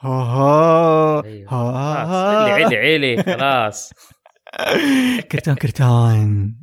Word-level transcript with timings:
ها 0.00 0.08
ها 0.08 1.24
أيوه. 1.24 1.50
ها 1.52 2.04
خلاص 2.04 2.64
علي 2.64 2.76
علي 2.76 3.22
خلاص. 3.22 3.92
كرتون 5.32 5.54
كرتون. 5.54 6.54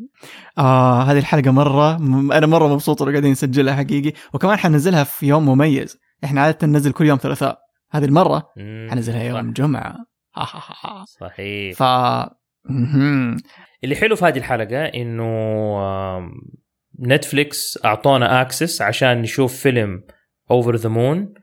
آه 0.58 1.02
هذه 1.04 1.18
الحلقة 1.18 1.52
مرة 1.52 1.98
م- 1.98 2.32
أنا 2.32 2.48
مرة 2.48 2.68
مبسوط 2.68 3.02
إنه 3.02 3.12
قاعدين 3.12 3.32
نسجلها 3.32 3.76
حقيقي. 3.76 4.14
وكمان 4.34 4.58
حننزلها 4.58 5.04
في 5.04 5.28
يوم 5.28 5.46
مميز. 5.50 5.98
إحنا 6.24 6.42
عادة 6.42 6.68
ننزل 6.68 6.92
كل 6.92 7.06
يوم 7.06 7.18
ثلاثاء. 7.18 7.60
هذه 7.92 8.06
المرة 8.06 8.44
مم، 8.58 8.88
حننزلها 8.92 9.24
يوم 9.24 9.36
ها 10.38 10.44
ها 10.44 10.44
ها 10.44 11.00
ها. 11.00 11.06
صحيح. 11.20 11.78
ف. 11.78 11.84
اللي 13.84 13.96
حلو 13.96 14.16
في 14.16 14.26
هذه 14.26 14.38
الحلقة 14.38 14.86
إنه 14.86 15.26
Netflix 17.02 17.80
أعطونا 17.86 18.42
access 18.42 18.82
عشان 18.82 19.22
نشوف 19.22 19.54
فيلم 19.56 20.04
Over 20.52 20.76
the 20.76 20.90
Moon 20.90 21.34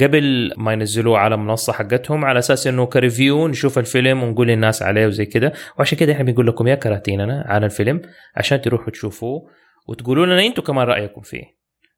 قبل 0.00 0.52
ما 0.56 0.72
ينزلوه 0.72 1.18
على 1.18 1.34
المنصه 1.34 1.72
حقتهم 1.72 2.24
على 2.24 2.38
أساس 2.38 2.66
إنه 2.66 2.86
ك 2.86 2.95
review 2.95 3.48
نشوف 3.48 3.78
الفيلم 3.78 4.22
ونقول 4.22 4.48
للناس 4.48 4.82
عليه 4.82 5.06
وزي 5.06 5.26
كده. 5.26 5.52
وعشان 5.78 5.98
كده 5.98 6.12
إحنا 6.12 6.24
بنقول 6.24 6.46
لكم 6.46 6.66
يا 6.66 6.74
كراتيننا 6.74 7.44
على 7.48 7.66
الفيلم 7.66 8.02
عشان 8.36 8.60
تروحوا 8.60 8.90
تشوفوه 8.90 9.48
وتقولوا 9.88 10.26
لنا 10.26 10.46
أنتم 10.46 10.62
كمان 10.62 10.86
رأيكم 10.86 11.20
فيه. 11.20 11.42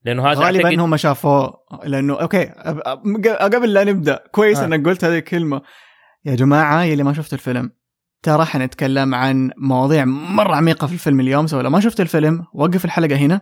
لأنه 0.05 0.27
هذا 0.33 0.41
غالبا 0.41 0.71
أعتقد- 0.71 0.79
هم 0.79 0.97
شافوه 0.97 1.53
أب- 1.73 2.83
أب- 2.87 3.29
قبل 3.55 3.73
لا 3.73 3.85
نبدأ 3.85 4.21
كويس 4.31 4.59
آه. 4.59 4.65
إنك 4.65 4.87
قلت 4.87 5.05
هذه 5.05 5.19
الكلمة. 5.19 5.63
يا 6.25 6.35
جماعة 6.35 6.83
يلي 6.85 7.03
ما 7.03 7.13
شفتوا 7.13 7.39
الفيلم 7.39 7.71
ترى 8.23 8.45
حنتكلم 8.45 9.15
عن 9.15 9.51
مواضيع 9.57 10.05
مرة 10.05 10.55
عميقة 10.57 10.87
في 10.87 10.93
الفيلم 10.93 11.21
اليوم 11.21 11.47
so 11.47 11.61
لو 11.61 11.71
ما 11.71 11.81
شفت 11.81 12.01
الفيلم 12.01 12.45
وقف 12.55 12.85
الحلقة 12.85 13.17
هنا 13.17 13.41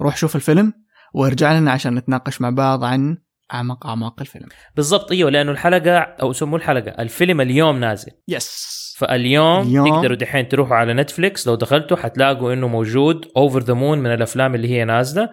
روح 0.00 0.16
شوف 0.16 0.36
الفيلم 0.36 0.72
وارجع 1.14 1.58
لنا 1.58 1.70
عشان 1.72 1.94
نتناقش 1.94 2.40
مع 2.40 2.50
بعض 2.50 2.84
عن 2.84 3.16
أعمق 3.54 3.86
أعماق 3.86 4.20
الفيلم. 4.20 4.46
بالضبط 4.76 5.12
إيوه 5.12 5.30
لأنه 5.30 5.52
الحلقة 5.52 5.98
أو 5.98 6.32
سموا 6.32 6.58
الحلقة 6.58 6.90
الفيلم 7.02 7.40
اليوم 7.40 7.80
نازل. 7.80 8.12
yes 8.28 8.78
فاليوم 8.98 9.60
اليوم- 9.60 9.88
تقدروا 9.88 10.16
دحين 10.16 10.48
تروحوا 10.48 10.76
على 10.76 10.94
Netflix 10.94 11.48
لو 11.48 11.54
دخلتوا 11.54 11.96
حتلاقوا 11.96 12.52
إنه 12.52 12.68
موجود 12.68 13.26
Over 13.36 13.62
the 13.62 13.74
Moon 13.74 13.98
من 13.98 14.12
الأفلام 14.12 14.54
اللي 14.54 14.68
هي 14.68 14.84
نازلة. 14.84 15.30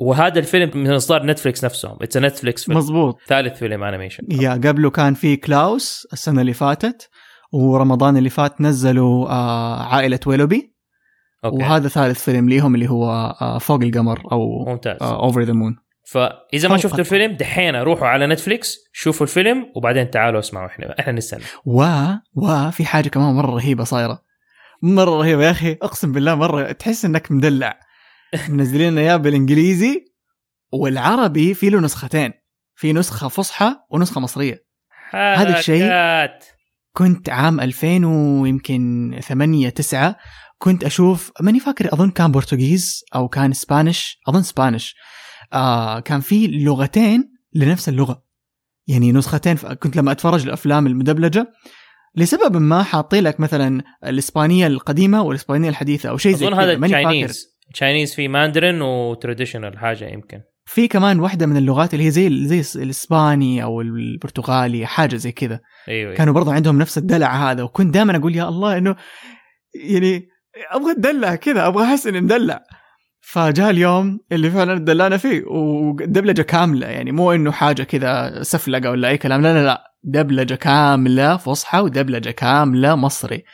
وهذا 0.00 0.38
الفيلم 0.38 0.70
من 0.74 0.92
إصدار 0.92 1.26
Netflix 1.26 1.64
نفسهم. 1.64 1.96
it's 2.02 2.16
Netflix 2.16 2.64
film 2.64 2.78
مظبوط 2.78 3.20
ثالث 3.26 3.58
فيلم 3.58 3.84
انيميشن 3.84 4.24
يا 4.30 4.50
قبله 4.50 4.90
كان 4.90 5.14
في 5.14 5.36
كلاوس 5.36 6.06
السنة 6.12 6.40
اللي 6.40 6.52
فاتت 6.52 7.08
ورمضان 7.52 8.16
اللي 8.16 8.30
فات 8.30 8.60
نزلوا 8.60 9.28
آه 9.28 9.82
عائلة 9.82 10.20
Willoughby. 10.26 10.76
okay. 11.44 11.56
وهذا 11.56 11.88
ثالث 11.88 12.24
فيلم 12.24 12.48
ليهم 12.48 12.74
اللي 12.74 12.90
هو 12.90 13.10
آه 13.42 13.58
فوق 13.58 13.82
القمر 13.82 14.22
أو 14.32 14.64
ممتاز. 14.66 15.02
Over 15.02 15.42
the 15.42 15.52
Moon 15.52 15.76
فإذا 16.06 16.68
ما 16.68 16.76
شفتوا. 16.76 16.98
الفيلم 16.98 17.32
دحين 17.32 17.76
روحوا 17.76 18.08
على 18.08 18.26
Netflix 18.26 18.78
شوفوا 18.92 19.26
الفيلم 19.26 19.72
وبعدين 19.76 20.10
تعالوا 20.10 20.40
اسمعوا 20.40 20.66
إحنا 20.66 20.94
إحنا 21.00 21.12
نستنى 21.12 21.42
و 21.64 21.84
وفي 22.34 22.84
حاجة 22.84 23.08
كمان 23.08 23.34
مرة 23.34 23.50
رهيبة 23.50 23.84
صايرة. 23.84 24.22
مرة 24.82 25.10
رهيبة 25.10 25.44
يا 25.44 25.50
أخي 25.50 25.72
أقسم 25.72 26.12
بالله 26.12 26.34
مرة 26.34 26.72
تحس 26.72 27.04
إنك 27.04 27.32
مدلع. 27.32 27.80
منزلين 28.48 28.92
لنا 28.92 29.00
اياه 29.00 29.16
بالإنجليزي 29.16 30.04
والعربي 30.72 31.54
في 31.54 31.70
له 31.70 31.80
نسختين. 31.80 32.32
في 32.74 32.92
نسخة 32.92 33.28
فصحى 33.28 33.76
ونسخة 33.90 34.20
مصرية. 34.20 34.66
هذا 35.10 35.58
الشيء-. 35.58 36.56
كنت 36.92 37.30
عام 37.30 37.60
2000 37.60 38.06
ويمكن 38.06 39.20
8 39.22 39.68
9 39.68 40.16
كنت 40.58 40.84
أشوف 40.84 41.32
ماني 41.40 41.60
فاكر 41.60 41.92
أظن 41.92 42.10
كان 42.10 42.32
Portuguese 42.32 43.04
أو 43.14 43.28
كان 43.28 43.50
Spanish 43.50 44.20
أظن 44.28 44.38
Spanish 44.38 44.96
آه 45.52 46.00
كان 46.00 46.20
في 46.20 46.46
لغتين 46.46 47.32
لنفس 47.54 47.88
اللغة. 47.88 48.26
يعني 48.88 49.12
نسختين 49.12 49.56
كنت 49.56 49.96
لما 49.96 50.12
أتفرج 50.12 50.42
الافلام 50.42 50.86
المدبلجة 50.86 51.52
لسبب 52.16 52.56
ما 52.56 52.82
حاطين 52.82 53.24
لك 53.24 53.40
مثلا 53.40 53.82
الإسبانية 54.04 54.66
القديمة 54.66 55.22
والإسبانية 55.22 55.68
الحديثة 55.68 56.08
أو 56.08 56.16
شيء 56.16 56.34
زي 56.34 56.46
أظن 56.46 56.56
كذا. 56.56 56.64
هذا 56.64 56.86
Chinese 56.86 57.46
Chinese 57.74 58.14
في 58.14 58.28
Mandarin 58.28 58.82
و 58.82 58.90
traditional 58.90 59.78
حاجة 59.78 60.04
يمكن. 60.04 60.40
في 60.64 60.88
كمان 60.88 61.20
واحدة 61.20 61.46
من 61.46 61.56
اللغات 61.56 61.94
اللي 61.94 62.06
هي 62.06 62.10
زي 62.10 62.46
زي 62.46 62.82
الإسباني 62.82 63.62
أو 63.62 63.80
البرتغالي 63.80 64.86
حاجة 64.86 65.16
زي 65.16 65.32
كذا. 65.32 65.60
أيوه 65.88 66.00
أيوة. 66.00 66.14
كانوا 66.14 66.34
برضو 66.34 66.50
عندهم 66.50 66.78
نفس 66.78 66.98
الدلع 66.98 67.50
هذا 67.50 67.62
وكنت 67.62 67.94
دائما 67.94 68.16
أقول 68.16 68.36
يا 68.36 68.48
الله 68.48 68.78
إنه 68.78 68.96
يعني 69.74 70.28
أبغى 70.70 70.92
أتدلع 70.92 71.34
كذا 71.34 71.66
أبغى 71.66 71.84
أحس 71.84 72.06
إني 72.06 72.20
مدلع. 72.20 72.62
فجاء 73.28 73.70
اليوم 73.70 74.20
اللي 74.32 74.50
فعلا 74.50 74.78
دلعنا 74.78 75.16
فيه 75.16 75.44
ودبلجة 75.46 76.42
كاملة 76.42 76.86
يعني 76.86 77.12
مو 77.12 77.32
إنه 77.32 77.52
حاجة 77.52 77.82
كذا 77.82 78.42
سفلقة 78.42 78.90
ولا 78.90 79.08
أي 79.08 79.18
كلام 79.18 79.42
لا 79.42 79.54
لا 79.54 79.64
لا. 79.64 79.92
دبلجة 80.04 80.54
كاملة 80.54 81.36
فصحى 81.36 81.78
ودبلجة 81.80 82.30
كاملة 82.30 82.94
مصري. 82.94 83.44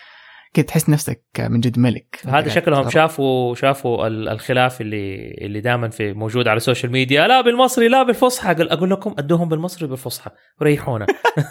كنت 0.56 0.68
تحس 0.68 0.88
نفسك 0.90 1.22
من 1.40 1.60
جد 1.60 1.78
ملك. 1.78 2.20
هذا 2.28 2.48
شكلهم 2.48 2.90
شافوا 2.90 3.54
شافوا 3.54 4.06
ال- 4.06 4.28
الخلاف 4.28 4.80
اللي 4.80 5.30
اللي 5.40 5.60
دائما 5.60 5.88
في 5.88 6.12
موجود 6.12 6.48
على 6.48 6.56
ال 6.56 6.61
social 6.61 6.92
media 6.92 7.26
لا 7.28 7.40
بالمصري 7.40 7.88
لا 7.88 8.02
بالفصحى. 8.02 8.52
أقول 8.60 8.90
لكم 8.90 9.14
أدوهم 9.18 9.48
بالمصري 9.48 9.88
بالفصحى 9.88 10.30
وريحونا 10.60 11.06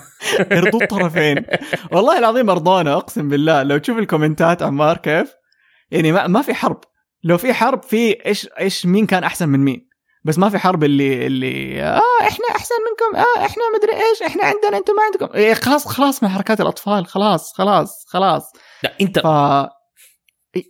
يرضوا 0.52 0.82
الطرفين 0.84 1.46
والله 1.92 2.20
العظيم 2.20 2.50
ارضونا 2.50 2.94
أقسم 2.94 3.30
بالله. 3.30 3.64
لو 3.64 3.78
تشوف 3.78 3.98
الكومنتات 3.98 4.64
عمار 4.64 4.98
كيف؟ 4.98 5.34
يعني 5.92 6.12
ما, 6.12 6.28
ما 6.28 6.42
في 6.42 6.54
حرب. 6.54 6.82
لو 7.24 7.38
في 7.38 7.54
حرب 7.54 7.84
في 7.84 8.26
إيش 8.26 8.50
إيش 8.60 8.86
مين 8.86 9.06
كان 9.06 9.24
أحسن 9.24 9.50
من 9.50 9.60
مين؟ 9.60 9.90
بس 10.24 10.38
ما 10.38 10.50
في 10.50 10.58
حرب 10.58 10.84
اللي 10.84 11.28
اللي 11.28 11.84
آه 11.84 12.02
إحنا 12.22 12.46
أحسن 12.52 12.76
منكم 12.90 13.18
آه 13.20 13.46
إحنا 13.46 13.64
مدري 13.78 13.94
إيش 13.94 14.22
إحنا 14.22 14.44
عندنا 14.44 14.78
أنتم 14.78 14.94
ما 14.94 15.04
عندكم. 15.04 15.38
إيه 15.38 15.54
خلاص 15.54 15.88
خلاص 15.88 16.24
من 16.24 16.30
حركات 16.30 16.62
الأطفال 16.62 17.06
خلاص 17.06 17.54
خلاص 17.54 18.06
خلاص. 18.08 18.52
لا 18.84 18.94
انت 19.02 19.20
ف 19.20 19.26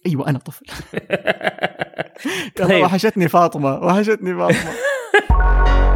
أيوه 0.06 0.28
أنا 0.30 0.40
طفل. 0.40 0.66
طيب. 2.68 2.84
وحشتني 2.84 3.28
فاطمة 3.28 3.80
وحشتني 3.80 4.36
فاطمة. 4.36 4.72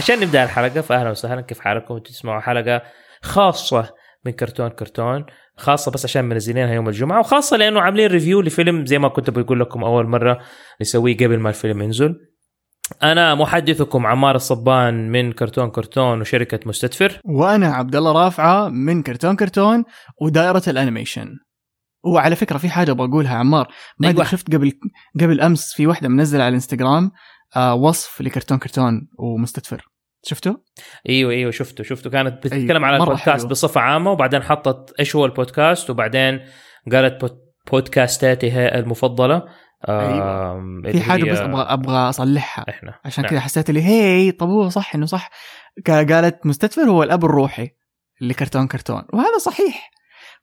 عشان 0.00 0.20
نبدأ 0.20 0.44
الحلقة 0.44 0.80
فاهلا 0.80 1.10
وسهلا. 1.10 1.40
كيف 1.40 1.60
حالكم؟ 1.60 1.98
تسمعوا 1.98 2.40
حلقة 2.40 2.82
خاصة 3.22 3.94
من 4.24 4.32
كرتون 4.32 4.68
كرتون 4.68 5.24
خاصة 5.56 5.90
بس 5.90 6.04
عشان 6.04 6.24
منزلينها 6.24 6.74
يوم 6.74 6.88
الجمعة 6.88 7.20
وخاصة 7.20 7.56
لأنه 7.56 7.80
عاملين 7.80 8.10
review 8.10 8.40
لفيلم 8.40 8.86
زي 8.86 8.98
ما 8.98 9.08
كنت 9.08 9.30
بقول 9.30 9.60
لكم 9.60 9.84
أول 9.84 10.06
مرة 10.06 10.38
نسويه 10.80 11.16
قبل 11.16 11.38
ما 11.38 11.48
الفيلم 11.48 11.82
ينزل. 11.82 12.16
أنا 13.02 13.34
محدثكم 13.34 14.06
عمار 14.06 14.36
الصبان 14.36 15.12
من 15.12 15.32
كرتون 15.32 15.70
كرتون 15.70 16.20
وشركة 16.20 16.60
مستدفر. 16.66 17.20
وأنا 17.24 17.66
عبد 17.66 17.96
الله 17.96 18.12
رافعة 18.12 18.68
من 18.68 19.02
كرتون 19.02 19.36
كرتون 19.36 19.84
ودائرة 20.22 20.62
الأنيميشن. 20.68 21.28
وعلى 22.04 22.36
فكرة 22.36 22.58
في 22.58 22.68
حاجة 22.68 22.90
أبغى 22.90 23.08
اقولها 23.08 23.36
عمار 23.36 23.68
ما 23.98 24.08
أدري 24.08 24.18
أيوة. 24.18 24.30
شفت 24.30 24.54
قبل 24.54 24.72
قبل 25.20 25.40
أمس 25.40 25.74
في 25.74 25.86
واحدة 25.86 26.08
منزلة 26.08 26.42
على 26.42 26.48
الإنستغرام 26.48 27.10
آه 27.56 27.74
وصف 27.74 28.20
لكرتون 28.20 28.58
كرتون 28.58 29.08
ومستدفر. 29.18 29.89
شفته؟ 30.22 30.56
إيوه 31.08 31.32
إيوه 31.32 31.50
شفته 31.50 31.84
شفته 31.84 32.10
كانت 32.10 32.34
بتتكلم 32.34 32.84
أيوة، 32.84 32.86
على 32.86 32.96
البودكاست 32.96 33.40
حلو. 33.42 33.48
بصفة 33.48 33.80
عامة 33.80 34.10
وبعدين 34.10 34.42
حطت 34.42 34.94
إيش 35.00 35.16
هو 35.16 35.24
البودكاست 35.24 35.90
وبعدين 35.90 36.40
قالت 36.92 37.20
بود- 37.20 37.40
بودكاستاتها 37.72 38.78
المفضلة 38.78 39.42
أيوة. 39.88 40.54
في 40.82 40.90
اللي 40.90 41.00
حاجة 41.00 41.24
هي 41.24 41.30
بس 41.30 41.38
أبغى 41.38 41.62
أبغى 41.62 41.96
أصلحها 42.08 42.64
إحنا 42.68 42.98
عشان 43.04 43.22
نعم. 43.24 43.30
كذا 43.30 43.40
حسيت 43.40 43.70
اللي 43.70 43.82
هي 43.82 44.32
طب 44.32 44.48
هو 44.48 44.68
صح 44.68 44.94
إنه 44.94 45.06
صح 45.06 45.30
قالت 45.88 46.46
مستدفر 46.46 46.82
هو 46.82 47.02
الأب 47.02 47.24
الروحي 47.24 47.68
لكرتون 48.20 48.66
كرتون 48.66 49.02
وهذا 49.12 49.38
صحيح 49.38 49.90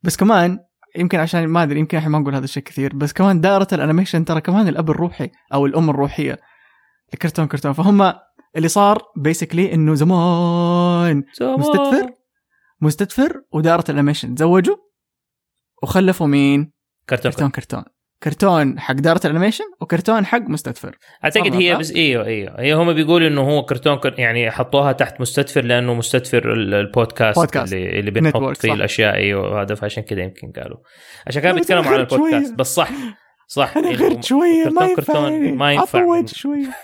بس 0.03 0.17
كمان 0.17 0.59
يمكن 0.97 1.19
عشان 1.19 1.47
ما 1.47 1.63
أدري 1.63 1.79
يمكن 1.79 1.97
إحنا 1.97 2.09
ما 2.09 2.19
نقول 2.19 2.35
هذا 2.35 2.43
الشيء 2.43 2.63
كثير 2.63 2.95
بس 2.95 3.13
كمان 3.13 3.41
دائرة 3.41 3.67
الأنيميشن 3.73 4.25
ترى 4.25 4.41
كمان 4.41 4.67
الأب 4.67 4.89
الروحي 4.89 5.29
أو 5.53 5.65
الأم 5.65 5.89
الروحية 5.89 6.37
لكرتون 7.13 7.47
كرتون 7.47 7.73
فهم 7.73 8.13
اللي 8.57 8.67
صار 8.67 9.01
basically 9.15 9.73
إنه 9.73 9.93
زمان. 9.95 11.23
مستدفر؟ 11.41 12.11
مستدفر 12.81 13.41
ودائرة 13.51 13.83
الانيميشن. 13.89 14.35
تزوجوا؟ 14.35 14.75
وخلفوا 15.83 16.27
مين؟ 16.27 16.71
كرتون. 17.09 17.31
كرتون 17.31 17.49
كرتون. 17.49 17.83
كرتون 18.23 18.79
حق 18.79 18.93
دائرة 18.93 19.21
الانيميشن 19.25 19.63
وكرتون 19.81 20.25
حق 20.25 20.41
مستدفر. 20.41 20.97
أعتقد 21.23 21.55
هي؟ 21.55 21.75
بس 21.75 21.91
إيوه 21.91 22.25
إيوه. 22.25 22.61
هي 22.61 22.73
هم 22.73 22.93
بيقولوا 22.93 23.27
إنه 23.27 23.41
هو 23.41 23.65
كرتون 23.65 23.95
كر... 23.95 24.19
يعني 24.19 24.51
حطوها 24.51 24.91
تحت 24.91 25.21
مستدفر 25.21 25.61
لأنه 25.63 25.93
مستدفر 25.93 26.53
ال- 26.53 26.73
البودكاست 26.73 27.39
بودكاست. 27.39 27.73
اللي, 27.73 27.99
اللي 27.99 28.11
بنحط 28.11 28.57
فيه 28.57 28.69
صح. 28.69 28.73
الأشياء. 28.75 29.15
إيوه 29.15 29.61
هذا 29.61 29.75
فعشان 29.75 30.03
كذا 30.03 30.21
يمكن 30.21 30.51
قالوا. 30.51 30.77
عشان 31.27 31.41
كانوا 31.41 31.57
بيتكلموا 31.59 31.85
على 31.85 31.97
غرت 31.97 32.09
شوية. 32.09 32.21
البودكاست 32.29 32.53
بس 32.55 32.75
صح 32.75 32.89
صح. 33.47 33.73
أنا 33.77 33.91
غرت 33.91 34.23
شوية 34.23 34.69
ما 34.69 34.85
ينفع 34.85 34.95
كرتون. 34.95 35.53
ما 35.53 35.73
ينفع 35.73 36.25
شوية. 36.25 36.75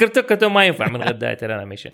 كرتون 0.00 0.22
كرتون 0.22 0.52
ما 0.52 0.66
ينفع 0.66 0.88
من 0.88 1.02
غير 1.02 1.12
دائرة 1.12 1.38
الانيميشن 1.42 1.90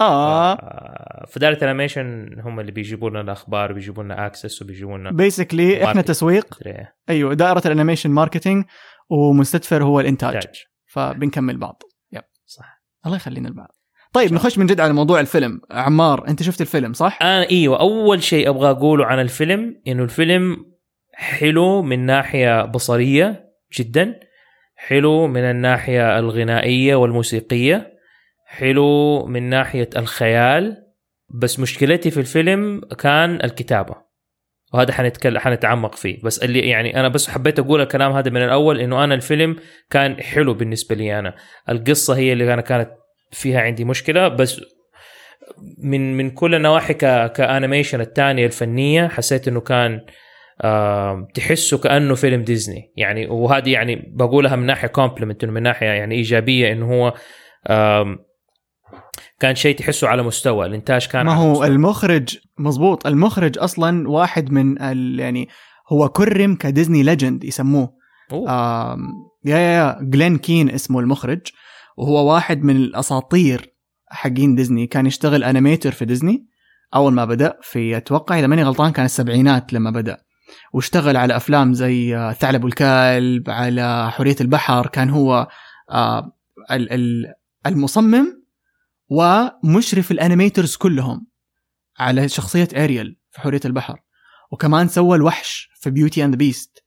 آه. 0.00 0.52
آه، 0.52 1.26
فدائرة 1.28 1.54
الانيميشن 1.54 2.36
هم 2.40 2.60
اللي 2.60 2.72
بيجيبوا 2.72 3.10
لنا 3.10 3.20
الأخبار 3.20 3.72
بيجيبوا 3.72 4.02
لنا 4.02 4.26
access 4.26 4.62
وبيجيبوا 4.62 4.98
لنا 4.98 5.10
basically 5.10 5.84
إحنا. 5.84 6.02
تسويق. 6.02 6.58
إيه، 6.66 6.94
أيوه 7.08 7.34
دائرة 7.34 7.62
الانيميشن 7.66 8.10
marketing 8.10 8.64
ومستدفر 9.10 9.84
هو 9.84 10.00
الإنتاج. 10.00 10.34
إنتاج. 10.34 10.64
فبنكمل 10.86 11.56
بعض. 11.56 11.82
yep. 12.12 12.22
صح. 12.46 12.82
الله 13.06 13.16
يخلينا 13.16 13.48
لبعض 13.48 13.68
طيب 14.12 14.32
نخش 14.32 14.58
من 14.58 14.66
جد 14.66 14.80
على 14.80 14.92
موضوع 14.92 15.20
الفيلم. 15.20 15.60
عمار 15.70 16.28
أنت 16.28 16.42
شفت 16.42 16.60
الفيلم 16.60 16.92
صح؟ 16.92 17.18
أنا 17.22 17.50
إيوه 17.50 17.80
أول 17.80 18.22
شيء 18.22 18.48
أبغى 18.48 18.70
أقوله 18.70 19.06
عن 19.06 19.20
الفيلم 19.20 19.82
إنه 19.86 20.02
الفيلم 20.02 20.56
حلو 21.14 21.82
من 21.82 22.06
ناحية 22.06 22.64
بصرية 22.64 23.50
جدا. 23.78 24.20
حلو 24.80 25.26
من 25.26 25.40
الناحية 25.40 26.18
الغنائية 26.18 26.94
والموسيقية 26.94 27.92
حلو 28.46 29.24
من 29.26 29.42
ناحية 29.42 29.90
الخيال 29.96 30.76
بس 31.34 31.60
مشكلتي 31.60 32.10
في 32.10 32.20
الفيلم 32.20 32.80
كان 32.98 33.34
الكتابة 33.44 33.94
وهذا 34.74 34.92
حنتكلم 34.92 35.38
حنتعمق 35.38 35.94
فيه. 35.94 36.22
بس 36.22 36.38
اللي 36.38 36.60
يعني 36.60 37.00
أنا 37.00 37.08
بس 37.08 37.30
حبيت 37.30 37.58
أقول 37.58 37.80
الكلام 37.80 38.12
هذا 38.12 38.30
من 38.30 38.42
الأول 38.42 38.80
إنه 38.80 39.04
أنا 39.04 39.14
الفيلم 39.14 39.56
كان 39.90 40.22
حلو 40.22 40.54
بالنسبة 40.54 40.94
لي 40.94 41.18
أنا. 41.18 41.34
القصة 41.68 42.16
هي 42.16 42.32
اللي 42.32 42.54
أنا 42.54 42.62
كانت 42.62 42.90
فيها 43.30 43.60
عندي 43.60 43.84
مشكلة 43.84 44.28
بس 44.28 44.60
من 45.78 46.16
من 46.16 46.30
كل 46.30 46.54
النواحي 46.54 46.94
ك 47.28 47.35
animation 47.35 48.00
الناحية 48.00 48.46
الفنية 48.46 49.08
حسيت 49.08 49.48
إنه 49.48 49.60
كان 49.60 50.00
تحسه 51.34 51.78
كأنه 51.78 52.14
فيلم 52.14 52.42
ديزني. 52.42 52.92
يعني 52.96 53.26
وهذه 53.26 53.70
يعني 53.70 54.12
بقولها 54.16 54.56
من 54.56 54.66
ناحية 54.66 54.88
compliment 54.88 55.44
من 55.44 55.62
ناحية 55.62 55.86
يعني 55.86 56.14
إيجابية 56.14 56.72
إنه 56.72 56.92
هو 56.92 57.14
كان 59.40 59.54
شيء 59.54 59.76
تحسه 59.76 60.08
على 60.08 60.22
مستوى. 60.22 60.66
الإنتاج 60.66 61.06
كان 61.06 61.26
ما 61.26 61.34
هو. 61.34 61.64
المخرج 61.64 62.38
مزبوط 62.58 63.06
المخرج 63.06 63.58
أصلا 63.58 64.08
واحد 64.08 64.52
من 64.52 64.82
ال 64.82 65.20
يعني 65.20 65.48
هو 65.92 66.08
كرم 66.08 66.54
ك 66.54 66.61
Disney 66.61 67.02
Legend 67.02 67.44
يسموه. 67.44 67.98
يا 69.44 69.58
يا 69.58 69.98
جلين 70.02 70.38
كين 70.38 70.70
اسمه 70.70 71.00
المخرج. 71.00 71.40
وهو 71.96 72.32
واحد 72.32 72.62
من 72.62 72.76
الأساطير 72.76 73.74
حقين 74.10 74.54
ديزني. 74.54 74.86
كان 74.86 75.06
يشتغل 75.06 75.44
animator 75.44 75.92
في 75.92 76.04
ديزني 76.04 76.46
أول 76.94 77.12
ما 77.12 77.24
بدأ 77.24 77.58
في 77.62 77.96
أتوقع 77.96 78.38
إذا 78.38 78.46
ماني 78.46 78.62
غلطان 78.62 78.92
كان 78.92 79.04
السبعينات 79.04 79.72
لما 79.72 79.90
بدأ. 79.90 80.18
واشتغل 80.72 81.16
على 81.16 81.36
أفلام 81.36 81.72
زي 81.74 82.16
آه، 82.16 82.32
ثعلب 82.32 82.64
والكلب 82.64 83.50
على 83.50 84.10
حورية 84.10 84.36
البحر. 84.40 84.86
كان 84.86 85.10
هو 85.10 85.48
آه، 85.90 86.32
ال- 86.70 86.92
ال- 86.92 87.32
المصمم 87.66 88.42
ومشرف 89.10 90.10
ال 90.10 90.17
animators 90.17 90.76
كلهم 90.76 91.26
على 91.98 92.28
شخصية 92.28 92.68
اريل 92.76 93.16
في 93.30 93.40
حورية 93.40 93.60
البحر. 93.64 93.98
وكمان 94.52 94.88
سوى 94.88 95.16
الوحش 95.16 95.70
في 95.80 95.90
Beauty 95.90 96.24
and 96.24 96.30
the 96.30 96.36
Beast. 96.36 96.78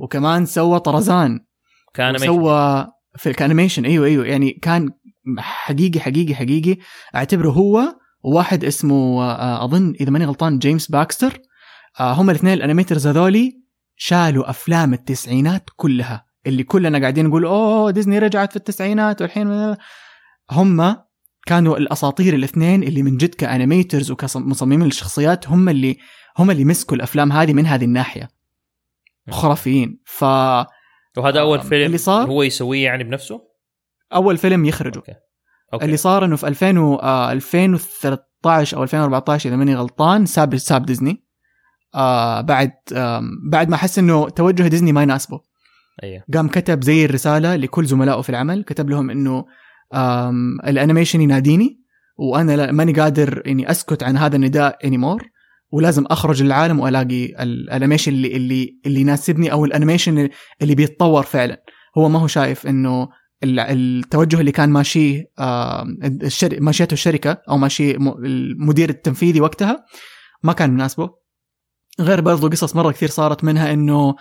وكمان 0.00 0.46
سوى 0.46 0.80
طرزان. 0.80 1.40
وسوى 2.22 2.86
في 3.16 3.30
ال 3.30 3.35
animation 3.35 3.84
أيوه 3.84 4.06
أيوه. 4.06 4.26
يعني 4.26 4.50
كان 4.50 4.90
حقيقي 5.38 6.00
حقيقي 6.00 6.34
حقيقي. 6.34 6.76
أعتبره 7.14 7.48
هو 7.50 7.82
وواحد 8.22 8.64
اسمه 8.64 9.22
آه، 9.24 9.64
أظن 9.64 9.94
إذا 10.00 10.10
ماني 10.10 10.24
غلطان 10.24 10.58
جيمس 10.58 10.90
باكستر 10.90 11.38
هم 12.00 12.30
الاثنين 12.30 12.52
ال 12.52 12.57
animators 12.57 13.06
هذولي 13.06 13.60
شالوا 13.96 14.50
أفلام 14.50 14.92
التسعينات 14.94 15.70
كلها 15.76 16.26
اللي 16.46 16.62
كلنا 16.62 16.98
قاعدين 16.98 17.26
نقول 17.26 17.44
أوه 17.44 17.90
ديزني 17.90 18.18
رجعت 18.18 18.50
في 18.50 18.56
التسعينات 18.56 19.22
والحين 19.22 19.76
هم 20.50 20.96
كانوا 21.46 21.76
الأساطير 21.76 22.34
الاثنين 22.34 22.82
اللي 22.82 23.02
من 23.02 23.16
جد 23.16 23.34
ك 23.34 23.42
animators 23.42 24.10
وكمصممين 24.10 24.82
للشخصيات 24.82 25.48
هم 25.48 25.68
اللي 25.68 25.98
هم 26.38 26.50
اللي 26.50 26.64
مسكوا 26.64 26.96
الأفلام 26.96 27.32
هذه 27.32 27.52
من 27.52 27.66
هذه 27.66 27.84
الناحية. 27.84 28.28
خرافيين. 29.30 30.00
فأول 30.06 30.66
وهذا 31.16 31.40
أول 31.40 31.58
آه، 31.58 31.62
فيلم 31.62 31.86
اللي 31.86 31.98
صار- 31.98 32.28
هو 32.28 32.42
يسويه 32.42 32.84
يعني 32.84 33.04
بنفسه؟ 33.04 33.40
فيلم 34.36 34.64
يخرجه. 34.64 34.96
Okay. 34.98 35.12
Okay. 35.72 35.84
اللي 35.84 35.96
صار 35.96 36.24
إنه 36.24 36.36
في 36.36 36.48
2000 36.48 36.78
و- 36.78 36.94
آه، 36.96 37.32
2013 37.32 38.76
أو 38.76 38.82
2014 38.82 39.48
إذا 39.48 39.56
ماني 39.56 39.74
غلطان 39.74 40.26
ساب 40.26 40.56
ساب 40.56 40.86
ديزني. 40.86 41.24
آه 41.94 42.40
بعد 42.40 42.72
بعد 43.50 43.68
ما 43.68 43.76
حس 43.76 43.98
إنه 43.98 44.28
توجه 44.28 44.62
ديزني 44.68 44.92
ما 44.92 45.02
يناسبه. 45.02 45.40
أيوه. 46.02 46.22
قام 46.34 46.48
كتب 46.48 46.82
زي 46.84 47.04
الرسالة 47.04 47.56
لكل 47.56 47.86
زملائه 47.86 48.20
في 48.20 48.28
العمل 48.30 48.64
كتب 48.64 48.90
لهم 48.90 49.10
إنه 49.10 49.44
ال 50.66 50.71
animation 50.71 51.20
يناديني 51.20 51.80
وأنا 52.18 52.72
ماني 52.72 52.92
قادر 52.92 53.42
إني 53.46 53.70
أسكت 53.70 54.02
عن 54.02 54.16
هذا 54.16 54.36
النداء 54.36 54.78
anymore 54.86 55.22
ولازم 55.72 56.04
أخرج 56.10 56.42
للعالم 56.42 56.80
وألاقي 56.80 57.24
ال 57.42 57.49
animation 57.49 58.12
اللي 58.12 58.36
اللي 58.36 58.80
اللي 58.86 59.00
يناسبني 59.00 59.52
أو 59.52 59.64
ال 59.64 59.70
animation 59.70 60.28
اللي 60.62 60.74
بيتطور 60.74 61.22
فعلا. 61.22 61.62
هو 61.98 62.08
ما 62.08 62.18
هو 62.18 62.26
شايف 62.26 62.66
إنه 62.66 63.08
ال- 63.44 63.60
التوجه 63.60 64.40
اللي 64.40 64.52
كان 64.52 64.70
ماشيه. 64.70 65.24
ماشيته 66.60 66.92
الشركة 66.94 67.42
أو 67.48 67.58
ماشي 67.58 67.90
المدير 67.96 68.90
التنفيذي 68.90 69.40
وقتها 69.40 69.84
ما 70.42 70.52
كان 70.52 70.70
مناسبه. 70.70 71.19
غير 72.00 72.20
برضو 72.20 72.48
قصص 72.48 72.76
مرة 72.76 72.90
كثير 72.90 73.08
صارت 73.08 73.44
منها 73.44 73.72
إنه 73.72 74.14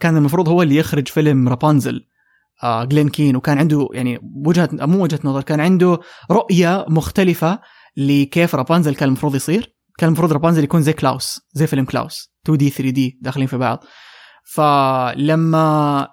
كان 0.00 0.16
المفروض 0.16 0.48
هو 0.48 0.62
اللي 0.62 0.76
يخرج 0.76 1.08
فيلم 1.08 1.48
رابنزل 1.48 2.06
آه 2.62 2.84
جلين 2.84 3.08
كين 3.08 3.36
وكان 3.36 3.58
عنده 3.58 3.88
يعني 3.92 4.18
وجهة 4.46 4.68
مو 4.72 5.02
وجهة 5.02 5.20
نظر 5.24 5.42
كان 5.42 5.60
عنده 5.60 5.98
رؤية 6.30 6.84
مختلفة 6.88 7.58
لكيف 7.96 8.54
رابنزل 8.54 8.94
كان 8.94 9.08
المفروض 9.08 9.34
يصير. 9.34 9.76
كان 9.98 10.08
المفروض 10.08 10.32
رابنزل 10.32 10.64
يكون 10.64 10.82
زي 10.82 10.92
كلاوس 10.92 11.40
زي 11.52 11.66
فيلم 11.66 11.84
كلاوس 11.84 12.32
2 12.44 12.58
دي 12.58 12.70
3 12.70 12.90
دي 12.90 13.18
داخلين 13.22 13.46
في 13.46 13.56
بعض. 13.56 13.84
فلما 14.44 16.08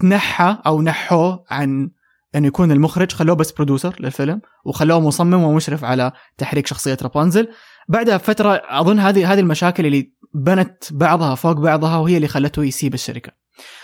تنحى 0.00 0.58
أو 0.66 0.82
نحوه 0.82 1.44
عن 1.50 1.90
إنه 2.34 2.46
يكون 2.46 2.72
المخرج 2.72 3.12
خلوه 3.12 3.36
بس 3.36 3.52
برودوسر 3.52 3.96
للفيلم 4.00 4.40
وخلوه 4.64 5.00
مصمم 5.00 5.44
ومشرف 5.44 5.84
على 5.84 6.12
تحريك 6.38 6.66
شخصية 6.66 6.96
رابنزل 7.02 7.48
بعدها 7.88 8.16
بفتره 8.16 8.62
أظن 8.68 8.98
هذه 8.98 9.32
هذه 9.32 9.40
المشاكل 9.40 9.86
اللي 9.86 10.12
بنت 10.34 10.84
بعضها 10.92 11.34
فوق 11.34 11.52
بعضها 11.52 11.96
وهي 11.98 12.16
اللي 12.16 12.28
خلته 12.28 12.64
يسيب 12.64 12.94
الشركة. 12.94 13.32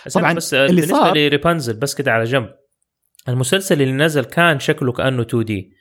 بس 0.05 0.13
طبعاً 0.13 0.33
بس 0.33 0.53
اللي 0.53 0.67
بالنسبة 0.81 0.97
صار- 0.97 1.13
لرابنزل 1.17 1.73
بس 1.79 1.95
كده 1.95 2.11
على 2.11 2.23
جنب. 2.23 2.49
المسلسل 3.29 3.81
اللي 3.81 3.93
نزل 3.93 4.23
كان 4.23 4.59
شكله 4.59 4.91
كأنه 4.91 5.21
2D 5.21 5.71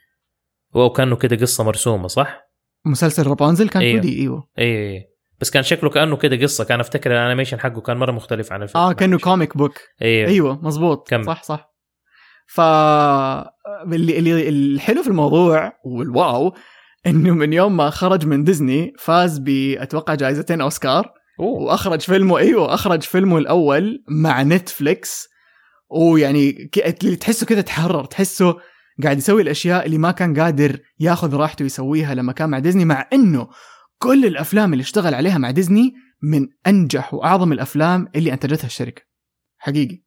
وكانه 0.75 1.17
كده 1.17 1.37
قصة 1.37 1.65
مرسومة 1.65 2.09
صح؟ 2.09 2.41
مسلسل 2.85 3.27
رابنزل 3.27 3.69
كان 3.69 3.83
أيوه. 3.83 3.99
2D 3.99 4.21
إيوه. 4.21 4.49
اي 4.59 4.65
اي 4.97 5.05
بس 5.41 5.51
كان 5.51 5.63
شكله 5.63 5.91
كأنه 5.91 6.17
كده 6.17 6.37
قصة. 6.37 6.65
كان 6.65 6.81
أفتكر 6.81 7.13
ال 7.13 7.18
animation 7.18 7.61
حقه 7.61 7.81
كان 7.81 7.97
مرة 7.97 8.13
مختلف 8.13 8.53
عن 8.53 8.63
الفيلم. 8.63 8.85
آه 8.85 8.93
كأنه 8.93 9.19
comic 9.19 9.57
book 9.57 9.79
أيوه 10.03 10.29
إيوه 10.31 10.65
مزبوط 10.65 11.09
كمل. 11.09 11.25
صح 11.25 11.43
صح. 11.43 11.71
ف 12.47 12.61
اللي 13.93 14.49
الحلو 14.49 15.03
في 15.03 15.09
الموضوع 15.09 15.73
وال 15.85 16.13
wow 16.13 16.55
إنه 17.07 17.35
من 17.35 17.53
يوم 17.53 17.77
ما 17.77 17.91
خرج 17.91 18.27
من 18.27 18.45
ديزني 18.45 18.93
فاز 18.99 19.39
باتوقع 19.39 20.15
جائزتين 20.15 20.61
أوسكار. 20.61 21.13
أوه. 21.41 21.63
وأخرج 21.63 22.01
فيلمه 22.01 22.39
أيوه 22.39 22.75
أخرج 22.75 23.03
فيلمه 23.03 23.39
الأول 23.39 24.05
مع 24.09 24.43
نتفليكس. 24.43 25.29
ويعني 25.91 26.53
تحسه 27.21 27.47
كده 27.47 27.61
تحرر 27.61 28.05
تحسه 28.05 28.57
قاعد 29.03 29.19
يسوي 29.19 29.43
الأشياء 29.43 29.87
اللي 29.87 29.99
ما 29.99 30.11
كان 30.11 30.41
قادر 30.41 30.79
ياخذ 31.01 31.37
راحته 31.37 31.65
يسويها 31.65 32.15
لما 32.15 32.33
كان 32.33 32.51
مع 32.51 32.59
ديزني 32.59 32.85
مع 32.85 33.09
إنه 33.13 33.49
كل 33.99 34.25
الأفلام 34.25 34.73
اللي 34.73 34.83
اشتغل 34.83 35.15
عليها 35.15 35.39
مع 35.39 35.51
ديزني 35.51 35.95
من 36.23 36.49
أنجح 36.67 37.15
وأعظم 37.15 37.53
الأفلام 37.53 38.09
اللي 38.17 38.33
أنتجتها 38.33 38.67
الشركة. 38.67 39.03
حقيقي. 39.59 40.03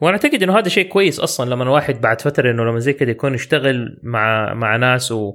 وأنا 0.00 0.16
أعتقد 0.16 0.42
إنه 0.42 0.58
هذا 0.58 0.68
شيء 0.68 0.88
كويس 0.88 1.20
أصلا 1.20 1.50
لما 1.50 1.62
الواحد 1.62 2.00
بعد 2.00 2.20
فترة 2.20 2.50
إنه 2.50 2.64
لما 2.64 2.78
زي 2.78 2.92
كده 2.92 3.10
يكون 3.10 3.34
يشتغل 3.34 4.00
مع 4.02 4.54
مع 4.54 4.76
ناس 4.76 5.12
و 5.12 5.32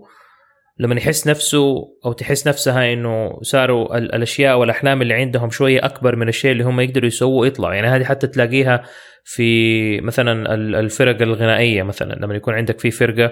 لما 0.77 0.95
يحس 0.95 1.27
نفسه 1.27 1.75
أو 2.05 2.13
تحس 2.13 2.47
نفسها 2.47 2.93
إنه 2.93 3.39
صاروا 3.41 3.97
ال- 3.97 4.15
الأشياء 4.15 4.57
والأحلام 4.59 5.01
اللي 5.01 5.13
عندهم 5.13 5.49
شوية 5.49 5.85
أكبر 5.85 6.15
من 6.15 6.27
الشيء 6.27 6.51
اللي 6.51 6.63
هم 6.63 6.79
يقدروا 6.79 7.07
يسووه 7.07 7.47
يطلع. 7.47 7.73
يعني 7.75 7.87
هذه 7.87 8.03
حتى 8.03 8.27
تلاقيها 8.27 8.83
في 9.23 10.01
مثلا 10.01 10.53
ال- 10.53 10.75
الفرق 10.75 11.21
الغنائية 11.21 11.83
مثلا. 11.83 12.13
لما 12.13 12.35
يكون 12.35 12.53
عندك 12.53 12.79
في 12.79 12.91
فرقة 12.91 13.31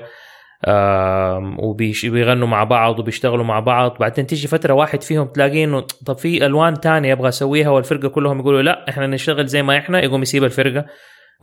وبيغنوا 1.60 2.48
مع 2.48 2.64
بعض 2.64 3.00
وبيشتغلوا 3.00 3.46
مع 3.46 3.60
بعض 3.60 3.98
بعدين 4.00 4.28
تيجي 4.28 4.48
فترة 4.48 4.74
واحد 4.74 5.04
فيهم 5.04 5.28
تلاقيه 5.28 5.64
إنه 5.66 5.80
طب 6.06 6.18
في 6.18 6.46
ألوان 6.46 6.80
تانية 6.80 7.10
يبغى 7.10 7.30
اسويها 7.30 7.70
والفرقة 7.70 8.08
كلهم 8.10 8.40
يقولوا 8.40 8.62
لا 8.62 8.90
إحنا 8.90 9.08
نشتغل 9.08 9.46
زي 9.48 9.64
ما 9.64 9.78
إحنا 9.78 10.04
يقوم 10.04 10.22
يسيب 10.22 10.44
الفرقة 10.44 10.86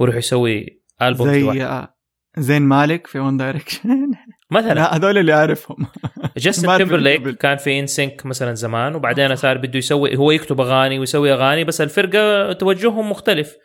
ويروح 0.00 0.16
يسوي 0.16 0.82
ألبوم 1.02 1.28
زي. 1.32 1.62
آه، 1.62 1.94
زين 2.38 2.62
مالك 2.62 3.06
في 3.06 3.18
One 3.18 3.36
Direction 3.36 3.88
مثلا. 4.50 4.74
لا 4.74 4.96
هذول 4.96 5.18
اللي 5.18 5.32
أعرفهم. 5.32 5.76
جاستن 6.36 6.76
تيمبرليك. 6.76 7.28
كان 7.28 7.56
في 7.56 7.80
NSYNC 7.80 8.26
مثلا 8.26 8.54
زمان 8.54 8.94
وبعدين 8.94 9.36
صار 9.36 9.58
بده 9.58 9.78
يسوي 9.78 10.16
هو 10.16 10.30
يكتب 10.30 10.60
أغاني 10.60 10.98
ويسوي 10.98 11.32
أغاني 11.32 11.64
بس 11.64 11.80
الفرقة 11.80 12.52
توجههم 12.52 13.10
مختلف. 13.10 13.56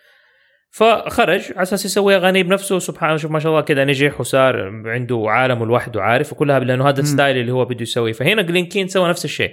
فخرج 0.71 1.51
على 1.51 1.61
أساس 1.61 1.85
يسوي 1.85 2.15
أغاني 2.15 2.43
بنفسه 2.43 2.79
سبحان 2.79 3.17
شوف 3.17 3.31
ما 3.31 3.39
شاء 3.39 3.51
الله 3.51 3.61
كذا 3.61 3.85
نجح 3.85 4.19
وصار 4.19 4.81
عنده 4.85 5.23
عالمه 5.27 5.65
لوحده 5.65 6.01
عارف 6.01 6.33
وكلها 6.33 6.59
لأنه 6.59 6.89
هذا. 6.89 7.01
ال 7.01 7.07
style 7.07 7.37
اللي 7.37 7.51
هو 7.51 7.65
بده 7.65 7.81
يسويه. 7.81 8.13
فهنا 8.13 8.41
جلين 8.41 8.65
كين 8.65 8.87
سوى 8.87 9.09
نفس 9.09 9.25
الشيء. 9.25 9.51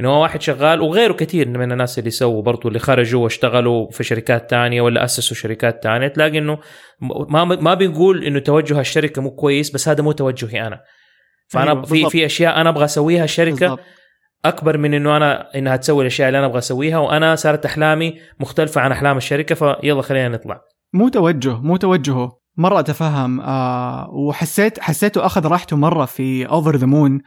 إنه 0.00 0.08
هو 0.08 0.22
واحد 0.22 0.42
شغال 0.42 0.80
وغيره 0.80 1.12
كثير 1.12 1.48
من 1.48 1.72
الناس 1.72 1.98
اللي 1.98 2.10
سووا 2.10 2.42
برضو 2.42 2.68
اللي 2.68 2.78
خرجوا 2.78 3.22
واشتغلوا 3.22 3.90
في 3.90 4.04
شركات 4.04 4.50
تانية 4.50 4.80
ولا 4.80 5.04
أسسوا 5.04 5.36
شركات 5.36 5.82
تانية. 5.82 6.08
تلاقي 6.08 6.38
إنه 6.38 6.58
ما 7.28 7.44
ما 7.44 7.74
بنقول 7.74 8.24
إنه 8.24 8.38
توجه 8.38 8.80
الشركة 8.80 9.22
مو 9.22 9.30
كويس 9.30 9.70
بس 9.70 9.88
هذا 9.88 10.02
مو 10.02 10.12
توجهي 10.12 10.66
أنا. 10.66 10.80
فأنا 11.48 11.70
أيوة، 11.70 11.82
في 11.82 11.92
بالضبط. 11.94 12.12
في 12.12 12.26
أشياء 12.26 12.60
أنا 12.60 12.68
أبغى 12.68 12.84
أسويها 12.84 13.24
الشركة 13.24 13.58
بالضبط. 13.58 13.80
أكبر 14.44 14.78
من 14.78 14.94
إنه 14.94 15.16
أنا 15.16 15.54
إنها 15.54 15.76
تسوي 15.76 16.02
الأشياء 16.02 16.28
اللي 16.28 16.38
أنا 16.38 16.46
أبغى 16.46 16.58
أسويها 16.58 16.98
وأنا 16.98 17.34
صارت 17.34 17.66
أحلامي 17.66 18.20
مختلفة 18.40 18.80
عن 18.80 18.92
أحلام 18.92 19.16
الشركة 19.16 19.54
فيلا 19.54 20.02
خلينا 20.02 20.28
نطلع. 20.28 20.60
مو 20.92 21.08
توجه 21.08 21.60
مو 21.60 21.76
توجهه. 21.76 22.38
مرة 22.56 22.80
أتفهم 22.80 23.40
آه 23.40 24.10
وحسيت 24.10 24.80
حسيته 24.80 25.26
أخذ 25.26 25.46
راحته 25.46 25.76
مرة 25.76 26.04
في 26.04 26.46
Over 26.46 26.76
the 26.76 26.86
Moon 26.86 27.20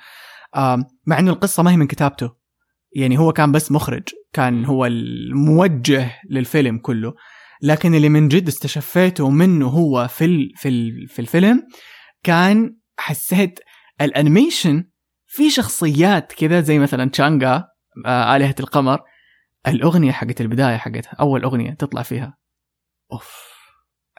آه 0.55 0.77
مع 1.07 1.19
إنه 1.19 1.31
القصة 1.31 1.63
ما 1.63 1.71
هي 1.71 1.77
من 1.77 1.87
كتابته. 1.87 2.40
يعني 2.95 3.17
هو 3.17 3.33
كان 3.33 3.51
بس 3.51 3.71
مخرج 3.71 4.03
كان 4.33 4.65
هو 4.65 4.85
الموجه 4.85 6.19
للفيلم 6.29 6.77
كله. 6.77 7.13
لكن 7.61 7.95
اللي 7.95 8.09
من 8.09 8.27
جد 8.27 8.47
استشفيته 8.47 9.29
منه 9.29 9.67
هو 9.67 10.07
في 10.07 10.25
ال 10.25 10.51
في 10.55 10.69
ال 10.69 11.07
في 11.07 11.19
الفيلم 11.19 11.63
كان 12.23 12.75
حسيت 12.97 13.59
الانيميشن 14.01 14.83
في 15.27 15.49
شخصيات 15.49 16.33
كذا 16.33 16.61
زي 16.61 16.79
مثلا 16.79 17.09
تشانغا 17.09 17.63
آه 18.05 18.35
آلهة 18.35 18.55
القمر. 18.59 18.99
الأغنية 19.67 20.11
حقت 20.11 20.41
البداية 20.41 20.77
حقتها 20.77 21.11
أول 21.19 21.43
أغنية 21.43 21.71
تطلع 21.71 22.01
فيها. 22.01 22.37
أوف 23.11 23.35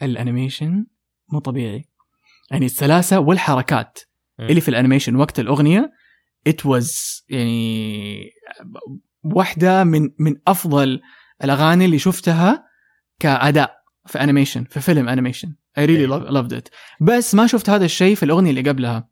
الأنيميشن 0.03 0.87
مو 1.33 1.39
طبيعي. 1.39 1.85
يعني 2.51 2.67
السلاسة 2.67 3.21
والحركات. 3.21 3.99
اللي 4.41 4.61
في 4.61 4.69
الأنيميشن 4.69 5.17
وقت 5.17 5.41
الأغنية 5.41 5.93
it 6.49 6.69
was 6.69 6.89
يعني 7.29 8.31
واحدة 9.25 9.85
من 9.85 10.11
من 10.19 10.37
أفضل 10.49 11.01
الأغاني 11.45 11.85
اللي 11.85 11.99
شفتها 11.99 12.65
كأداء 13.21 13.75
في 14.07 14.21
أنيميشن 14.23 14.65
في 14.65 14.81
فيلم 14.81 15.09
really 15.79 15.79
إيه. 15.79 16.07
love- 16.07 16.31
loved 16.31 16.53
it. 16.59 16.69
بس 17.01 17.35
ما 17.35 17.47
شفت 17.47 17.71
هذا 17.71 17.85
الشيء 17.85 18.15
في 18.15 18.23
الأغنية 18.23 18.51
اللي 18.51 18.71
قبلها. 18.71 19.09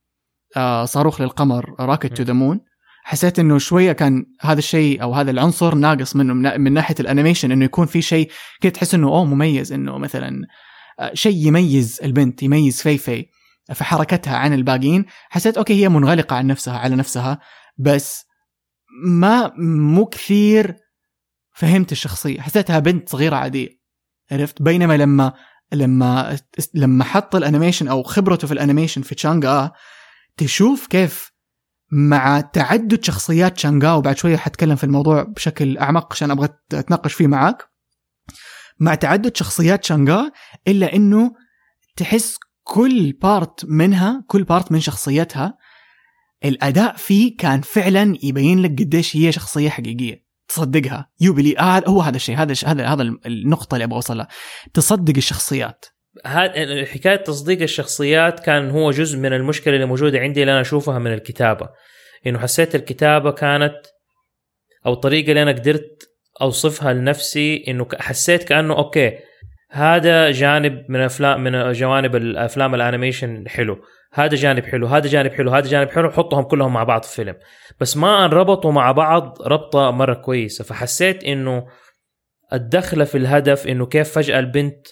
آه 0.56 0.84
صاروخ 0.84 1.20
للقمر 1.20 1.74
Rocket 1.80 2.16
to 2.16 2.22
the 2.22 2.32
Moon 2.32 2.60
حسيت 3.04 3.38
إنه 3.38 3.58
شوية 3.58 3.92
كان 3.92 4.26
هذا 4.40 4.58
الشيء 4.58 5.02
أو 5.02 5.14
هذا 5.14 5.30
العنصر 5.30 5.74
ناقص 5.74 6.16
منه 6.16 6.34
من, 6.34 6.60
من 6.60 6.72
ناحية 6.72 6.94
الانيميشن 7.00 7.52
إنه 7.52 7.64
يكون 7.64 7.86
في 7.86 8.02
شيء 8.02 8.30
كده 8.60 8.72
تحس 8.72 8.94
إنه 8.94 9.08
أوه 9.08 9.24
مميز 9.24 9.72
إنه 9.72 9.98
مثلا 9.98 10.46
آه، 11.00 11.14
شيء 11.14 11.46
يميز 11.46 12.00
البنت 12.04 12.42
يميز 12.42 12.82
فيفي. 12.82 13.26
في 13.74 13.84
حركتها 13.84 14.36
عن 14.36 14.52
الباقيين 14.52 15.04
حسيت 15.28 15.56
أوكي 15.58 15.74
هي 15.74 15.88
منغلقة 15.88 16.36
عن 16.36 16.46
نفسها 16.46 16.78
على 16.78 16.96
نفسها. 16.96 17.38
بس 17.78 18.26
ما 19.04 19.52
مو 19.56 20.06
كثير 20.06 20.76
فهمت 21.52 21.92
الشخصية. 21.92 22.40
حسيتها 22.40 22.78
بنت 22.78 23.08
صغيرة 23.08 23.36
عادية. 23.36 23.80
عرفت؟ 24.32 24.62
بينما 24.62 24.96
لما 24.96 25.32
لما 25.72 26.38
لما 26.74 27.04
حط 27.04 27.36
الانيميشن 27.36 27.88
أو 27.88 28.02
خبرته 28.02 28.46
في 28.46 28.52
الانيميشن 28.52 29.02
في 29.02 29.14
تشانغا 29.14 29.72
تشوف 30.36 30.86
كيف 30.86 31.30
مع 31.92 32.40
تعدد 32.40 33.04
شخصيات 33.04 33.58
شانغا 33.58 33.92
وبعد 33.92 34.16
شوية 34.16 34.36
حتكلم 34.36 34.76
في 34.76 34.84
الموضوع 34.84 35.22
بشكل 35.22 35.78
أعمق 35.78 36.12
عشان 36.12 36.30
أبغى 36.30 36.48
أتناقش 36.72 37.12
فيه 37.12 37.26
معاك 37.26 37.70
مع 38.80 38.94
تعدد 38.94 39.36
شخصيات 39.36 39.84
شانغا 39.84 40.30
إلا 40.68 40.96
إنه 40.96 41.32
تحس 41.96 42.38
كل 42.62 43.12
part 43.12 43.64
منها 43.64 44.24
كل 44.26 44.44
part 44.44 44.72
من 44.72 44.80
شخصيتها 44.80 45.58
الأداء 46.44 46.96
فيه 46.96 47.36
كان 47.36 47.60
فعلا 47.60 48.18
يبين 48.22 48.62
لك 48.62 48.70
قديش 48.70 49.16
هي 49.16 49.32
شخصية 49.32 49.68
حقيقية. 49.68 50.30
تصدقها. 50.48 51.10
you 51.20 51.32
believe 51.32 51.58
آه 51.58 51.82
هو 51.88 52.00
هذا 52.00 52.16
الشيء 52.16 52.36
هذا 52.36 52.54
هذا 52.66 52.86
هذا 52.86 53.02
النقطة 53.26 53.74
اللي 53.74 53.84
أبغى 53.84 53.96
اوصلها 53.96 54.28
تصدق 54.74 55.16
الشخصيات. 55.16 55.86
هذا 56.26 56.84
حكاية 56.84 57.16
تصديق 57.16 57.62
الشخصيات 57.62 58.40
كان 58.40 58.70
هو 58.70 58.90
جزء 58.90 59.18
من 59.18 59.32
المشكلة 59.32 59.74
اللي 59.74 59.86
موجودة 59.86 60.18
عندي 60.18 60.40
اللي 60.40 60.52
أنا 60.52 60.60
أشوفها 60.60 60.98
من 60.98 61.12
الكتابة. 61.12 61.68
إنه 62.26 62.38
حسيت 62.38 62.74
الكتابة 62.74 63.30
كانت 63.30 63.76
أو 64.86 64.92
الطريقة 64.92 65.28
اللي 65.28 65.42
أنا 65.42 65.52
قدرت 65.52 66.08
أوصفها 66.42 66.92
لنفسي 66.92 67.64
إنه 67.68 67.86
حسيت 67.98 68.44
كأنه 68.44 68.78
أوكي 68.78 69.18
هذا 69.70 70.30
جانب 70.30 70.84
من 70.88 71.00
افلام 71.00 71.44
من 71.44 71.72
جوانب 71.72 72.16
الأفلام 72.16 72.74
الأنيميشن 72.74 73.48
حلو. 73.48 73.78
هذا 74.12 74.34
جانب 74.34 74.64
حلو 74.64 74.86
هذا 74.86 75.06
جانب 75.08 75.32
حلو 75.32 75.50
هذا 75.50 75.68
جانب 75.68 75.90
حلو 75.90 76.10
حطهم 76.10 76.42
كلهم 76.42 76.72
مع 76.72 76.84
بعض 76.84 77.02
في 77.02 77.14
فيلم. 77.14 77.34
بس 77.80 77.96
ما 77.96 78.24
انربطوا 78.24 78.72
مع 78.72 78.92
بعض 78.92 79.42
ربطة 79.42 79.90
مرة 79.90 80.14
كويسة. 80.14 80.64
فحسيت 80.64 81.24
إنه 81.24 81.66
الدخلة 82.52 83.04
في 83.04 83.18
الهدف 83.18 83.66
إنه 83.66 83.86
كيف 83.86 84.12
فجأة 84.12 84.38
البنت 84.38 84.86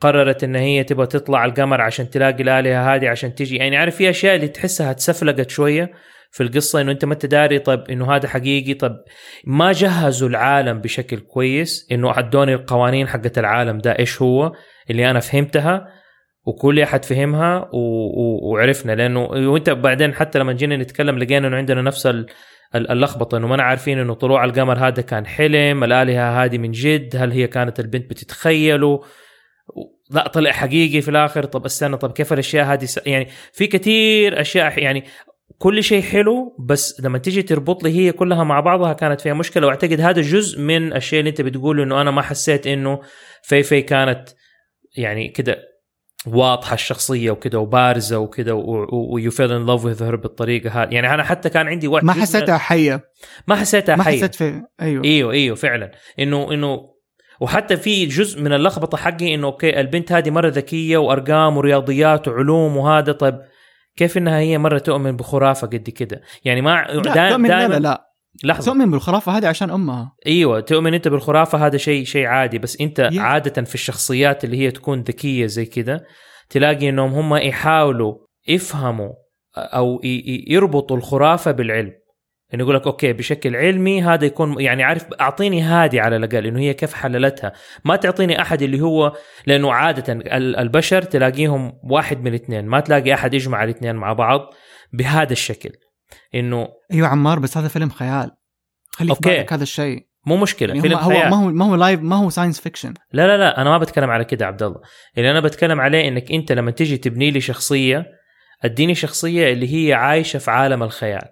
قررت 0.00 0.44
إن 0.44 0.56
هي 0.56 0.84
تبغى 0.84 1.06
تطلع 1.06 1.44
القمر 1.44 1.80
عشان 1.80 2.10
تلاقي 2.10 2.42
الآلهة 2.42 2.94
هذه 2.94 3.08
عشان 3.08 3.34
تجي. 3.34 3.56
يعني 3.56 3.76
عارف 3.76 3.96
في 3.96 4.10
أشياء 4.10 4.36
اللي 4.36 4.48
تحسها 4.48 4.92
تسفلقت 4.92 5.50
شوية 5.50 5.92
في 6.30 6.42
القصة 6.42 6.80
إنه 6.80 6.92
أنت 6.92 7.04
ما 7.04 7.14
أنت 7.14 7.26
داري 7.26 7.58
طب 7.58 7.84
إنه 7.90 8.16
هذا 8.16 8.28
حقيقي. 8.28 8.74
طب 8.74 8.96
ما 9.44 9.72
جهزوا 9.72 10.28
العالم 10.28 10.80
بشكل 10.80 11.18
كويس 11.18 11.88
إنه 11.92 12.18
ادوني 12.18 12.54
القوانين 12.54 13.08
حقت 13.08 13.38
العالم 13.38 13.78
ده 13.78 13.98
إيش 13.98 14.22
هو 14.22 14.52
اللي 14.90 15.10
أنا 15.10 15.20
فهمتها. 15.20 15.86
وكل 16.46 16.80
أحد 16.80 17.04
فهمها 17.04 17.68
و... 17.72 17.78
و... 17.78 18.52
وعرفنا. 18.52 18.92
لأنه 18.92 19.22
وإنت 19.24 19.70
بعدين 19.70 20.14
حتى 20.14 20.38
لما 20.38 20.52
جينا 20.52 20.76
نتكلم 20.76 21.18
لقينا 21.18 21.48
إنه 21.48 21.56
عندنا 21.56 21.82
نفس 21.82 22.06
ال... 22.06 22.26
ال- 22.74 22.90
اللخبطة 22.90 23.38
إنه 23.38 23.46
ما 23.46 23.62
عارفين 23.62 23.98
إنه 23.98 24.14
طلوع 24.14 24.44
القمر 24.44 24.78
هذا 24.78 25.02
كان 25.02 25.26
حلم 25.26 25.84
الآلهة 25.84 26.44
هذه 26.44 26.58
من 26.58 26.70
جد 26.70 27.16
هل 27.16 27.32
هي 27.32 27.46
كانت 27.46 27.80
البنت 27.80 28.10
بتتخيله؟ 28.10 29.00
لا 30.10 30.28
طلع 30.28 30.52
حقيقي 30.52 31.00
في 31.00 31.08
الآخر. 31.08 31.44
طب 31.44 31.64
استنى 31.64 31.96
طب 31.96 32.12
كيف 32.12 32.32
الأشياء 32.32 32.66
هذه 32.66 32.84
س... 32.84 33.00
يعني 33.06 33.28
في 33.52 33.66
كثير 33.66 34.40
أشياء 34.40 34.78
يعني 34.78 35.04
كل 35.58 35.82
شيء 35.82 36.02
حلو 36.02 36.56
بس 36.58 37.00
لما 37.00 37.18
تيجي 37.18 37.42
تربط 37.42 37.84
لي 37.84 37.90
هي 37.90 38.12
كلها 38.12 38.44
مع 38.44 38.60
بعضها 38.60 38.92
كانت 38.92 39.20
فيها 39.20 39.34
مشكلة. 39.34 39.66
وأعتقد 39.66 40.00
هذا 40.00 40.22
جزء 40.22 40.60
من 40.60 40.92
الشيء 40.92 41.18
اللي 41.18 41.30
أنت 41.30 41.40
بتقوله 41.40 41.82
إنه 41.82 42.00
أنا 42.00 42.10
ما 42.10 42.22
حسيت 42.22 42.66
إنه 42.66 43.00
في 43.42 43.62
في 43.62 43.82
كانت 43.82 44.28
يعني 44.96 45.28
كده 45.28 45.75
واضحة 46.26 46.74
الشخصية 46.74 47.30
وكده 47.30 47.58
وبارزة 47.58 48.18
وكده 48.18 48.54
و 48.92 49.30
you 49.30 49.39
fell 49.39 49.52
in 49.52 49.66
love 49.66 49.84
with 49.84 50.02
her 50.02 50.16
بالطريقة 50.16 50.70
هذه. 50.82 50.88
يعني 50.94 51.14
أنا 51.14 51.24
حتى 51.24 51.48
كان 51.48 51.68
عندي 51.68 51.88
وقت 51.88 52.04
ما 52.04 52.12
حسيتها 52.12 52.58
حية. 52.58 53.00
ما 53.46 53.56
حسيتها 53.56 53.96
ما 53.96 54.02
حية. 54.04 54.16
حسيت 54.16 54.34
في 54.34 54.62
أيوه. 54.82 55.04
إيوه 55.04 55.32
إيوه 55.32 55.56
فعلا. 55.56 55.90
انه 56.18 56.52
إنه 56.52 56.80
وحتى 57.40 57.76
في 57.76 58.06
جزء 58.06 58.40
من 58.42 58.52
اللخبطة 58.52 58.98
حقي 58.98 59.34
إنه 59.34 59.46
أوكي 59.46 59.80
البنت 59.80 60.12
هذه 60.12 60.30
مرة 60.30 60.48
ذكية 60.48 60.96
وأرقام 60.98 61.56
ورياضيات 61.56 62.28
وعلوم 62.28 62.76
وهذا 62.76 63.12
طيب 63.12 63.38
كيف 63.96 64.18
إنها 64.18 64.38
هي 64.38 64.58
مرة 64.58 64.78
تؤمن 64.78 65.16
بخرافة 65.16 65.66
قد 65.66 65.90
كده؟ 65.90 66.20
يعني 66.44 66.60
ما 66.60 66.86
لا 66.88 67.12
دا- 67.14 67.30
تؤمن 67.30 67.48
لا 67.48 67.58
دايما 67.58 67.74
لا 67.74 67.78
لا. 67.78 68.06
لحظة. 68.44 68.72
تؤمن 68.72 68.90
بالخرافة 68.90 69.32
هذه 69.38 69.46
عشان 69.46 69.70
أمها. 69.70 70.12
إيوه 70.26 70.60
تؤمن 70.60 70.94
أنت 70.94 71.08
بالخرافة 71.08 71.66
هذا 71.66 71.76
شيء 71.76 72.04
شيء 72.04 72.26
عادي 72.26 72.58
بس 72.58 72.80
أنت 72.80 73.00
Yeah. 73.12 73.18
عادة 73.18 73.62
في 73.62 73.74
الشخصيات 73.74 74.44
اللي 74.44 74.56
هي 74.58 74.70
تكون 74.70 75.00
ذكية 75.00 75.46
زي 75.46 75.64
كده 75.64 76.06
تلاقي 76.50 76.88
إنهم 76.88 77.12
هم 77.12 77.34
يحاولوا 77.36 78.14
يفهموا 78.48 79.12
أو 79.56 80.00
يربطوا 80.48 80.96
الخرافة 80.96 81.50
بالعلم. 81.50 81.92
إنه 82.54 82.62
يقول 82.62 82.74
لك 82.74 82.86
أوكي 82.86 83.12
بشكل 83.12 83.56
علمي 83.56 84.02
هذا 84.02 84.24
يكون 84.24 84.60
يعني 84.60 84.82
عارف 84.82 85.06
أعطيني 85.20 85.62
هذه 85.62 86.00
على 86.00 86.16
الأقل 86.16 86.46
إنه 86.46 86.60
هي 86.60 86.74
كيف 86.74 86.94
حللتها. 86.94 87.52
ما 87.84 87.96
تعطيني 87.96 88.40
أحد 88.42 88.62
اللي 88.62 88.80
هو 88.80 89.12
لأنه 89.46 89.72
عادة 89.72 90.12
ال- 90.12 90.56
البشر 90.56 91.02
تلاقيهم 91.02 91.72
واحد 91.90 92.20
من 92.20 92.26
الاثنين. 92.26 92.66
ما 92.66 92.80
تلاقي 92.80 93.14
أحد 93.14 93.34
يجمع 93.34 93.64
الاثنين 93.64 93.96
مع 93.96 94.12
بعض 94.12 94.40
بهذا 94.92 95.32
الشكل. 95.32 95.70
إنه 96.34 96.68
أيوه 96.92 97.08
عمار 97.08 97.38
بس 97.38 97.56
هذا 97.56 97.68
فيلم 97.68 97.90
خيال. 97.90 98.30
خلي 98.90 99.06
في 99.08 99.10
أوكي. 99.20 99.30
بالك 99.30 99.52
هذا 99.52 99.62
الشيء. 99.62 100.06
مو 100.26 100.36
مشكلة 100.36 100.68
يعني 100.68 100.80
فيلم 100.80 100.96
هو, 100.98 101.10
خيال. 101.10 101.30
ما 101.30 101.36
هو 101.36 101.48
ما 101.50 101.64
هو 101.64 101.74
life 101.74 102.00
ما 102.00 102.16
هو 102.16 102.30
science 102.30 102.60
fiction 102.60 102.94
لا 103.12 103.26
لا 103.26 103.36
لا 103.36 103.60
أنا 103.60 103.70
ما 103.70 103.78
بتكلم 103.78 104.10
على 104.10 104.24
كده 104.24 104.46
عبد 104.46 104.62
الله. 104.62 104.80
اللي 105.18 105.30
أنا 105.30 105.40
بتكلم 105.40 105.80
عليه 105.80 106.08
إنك 106.08 106.32
أنت 106.32 106.52
لما 106.52 106.70
تيجي 106.70 106.96
تبني 106.96 107.30
لي 107.30 107.40
شخصية 107.40 108.06
أديني 108.64 108.94
شخصية 108.94 109.52
اللي 109.52 109.74
هي 109.88 109.94
عايشة 109.94 110.38
في 110.38 110.50
عالم 110.50 110.82
الخيال. 110.82 111.28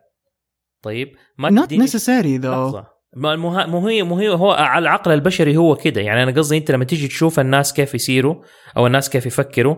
طيب؟ 0.83 1.09
ما 1.39 1.51
not 1.51 1.69
necessary 1.71 2.43
though. 2.43 2.85
ما 3.17 3.37
مو 3.37 3.49
ه- 3.49 3.67
مو 3.67 3.89
هي 3.89 4.03
مو 4.03 4.19
هي 4.19 4.29
هو 4.29 4.53
على 4.53 4.83
العقل 4.83 5.13
البشري 5.13 5.57
هو 5.57 5.77
كده. 5.77 6.01
يعني 6.01 6.23
أنا 6.23 6.33
قصدي 6.33 6.57
أنت 6.59 6.71
لما 6.71 6.85
تيجي 6.85 7.09
تشوف 7.09 7.41
الناس 7.41 7.73
كيف 7.73 7.95
يسيروا 7.95 8.43
أو 8.77 8.87
الناس 8.87 9.11
كيف 9.11 9.27
يفكروا 9.27 9.77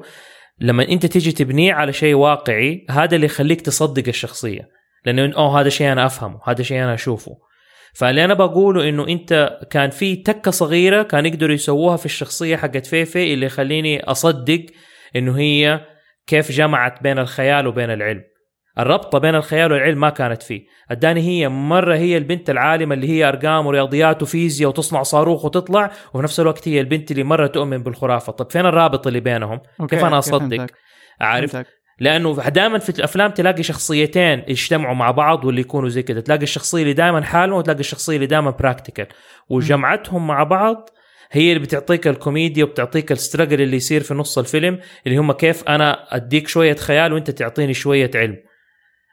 لما 0.60 0.88
أنت 0.88 1.06
تيجي 1.06 1.32
تبنيه 1.32 1.74
على 1.74 1.92
شيء 1.92 2.14
واقعي 2.14 2.86
هذا 2.90 3.14
اللي 3.16 3.26
يخليك 3.26 3.60
تصدق 3.60 4.08
الشخصية. 4.08 4.68
لأنه 5.06 5.36
أوه 5.36 5.60
هذا 5.60 5.68
شيء 5.68 5.92
أنا 5.92 6.06
أفهمه 6.06 6.38
هذا 6.44 6.62
شيء 6.62 6.82
أنا 6.82 6.94
أشوفه. 6.94 7.32
فاللي 7.94 8.24
أنا 8.24 8.34
بقوله 8.34 8.88
إنه 8.88 9.08
أنت 9.08 9.58
كان 9.70 9.90
في 9.90 10.16
تكة 10.16 10.50
صغيرة 10.50 11.02
كان 11.02 11.26
يقدروا 11.26 11.54
يسووها 11.54 11.96
في 11.96 12.06
الشخصية 12.06 12.56
حقت 12.56 12.86
فيفي 12.86 13.34
اللي 13.34 13.46
يخليني 13.46 14.04
أصدق 14.04 14.66
إنه 15.16 15.38
هي 15.38 15.80
كيف 16.26 16.52
جمعت 16.52 17.02
بين 17.02 17.18
الخيال 17.18 17.66
وبين 17.66 17.90
العلم. 17.90 18.22
الربطة 18.78 19.18
بين 19.18 19.34
الخيال 19.34 19.72
والعلم 19.72 20.00
ما 20.00 20.10
كانت 20.10 20.42
فيه. 20.42 20.62
اداني 20.90 21.20
هي 21.20 21.48
مرة 21.48 21.94
هي 21.96 22.16
البنت 22.16 22.50
العالمة 22.50 22.94
اللي 22.94 23.08
هي 23.08 23.28
أرقام 23.28 23.66
ورياضيات 23.66 24.22
وفيزياء 24.22 24.68
وتصنع 24.68 25.02
صاروخ 25.02 25.44
وتطلع 25.44 25.90
وفي 26.14 26.22
نفس 26.24 26.40
الوقت 26.40 26.68
هي 26.68 26.80
البنت 26.80 27.10
اللي 27.10 27.24
مرة 27.24 27.46
تؤمن 27.46 27.82
بالخرافة. 27.82 28.32
طب 28.32 28.50
فين 28.50 28.66
الرابط 28.66 29.06
اللي 29.06 29.20
بينهم؟ 29.20 29.60
أوكي، 29.80 29.96
كيف 29.96 30.04
أنا 30.04 30.16
أوكي، 30.16 30.30
أصدق؟ 30.30 30.56
فهمتك، 30.56 30.74
عارف؟ 31.20 31.52
فهمتك. 31.52 31.68
لأنه 31.98 32.48
دائما 32.48 32.78
في 32.78 32.88
الأفلام 32.88 33.30
تلاقي 33.30 33.62
شخصيتين 33.62 34.42
يجتمعوا 34.48 34.94
مع 34.94 35.10
بعض 35.10 35.44
واللي 35.44 35.60
يكونوا 35.60 35.88
زي 35.88 36.02
كده. 36.02 36.20
تلاقي 36.20 36.42
الشخصية 36.42 36.82
اللي 36.82 36.92
دائما 36.92 37.22
حالم 37.22 37.58
وتلاقي 37.58 37.80
الشخصية 37.80 38.14
اللي 38.14 38.26
دائما 38.26 38.50
practical 38.50 39.06
وجمعتهم 39.48 40.26
مع 40.26 40.42
بعض 40.42 40.90
هي 41.32 41.52
اللي 41.52 41.62
بتعطيك 41.62 42.06
الكوميديا 42.06 42.64
وبتعطيك 42.64 43.12
ال 43.12 43.17
struggle 43.17 43.60
اللي 43.60 43.76
يصير 43.76 44.02
في 44.02 44.14
نص 44.14 44.38
الفيلم 44.38 44.78
اللي 45.06 45.18
هم 45.18 45.32
كيف 45.32 45.64
أنا 45.68 46.16
أديك 46.16 46.48
شوية 46.48 46.76
خيال 46.76 47.12
وأنت 47.12 47.30
تعطيني 47.30 47.74
شوية 47.74 48.10
علم. 48.14 48.36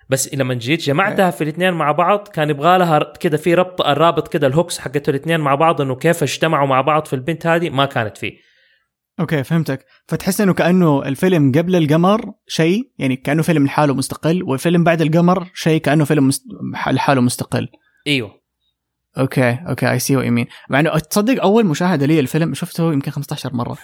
بس 0.09 0.35
لما 0.35 0.53
جيت 0.53 0.81
جمعتها 0.81 1.31
في 1.31 1.43
الاثنين 1.43 1.73
مع 1.73 1.91
بعض 1.91 2.27
كان 2.27 2.49
يبغى 2.49 2.77
لها 2.77 3.13
كده 3.19 3.37
في 3.37 3.53
ربط 3.53 3.81
الرابط 3.81 4.27
كده 4.27 4.47
ال 4.47 4.53
hooks 4.53 4.79
حقته 4.79 5.09
الاثنين 5.09 5.39
مع 5.39 5.55
بعض 5.55 5.81
إنه 5.81 5.95
كيف 5.95 6.23
اجتمعوا 6.23 6.67
مع 6.67 6.81
بعض 6.81 7.05
في 7.05 7.13
البنت 7.13 7.47
هذه 7.47 7.69
ما 7.69 7.85
كانت 7.85 8.17
فيه. 8.17 8.52
أوكي 9.19 9.43
فهمتك. 9.43 9.85
فتحس 10.07 10.41
إنه 10.41 10.53
كأنه 10.53 11.03
الفيلم 11.03 11.51
قبل 11.51 11.75
القمر 11.75 12.33
شيء 12.47 12.91
يعني 12.97 13.15
كأنه 13.15 13.41
فيلم 13.41 13.65
لحاله 13.65 13.93
مستقل 13.93 14.43
والفيلم 14.43 14.83
بعد 14.83 15.01
القمر 15.01 15.51
شيء 15.53 15.81
كأنه 15.81 16.05
فيلم 16.05 16.27
مست... 16.27 16.43
لحاله 16.87 17.21
مستقل. 17.21 17.67
إيوه. 18.07 18.42
أوكي 19.17 19.59
أوكي 19.69 19.91
I 19.91 19.99
see 19.99 20.13
يمين 20.13 20.45
مع 20.69 20.79
إنه 20.79 20.99
تصدق 20.99 21.41
أول 21.43 21.65
مشاهدة 21.65 22.05
لي 22.05 22.19
الفيلم 22.19 22.53
شفته 22.53 22.93
يمكن 22.93 23.11
15 23.11 23.53
مرة. 23.53 23.77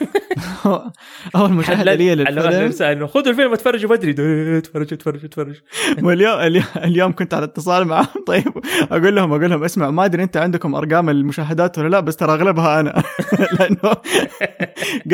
أول 1.36 1.52
مشاهدة 1.54 1.94
لي 1.96 2.16
للفيلم. 2.16 2.92
إنه 2.92 3.08
خذوا 3.08 3.28
الفيلم 3.32 3.54
اتفرجوا 3.54 3.90
بدري 3.90 4.12
اتفرجوا 4.58 4.94
اتفرجوا 4.98 5.26
اتفرجوا 5.26 5.62
واليوم 6.06 6.40
اليوم- 6.78 7.12
كنت 7.14 7.34
على 7.34 7.44
اتصال 7.44 7.86
معهم 7.88 8.08
طيب 8.28 8.54
أقول 8.92 9.16
لهم 9.16 9.32
أقول 9.34 9.50
لهم 9.50 9.64
اسمع 9.64 9.90
ما 9.90 10.06
أدري 10.06 10.24
أنت 10.24 10.38
عندكم 10.38 10.76
أرقام 10.76 11.10
المشاهدات 11.10 11.78
ولا 11.78 11.88
لا 11.90 12.00
بس 12.00 12.16
ترى 12.16 12.34
أغلبها 12.34 12.80
أنا. 12.80 13.04
لأنه 13.60 13.94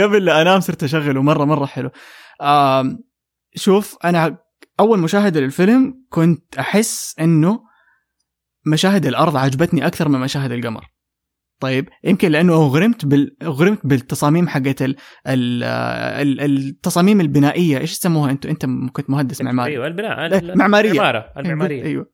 قبل 0.04 0.26
لا 0.26 0.42
أنام 0.42 0.60
صرت 0.60 0.84
اشغله 0.84 1.22
مره 1.22 1.46
مرة 1.46 1.66
حلو. 1.66 1.90
شوف 3.56 3.98
أنا 4.06 4.38
أول 4.80 5.00
مشاهدة 5.00 5.40
للفيلم 5.40 5.94
كنت 6.10 6.56
أحس 6.60 7.16
إنه 7.20 7.60
مشاهد 8.66 9.06
الأرض 9.06 9.38
عجبتني 9.38 9.88
أكثر 9.88 10.10
من 10.10 10.20
مشاهد 10.20 10.52
القمر. 10.52 10.86
طيب 11.60 11.90
يمكن 12.04 12.32
لأنه 12.32 12.54
اغرمت 12.54 13.06
بال... 13.06 13.38
اغرمت 13.44 13.86
بالتصاميم 13.86 14.48
حقت 14.48 14.82
ال... 14.82 14.96
ال... 15.28 15.64
ال... 15.64 16.42
التصاميم 16.42 17.22
البنائية. 17.22 17.78
إيش 17.78 17.92
يسموها؟ 17.92 18.32
أنتم 18.32 18.50
أنت 18.50 18.66
كنت 18.92 19.10
مهندس 19.10 19.42
معماري. 19.42 19.72
أيوه 19.72 19.88
البناء 19.88 20.34
إيه، 20.34 20.56
معمارية. 20.56 20.92
المعمارة 20.92 21.32
المعمارية. 21.38 21.84
أيوه. 21.84 22.12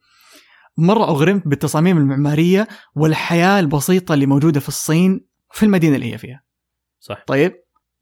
مرة 0.77 1.03
أغرمت 1.03 1.47
بالتصاميم 1.47 1.97
المعمارية 1.97 2.67
والحياة 2.95 3.59
البسيطة 3.59 4.13
اللي 4.13 4.25
موجودة 4.25 4.59
في 4.59 4.67
الصين 4.67 5.25
في 5.51 5.63
المدينة 5.63 5.95
اللي 5.95 6.13
هي 6.13 6.17
فيها. 6.17 6.43
صح. 6.99 7.23
طيب 7.27 7.53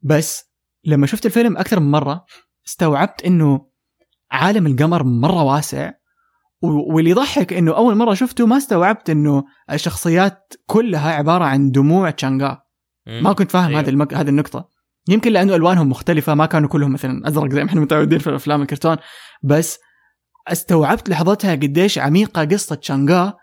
بس 0.02 0.52
لما 0.84 1.06
شفت 1.06 1.26
الفيلم 1.26 1.56
أكثر 1.56 1.80
من 1.80 1.90
مرة 1.90 2.24
استوعبت 2.66 3.24
إنه 3.24 3.70
عالم 4.30 4.66
القمر 4.66 5.02
مرة 5.04 5.42
واسع 5.42 5.92
واللي 6.62 7.10
يضحك 7.10 7.52
إنه 7.52 7.76
أول 7.76 7.94
مرة 7.96 8.14
شفته 8.14 8.46
ما 8.46 8.56
استوعبت 8.56 9.10
إنه 9.10 9.44
الشخصيات 9.72 10.52
كلها 10.66 11.12
عبارة 11.12 11.44
عن 11.44 11.70
دموع 11.70 12.10
تشانغا. 12.10 12.62
ما 13.06 13.32
كنت 13.32 13.50
فاهم 13.50 13.66
أيوه. 13.68 13.80
هذه 13.80 13.88
المك... 13.88 14.14
هذه 14.14 14.28
النقطة 14.28 14.68
يمكن 15.08 15.32
لأنه 15.32 15.54
ألوانهم 15.54 15.88
مختلفة 15.88 16.34
ما 16.34 16.46
كانوا 16.46 16.68
كلهم 16.68 16.92
مثلا 16.92 17.28
أزرق 17.28 17.50
زي 17.52 17.60
ما 17.64 17.68
إحنا 17.70 17.80
متعودين 17.80 18.18
في 18.18 18.26
الأفلام 18.30 18.62
الكرتون 18.62 18.96
بس 19.42 19.78
استوعبت 20.48 21.08
لحظتها 21.08 21.52
قديش 21.52 21.98
عميقة 21.98 22.44
قصة 22.44 22.78
شانغا 22.82 23.34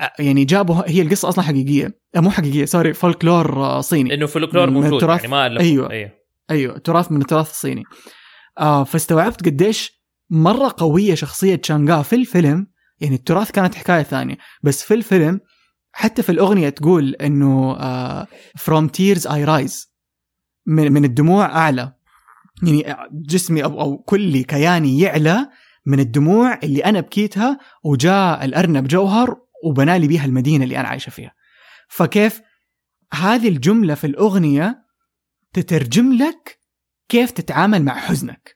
أ- 0.00 0.04
يعني 0.18 0.44
جابوا 0.44 0.82
هي 0.86 1.02
القصة 1.02 1.28
أصلا 1.28 1.44
حقيقية 1.44 1.98
أه، 2.16 2.20
مو 2.20 2.30
حقيقية 2.30 2.64
sorry 2.64 2.92
فولكلور 2.94 3.80
صيني 3.80 4.14
إنه 4.14 4.26
فولكلور 4.26 4.70
موجود. 4.70 5.02
يعني 5.02 5.28
ما 5.28 5.48
ألف- 5.48 5.60
أيوه. 5.60 5.90
أيوه 5.90 6.10
أيوه 6.50 6.78
تراث 6.78 7.12
من 7.12 7.20
التراث 7.20 7.50
الصيني 7.50 7.82
آه 8.58 8.84
فاستوعبت 8.84 9.44
قديش 9.46 9.95
مرة 10.30 10.74
قوية 10.78 11.14
شخصية 11.14 11.60
شانغا 11.64 12.02
في 12.02 12.16
الفيلم 12.16 12.66
يعني 13.00 13.14
التراث 13.14 13.50
كانت 13.50 13.74
حكاية 13.74 14.02
ثانية 14.02 14.36
بس 14.62 14.82
في 14.82 14.94
الفيلم 14.94 15.40
حتى 15.92 16.22
في 16.22 16.32
الأغنية 16.32 16.68
تقول 16.68 17.16
آه 17.20 18.26
from 18.58 18.88
tears 18.88 19.22
I 19.22 19.46
rise 19.46 19.88
من, 20.66 20.92
من 20.92 21.04
الدموع 21.04 21.44
أعلى. 21.44 21.92
يعني 22.62 22.96
جسمي 23.12 23.64
أو, 23.64 23.80
أو 23.80 23.98
كل 23.98 24.42
كياني 24.42 25.00
يعلى 25.00 25.48
من 25.86 26.00
الدموع 26.00 26.58
اللي 26.62 26.84
أنا 26.84 27.00
بكيتها 27.00 27.58
وجاء 27.84 28.44
الأرنب 28.44 28.88
جوهر 28.88 29.36
وبنالي 29.64 30.08
بيها 30.08 30.24
المدينة 30.24 30.64
اللي 30.64 30.80
أنا 30.80 30.88
عايشة 30.88 31.10
فيها. 31.10 31.32
فكيف 31.88 32.40
هذه 33.12 33.48
الجملة 33.48 33.94
في 33.94 34.06
الأغنية 34.06 34.84
تترجم 35.52 36.12
لك 36.12 36.58
كيف 37.08 37.30
تتعامل 37.30 37.82
مع 37.82 37.94
حزنك. 37.94 38.55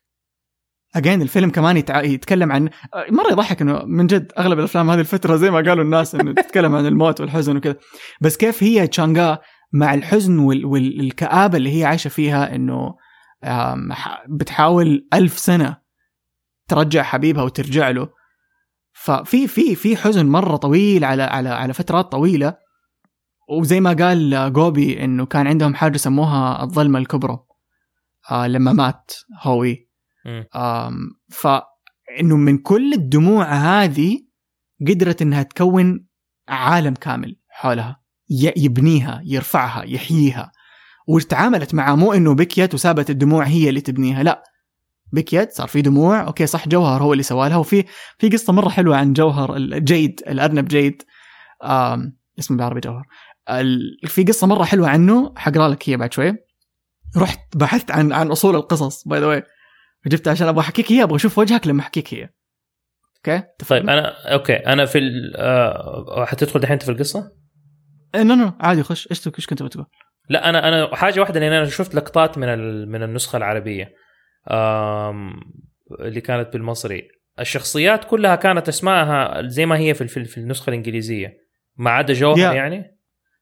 اجين 0.94 1.22
الفيلم 1.22 1.50
كمان 1.50 1.76
يتع... 1.76 2.02
يتكلم 2.02 2.52
عن 2.52 2.70
مرة 3.10 3.32
يضحك 3.32 3.62
إنه 3.62 3.82
من 3.84 4.06
جد 4.06 4.32
أغلب 4.38 4.58
الأفلام 4.58 4.90
هذه 4.90 5.00
الفترة 5.00 5.36
زي 5.36 5.50
ما 5.50 5.56
قالوا 5.56 5.84
الناس 5.84 6.14
إنه 6.14 6.32
تتكلم 6.32 6.74
عن 6.74 6.86
الموت 6.86 7.20
والحزن 7.20 7.56
وكذا. 7.56 7.76
بس 8.20 8.36
كيف 8.36 8.62
هي 8.62 8.86
تشانغا 8.86 9.38
مع 9.72 9.94
الحزن 9.94 10.38
وال... 10.38 10.64
والكآبه 10.64 11.56
اللي 11.56 11.80
هي 11.80 11.84
عايشة 11.84 12.08
فيها 12.08 12.54
إنه 12.54 12.94
بتحاول 14.28 15.08
ألف 15.14 15.38
سنة 15.38 15.76
ترجع 16.68 17.02
حبيبها 17.02 17.42
وترجع 17.42 17.90
له. 17.90 18.08
ففي 18.92 19.48
في 19.48 19.74
في 19.74 19.96
حزن 19.96 20.26
مرة 20.26 20.56
طويل 20.56 21.04
على 21.04 21.22
على 21.22 21.48
على 21.48 21.72
فترات 21.72 22.12
طويلة. 22.12 22.56
وزي 23.48 23.80
ما 23.80 23.92
قال 23.92 24.52
جوبي 24.52 25.04
إنه 25.04 25.26
كان 25.26 25.46
عندهم 25.46 25.74
حاجة 25.74 25.96
سموها 25.96 26.62
الظلمة 26.62 26.98
الكبرى. 26.98 27.38
آه 28.30 28.46
لما 28.46 28.72
مات 28.72 29.12
هوي. 29.42 29.89
فانه 31.28 32.36
من 32.36 32.58
كل 32.58 32.92
الدموع 32.92 33.44
هذه 33.52 34.18
قدرت 34.88 35.22
إنها 35.22 35.42
تكون 35.42 36.06
عالم 36.48 36.94
كامل 36.94 37.36
حولها 37.48 38.00
يبنيها 38.56 39.22
يرفعها 39.24 39.84
يحييها. 39.84 40.52
وتعاملت 41.08 41.74
معه 41.74 41.94
مو 41.94 42.12
إنه 42.12 42.34
بكيت 42.34 42.74
وسابت 42.74 43.10
الدموع 43.10 43.44
هي 43.44 43.68
اللي 43.68 43.80
تبنيها 43.80 44.22
لا. 44.22 44.42
بكيت 45.12 45.52
صار 45.52 45.68
في 45.68 45.82
دموع 45.82 46.26
أوكي 46.26 46.46
صح 46.46 46.68
جوهر 46.68 47.02
هو 47.02 47.12
اللي 47.12 47.22
سوالها 47.22 47.56
وفي 47.56 47.84
في 48.18 48.28
قصة 48.28 48.52
مرة 48.52 48.68
حلوة 48.68 48.96
عن 48.96 49.12
جوهر 49.12 49.56
الجيد 49.56 50.22
الأرنب 50.28 50.68
جيد. 50.68 51.02
اسمه 52.38 52.56
بالعربي 52.56 52.80
جوهر. 52.80 53.06
في 54.06 54.24
قصة 54.24 54.46
مرة 54.46 54.64
حلوة 54.64 54.88
عنه 54.88 55.32
حقرا 55.36 55.68
لك 55.68 55.88
هي 55.88 55.96
بعد 55.96 56.12
شوي. 56.12 56.36
رحت 57.16 57.56
بحثت 57.56 57.90
عن 57.90 58.12
عن 58.12 58.30
أصول 58.30 58.56
القصص 58.56 59.08
by 59.08 59.20
the 59.20 59.42
واي 60.06 60.16
جبت 60.16 60.28
عشان 60.28 60.48
أبغى 60.48 60.60
أحكيك 60.60 60.90
إياها 60.90 61.04
أبغى 61.04 61.16
أشوف 61.16 61.38
وجهك 61.38 61.66
لما 61.66 61.80
أحكيك 61.80 62.14
هي 62.14 62.28
okay؟ 63.16 63.42
طيب 63.68 63.88
أنا 63.88 64.32
okay 64.32 64.52
أنا 64.56 64.86
في 64.86 64.98
ال- 64.98 65.36
آه، 65.36 66.24
حتدخل 66.24 66.60
دحين 66.60 66.72
أنت 66.72 66.82
في 66.82 66.90
القصة؟ 66.90 67.32
إيه، 68.14 68.22
no 68.22 68.34
no 68.34 68.52
عادي 68.60 68.82
خش 68.82 69.08
إيش 69.10 69.28
إيش 69.28 69.46
كنت 69.46 69.62
بتقول؟ 69.62 69.86
لا 70.28 70.48
أنا 70.48 70.68
أنا 70.68 70.96
حاجة 70.96 71.20
واحدة 71.20 71.40
لأن 71.40 71.52
أنا 71.52 71.66
شفت 71.68 71.94
لقطات 71.94 72.38
من 72.38 72.48
ال- 72.48 72.88
من 72.88 73.02
النسخة 73.02 73.36
العربية 73.36 73.92
آم، 74.50 75.40
اللي 76.00 76.20
كانت 76.20 76.52
بالمصري. 76.52 77.08
الشخصيات 77.40 78.04
كلها 78.04 78.36
كانت 78.36 78.68
أسمائها 78.68 79.42
زي 79.48 79.66
ما 79.66 79.78
هي 79.78 79.94
في 79.94 80.08
في 80.08 80.38
النسخة 80.38 80.70
الإنجليزية. 80.70 81.36
ما 81.76 81.90
عدا 81.90 82.12
جوهر 82.14 82.38
يا. 82.38 82.52
يعني؟ 82.52 82.96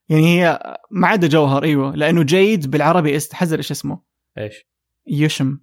يعني 0.09 0.27
هي 0.43 0.61
ما 0.91 1.09
عدا 1.09 1.27
جوهر 1.29 1.65
أيوه 1.65 1.97
لأنه 1.97 2.23
Jade 2.23 2.71
بالعربي 2.71 3.17
است 3.17 3.35
حزر 3.35 3.59
إيش 3.59 3.71
اسمه؟ 3.71 4.03
إيش؟ 4.39 4.65
يشم. 5.07 5.59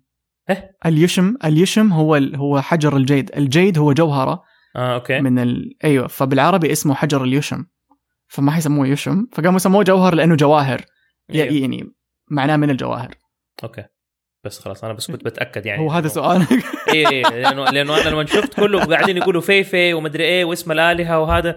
إيه؟ 0.49 0.77
اليشم 0.85 1.35
اليشم 1.45 1.93
هو 1.93 2.15
ال... 2.15 2.35
هو 2.35 2.61
حجر 2.61 2.97
ال 2.97 3.03
jade. 3.03 3.31
ال 3.37 3.45
jade 3.45 3.77
هو 3.77 3.93
جوهرة 3.93 4.43
آه 4.75 4.95
okay. 4.95 5.19
من 5.19 5.39
ال... 5.39 5.77
أيوه. 5.83 6.07
فبالعربي 6.07 6.71
اسمه 6.71 6.93
حجر 6.93 7.23
اليشم. 7.23 7.65
فما 8.27 8.51
حيسموه 8.51 8.87
يشم. 8.87 9.27
فقاموا 9.31 9.59
سموه 9.59 9.83
جوهر 9.83 10.15
لأنه 10.15 10.35
جواهر. 10.35 10.81
أيوه. 11.33 11.53
يعني 11.53 11.83
معناه 12.31 12.55
من 12.55 12.69
الجواهر. 12.69 13.15
أوكي. 13.63 13.83
بس 14.43 14.59
خلاص 14.59 14.83
أنا 14.83 14.93
بس 14.93 15.11
كنت 15.11 15.25
بتأكد 15.25 15.65
يعني. 15.65 15.81
هو 15.81 15.91
هذا 15.91 16.07
سؤالك. 16.07 16.49
اي 16.93 17.07
اي 17.07 17.21
لأنه 17.21 17.63
لأنه 17.63 18.01
أنا 18.01 18.09
لما 18.09 18.25
شفت 18.25 18.53
كله 18.53 18.85
قاعدين 18.85 19.17
يقولوا 19.17 19.41
فيفي 19.41 19.93
ومدري 19.93 20.23
إيه 20.23 20.45
واسم 20.45 20.71
الآلهة 20.71 21.19
وهذا. 21.19 21.55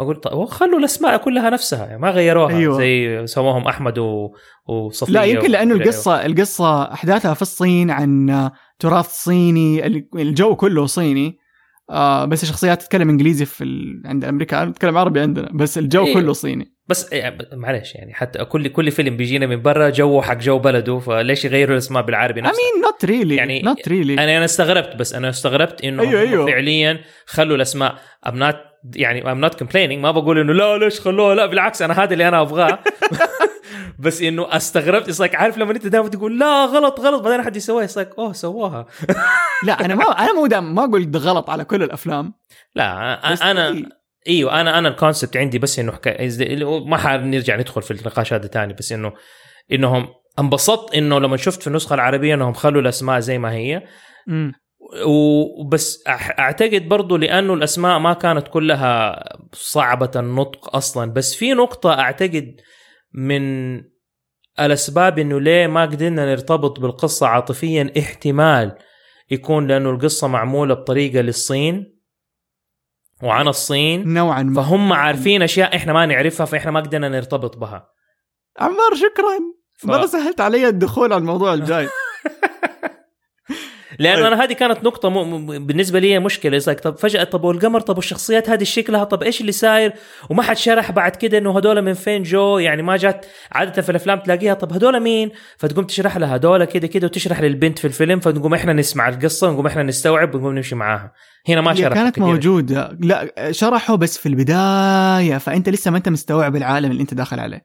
أقول 0.00 0.16
طيب 0.16 0.44
خلوا 0.44 0.78
الأسماء 0.78 1.16
كلها 1.16 1.50
نفسها 1.50 1.86
يعني 1.86 1.98
ما 1.98 2.10
غيروها 2.10 2.56
أيوة. 2.56 2.78
زي 2.78 3.26
سموهم 3.26 3.66
أحمد 3.66 3.98
و... 3.98 4.30
وصفية 4.66 5.12
لا 5.12 5.24
يمكن 5.24 5.50
لأنه 5.50 5.74
ومدري 5.74 5.84
إيه. 5.84 5.90
القصة 5.90 6.26
القصة 6.26 6.92
أحداثها 6.92 7.34
في 7.34 7.42
الصين 7.42 7.90
عن 7.90 8.50
تراث 8.78 9.08
صيني 9.08 9.86
الجو 10.16 10.56
كله 10.56 10.86
صيني 10.86 11.38
آه 11.90 12.24
بس 12.24 12.42
الشخصيات 12.42 12.82
تتكلم 12.82 13.08
إنجليزي 13.08 13.44
في 13.44 13.64
ال... 13.64 14.02
عند 14.06 14.24
الامريكان 14.24 14.72
تتكلم 14.72 14.98
عربي 14.98 15.20
عندنا 15.20 15.48
بس 15.52 15.78
الجو 15.78 16.06
إيه. 16.06 16.14
كله 16.14 16.32
صيني 16.32 16.74
بس 16.88 17.12
يعني 17.12 17.38
معلش 17.52 17.94
يعني 17.94 18.14
حتى 18.14 18.44
كل 18.44 18.68
كل 18.68 18.90
فيلم 18.90 19.16
بيجينا 19.16 19.46
من 19.46 19.62
برا 19.62 19.90
جو 19.90 20.22
حق 20.22 20.38
جو 20.38 20.58
بلده 20.58 20.98
فليش 20.98 21.44
يغيروا 21.44 21.72
الأسماء 21.72 22.02
بالعربي 22.02 22.42
I 22.42 22.44
نفسها 22.44 22.60
mean 22.60 22.86
not 22.86 23.08
really 23.08 23.32
يعني 23.32 23.62
not 23.62 23.88
really 23.88 24.10
أنا 24.20 24.36
أنا 24.36 24.44
استغربت 24.44 24.96
بس 24.96 25.14
أنا 25.14 25.28
استغربت 25.28 25.84
إنه 25.84 26.02
أيوه، 26.02 26.20
أيوه. 26.20 26.46
فعليا 26.46 27.00
خلوا 27.26 27.56
الأسماء 27.56 27.94
I'm 28.26 28.32
not 28.32 28.69
يعني 28.94 29.22
I'm 29.22 29.50
not 29.50 29.54
complaining 29.56 29.98
ما 29.98 30.10
بقول 30.10 30.38
إنه 30.38 30.52
لا 30.52 30.78
ليش 30.78 31.00
خلوها 31.00 31.34
لا 31.34 31.46
بالعكس 31.46 31.82
أنا 31.82 32.02
هذا 32.02 32.12
اللي 32.12 32.28
أنا 32.28 32.40
أبغاه 32.40 32.78
بس 33.98 34.22
إنه 34.22 34.56
استغربت 34.56 35.10
it's 35.10 35.28
like 35.28 35.34
عارف 35.34 35.58
لما 35.58 35.72
أنت 35.72 35.86
دائما 35.86 36.08
تقول 36.08 36.38
لا 36.38 36.64
غلط 36.64 37.00
غلط 37.00 37.22
بعدين 37.22 37.40
أحد 37.40 37.56
يسويها 37.56 37.86
it's 37.86 37.90
like 37.90 38.18
أوه 38.18 38.32
سواها 38.32 38.86
لا 39.66 39.84
أنا 39.84 39.94
ما 39.94 40.04
أنا 40.04 40.32
مو 40.32 40.46
دام 40.46 40.74
ما 40.74 40.84
أقول 40.84 41.10
ده 41.10 41.18
غلط 41.18 41.50
على 41.50 41.64
كل 41.64 41.82
الأفلام 41.82 42.34
لا 42.74 43.50
أنا 43.50 43.68
إيه. 43.68 44.00
إيوه 44.28 44.60
أنا 44.60 44.78
أنا 44.78 44.88
الكونسبت 44.88 45.36
عندي 45.36 45.58
بس 45.58 45.78
إنه. 45.78 45.98
ما 46.86 46.96
حنرجع 46.96 47.56
ندخل 47.56 47.82
في 47.82 47.90
النقاش 47.90 48.32
هذا 48.32 48.46
تاني 48.46 48.72
بس 48.72 48.92
إنه 48.92 49.12
إنهم 49.72 50.08
انبسطت 50.38 50.94
إنه 50.94 51.20
لما 51.20 51.36
شفت 51.36 51.60
في 51.60 51.66
النسخة 51.66 51.94
العربية 51.94 52.34
إنهم 52.34 52.52
خلوا 52.52 52.80
الأسماء 52.80 53.20
زي 53.20 53.38
ما 53.38 53.52
هي. 53.52 53.82
وبس 55.06 56.04
أعتقد 56.38 56.88
برضو 56.88 57.16
لأنه 57.16 57.54
الأسماء 57.54 57.98
ما 57.98 58.12
كانت 58.12 58.48
كلها 58.48 59.22
صعبة 59.52 60.10
النطق 60.16 60.76
أصلا. 60.76 61.12
بس 61.12 61.34
في 61.34 61.52
نقطة 61.52 61.92
أعتقد 62.00 62.60
من 63.12 63.42
الأسباب 64.60 65.18
إنه 65.18 65.40
ليه 65.40 65.66
ما 65.66 65.82
قدرنا 65.82 66.26
نرتبط 66.30 66.80
بالقصة 66.80 67.26
عاطفيا 67.26 67.92
احتمال 67.98 68.78
يكون 69.30 69.66
لأنه 69.66 69.90
القصة 69.90 70.28
معمولة 70.28 70.74
بطريقة 70.74 71.20
للصين 71.20 72.00
وعن 73.22 73.48
الصين. 73.48 74.12
نوعا 74.12 74.42
ما. 74.42 74.62
فهم 74.62 74.92
عارفين 74.92 75.42
أشياء 75.42 75.76
إحنا 75.76 75.92
ما 75.92 76.06
نعرفها 76.06 76.46
فإحنا 76.46 76.70
ما 76.70 76.80
قدرنا 76.80 77.08
نرتبط 77.08 77.56
بها. 77.56 77.88
عمار 78.58 78.94
شكرا. 78.94 79.38
ف- 79.78 79.84
مرة 79.84 80.06
سهلت 80.06 80.40
علي 80.40 80.68
الدخول 80.68 81.12
على 81.12 81.20
الموضوع 81.20 81.54
الجاي. 81.54 81.88
لأنه 84.00 84.16
طيب. 84.16 84.24
أنا 84.32 84.44
هذه 84.44 84.52
كانت 84.52 84.84
نقطة 84.84 85.10
م... 85.10 85.66
بالنسبة 85.66 85.98
لي 85.98 86.18
مشكلة. 86.18 86.58
طب 86.58 86.98
فجأة 86.98 87.24
طب 87.24 87.44
والقمر 87.44 87.80
طب 87.80 87.96
والشخصيات 87.96 88.50
هذه 88.50 88.64
شكلها 88.64 89.04
طب 89.04 89.22
إيش 89.22 89.40
اللي 89.40 89.52
صاير؟ 89.52 89.92
وما 90.30 90.42
حد 90.42 90.56
شرح 90.56 90.90
بعد 90.90 91.16
كده 91.16 91.38
إنه 91.38 91.56
هدول 91.56 91.82
من 91.82 91.94
فين 91.94 92.22
جو. 92.22 92.58
يعني 92.58 92.82
ما 92.82 92.96
جات 92.96 93.26
عادة 93.52 93.82
في 93.82 93.90
الأفلام 93.90 94.18
تلاقيها 94.18 94.54
طب 94.54 94.72
هدول 94.72 95.00
مين؟ 95.00 95.30
فتقوم 95.58 95.84
تشرح 95.84 96.16
لها 96.16 96.36
هدول 96.36 96.64
كده 96.64 96.86
كده 96.86 97.06
وتشرح 97.06 97.40
للبنت 97.40 97.78
في 97.78 97.84
الفيلم 97.86 98.20
فنقوم 98.20 98.54
إحنا 98.54 98.72
نسمع 98.72 99.08
القصة 99.08 99.48
ونقوم 99.48 99.66
إحنا 99.66 99.82
نستوعب 99.82 100.34
ونقوم 100.34 100.54
نمشي 100.54 100.74
معاها. 100.74 101.12
هنا 101.48 101.60
ما 101.60 101.74
شرح 101.74 101.94
كانت. 101.94 102.18
موجودة. 102.18 102.96
لا 103.00 103.52
شرحوا 103.52 103.96
بس 103.96 104.18
في 104.18 104.26
البداية 104.26 105.38
فأنت 105.38 105.68
لسه 105.68 105.90
ما 105.90 105.96
أنت 105.96 106.08
مستوعب 106.08 106.56
العالم 106.56 106.90
اللي 106.90 107.02
أنت 107.02 107.14
داخل 107.14 107.40
عليه. 107.40 107.60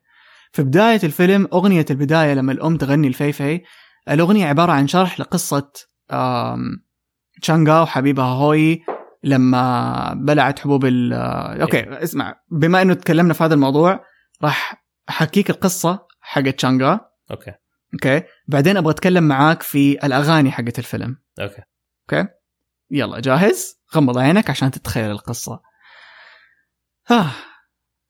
في 0.51 0.63
بداية 0.63 0.99
الفيلم 1.03 1.47
أغنية 1.53 1.85
البداية 1.89 2.33
لما 2.33 2.51
الأم 2.51 2.77
تغني 2.77 3.07
الفيفي 3.07 3.61
الأغنية 4.11 4.45
عبارة 4.45 4.71
عن 4.71 4.87
شرح 4.87 5.19
لقصة 5.19 5.57
آم، 5.57 5.94
تشانغا 7.41 7.81
وحبيبها 7.81 8.25
هوي 8.25 8.83
لما 9.23 10.13
بلعت 10.13 10.59
حبوب 10.59 10.85
ال 10.85 11.13
آه، 11.13 11.61
okay 11.61 12.03
اسمع 12.03 12.35
بما 12.51 12.81
إنه 12.81 12.93
تكلمنا 12.93 13.33
في 13.33 13.43
هذا 13.43 13.53
الموضوع 13.53 14.05
راح 14.43 14.85
أحكيك 15.09 15.49
القصة 15.49 16.07
حقت 16.21 16.47
تشانغا 16.47 16.99
okay. 17.31 17.53
okay؟ 17.93 18.23
بعدين 18.47 18.77
أبغى 18.77 18.91
أتكلم 18.91 19.23
معاك 19.23 19.61
في 19.61 20.05
الأغاني 20.05 20.51
حقت 20.51 20.79
الفيلم. 20.79 21.17
okay. 22.13 22.27
يلا 22.91 23.19
جاهز؟ 23.19 23.75
غمض 23.95 24.17
عينك 24.17 24.49
عشان 24.49 24.71
تتخيل 24.71 25.11
القصة. 25.11 25.61
آه. 27.11 27.31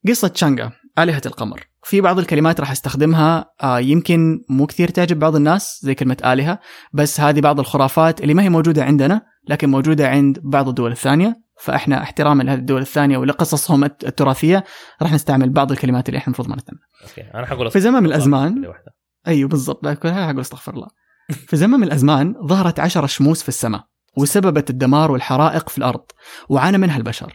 قصة 0.08 0.28
تشانغا 0.28 0.72
آلهة 1.00 1.22
القمر. 1.26 1.68
في 1.84 2.02
بعض 2.02 2.20
الكلمات 2.20 2.60
راح 2.60 2.72
أستخدمها 2.72 3.46
آه 3.64 3.80
يمكن 3.80 4.40
مو 4.50 4.66
كثير 4.66 4.90
تعجب 4.90 5.20
بعض 5.20 5.36
الناس 5.36 5.80
زي 5.84 5.96
كلمة 5.96 6.18
آلهة 6.26 6.60
بس 6.94 7.20
هذه 7.20 7.42
بعض 7.42 7.60
الخرافات 7.60 8.22
اللي 8.22 8.34
ما 8.34 8.44
هي 8.44 8.50
موجودة 8.50 8.84
عندنا 8.84 9.22
لكن 9.50 9.70
موجودة 9.70 10.10
عند 10.10 10.40
بعض 10.44 10.68
الدول 10.68 10.92
الثانية. 10.92 11.46
فإحنا 11.62 12.02
احتراما 12.04 12.44
لهذه 12.44 12.60
الدول 12.60 12.82
الثانية 12.82 13.18
ولقصصهم 13.18 13.84
الت- 13.84 14.04
التراثية 14.04 14.64
راح 15.02 15.14
نستعمل 15.14 15.50
بعض 15.50 15.72
الكلمات 15.72 16.10
اللي 16.10 16.18
إحنا 16.18 16.28
المفروض 16.28 16.50
ما 16.50 16.56
نستعملها. 16.56 16.86
أوكي 17.04 17.22
أنا 17.38 17.46
حقول 17.46 17.72
في 17.72 17.80
زمن 17.80 18.04
من 18.04 18.66
واحدة. 18.68 18.96
أيوه 19.28 19.50
بالضبط. 19.50 19.86
حقول 20.28 20.40
أستغفر 20.40 20.74
الله. 20.74 20.88
في 21.30 21.58
زمن 21.58 21.80
من 21.80 21.84
الأزمان 21.84 22.36
ظهرت 22.48 22.80
عشرة 22.80 23.06
شموس 23.06 23.42
في 23.44 23.50
السماء 23.50 23.84
وسببت 24.18 24.70
الدمار 24.70 25.12
والحرائق 25.12 25.70
في 25.70 25.78
الأرض 25.78 26.04
وعانى 26.50 26.78
منها 26.78 26.98
البشر. 26.98 27.34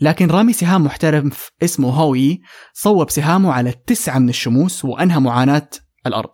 لكن 0.00 0.30
رامي 0.30 0.52
سهام 0.52 0.84
محترف 0.84 1.50
اسمه 1.62 1.90
هوي 1.90 2.40
صوب 2.72 3.10
سهامه 3.10 3.52
على 3.52 3.70
التسعة 3.70 4.18
من 4.18 4.28
الشموس 4.28 4.84
وأنهى 4.84 5.20
معاناة 5.20 5.70
الأرض. 6.06 6.30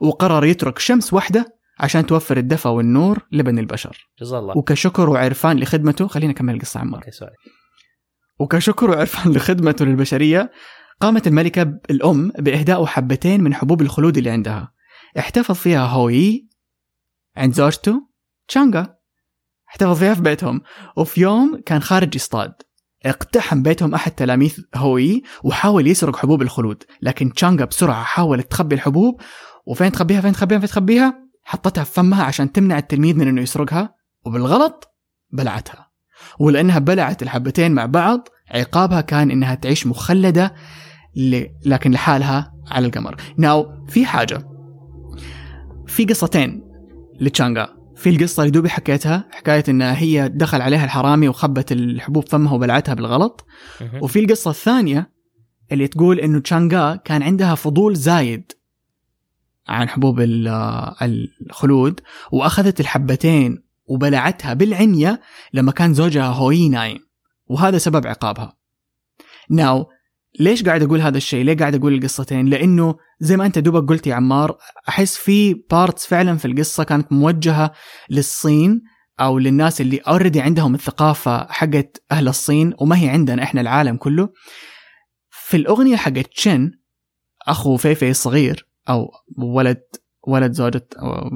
وقرر 0.00 0.44
يترك 0.44 0.78
شمس 0.78 1.12
واحدة 1.12 1.58
عشان 1.80 2.06
توفر 2.06 2.36
الدفى 2.36 2.68
والنور 2.68 3.18
لبني 3.32 3.60
البشر. 3.60 4.08
جزاه 4.20 4.38
الله. 4.38 4.58
وكشكر 4.58 5.10
وعرفان 5.10 5.58
لخدمته. 5.58 6.06
خلينا 6.06 6.32
نكمل 6.32 6.54
القصة 6.54 6.80
عمار 6.80 7.04
وكشكر 8.40 8.90
وعرفان 8.90 9.32
لخدمته 9.32 9.84
للبشرية 9.84 10.52
قامت 11.00 11.26
الملكة 11.26 11.62
الأم 11.90 12.32
بإهداء 12.38 12.86
حبتين 12.86 13.42
من 13.42 13.54
حبوب 13.54 13.82
الخلود 13.82 14.18
اللي 14.18 14.30
عندها. 14.30 14.72
احتفظ 15.18 15.54
فيها 15.54 15.86
هوي 15.86 16.48
عند 17.36 17.54
زوجته 17.54 18.08
تشانغا. 18.48 18.94
احتفظ 19.68 19.98
فيها 19.98 20.14
في 20.14 20.22
بيتهم. 20.22 20.62
وفي 20.96 21.20
يوم 21.20 21.60
كان 21.66 21.80
خارج 21.80 22.14
يصطاد 22.14 22.52
اقتحم 23.06 23.62
بيتهم 23.62 23.94
أحد 23.94 24.10
تلاميذ 24.10 24.60
هوي 24.74 25.22
وحاول 25.44 25.86
يسرق 25.86 26.16
حبوب 26.16 26.42
الخلود 26.42 26.82
لكن 27.02 27.32
تشانغا 27.32 27.64
بسرعة 27.64 28.02
حاولت 28.02 28.50
تخبي 28.50 28.74
الحبوب 28.74 29.20
وفين 29.66 29.92
تخبيها؟ 29.92 30.20
فين 30.20 30.32
تخبيها؟ 30.32 30.58
فين 30.58 30.68
تخبيها؟ 30.68 31.28
حطتها 31.44 31.84
في 31.84 31.92
فمها 31.92 32.24
عشان 32.24 32.52
تمنع 32.52 32.78
التلميذ 32.78 33.16
من 33.16 33.28
إنه 33.28 33.40
يسرقها 33.40 33.94
وبالغلط 34.26 34.94
بلعتها. 35.30 35.88
ولأنها 36.38 36.78
بلعت 36.78 37.22
الحبتين 37.22 37.72
مع 37.72 37.86
بعض 37.86 38.28
عقابها 38.50 39.00
كان 39.00 39.30
إنها 39.30 39.54
تعيش 39.54 39.86
مخلدة 39.86 40.54
ل... 41.16 41.44
لكن 41.66 41.90
لحالها 41.90 42.52
على 42.70 42.86
القمر. 42.86 43.16
ناو 43.36 43.86
في 43.88 44.06
حاجة. 44.06 44.48
في 45.86 46.04
قصتين 46.04 46.62
لتشانغا. 47.20 47.77
في 47.98 48.10
القصة 48.10 48.42
اللي 48.42 48.50
دوبي 48.50 48.68
حكيتها 48.68 49.28
حكاية 49.32 49.64
انها 49.68 49.98
هي 49.98 50.28
دخل 50.28 50.60
عليها 50.62 50.84
الحرامي 50.84 51.28
وخبت 51.28 51.72
الحبوب 51.72 52.28
فمها 52.28 52.52
وبلعتها 52.54 52.94
بالغلط. 52.94 53.46
وفي 54.02 54.18
القصة 54.18 54.50
الثانية 54.50 55.10
اللي 55.72 55.88
تقول 55.88 56.20
إنه 56.20 56.40
تشانغا 56.40 56.96
كان 56.96 57.22
عندها 57.22 57.54
فضول 57.54 57.96
زايد 57.96 58.52
عن 59.68 59.88
حبوب 59.88 60.20
ال- 60.20 60.48
الخلود 61.46 62.00
وأخذت 62.32 62.80
الحبتين 62.80 63.62
وبلعتها 63.86 64.54
بالعنية 64.54 65.20
لما 65.52 65.72
كان 65.72 65.94
زوجها 65.94 66.26
هوي 66.26 66.68
نايم 66.68 66.98
وهذا 67.46 67.78
سبب 67.78 68.06
عقابها. 68.06 68.56
now 69.50 69.86
ليش 70.40 70.62
قاعد 70.64 70.82
أقول 70.82 71.00
هذا 71.00 71.16
الشيء؟ 71.16 71.44
ليه 71.44 71.56
قاعد 71.56 71.74
أقول 71.74 71.94
القصتين؟ 71.94 72.46
لأنه 72.46 72.94
زي 73.20 73.36
ما 73.36 73.46
أنت 73.46 73.58
دوبك 73.58 73.88
قلت 73.88 74.06
يا 74.06 74.14
عمار 74.14 74.58
أحس 74.88 75.16
في 75.16 75.54
parts 75.70 76.06
فعلا 76.06 76.36
في 76.36 76.44
القصة 76.44 76.84
كانت 76.84 77.12
موجهة 77.12 77.72
للصين 78.10 78.82
أو 79.20 79.38
للناس 79.38 79.80
اللي 79.80 79.96
already 79.98 80.40
عندهم 80.40 80.74
الثقافة 80.74 81.46
حقت 81.52 82.02
أهل 82.12 82.28
الصين 82.28 82.74
وما 82.78 82.98
هي 83.02 83.08
عندنا 83.08 83.42
إحنا 83.42 83.60
العالم 83.60 83.96
كله. 83.96 84.28
في 85.30 85.56
الأغنية 85.56 85.96
حقت 85.96 86.26
تشين 86.26 86.72
أخو 87.48 87.76
فيفي 87.76 88.10
الصغير 88.10 88.66
أو 88.88 89.10
ولد 89.38 89.82
ولد 90.28 90.52
زوجة 90.52 90.88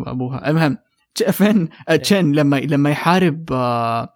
أبوها 0.07 0.51
المهم 0.51 0.79
تش- 1.15 1.23
فين 1.23 1.69
تشين 2.03 2.33
لما 2.33 2.57
لما 2.57 2.91
يحارب 2.91 3.53
آه، 3.53 4.09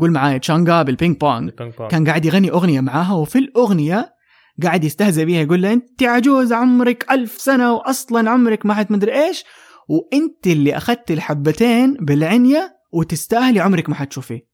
قول 0.00 0.10
معايا 0.10 0.38
تشانغا 0.38 0.82
بالبينج 0.82 1.16
بونج. 1.16 1.50
كان 1.90 2.06
قاعد 2.08 2.24
يغني 2.24 2.50
أغنية 2.50 2.80
معاها 2.80 3.12
وفي 3.12 3.38
الأغنية 3.38 4.14
قاعد 4.62 4.84
يستهزئ 4.84 5.24
بيها 5.24 5.42
يقول 5.42 5.62
لها 5.62 5.72
أنت 5.72 6.02
عجوز 6.02 6.52
عمرك 6.52 7.06
ألف 7.10 7.32
سنة 7.32 7.72
واصلا 7.72 8.30
عمرك 8.30 8.66
ما 8.66 8.74
حتمدري 8.74 9.26
إيش 9.26 9.44
وأنت 9.88 10.46
اللي 10.46 10.76
أخذت 10.76 11.10
الحبتين 11.10 11.94
بالعنية 11.94 12.76
وتستاهلي 12.92 13.60
عمرك 13.60 13.88
ما 13.88 13.94
حتشوفيه. 13.94 14.48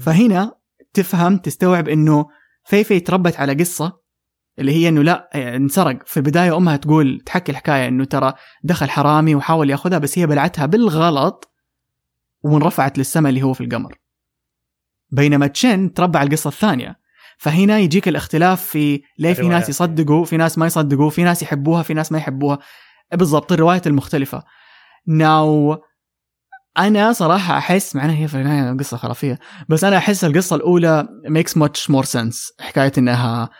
فهنا 0.00 0.54
تفهم 0.92 1.38
تستوعب 1.38 1.88
إنه 1.88 2.26
فيفي 2.64 3.00
تربت 3.00 3.36
على 3.36 3.54
قصة 3.54 4.00
اللي 4.58 4.72
هي 4.72 4.88
إنه 4.88 5.02
لا 5.02 5.30
انسرق 5.56 6.06
في 6.06 6.16
البداية 6.16 6.56
أمها 6.56 6.76
تقول 6.76 7.20
تحكي 7.26 7.52
الحكاية 7.52 7.88
إنه 7.88 8.04
ترى 8.04 8.34
دخل 8.64 8.90
حرامي 8.90 9.34
وحاول 9.34 9.70
يأخذها 9.70 9.98
بس 9.98 10.18
هي 10.18 10.26
بلعتها 10.26 10.66
بالغلط 10.66 11.52
وانرفعت 12.42 12.98
للسماء 12.98 13.30
اللي 13.30 13.42
هو 13.42 13.52
في 13.52 13.64
القمر 13.64 13.98
بينما 15.10 15.46
تشين 15.46 15.92
تربى 15.92 16.18
على 16.18 16.26
القصة 16.26 16.48
الثانية. 16.48 16.98
فهنا 17.38 17.78
يجيك 17.78 18.08
الاختلاف 18.08 18.62
في 18.62 19.02
ليه 19.18 19.32
في 19.32 19.40
ناس 19.40 19.40
الروايات. 19.40 19.68
يصدقوا 19.68 20.24
في 20.24 20.36
ناس 20.36 20.58
ما 20.58 20.66
يصدقوا 20.66 21.10
في 21.10 21.22
ناس 21.22 21.42
يحبوها 21.42 21.82
في 21.82 21.94
ناس 21.94 22.12
ما 22.12 22.18
يحبوها. 22.18 22.58
بالضبط 23.12 23.52
الروايات 23.52 23.86
المختلفة. 23.86 24.42
now 25.08 25.78
أنا 26.78 27.12
صراحة 27.12 27.58
أحس 27.58 27.96
مع 27.96 28.06
هي 28.06 28.28
في 28.28 28.34
النهاية 28.34 28.76
قصة 28.76 28.96
خرافية 28.96 29.38
بس 29.68 29.84
أنا 29.84 29.96
أحس 29.96 30.24
القصة 30.24 30.56
الأولى 30.56 31.08
makes 31.28 31.56
much 31.56 31.90
more 31.90 32.04
sense 32.04 32.52
حكاية 32.60 32.92
إنها 32.98 33.50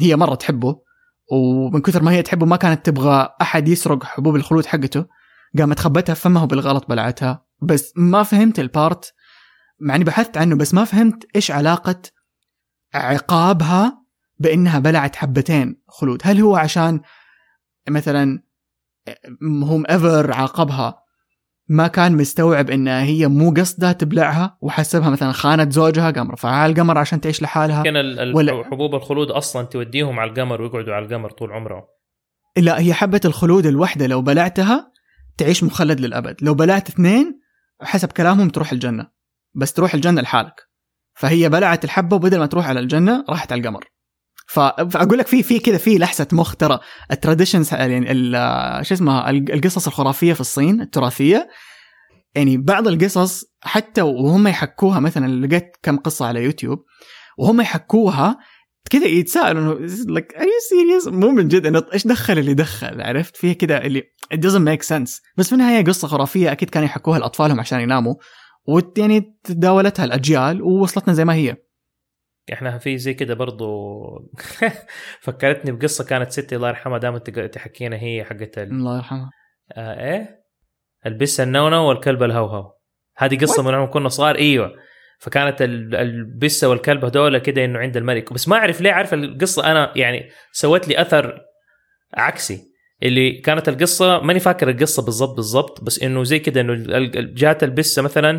هي 0.00 0.16
مرة 0.16 0.34
تحبه 0.34 0.80
ومن 1.32 1.80
كثر 1.80 2.02
ما 2.02 2.10
هي 2.10 2.22
تحبه 2.22 2.46
ما 2.46 2.56
كانت 2.56 2.86
تبغى 2.86 3.28
أحد 3.42 3.68
يسرق 3.68 4.04
حبوب 4.04 4.36
الخلود 4.36 4.66
حقته. 4.66 5.06
قامت 5.58 5.78
خبتها 5.78 6.14
في 6.14 6.20
فمها 6.20 6.42
وبالغلط 6.42 6.88
بلعتها. 6.88 7.44
بس 7.62 7.92
ما 7.96 8.22
فهمت 8.22 8.58
ال 8.58 8.69
part 8.69 9.12
مع 9.80 9.94
إني 9.94 10.04
بحثت 10.04 10.36
عنه 10.36 10.56
بس 10.56 10.74
ما 10.74 10.84
فهمت 10.84 11.26
إيش 11.36 11.50
علاقة 11.50 12.02
عقابها 12.94 14.00
بإنها 14.38 14.78
بلعت 14.78 15.16
حبتين 15.16 15.82
خلود. 15.88 16.20
هل 16.24 16.40
هو 16.40 16.56
عشان 16.56 17.00
مثلا 17.88 18.42
هم 19.42 19.84
ايفر 19.90 20.32
عاقبها 20.32 21.00
ما 21.68 21.86
كان 21.86 22.16
مستوعب 22.16 22.70
انها 22.70 23.02
هي 23.02 23.28
مو 23.28 23.50
قصدها 23.56 23.92
تبلعها 23.92 24.58
وحسبها 24.60 25.10
مثلا 25.10 25.32
خانت 25.32 25.72
زوجها 25.72 26.10
قام 26.10 26.30
رفعها 26.30 26.54
على 26.54 26.72
القمر 26.72 26.98
عشان 26.98 27.20
تعيش 27.20 27.42
لحالها؟ 27.42 27.82
كان 27.82 27.96
ولا- 28.34 28.64
حبوب 28.64 28.94
الخلود 28.94 29.30
أصلا 29.30 29.66
توديهم 29.66 30.20
على 30.20 30.30
القمر 30.30 30.62
ويقعدوا 30.62 30.94
على 30.94 31.04
القمر 31.04 31.30
طول 31.30 31.52
عمرهم 31.52 31.82
لا 32.56 32.78
هي 32.80 32.94
حبة 32.94 33.20
الخلود 33.24 33.66
الوحدة 33.66 34.06
لو 34.06 34.22
بلعتها 34.22 34.92
تعيش 35.38 35.64
مخلد 35.64 36.00
للأبد. 36.00 36.36
لو 36.42 36.54
بلعت 36.54 36.88
اثنين 36.88 37.40
حسب 37.82 38.12
كلامهم 38.12 38.48
تروح 38.48 38.72
الجنة. 38.72 39.19
بس 39.54 39.72
تروح 39.72 39.94
الجنة 39.94 40.20
لحالك. 40.20 40.54
فهي 41.18 41.48
بلعت 41.48 41.84
الحبة 41.84 42.16
وبدل 42.16 42.38
ما 42.38 42.46
تروح 42.46 42.66
على 42.68 42.80
الجنة 42.80 43.24
راحت 43.28 43.52
على 43.52 43.60
القمر. 43.60 43.84
فأقول 44.48 45.18
لك 45.18 45.26
في 45.26 45.42
في 45.42 45.58
كذا 45.58 45.78
في 45.78 45.98
لحسة 45.98 46.26
مخ 46.32 46.56
ترى 46.56 46.80
ال 47.10 47.16
traditions 47.16 47.74
يعني 47.74 48.06
شو 48.84 48.94
اسمها 48.94 49.30
ال- 49.30 49.52
القصص 49.52 49.86
الخرافية 49.86 50.32
في 50.32 50.40
الصين 50.40 50.80
التراثية. 50.80 51.48
يعني 52.34 52.56
بعض 52.56 52.88
القصص 52.88 53.44
حتى 53.62 54.02
وهم 54.02 54.48
يحكوها 54.48 55.00
مثلا 55.00 55.46
لقيت 55.46 55.76
كم 55.82 55.96
قصة 55.96 56.26
على 56.26 56.44
يوتيوب 56.44 56.78
وهم 57.38 57.60
يحكوها 57.60 58.38
كذا 58.90 59.06
يتساءلوا 59.06 59.78
انه 59.78 59.88
like 60.20 60.26
are 60.36 60.42
you 60.44 61.04
serious? 61.04 61.08
مو 61.08 61.30
من 61.30 61.48
جد 61.48 61.66
إنه 61.66 61.82
إيش 61.94 62.06
دخل 62.06 62.38
اللي 62.38 62.54
دخل 62.54 63.00
عرفت؟ 63.02 63.36
فيها 63.36 63.52
كذا 63.52 63.84
اللي 63.84 64.02
it 64.34 64.36
doesn't 64.36 64.64
make 64.68 64.86
sense. 64.88 65.20
بس 65.36 65.46
في 65.46 65.52
النهاية 65.52 65.84
قصة 65.84 66.08
خرافية 66.08 66.52
أكيد 66.52 66.70
كانوا 66.70 66.88
يحكوها 66.88 67.18
لأطفالهم 67.18 67.60
عشان 67.60 67.80
يناموا. 67.80 68.14
ويعني 68.68 69.38
تداولتها 69.44 70.04
الأجيال 70.04 70.62
ووصلتنا 70.62 71.14
زي 71.14 71.24
ما 71.24 71.34
هي. 71.34 71.56
إحنا 72.52 72.78
في 72.78 72.98
زي 72.98 73.14
كده 73.14 73.34
برضو 73.34 74.00
فكرتني 75.20 75.72
بقصة 75.72 76.04
كانت 76.04 76.30
ستي 76.30 76.56
الله 76.56 76.68
يرحمها 76.68 76.98
دائما 76.98 77.18
تحكينا 77.18 77.96
هي 77.96 78.24
حقت 78.24 78.58
ال... 78.58 78.70
الله 78.70 78.96
يرحمه 78.96 79.30
آه 79.76 80.00
إيه؟ 80.14 80.40
البسه 81.06 81.44
النونو 81.44 81.88
والكلب 81.88 82.22
الهوهو. 82.22 82.72
هذه 83.16 83.38
قصة 83.38 83.62
What? 83.62 83.66
من 83.66 83.74
يوم 83.74 83.90
كنا 83.90 84.08
صغار 84.08 84.36
إيوه. 84.36 84.72
فكانت 85.18 85.62
ال- 85.62 85.94
البسة 85.94 86.68
والكلب 86.68 87.04
هذول 87.04 87.38
كده 87.38 87.64
إنه 87.64 87.78
عند 87.78 87.96
الملك. 87.96 88.32
بس 88.32 88.48
ما 88.48 88.56
أعرف 88.56 88.80
ليه 88.80 88.92
عارف 88.92 89.14
القصة. 89.14 89.70
أنا 89.70 89.92
يعني 89.96 90.30
سوت 90.52 90.88
لي 90.88 91.00
أثر 91.00 91.40
عكسي. 92.14 92.69
اللي 93.02 93.32
كانت 93.32 93.68
القصة 93.68 94.20
ماني 94.20 94.40
فاكر 94.40 94.70
القصة 94.70 95.02
بالضبط 95.02 95.36
بالضبط 95.36 95.84
بس 95.84 96.02
إنه 96.02 96.24
زي 96.24 96.38
كده 96.38 96.60
إنه 96.60 96.74
جات 97.16 97.64
البسة 97.64 98.02
مثلا 98.02 98.32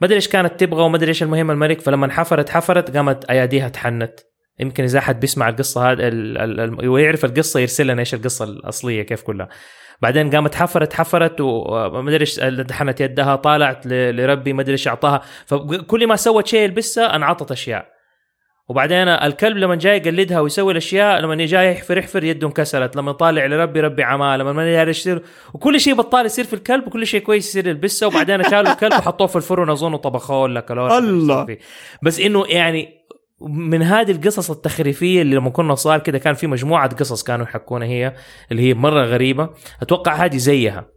ما 0.00 0.06
أدري 0.06 0.14
إيش 0.14 0.28
كانت 0.28 0.60
تبغى 0.60 0.82
وما 0.82 0.96
أدري 0.96 1.08
إيش 1.08 1.22
المهم 1.22 1.50
الملك 1.50 1.80
فلما 1.80 2.12
حفرت 2.12 2.48
حفرت 2.48 2.96
قامت 2.96 3.24
أياديها 3.24 3.68
تحنت. 3.68 4.20
يمكن 4.60 4.84
إذا 4.84 4.98
أحد 4.98 5.20
بيسمع 5.20 5.48
القصة 5.48 5.92
هذا 5.92 6.10
ويعرف 6.88 7.24
القصة 7.24 7.60
يرسل 7.60 7.86
لنا 7.86 8.00
إيش 8.00 8.14
القصة 8.14 8.44
الأصلية 8.44 9.02
كيف 9.02 9.22
كلها. 9.22 9.48
بعدين 10.02 10.30
قامت 10.30 10.54
حفرت 10.54 10.92
حفرت 10.92 11.40
وما 11.40 12.10
أدري 12.10 12.20
إيش 12.20 12.40
دحنت 12.40 13.00
يدها 13.00 13.36
طالعت 13.36 13.86
لربي 13.86 14.52
ما 14.52 14.62
أدري 14.62 14.72
إيش 14.72 14.88
أعطاها. 14.88 15.22
فكل 15.46 16.06
ما 16.06 16.16
سوت 16.16 16.46
شيء 16.46 16.64
البسة 16.64 17.16
أنعطت 17.16 17.52
أشياء. 17.52 17.93
وبعدين 18.68 19.08
الكلب 19.08 19.56
لما 19.56 19.74
جاي 19.74 19.96
يقلدها 19.96 20.40
ويسوي 20.40 20.72
الأشياء 20.72 21.20
لما 21.20 21.46
جاي 21.46 21.72
يحفر 21.72 21.98
يحفر 21.98 22.24
يده 22.24 22.46
انكسرت 22.46 22.96
لما 22.96 23.12
طالع 23.12 23.46
لربي 23.46 23.80
ربي 23.80 24.02
عماه 24.02 24.36
لما 24.36 24.52
ما 24.52 24.82
يصير 24.82 25.22
وكل 25.54 25.80
شيء 25.80 25.94
بطال 25.94 26.26
يصير 26.26 26.44
في 26.44 26.54
الكلب 26.54 26.86
وكل 26.86 27.06
شيء 27.06 27.20
كويس 27.20 27.48
يصير 27.48 27.70
البسه 27.70 28.06
وبعدين 28.06 28.42
شالوا 28.42 28.72
الكلب 28.72 28.92
وحطوه 28.92 29.26
في 29.26 29.36
الفرن 29.36 29.70
اظن 29.70 29.96
طبخوه 29.96 30.42
ولا 30.42 30.60
كلوه. 30.60 30.98
الله. 30.98 31.56
بس 32.02 32.20
إنه 32.20 32.44
يعني 32.48 33.04
من 33.48 33.82
هذه 33.82 34.10
القصص 34.10 34.50
التخريفية 34.50 35.22
اللي 35.22 35.36
لما 35.36 35.50
كنا 35.50 35.74
صغار 35.74 35.98
كده 35.98 36.18
كان 36.18 36.34
في 36.34 36.46
مجموعة 36.46 36.94
قصص 36.94 37.22
كانوا 37.22 37.46
يحكونها 37.46 37.88
هي 37.88 38.14
اللي 38.52 38.62
هي 38.62 38.74
مرة 38.74 39.04
غريبة. 39.04 39.50
أتوقع 39.82 40.12
هذه 40.14 40.36
زيها. 40.36 40.88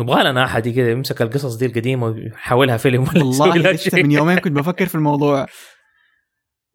يبغى 0.00 0.24
لنا 0.24 0.44
أحد 0.44 0.68
كده 0.68 0.88
يمسك 0.88 1.22
القصص 1.22 1.56
دي 1.56 1.66
القديمة 1.66 2.06
ويحولها 2.06 2.76
فيلم 2.76 3.02
ولا 3.02 3.24
والله 3.24 3.56
لسه. 3.56 4.02
من 4.02 4.10
يومين 4.10 4.38
كنت 4.38 4.52
بفكر 4.52 4.86
في 4.86 4.94
الموضوع. 4.94 5.46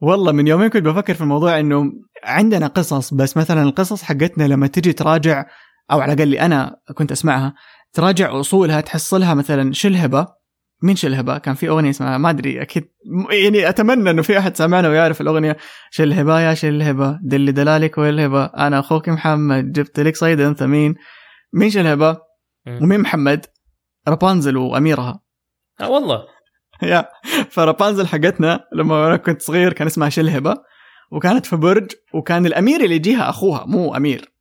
والله 0.02 0.32
من 0.32 0.48
يومين 0.48 0.68
كنت 0.68 0.86
بفكر 0.86 1.14
في 1.14 1.22
الموضوع 1.22 1.60
إنه 1.60 1.92
عندنا 2.24 2.68
قصص 2.68 3.14
بس 3.14 3.38
مثلا 3.38 3.64
القصص 3.64 4.04
حقتنا 4.04 4.44
لما 4.44 4.68
تجي 4.68 4.94
تراجع 4.94 5.46
أو 5.92 6.00
على 6.00 6.14
الأقل 6.14 6.36
أنا 6.36 6.76
كنت 6.96 7.12
أسمعها 7.12 7.54
تراجع 7.94 8.40
أصولها 8.40 8.82
تحصلها 8.82 9.34
مثلا 9.34 9.74
شلهبة 9.74 10.28
مين 10.84 10.96
شلهبة؟ 10.96 11.38
كان 11.38 11.56
في 11.56 11.70
أغنية 11.70 11.90
اسمها 11.90 12.18
ما 12.18 12.30
أدري 12.30 12.62
أكيد 12.62 12.92
يعني 13.32 13.70
أتمنى 13.70 14.10
إنه 14.10 14.22
في 14.22 14.38
أحد 14.38 14.58
سامعنا 14.58 14.90
ويعرف 14.90 15.22
الأغنية 15.22 15.58
شلهبة 15.92 16.40
يا 16.40 16.54
شلهبة 16.54 17.20
دل 17.24 17.54
دلالك 17.54 17.98
والهبة 17.98 18.46
أنا 18.46 18.80
أخوك 18.80 19.10
محمد 19.10 19.72
جبت 19.72 20.00
لك 20.00 20.16
صيدا 20.16 20.54
ثمين 20.54 20.96
مين 21.54 21.70
شلهبة؟ 21.70 22.18
مم. 22.66 22.80
ومين 22.84 23.00
محمد؟ 23.00 23.46
رابنزل 24.08 24.58
وأميرها 24.58 25.22
آه 25.82 25.90
والله 25.90 26.24
يا. 26.92 27.06
فرابنزل 27.50 28.08
حقتنا 28.08 28.60
لما 28.74 29.08
أنا 29.08 29.18
كنت 29.18 29.42
صغير 29.42 29.74
كان 29.74 29.88
اسمها 29.88 30.10
شلهبة 30.10 30.56
وكانت 31.12 31.46
في 31.46 31.56
برج 31.56 31.92
وكان 32.14 32.46
الأمير 32.46 32.84
اللي 32.84 32.96
يجيها 32.96 33.30
أخوها 33.30 33.66
مو 33.66 33.96
أمير. 33.96 34.32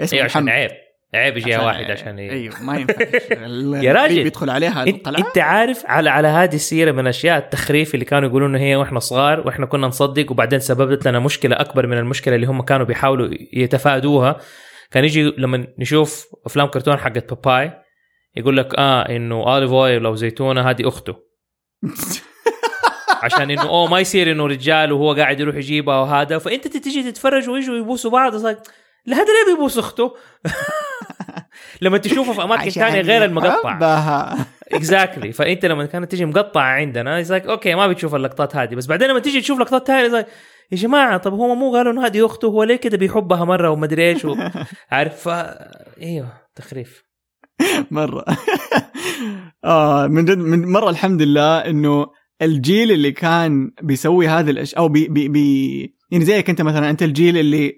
اسمه 0.00 0.16
أيوه 0.16 0.24
عشان 0.24 0.48
عيب. 0.48 0.70
عيب 1.14 1.36
يجيها 1.36 1.62
واحد 1.62 1.90
عشان 1.90 2.18
ي... 2.18 2.30
أيوه 2.30 2.62
ما 2.62 2.78
ينفع. 2.78 2.94
يا 3.86 3.92
راجل. 3.92 4.22
بيدخل 4.22 4.50
عليها 4.50 4.82
انت, 4.82 5.08
القلعة. 5.08 5.28
أنت 5.28 5.38
عارف 5.38 5.86
على 5.86 6.10
على 6.10 6.28
هذه 6.28 6.54
السيرة 6.54 6.92
من 6.92 7.06
أشياء 7.06 7.38
التخريف 7.38 7.94
اللي 7.94 8.04
كانوا 8.04 8.28
يقولون 8.28 8.56
هي 8.56 8.76
وإحنا 8.76 9.00
صغار 9.00 9.46
وإحنا 9.46 9.66
كنا 9.66 9.86
نصدق 9.86 10.30
وبعدين 10.30 10.58
سببت 10.58 11.08
لنا 11.08 11.18
مشكلة 11.18 11.60
أكبر 11.60 11.86
من 11.86 11.98
المشكلة 11.98 12.34
اللي 12.34 12.46
هم 12.46 12.62
كانوا 12.62 12.86
بيحاولوا 12.86 13.28
يتفادوها. 13.52 14.36
كان 14.90 15.04
يجي 15.04 15.22
لما 15.38 15.66
نشوف 15.78 16.26
أفلام 16.46 16.66
كرتون 16.66 16.96
حقت 16.96 17.34
باباي 17.34 17.72
يقول 18.36 18.56
لك 18.56 18.74
آه 18.78 19.02
إنه 19.02 19.34
Olive 19.34 19.70
Oyl 19.70 20.06
أو 20.06 20.14
زيتونة 20.14 20.70
هذه 20.70 20.88
أخته. 20.88 21.29
عشان 23.22 23.50
إنه 23.50 23.62
أوه 23.62 23.90
ما 23.90 24.00
يصير 24.00 24.32
إنه 24.32 24.46
رجال 24.46 24.92
وهو 24.92 25.14
قاعد 25.14 25.40
يروح 25.40 25.56
يجيبها 25.56 25.96
وهذا 25.96 26.38
فأنت 26.38 26.68
تجي 26.68 27.02
تتفرج 27.02 27.48
ويجوا 27.48 27.76
يبوسوا 27.76 28.10
بعض 28.10 28.34
لا 29.06 29.16
هذا 29.16 29.24
ليه 29.24 29.54
بيبوس 29.54 29.78
أخته؟ 29.78 30.16
لما 31.82 31.98
تشوفه 31.98 32.32
في 32.32 32.42
أماكن 32.42 32.70
ثانية 32.70 33.00
غير 33.00 33.24
المقطع. 33.24 33.72
exactly 34.72 35.32
فأنت 35.32 35.66
لما 35.66 35.86
كانت 35.86 36.10
تيجي 36.10 36.24
مقطعة 36.24 36.62
عندنا 36.62 37.24
like, 37.24 37.48
okay 37.48 37.74
ما 37.74 37.86
بتشوف 37.86 38.14
اللقطات 38.14 38.56
هذه 38.56 38.74
بس 38.74 38.86
بعدين 38.86 39.08
لما 39.08 39.18
تيجي 39.18 39.40
تشوف 39.40 39.60
لقطات 39.60 39.86
ثانية 39.86 40.22
like, 40.22 40.26
يا 40.72 40.76
جماعة 40.76 41.16
طب 41.16 41.32
هو 41.32 41.54
مو 41.54 41.72
قالوا 41.72 41.92
إنه 41.92 42.06
هذه 42.06 42.26
أخته 42.26 42.48
هو 42.48 42.62
ليه 42.62 42.76
كده 42.76 42.96
بيحبها 42.96 43.44
مرة 43.44 43.70
وما 43.70 43.86
ادري 43.86 44.08
إيش. 44.08 44.26
عارف 44.90 45.28
ف... 45.28 45.28
إيوه 46.02 46.32
تخريف 46.54 47.09
مرة. 47.90 48.24
آه 49.64 50.06
من 50.06 50.24
جد 50.24 50.38
من 50.38 50.72
مرة 50.72 50.90
الحمد 50.90 51.22
لله 51.22 51.58
إنه 51.58 52.06
الجيل 52.42 52.92
اللي 52.92 53.12
كان 53.12 53.70
بيسوي 53.82 54.28
هذه 54.28 54.50
الاشياء 54.50 54.80
أو 54.80 54.88
بي 54.88 55.08
بي 55.08 55.28
بي 55.28 55.96
يعني 56.10 56.24
زيك 56.24 56.50
أنت 56.50 56.62
مثلا 56.62 56.90
أنت 56.90 57.02
الجيل 57.02 57.38
اللي 57.38 57.72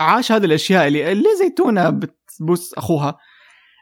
عاش 0.00 0.32
هذه 0.32 0.44
الأشياء 0.44 0.86
اللي 0.88 1.12
اللي 1.12 1.28
زيتونه 1.38 1.90
بتبوس 1.90 2.74
أخوها. 2.74 3.16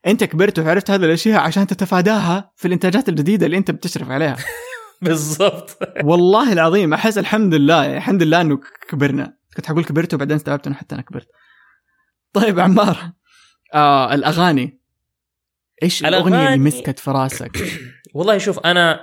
أنت 0.06 0.24
كبرت 0.24 0.58
وعرفت 0.58 0.90
هذه 0.90 1.04
الأشياء 1.04 1.40
عشان 1.40 1.66
تتفاداها 1.66 2.52
في 2.56 2.68
الإنتاجات 2.68 3.08
الجديدة 3.08 3.46
اللي 3.46 3.56
أنت 3.56 3.70
بتشرف 3.70 4.10
عليها. 4.10 4.36
بالضبط. 5.02 5.78
والله 6.04 6.52
العظيم 6.52 6.94
أحس 6.94 7.18
الحمد 7.18 7.54
لله 7.54 7.96
الحمد 7.96 8.22
لله 8.22 8.40
إنه 8.40 8.60
كبرنا. 8.88 9.36
كنت 9.56 9.66
حقول 9.66 9.84
كبرت 9.84 10.14
وبعدين 10.14 10.36
استوعبت 10.36 10.66
إنه 10.66 10.76
حتى 10.76 10.94
أنا 10.94 11.02
كبرت. 11.02 11.28
طيب 12.32 12.60
عمار 12.60 13.12
آه 13.74 14.14
الأغاني. 14.14 14.77
إيش 15.82 16.04
الأغنية 16.04 16.46
اللي 16.54 16.58
مسكت 16.58 16.98
في 16.98 17.10
راسك؟ 17.10 17.50
والله 18.14 18.38
شوف 18.38 18.58
أنا 18.58 19.00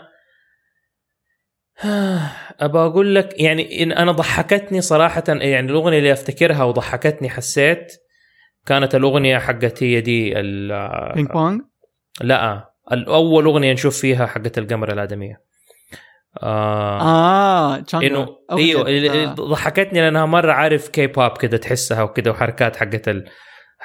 ابى 2.59 2.79
أقول 2.79 3.15
لك 3.15 3.41
يعني 3.41 3.83
إن 3.83 3.91
أنا 3.91 4.11
ضحكتني 4.11 4.81
صراحة 4.81 5.23
يعني 5.27 5.71
الأغنية 5.71 5.97
اللي 5.97 6.13
أفتكرها 6.13 6.63
وضحكتني 6.63 7.29
حسيت 7.29 7.93
كانت 8.65 8.95
الأغنية 8.95 9.37
حقت 9.37 9.83
هي 9.83 10.01
دي 10.01 10.39
ال- 10.39 11.13
بينج 11.15 11.29
بونج 11.29 11.61
لا 12.21 12.69
الأول 12.91 13.45
أغنية 13.45 13.73
نشوف 13.73 13.99
فيها 13.99 14.25
حقت 14.25 14.57
القمر 14.57 14.93
الآدمية. 14.93 15.41
آه 16.43 17.01
آه 17.01 17.79
تشانغا 17.79 18.07
إنه 18.07 18.37
أيوه 18.51 18.89
آه. 18.89 19.33
ضحكتني 19.33 20.01
لأنها 20.01 20.25
مرة 20.25 20.51
عارف 20.51 20.87
كي 20.87 21.07
بوب 21.07 21.37
كده 21.37 21.57
تحسها 21.57 22.03
وكده 22.03 22.31
وحركات 22.31 22.75
حقت 22.75 23.07
ال... 23.07 23.25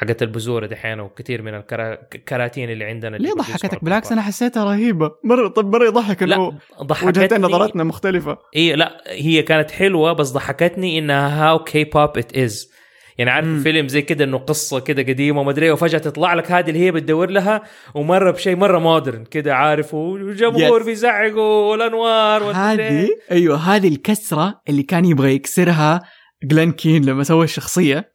حقت 0.00 0.22
البذور 0.22 0.66
دحين 0.66 1.00
وكثير 1.00 1.42
من 1.42 1.54
الكراتين 1.54 2.70
اللي 2.70 2.84
عندنا 2.84 3.16
اللي 3.16 3.28
ليه 3.28 3.34
ضحكتك؟ 3.34 3.84
بالعكس 3.84 4.12
أنا 4.12 4.22
حسيتها 4.22 4.64
رهيبة. 4.64 5.10
مره 5.24 5.48
طب 5.48 5.76
مرة 5.76 5.86
يضحك 5.86 6.22
إنه 6.22 6.52
ضحكتني. 6.82 7.08
وجهتين 7.08 7.40
نظراتنا 7.40 7.84
مختلفة. 7.84 8.38
إي 8.56 8.76
لا 8.76 9.02
هي 9.06 9.42
كانت 9.42 9.70
حلوة 9.70 10.12
بس 10.12 10.30
ضحكتني 10.30 10.98
إنها 10.98 11.44
how 11.48 11.64
K-pop 11.64 12.18
it 12.18 12.36
is 12.36 12.70
يعني 13.18 13.30
عارف. 13.30 13.62
فيلم 13.62 13.88
زي 13.88 14.02
كده 14.02 14.24
إنه 14.24 14.38
قصة 14.38 14.80
كده 14.80 15.02
قديمة 15.02 15.40
وما 15.40 15.50
أدري 15.50 15.70
وفجأة 15.70 15.98
تطلع 15.98 16.34
لك 16.34 16.52
هذه 16.52 16.68
اللي 16.68 16.78
هي 16.80 16.92
بتدور 16.92 17.30
لها 17.30 17.62
ومرة 17.94 18.30
بشيء 18.30 18.56
مرة 18.56 18.78
modern 18.78 19.24
كده 19.24 19.54
عارف 19.54 19.94
والجمهور 19.94 20.82
Yes. 20.82 20.84
بيزعقوا 20.84 21.70
والأنوار 21.70 22.42
هذه 22.42 22.80
إيه. 22.80 23.08
أيوه 23.30 23.56
هذه 23.56 23.88
الكسرة 23.88 24.60
اللي 24.68 24.82
كان 24.82 25.04
يبغى 25.04 25.34
يكسرها 25.34 26.02
جلين 26.44 26.72
كين 26.72 27.04
لما 27.04 27.22
سوى 27.22 27.44
الشخصية 27.44 28.12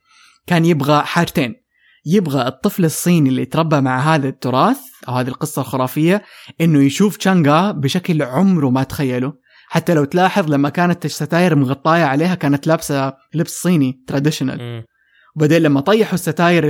كان 0.48 0.66
يبغى 0.66 1.02
حاجتين. 1.02 1.65
يبغى 2.06 2.48
الطفل 2.48 2.86
الصيني 2.86 3.30
اللي 3.30 3.46
تربى 3.46 3.82
مع 3.82 4.00
هذا 4.16 4.28
التراث 4.28 4.80
أو 5.08 5.14
هذه 5.14 5.28
القصة 5.28 5.62
الخرافية 5.62 6.22
إنه 6.62 6.84
يشوف 6.84 7.18
تشانغا 7.18 7.72
بشكل 7.72 8.22
عمره 8.22 8.70
ما 8.70 8.84
تخيله. 8.84 9.34
حتى 9.68 9.94
لو 9.94 10.04
تلاحظ 10.06 10.52
لما 10.52 10.70
كانت 10.70 11.06
الستاير 11.06 11.56
مغطاية 11.56 12.04
عليها 12.04 12.36
كانت 12.36 12.68
لابسة 12.68 13.14
لبس 13.34 13.62
صيني 13.62 14.04
traditional. 14.08 14.84
وبعدين 15.36 15.62
لما 15.62 15.80
طيحوا 15.82 16.14
الستاير 16.14 16.64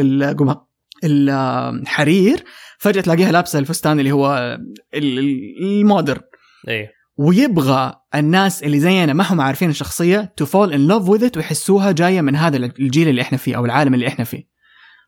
الحرير 1.03 2.43
فجأة 2.79 3.01
تلاقيها 3.01 3.31
لابسة 3.31 3.59
الفستان 3.59 3.99
اللي 3.99 4.11
هو 4.11 4.57
ال- 4.93 5.19
ال- 5.19 5.63
ال 5.63 5.70
modern. 5.71 6.21
إيه. 6.67 6.91
ويبغى 7.17 7.93
الناس 8.15 8.63
اللي 8.63 8.79
زينا 8.79 9.13
ما 9.13 9.23
هم 9.33 9.41
عارفين 9.41 9.69
الشخصية 9.69 10.33
to 10.37 10.45
fall 10.45 10.73
in 10.73 10.87
love 10.87 11.09
with 11.09 11.23
it 11.23 11.37
ويحسوها 11.37 11.91
جاية 11.91 12.21
من 12.21 12.35
هذا 12.35 12.57
الجيل 12.57 13.07
اللي 13.07 13.21
إحنا 13.21 13.37
فيه 13.37 13.55
أو 13.55 13.65
العالم 13.65 13.93
اللي 13.93 14.07
إحنا 14.07 14.25
فيه. 14.25 14.54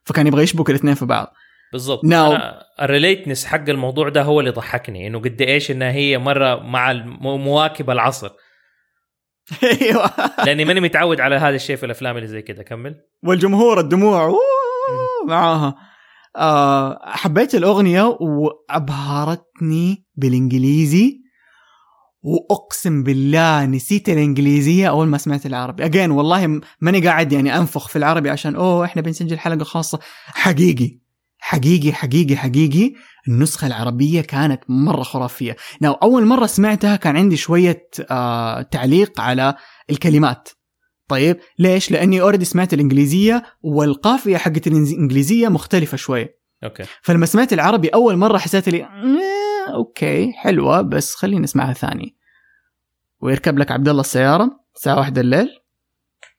فكان 0.08 0.26
يبغى 0.26 0.42
يشبك 0.42 0.70
الاثنين 0.70 0.94
في 0.94 1.04
بعض. 1.06 1.32
بالضبط. 1.72 2.00
Now- 2.06 2.12
أنا 2.12 2.62
ال 2.82 2.87
relatedness 2.87 3.44
حق 3.44 3.68
الموضوع 3.68 4.08
ده 4.08 4.22
هو 4.22 4.40
اللي 4.40 4.50
ضحكني 4.50 5.06
إنه 5.06 5.18
قد 5.18 5.42
إيش 5.42 5.70
إنها 5.70 5.90
هي 5.90 6.18
مرة 6.18 6.54
مع 6.54 6.92
مواكب 7.20 7.90
العصر. 7.90 8.30
أيوه. 9.82 10.10
لأني 10.46 10.64
ماني 10.64 10.80
متعود 10.80 11.20
على 11.20 11.36
هذا 11.36 11.56
الشيء 11.56 11.76
في 11.76 11.86
الأفلام 11.86 12.16
اللي 12.16 12.28
زي 12.28 12.42
كده. 12.42 12.62
كمل. 12.62 12.94
والجمهور 13.24 13.80
الدموع 13.80 14.34
معاها. 15.28 15.74
آه 16.36 16.98
حبيت 17.04 17.54
الأغنية 17.54 18.16
وأبهرتني 18.20 20.04
بالإنجليزي. 20.16 21.20
وأقسم 22.22 23.02
بالله 23.02 23.66
نسيت 23.66 24.08
الإنجليزية 24.08 24.88
أول 24.88 25.06
ما 25.06 25.18
سمعت 25.18 25.46
العربي. 25.46 25.84
اجين 25.84 26.10
والله 26.10 26.60
ماني 26.80 27.06
قاعد 27.06 27.32
يعني 27.32 27.56
أنفخ 27.58 27.88
في 27.88 27.96
العربي 27.96 28.30
عشان 28.30 28.56
أوه 28.56 28.84
إحنا 28.84 29.02
بنسجل 29.02 29.38
حلقة 29.38 29.64
خاصة. 29.64 29.98
حقيقي 30.26 30.98
حقيقي 31.38 31.92
حقيقي 31.92 32.36
حقيقي 32.36 32.92
النسخة 33.28 33.66
العربية 33.66 34.20
كانت 34.20 34.60
مرة 34.68 35.02
خرافية. 35.02 35.56
ناو 35.80 35.92
أول 35.92 36.24
مرة 36.26 36.46
سمعتها 36.46 36.96
كان 36.96 37.16
عندي 37.16 37.36
شوية 37.36 37.88
آه 38.10 38.62
تعليق 38.62 39.20
على 39.20 39.54
الكلمات. 39.90 40.48
طيب 41.08 41.36
ليش؟ 41.58 41.90
لأني 41.90 42.20
already 42.20 42.44
سمعت 42.44 42.74
الإنجليزية 42.74 43.42
والقافية 43.62 44.36
حقت 44.36 44.66
الإنجليزية 44.66 45.48
مختلفة 45.48 45.96
شوية. 45.96 46.38
okay. 46.64 46.84
فلما 47.02 47.26
سمعت 47.26 47.52
العربي 47.52 47.88
أول 47.88 48.16
مرة 48.16 48.38
حسيت 48.38 48.68
لي 48.68 48.84
"آه، 48.84 48.88
okay 49.74 50.32
حلوة 50.32 50.80
بس 50.80 51.14
خليني 51.14 51.44
أسمعها 51.44 51.72
ثاني. 51.72 52.16
ويركب 53.20 53.58
لك 53.58 53.70
عبد 53.72 53.88
الله 53.88 54.00
السيارة 54.00 54.60
الساعة 54.76 54.96
واحدة 54.98 55.20
الليل. 55.20 55.48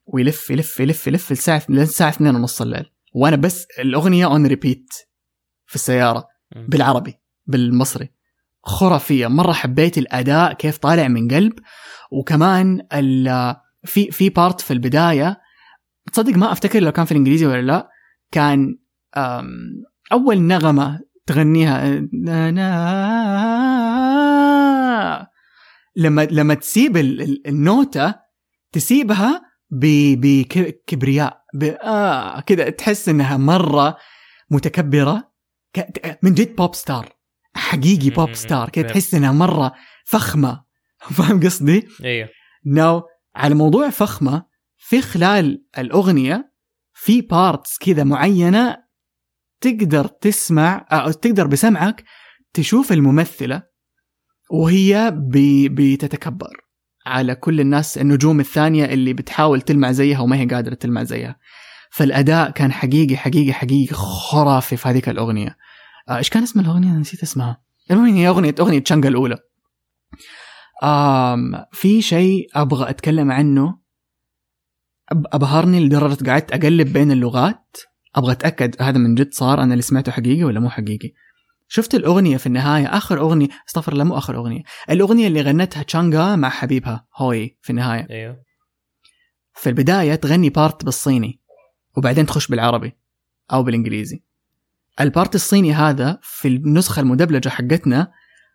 ويلف 0.06 0.50
يلف 0.50 0.80
يلف 0.80 1.08
يلف 1.08 1.32
الساعة 1.32 1.62
للساعه 1.70 2.10
2 2.10 2.36
ونص 2.36 2.62
الليل. 2.62 2.86
وأنا 3.16 3.36
بس 3.36 3.68
الأغنية 3.80 4.26
on 4.26 4.46
repeat 4.48 4.94
في 5.66 5.76
السيارة. 5.76 6.28
بالعربي 6.68 7.14
بالمصري. 7.46 8.10
خرافية 8.64 9.28
مرة 9.28 9.52
حبيت 9.54 9.98
الأداء 9.98 10.54
كيف 10.54 10.78
طالع 10.78 11.08
من 11.08 11.28
قلب. 11.28 11.54
وكمان 12.12 12.88
ال- 12.94 13.56
في 13.84 14.12
في 14.12 14.30
بارت 14.30 14.62
في 14.62 14.74
البداية 14.74 15.38
تصدق 16.14 16.34
ما 16.34 16.52
أفتكر 16.52 16.80
لو 16.80 16.92
كان 16.92 17.06
في 17.06 17.12
الإنجليزي 17.12 17.46
ولا 17.46 17.62
لا 17.62 17.90
كان 18.32 18.78
أول 20.12 20.42
نغمة 20.42 21.00
تغنيها. 21.34 22.02
نا- 22.14 22.52
نا- 23.50 25.28
لما 25.96 26.26
لما 26.32 26.54
تسيب 26.54 26.98
ال- 26.98 27.22
ال- 27.22 27.48
النوتة 27.48 28.16
تسيبها 28.72 29.42
بكبرياء 29.72 31.42
آه 31.84 32.40
كذا 32.40 32.70
تحس 32.70 33.10
إنها 33.10 33.38
مرة 33.38 33.98
متكبرة. 34.52 35.30
ك- 35.76 36.20
من 36.24 36.34
جد 36.34 36.56
pop 36.56 36.76
star 36.76 37.10
حقيقي 37.56 38.10
pop. 38.10 38.34
star 38.34 38.70
كذا. 38.70 38.88
تحس 38.88 39.14
إنها 39.16 39.32
مرة 39.32 39.74
فخمة. 40.06 40.64
فاهم 41.18 41.40
قصدي؟ 41.40 41.88
أيوه 42.04 42.30
no 42.66 43.02
على 43.36 43.56
موضوع 43.56 43.90
فخمة 43.90 44.46
في 44.78 45.02
خلال 45.02 45.64
الأغنية 45.78 46.54
في 46.94 47.22
parts 47.22 47.78
كذا 47.78 48.04
معينة 48.04 48.78
تقدر 49.62 50.08
تسمع 50.08 50.88
أو 50.92 51.12
تقدر 51.12 51.48
بسمعك 51.48 52.04
تشوف 52.54 52.92
الممثلة 52.92 53.64
وهي 54.52 55.12
بي- 55.16 55.70
بتتكبر 55.70 56.54
على 57.06 57.36
كل 57.36 57.60
الناس 57.60 57.98
النجوم 57.98 58.40
الثانية 58.40 58.86
اللي 58.86 59.14
بتحاول 59.14 59.62
تلمع 59.62 59.92
زيها 59.92 60.20
وما 60.20 60.38
هي 60.40 60.46
قادرة 60.46 60.74
تلمع 60.76 61.04
زيها. 61.04 61.36
فالأداء 61.92 62.52
كان 62.52 62.72
حقيقي 62.72 63.18
حقيقي 63.18 63.54
حقيقي 63.54 63.94
خرافي 63.96 64.78
في 64.78 64.90
هذيك 64.90 65.10
الأغنية. 65.10 65.58
آه، 66.10 66.18
إيش 66.18 66.30
كان 66.30 66.44
اسم 66.44 66.60
الأغنية؟ 66.60 66.90
أنا 66.92 67.00
نسيت 67.00 67.24
اسمها. 67.24 67.62
المهم 67.92 68.16
هي 68.16 68.28
أغنية 68.28 68.56
أغنية 68.60 68.80
تشانجا 68.80 69.10
الأولى. 69.10 69.38
آم 70.84 71.66
في 71.72 72.02
شيء 72.02 72.48
أبغى 72.56 72.90
أتكلم 72.90 73.32
عنه. 73.32 73.80
أبهرني 75.12 75.86
لدرجة 75.86 76.30
قعدت 76.32 76.52
أقلب 76.52 76.94
بين 76.94 77.12
اللغات. 77.12 77.78
أبغى 78.20 78.32
أتأكد 78.32 78.82
هذا 78.82 78.98
من 78.98 79.16
جد 79.16 79.34
صار 79.34 79.64
أنا 79.64 79.74
اللي 79.74 79.82
سمعته 79.82 80.12
حقيقي 80.12 80.44
ولا 80.44 80.60
مو 80.60 80.70
حقيقي. 80.70 81.14
شفت 81.68 81.96
الأغنية 81.96 82.38
في 82.38 82.46
النهاية؟ 82.46 82.86
آخر 82.86 83.20
أغنية 83.20 83.48
استغفر 83.68 83.92
الله 83.94 84.04
مو 84.04 84.18
آخر 84.18 84.36
أغنية. 84.36 84.64
الأغنية 84.90 85.28
اللي 85.28 85.42
غنتها 85.42 85.84
تشانجا 85.84 86.36
مع 86.36 86.50
حبيبها 86.50 87.08
هوي 87.16 87.58
في 87.62 87.70
النهاية. 87.70 88.08
أيوه. 88.10 88.44
في 89.54 89.70
البداية 89.70 90.16
تغني 90.16 90.50
part 90.50 90.86
بالصيني 90.86 91.42
وبعدين 91.98 92.26
تخش 92.26 92.48
بالعربي 92.48 92.98
أو 93.54 93.64
بالإنجليزي. 93.64 94.24
ال 95.02 95.09
part 95.09 95.36
الصيني 95.36 95.74
هذا 95.74 96.20
في 96.22 96.48
النسخة 96.48 97.00
المدبلجة 97.00 97.50
حقتنا 97.50 98.12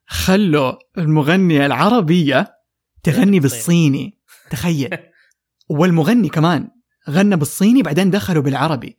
خلوا 0.06 0.72
المغنية 0.98 1.66
العربية 1.66 2.54
تغني 3.02 3.40
بالصيني. 3.40 4.18
تخيل. 4.50 4.96
والمغني 5.78 6.28
كمان 6.28 6.68
غنى 7.10 7.36
بالصيني 7.36 7.82
بعدين 7.82 8.10
دخلوا 8.10 8.42
بالعربي. 8.42 8.98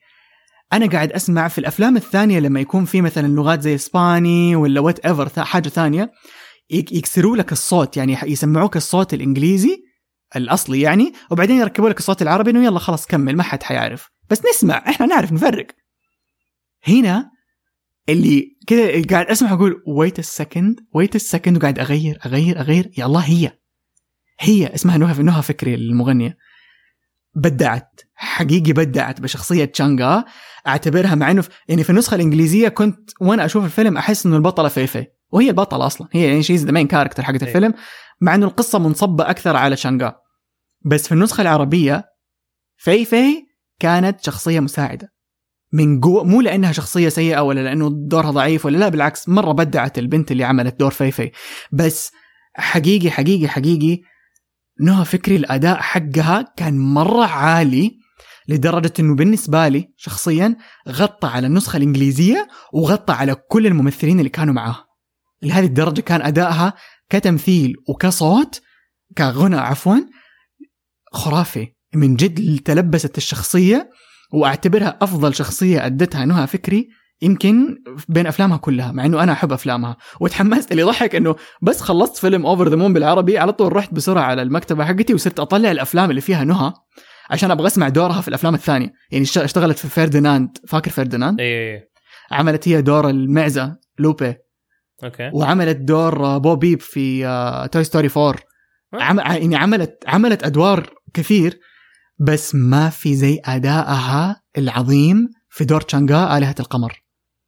أنا 0.74 0.86
قاعد 0.90 1.12
أسمع 1.12 1.48
في 1.48 1.58
الأفلام 1.58 1.96
الثانية 1.98 2.40
لما 2.40 2.60
يكون 2.60 2.86
في 2.86 3.02
مثلا 3.02 3.28
لغات 3.28 3.62
زي 3.62 3.76
إسباني 3.76 4.56
ولا 4.56 4.80
whatever 4.80 5.44
حاجة 5.44 5.70
ثانية 5.70 6.12
يك- 6.70 6.92
يكسروا 6.92 7.38
لك 7.38 7.52
الصوت 7.52 7.98
يعني 7.98 8.18
يسمعوك 8.24 8.78
الصوت 8.78 9.14
الإنجليزي 9.14 9.78
الأصلي 10.36 10.82
يعني 10.82 11.14
وبعدين 11.32 11.56
يركبوا 11.60 11.90
لك 11.90 12.00
الصوت 12.00 12.22
العربي 12.22 12.52
إنه 12.52 12.66
يلا 12.66 12.80
خلاص 12.80 13.06
كمل 13.06 13.36
ما 13.36 13.44
حد 13.44 13.64
حيعرف. 13.64 14.10
بس 14.30 14.42
نسمع 14.50 14.78
إحنا 14.90 15.06
نعرف 15.06 15.32
نفرق. 15.32 15.68
هنا 16.88 17.32
اللي 18.10 18.58
كذا 18.68 19.02
قاعد 19.10 19.26
أسمع 19.26 19.54
أقول 19.54 19.84
wait 19.88 20.20
a 20.20 20.28
second 20.28 20.80
wait 20.94 21.16
a 21.16 21.22
second 21.22 21.58
وقاعد 21.58 21.80
أغير 21.80 22.20
أغير 22.26 22.60
أغير. 22.60 22.92
يا 22.98 23.06
الله 23.06 23.20
هي 23.20 23.52
هي 24.40 24.76
اسمها 24.76 24.98
نهى 24.98 25.24
نهى 25.24 25.42
فكري 25.42 25.76
المغنية. 25.76 26.38
بدعت 27.36 28.02
حقيقي 28.16 28.74
بدعت 28.74 29.22
بشخصية 29.22 29.66
تشانغا 29.66 30.26
أعتبرها 30.68 31.16
مع 31.16 31.32
إنه 31.32 31.44
يعني 31.68 31.84
في 31.84 31.90
النسخة 31.90 32.16
الإنجليزية 32.16 32.68
كنت 32.68 33.10
وأنا 33.22 33.46
أشوف 33.46 33.66
الفيلم 33.66 33.98
أحس 33.98 34.26
إنه 34.26 34.36
البطلة 34.36 34.68
فيفي 34.68 35.06
وهي 35.32 35.50
البطلة 35.50 35.86
أصلا. 35.86 36.08
هي 36.12 36.28
يعني 36.28 36.44
she's 36.44 36.66
the 36.66 36.72
main 36.72 36.88
character 36.88 37.24
حقت 37.24 37.44
إيه. 37.44 37.50
الفيلم 37.50 37.74
مع 38.22 38.36
إنه 38.36 38.46
القصة 38.46 38.80
منصبة 38.80 39.30
أكثر 39.30 39.56
على 39.56 39.78
شانغا 39.78 40.16
بس 40.86 41.08
في 41.08 41.12
النسخة 41.12 41.42
العربية 41.42 42.06
فيفي 42.78 43.46
كانت 43.80 44.24
شخصية 44.24 44.60
مساعدة. 44.60 45.16
من 45.74 46.00
جو 46.00 46.24
مو 46.24 46.42
لأنها 46.42 46.72
شخصية 46.72 47.10
سيئة 47.10 47.40
ولا 47.40 47.60
لأنه 47.60 47.90
دورها 47.94 48.32
ضعيف 48.32 48.66
ولا 48.66 48.78
لا 48.78 48.90
بالعكس 48.90 49.30
مرة 49.30 49.52
بدعت 49.52 49.98
البنت 49.98 50.32
اللي 50.32 50.44
عملت 50.44 50.80
دور 50.80 50.92
فيفي 50.92 51.32
بس 51.72 52.12
حقيقي 52.54 53.12
حقيقي 53.12 53.48
حقيقي 53.48 54.02
نهى 54.80 55.06
فكري 55.06 55.36
الأداء 55.36 55.82
حقها 55.82 56.54
كان 56.58 56.78
مرة 56.80 57.26
عالي. 57.26 57.98
لدرجة 58.48 58.94
إنه 59.00 59.16
بالنسبة 59.16 59.68
لي 59.68 59.94
شخصيا 59.98 60.56
غطى 60.90 61.28
على 61.28 61.48
النسخة 61.48 61.78
الإنجليزية 61.78 62.48
وغطى 62.74 63.14
على 63.14 63.36
كل 63.36 63.68
الممثلين 63.68 64.20
اللي 64.20 64.30
كانوا 64.30 64.54
معاه. 64.54 64.86
لهذه 65.42 65.66
الدرجة 65.66 66.02
كان 66.02 66.22
أدائها 66.22 66.74
كتمثيل 67.10 67.74
وكصوت 67.90 68.62
كغنى 69.18 69.56
عفوا 69.56 69.98
خرافي. 71.14 71.68
من 71.96 72.16
جد 72.16 72.60
تلبست 72.60 73.18
الشخصية 73.18 73.90
وأعتبرها 74.34 74.98
أفضل 75.02 75.36
شخصية 75.36 75.86
أدتها 75.86 76.26
نهى 76.26 76.48
فكري 76.48 76.90
يمكن 77.22 77.84
بين 78.10 78.28
أفلامها 78.28 78.58
كلها 78.58 78.92
مع 78.92 79.06
إنه 79.06 79.24
أنا 79.24 79.32
أحب 79.32 79.54
أفلامها. 79.54 79.98
وتحمست 80.20 80.72
اللي 80.72 80.84
ضحك 80.84 81.16
إنه 81.16 81.36
بس 81.62 81.82
خلصت 81.82 82.18
فيلم 82.18 82.46
Over 82.46 82.70
the 82.70 82.76
Moon 82.76 82.94
بالعربي 82.94 83.38
على 83.38 83.54
طول 83.54 83.76
رحت 83.76 83.94
بسرعة 83.94 84.24
على 84.24 84.42
المكتبة 84.42 84.86
حقتي 84.86 85.14
وصرت 85.14 85.40
أطلع 85.40 85.72
الأفلام 85.72 86.10
اللي 86.10 86.22
فيها 86.22 86.44
نهى. 86.44 86.74
عشان 87.30 87.52
أبغى 87.52 87.68
أسمع 87.68 87.90
دورها 87.90 88.22
في 88.22 88.28
الأفلام 88.28 88.56
الثانية. 88.56 88.94
يعني 89.12 89.24
اشتغلت 89.24 89.78
في 89.78 89.88
فرديناند 89.88 90.58
فاكر 90.68 90.92
فرديناند 90.92 91.42
إيه 91.42 91.90
عملت 92.32 92.68
هي 92.68 92.82
دور 92.82 93.10
المعزة 93.10 93.78
لوبي. 94.00 94.36
okay. 95.04 95.32
وعملت 95.34 95.78
دور 95.78 96.38
بو 96.38 96.56
بيب 96.56 96.82
في 96.82 97.70
Toy 97.72 97.84
Story 97.84 98.10
4 98.18 98.36
عم... 98.94 99.20
يعني 99.20 99.56
عملت 99.56 100.04
عملت 100.08 100.44
أدوار 100.44 100.94
كثير 101.14 101.60
بس 102.20 102.56
ما 102.56 102.90
في 102.90 103.16
زي 103.16 103.42
أدائها 103.46 104.42
العظيم 104.58 105.30
في 105.50 105.66
دور 105.66 105.82
تشانغا 105.82 106.38
آلهة 106.38 106.56
القمر. 106.60 107.04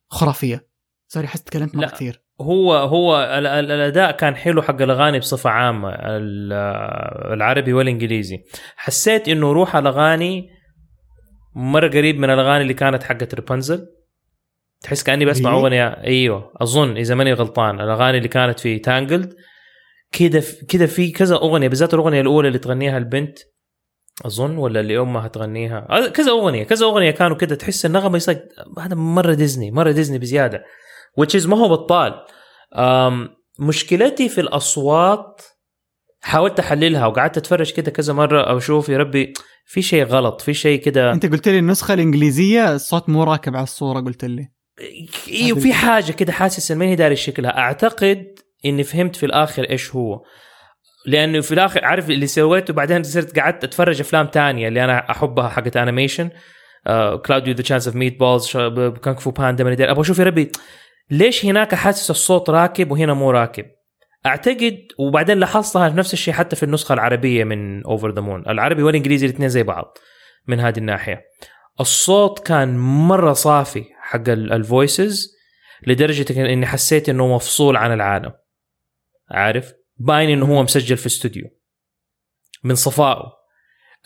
خرافية. 0.09 0.67
sorry 1.07 1.27
حس 1.27 1.43
تكلمت 1.43 1.75
لا. 1.75 1.87
كثير. 1.87 2.23
هو 2.41 2.73
هو 2.73 3.17
ال- 3.17 3.47
ال- 3.47 3.71
الأداء 3.71 4.11
كان 4.11 4.35
حلو 4.35 4.61
حق 4.61 4.81
الأغاني 4.81 5.19
بصفة 5.19 5.49
عامة 5.49 5.89
ال- 5.89 6.53
العربي 7.33 7.73
والإنجليزي. 7.73 8.43
حسيت 8.75 9.27
إنه 9.27 9.51
روح 9.51 9.75
الأغاني 9.75 10.49
مرة 11.55 11.87
قريب 11.87 12.19
من 12.19 12.29
الأغاني 12.29 12.61
اللي 12.61 12.73
كانت 12.73 13.03
حقت 13.03 13.35
ريبنزل 13.35 13.87
تحس 14.81 15.03
كأني 15.03 15.25
بسمع 15.25 15.51
إيه؟ 15.51 15.57
أغنية 15.57 15.87
أيوه 15.87 16.51
أظن 16.61 16.97
إذا 16.97 17.15
ماني 17.15 17.33
غلطان 17.33 17.81
الأغاني 17.81 18.17
اللي 18.17 18.27
كانت 18.27 18.59
في 18.59 18.79
تانجلد 18.79 19.33
كده 20.11 20.43
كده 20.69 20.85
في 20.85 21.11
كذا 21.11 21.35
أغنية 21.35 21.67
بالذات 21.67 21.93
الأغنية 21.93 22.21
الأولى 22.21 22.47
اللي 22.47 22.59
تغنيها 22.59 22.97
البنت 22.97 23.39
أظن 24.25 24.57
ولا 24.57 24.79
اللي 24.79 24.99
أمها 24.99 25.27
تغنيها؟ 25.27 26.07
كذا 26.13 26.31
أغنية 26.31 26.63
كذا 26.63 26.85
أغنية 26.85 27.11
كانوا 27.11 27.37
كده 27.37 27.55
تحس 27.55 27.85
النغمه 27.85 28.17
يصير 28.17 28.39
هذا 28.79 28.95
مرة 28.95 29.33
ديزني 29.33 29.71
مرة 29.71 29.91
ديزني 29.91 30.17
بزيادة. 30.17 30.63
Which 31.21 31.41
is 31.41 31.47
ما 31.47 31.57
هو 31.57 31.69
بطال 31.69 32.25
مشكلتي 33.59 34.29
في 34.29 34.41
الأصوات 34.41 35.41
حاولت 36.21 36.59
أحللها 36.59 37.05
وقعدت 37.05 37.37
أتفرج 37.37 37.71
كده 37.71 37.91
كذا 37.91 38.13
مرة 38.13 38.41
أو 38.41 38.57
أشوف 38.57 38.89
يا 38.89 38.97
ربي 38.97 39.33
في 39.65 39.81
شيء 39.81 40.03
غلط 40.03 40.41
في 40.41 40.53
شيء 40.53 40.79
كده. 40.79 41.11
أنت 41.13 41.25
قلت 41.25 41.47
لي 41.47 41.59
النسخة 41.59 41.93
الإنجليزية 41.93 42.75
الصوت 42.75 43.09
مو 43.09 43.23
راكب 43.23 43.55
على 43.55 43.63
الصورة 43.63 43.99
قلت 43.99 44.25
لي. 44.25 44.47
أيوه 45.27 45.59
في 45.59 45.73
حاجة 45.73 46.11
كده 46.11 46.31
حاسس 46.33 46.71
إن 46.71 46.77
ماني 46.77 46.95
داري 46.95 47.15
شكلها. 47.15 47.57
أعتقد 47.57 48.25
إني 48.65 48.83
فهمت 48.83 49.15
في 49.15 49.25
الآخر 49.25 49.69
إيش 49.69 49.95
هو. 49.95 50.23
لأنه 51.05 51.41
في 51.41 51.53
الآخر 51.53 51.85
عارف 51.85 52.09
اللي 52.09 52.27
سويته؟ 52.27 52.73
بعدين 52.73 53.03
صرت 53.03 53.39
قعدت 53.39 53.63
أتفرج 53.63 53.99
أفلام 53.99 54.27
تانية 54.27 54.67
اللي 54.67 54.83
أنا 54.83 55.11
أحبها 55.11 55.49
حقت 55.49 55.77
animation 55.77 56.29
Cloudy 57.25 57.53
with 57.53 57.63
a 57.63 57.87
Chance 57.87 57.95
of 57.95 58.19
Meatballs 58.19 58.51
Kung 59.03 59.19
Fu 59.19 59.31
Panda 59.31 59.91
أبغى 59.91 60.01
أشوف 60.01 60.19
يا 60.19 60.23
ربي 60.23 60.51
ليش 61.11 61.45
هناك 61.45 61.75
حاسس 61.75 62.11
الصوت 62.11 62.49
راكب 62.49 62.91
وهنا 62.91 63.13
مو 63.13 63.31
راكب؟ 63.31 63.65
أعتقد 64.25 64.87
وبعدين 64.99 65.37
لاحظتها 65.37 65.89
نفس 65.89 66.13
الشيء 66.13 66.33
حتى 66.33 66.55
في 66.55 66.63
النسخة 66.63 66.93
العربية 66.93 67.43
من 67.43 67.83
Over 67.83 68.11
the 68.11 68.21
Moon 68.21 68.49
العربي 68.49 68.83
والإنجليزي 68.83 69.25
الاثنين 69.25 69.49
زي 69.49 69.63
بعض 69.63 69.97
من 70.47 70.59
هذه 70.59 70.77
الناحية. 70.77 71.21
الصوت 71.79 72.47
كان 72.47 72.77
مرة 72.77 73.33
صافي 73.33 73.85
حق 74.01 74.29
ال 74.29 74.45
voices 74.45 75.37
لدرجة 75.87 76.53
إني 76.53 76.65
حسيت 76.65 77.09
إنه 77.09 77.35
مفصول 77.35 77.77
عن 77.77 77.93
العالم. 77.93 78.31
عارف؟ 79.31 79.73
باين 79.97 80.29
إنه 80.29 80.45
هو 80.45 80.63
مسجل 80.63 80.97
في 80.97 81.07
استوديو 81.07 81.43
من 82.63 82.75
صفائه. 82.75 83.37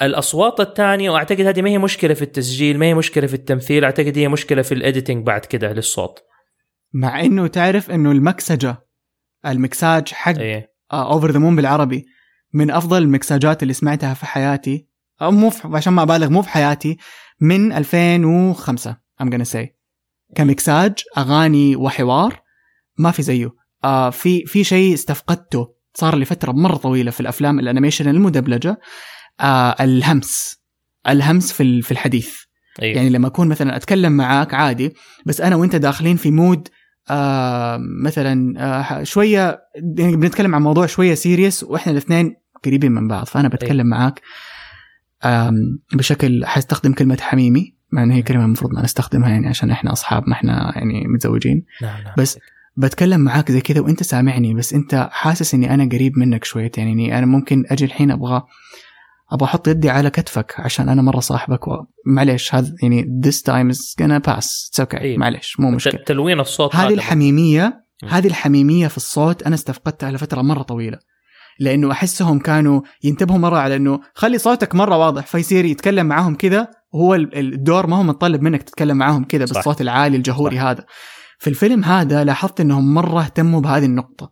الأصوات 0.02 0.60
الثانية 0.60 1.10
وأعتقد 1.10 1.42
هذه 1.42 1.62
ما 1.62 1.70
هي 1.70 1.78
مشكلة 1.78 2.14
في 2.14 2.22
التسجيل 2.22 2.80
ما 2.80 2.86
هي 2.86 2.94
مشكلة 2.94 3.28
في 3.28 3.34
التمثيل 3.34 3.84
أعتقد 3.84 4.18
هي 4.18 4.28
مشكلة 4.28 4.62
في 4.62 4.74
ال 4.74 4.80
editing 4.80 5.26
بعد 5.26 5.46
كده 5.46 5.74
للصوت. 5.74 6.20
مع 6.94 7.22
إنه 7.22 7.48
تعرف 7.48 7.92
إنه 7.92 8.12
المكسجة 8.12 8.88
المكساج 9.46 10.08
حق 10.08 10.34
Over 10.94 11.32
the 11.32 11.40
Moon 11.40 11.56
بالعربي 11.56 12.06
من 12.54 12.72
أفضل 12.72 13.04
المكساجات 13.04 13.64
اللي 13.64 13.74
سمعتها 13.74 14.14
في 14.14 14.26
حياتي 14.26 14.88
أو 15.22 15.32
مو 15.32 15.50
في 15.50 15.68
عشان 15.68 15.94
ما 15.94 16.02
أبالغ 16.02 16.30
مو 16.30 16.42
في 16.42 16.50
حياتي 16.50 16.98
من 17.42 17.72
2005 17.74 18.98
I'm 19.24 19.26
gonna 19.26 19.54
say. 19.54 19.68
كمكساج 20.36 20.94
أغاني 21.18 21.76
وحوار 21.76 22.42
ما 22.98 23.12
في 23.12 23.22
زيه. 23.22 23.50
آه 23.84 24.10
في 24.10 24.46
في 24.46 24.64
شيء 24.64 24.94
استفقدته 24.94 25.74
صار 25.94 26.16
لي 26.16 26.26
فترة 26.26 26.52
مرة 26.52 26.76
طويلة 26.76 27.12
في 27.12 27.20
الأفلام 27.20 27.60
ال 27.60 27.65
animation 27.65 28.08
المدبلجة 28.10 28.80
آه 29.40 29.76
الهمس. 29.80 30.62
الهمس 31.08 31.52
في 31.52 31.82
في 31.82 31.92
الحديث. 31.92 32.36
إيه. 32.82 32.96
يعني 32.96 33.10
لما 33.10 33.28
أكون 33.28 33.48
مثلا 33.48 33.76
أتكلم 33.76 34.12
معاك 34.12 34.54
عادي 34.54 34.94
بس 35.26 35.42
أنا 35.42 35.56
وأنت 35.56 35.76
داخلين 35.76 36.18
في 36.18 36.32
mood 36.32 36.68
آه 37.10 37.78
مثلا 38.04 38.54
آه 38.60 39.04
شوية 39.04 39.62
يعني 39.98 40.16
بنتكلم 40.16 40.56
عن 40.56 40.62
موضوع 40.62 40.86
شوية 40.86 41.14
سيريس 41.14 41.64
وإحنا 41.64 41.92
الاثنين 41.92 42.36
قريبين 42.66 42.92
من 42.92 43.08
بعض 43.08 43.26
فأنا 43.26 43.48
بتكلم 43.48 43.88
معاك 43.88 44.22
آم 45.26 45.80
بشكل 45.94 46.46
حستخدم 46.46 46.94
كلمة 46.94 47.18
حميمي 47.22 47.76
مع 47.92 48.04
ان 48.04 48.12
هي 48.12 48.22
كلمة 48.22 48.46
المفروض 48.46 48.74
ما 48.74 48.84
نستخدمها 48.84 49.30
يعني 49.30 49.48
عشان 49.48 49.72
إحنا 49.72 49.92
أصحاب 49.92 50.24
ما 50.28 50.34
إحنا 50.34 50.72
يعني 50.76 51.08
متزوجين. 51.08 51.66
نعم 51.82 52.04
نعم. 52.04 52.14
بس 52.18 52.40
بتكلم 52.78 53.22
معاك 53.22 53.52
زي 53.52 53.62
كذا 53.62 53.82
وأنت 53.82 54.04
سامعني 54.04 54.54
بس 54.54 54.74
أنت 54.74 55.10
حاسس 55.12 55.54
إني 55.54 55.74
أنا 55.74 55.90
قريب 55.92 56.18
منك 56.18 56.44
شوية 56.44 56.72
يعني 56.78 57.18
أنا 57.18 57.26
ممكن 57.26 57.64
أجي 57.70 57.86
الحين 57.86 58.12
أبغى 58.12 58.44
أبغى 59.32 59.46
أحط 59.46 59.68
يدي 59.68 59.90
على 59.90 60.10
كتفك 60.10 60.54
عشان 60.60 60.90
أنا 60.90 61.02
مرة 61.02 61.20
صاحبك 61.20 61.68
و... 61.68 61.72
معليش 62.06 62.56
هذا 62.56 62.74
يعني 62.84 63.22
this 63.26 63.36
time 63.38 63.76
is 63.76 63.80
gonna 64.04 64.22
pass 64.32 64.46
it's 64.46 64.86
okay 64.86 65.02
أيوة. 65.02 65.18
معليش 65.20 65.60
مو 65.60 65.72
مشكلة 65.72 66.04
تلوين 66.06 66.40
الصوت 66.40 66.76
هذه 66.76 66.94
الحميمية. 66.94 67.84
هذه 68.10 68.28
الحميمية 68.28 68.88
في 68.88 68.98
الصوت 68.98 69.44
أنا 69.44 69.56
استفقدتها 69.56 70.12
لفتره 70.12 70.42
مرة 70.42 70.62
طويلة 70.62 70.98
لأنه 71.60 71.92
أحسهم 71.92 72.40
كانوا 72.40 72.82
ينتبهوا 73.04 73.38
مرة 73.40 73.58
على 73.58 73.76
إنه 73.76 74.00
خلي 74.16 74.38
صوتك 74.38 74.76
مرة 74.76 74.98
واضح 74.98 75.26
فيصير 75.28 75.66
يتكلم 75.66 76.06
معاهم 76.06 76.36
كذا 76.36 76.68
وهو 76.94 77.16
ال- 77.16 77.38
الدور 77.54 77.88
ما 77.88 77.98
هو 77.98 78.04
متطلب 78.04 78.42
منك 78.42 78.64
تتكلم 78.64 78.98
معاهم 78.98 79.24
كذا. 79.24 79.46
بالصوت 79.46 79.82
العالي 79.82 80.18
الجهوري 80.18 80.56
صح. 80.58 80.64
هذا 80.64 80.86
في 81.40 81.50
الفيلم 81.50 81.84
هذا 81.84 82.24
لاحظت 82.24 82.62
إنهم 82.62 82.94
مرة 82.94 83.22
اهتموا 83.22 83.62
بهذه 83.62 83.86
النقطة 83.86 84.32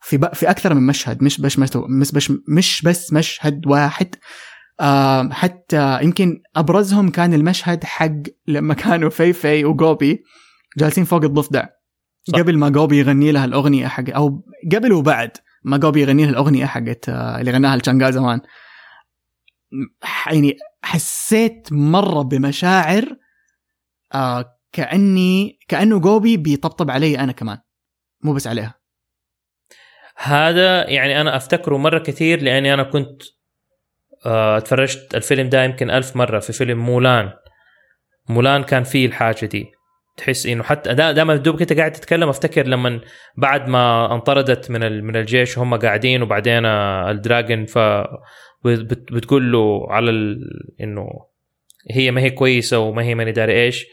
في. 0.00 0.30
في 0.34 0.50
أكثر 0.50 0.74
من 0.74 0.86
مشهد 0.86 1.22
مش 1.22 1.40
بس 1.40 1.58
مش 1.58 1.76
مش 1.76 2.12
بس, 2.12 2.32
مش 2.48 2.82
بس 2.82 3.12
مشهد 3.12 3.66
واحد 3.66 4.14
آه 4.80 5.28
حتى 5.32 5.98
يمكن 6.02 6.42
أبرزهم 6.56 7.10
كان 7.10 7.34
المشهد 7.34 7.84
حق 7.84 8.12
لما 8.46 8.74
كانوا 8.74 9.10
في 9.10 9.32
في 9.32 9.64
وجوبي 9.64 10.24
جالسين 10.78 11.04
فوق 11.04 11.24
الضفدع 11.24 11.66
صح. 12.22 12.38
قبل 12.38 12.58
ما 12.58 12.68
جوبي 12.68 12.98
يغني 12.98 13.32
لها 13.32 13.44
الأغنية 13.44 13.86
حق 13.86 14.04
أو 14.10 14.44
قبل 14.72 14.92
وبعد 14.92 15.30
ما 15.64 15.76
جوبي 15.76 16.00
يغني 16.00 16.22
لها 16.22 16.30
الأغنية 16.30 16.66
حقت 16.66 17.08
آه، 17.08 17.40
اللي 17.40 17.50
غناها 17.50 17.76
لشانغا 17.76 18.10
زمان 18.10 18.40
يعني 20.26 20.56
حسيت 20.82 21.68
مرة 21.72 22.22
بمشاعر 22.22 23.16
آه 24.14 24.58
كأني 24.72 25.58
كأنه 25.68 26.00
جوبي 26.00 26.36
بيطبطب 26.36 26.90
علي 26.90 27.18
أنا 27.18 27.32
كمان 27.32 27.58
مو 28.24 28.32
بس 28.32 28.46
عليها 28.46 28.77
هذا 30.22 30.90
يعني 30.90 31.20
أنا 31.20 31.36
أفتكره 31.36 31.76
مرة 31.76 31.98
كثير 31.98 32.42
لأني 32.42 32.74
أنا 32.74 32.82
كنت 32.82 33.22
آه، 34.26 34.58
اتفرجت 34.58 35.14
الفيلم 35.14 35.48
ده 35.48 35.64
يمكن 35.64 35.90
ألف 35.90 36.16
مرة 36.16 36.38
في 36.38 36.52
فيلم 36.52 36.78
مولان 36.78 37.30
مولان 38.28 38.62
كان 38.62 38.82
فيه 38.84 39.06
الحاجة 39.06 39.46
دي 39.46 39.66
تحس 40.16 40.46
إنه 40.46 40.62
حتى 40.62 40.94
دا- 40.94 41.12
دائما 41.12 41.36
دوب 41.36 41.58
كنت 41.58 41.72
قاعد 41.72 41.92
تتكلم 41.92 42.28
أفتكر 42.28 42.66
لما 42.66 43.00
بعد 43.36 43.68
ما 43.68 44.14
انطردت 44.14 44.70
من 44.70 45.04
من 45.04 45.16
الجيش 45.16 45.58
وهم 45.58 45.74
قاعدين 45.74 46.22
وبعدين 46.22 46.64
آه، 46.64 47.10
الدراجون 47.10 47.66
ف 47.66 47.78
بت- 48.64 49.12
بتقول 49.12 49.52
له 49.52 49.86
على. 49.92 50.10
إنه 50.80 51.08
هي 51.90 52.10
ما 52.10 52.20
هي 52.20 52.30
كويسة 52.30 52.78
وما 52.78 53.02
هي 53.02 53.14
ماني 53.14 53.32
داري 53.32 53.62
إيش 53.64 53.86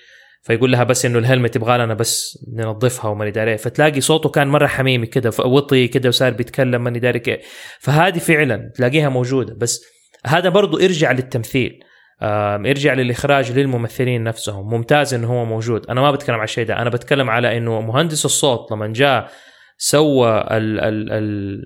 فيقول 0.45 0.71
لها 0.71 0.83
بس 0.83 1.05
إنه 1.05 1.19
الهلمت 1.19 1.55
يبغى 1.55 1.77
لنا 1.77 1.93
بس 1.93 2.45
ننظفها 2.53 3.11
وماني 3.11 3.31
داري 3.31 3.51
إيه. 3.51 3.57
فتلاقي 3.57 4.01
صوته 4.01 4.29
كان 4.29 4.47
مرة 4.47 4.67
حميمي 4.67 5.05
كده 5.05 5.31
وطي 5.39 5.87
كده 5.87 6.09
وصار 6.09 6.31
بيتكلم 6.31 6.83
ماني 6.83 6.99
داري 6.99 7.19
كيف 7.19 7.39
فهذه 7.79 8.19
فعلا 8.19 8.71
تلاقيها 8.75 9.09
موجودة. 9.09 9.53
بس 9.53 9.85
هذا 10.25 10.49
برضو 10.49 10.77
إرجع 10.77 11.11
للتمثيل. 11.11 11.79
إرجع 12.21 12.93
للإخراج 12.93 13.51
للممثلين 13.51 14.23
نفسهم. 14.23 14.69
ممتاز 14.69 15.13
إنه 15.13 15.27
هو 15.27 15.45
موجود. 15.45 15.89
أنا 15.89 16.01
ما 16.01 16.11
بتكلم 16.11 16.35
على 16.35 16.43
الشيء 16.43 16.65
ده. 16.65 16.81
أنا 16.81 16.89
بتكلم 16.89 17.29
على 17.29 17.57
إنه 17.57 17.81
مهندس 17.81 18.25
الصوت 18.25 18.71
لما 18.71 18.87
جاء 18.87 19.31
سوى 19.77 20.29
ال 20.51 20.79
ال 20.79 21.11
ال 21.11 21.61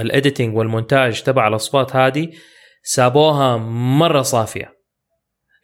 الايديتنج 0.00 0.56
والمونتاج 0.56 1.22
تبع 1.22 1.48
الأصوات 1.48 1.96
هذه 1.96 2.28
سابوها 2.82 3.56
مرة 3.56 4.22
صافية. 4.22 4.77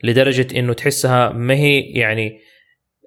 لدرجة 0.05 0.59
إنه 0.59 0.73
تحسها 0.73 1.29
ما 1.29 1.55
هي 1.55 1.81
يعني 1.81 2.41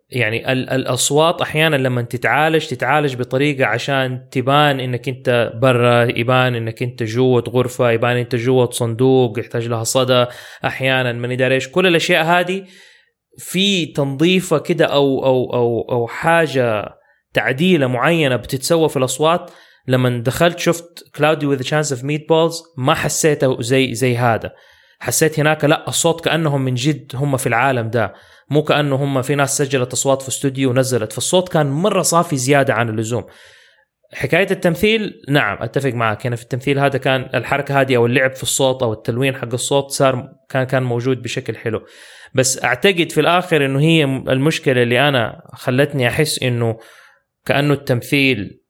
يعني 0.09 0.51
ال- 0.51 0.69
الأصوات 0.69 1.41
أحيانا 1.41 1.75
لما 1.75 2.01
تتعالج 2.01 2.65
تتعالج 2.65 3.15
بطريقة 3.15 3.65
عشان 3.65 4.29
تبان 4.31 4.79
إنك 4.79 5.09
أنت 5.09 5.51
برا 5.55 6.03
يبان 6.03 6.55
إنك 6.55 6.83
أنت 6.83 7.03
جوة 7.03 7.43
غرفة 7.49 7.91
يبان 7.91 8.17
أنت 8.17 8.35
جوة 8.35 8.69
صندوق 8.71 9.39
يحتاج 9.39 9.67
لها 9.67 9.83
صدى 9.83 10.25
أحيانا 10.65 11.11
مين 11.13 11.31
داري 11.31 11.55
إيش. 11.55 11.69
كل 11.69 11.87
الأشياء 11.87 12.23
هذه 12.25 12.63
في 13.37 13.85
تنظيفة 13.85 14.57
كده 14.57 14.85
أو 14.85 15.25
أو 15.25 15.53
أو 15.53 15.87
أو 15.91 16.07
حاجة 16.07 16.89
تعديلة 17.33 17.87
معينة 17.87 18.35
بتتسوى 18.35 18.89
في 18.89 18.97
الأصوات. 18.97 19.51
لما 19.87 20.21
دخلت 20.21 20.59
شفت 20.59 21.11
Cloudy 21.15 21.59
with 21.59 21.72
Chance 21.72 21.91
of 21.93 22.03
Meatballs 22.03 22.63
ما 22.77 22.93
حسيته 22.93 23.61
زي 23.61 23.93
زي 23.93 24.17
هذا. 24.17 24.51
حسيت 24.99 25.39
هناك 25.39 25.65
لا 25.65 25.87
الصوت 25.87 26.25
كأنهم 26.25 26.61
من 26.61 26.73
جد 26.73 27.11
هم 27.15 27.37
في 27.37 27.47
العالم 27.47 27.89
ده 27.89 28.13
مو 28.49 28.63
كأنه 28.63 28.95
هم 28.95 29.21
في 29.21 29.35
ناس 29.35 29.57
سجلت 29.57 29.93
أصوات 29.93 30.21
في 30.21 30.27
استوديو 30.27 30.69
ونزلت 30.69 31.13
فالصوت 31.13 31.49
كان 31.49 31.67
مرة 31.67 32.01
صافي 32.01 32.37
زيادة 32.37 32.73
عن 32.73 32.89
اللزوم. 32.89 33.25
حكاية 34.13 34.47
التمثيل؟ 34.51 35.21
نعم 35.29 35.57
أتفق 35.61 35.89
معك. 35.89 36.25
هنا 36.25 36.35
في 36.35 36.43
التمثيل 36.43 36.79
هذا 36.79 36.97
كان 36.97 37.29
الحركة 37.33 37.81
هذه 37.81 37.95
أو 37.95 38.05
اللعب 38.05 38.31
في 38.31 38.43
الصوت 38.43 38.83
أو 38.83 38.93
التلوين 38.93 39.35
حق 39.35 39.53
الصوت 39.53 39.91
صار 39.91 40.29
كان 40.49 40.63
كان 40.63 40.83
موجود 40.83 41.21
بشكل 41.21 41.55
حلو. 41.55 41.85
بس 42.33 42.63
أعتقد 42.63 43.11
في 43.11 43.21
الآخر 43.21 43.65
إنه 43.65 43.79
هي 43.79 44.03
المشكلة 44.03 44.83
اللي 44.83 45.09
أنا 45.09 45.41
خلتني 45.53 46.07
أحس 46.07 46.43
إنه 46.43 46.77
كأنه 47.45 47.73
التمثيل 47.73 48.61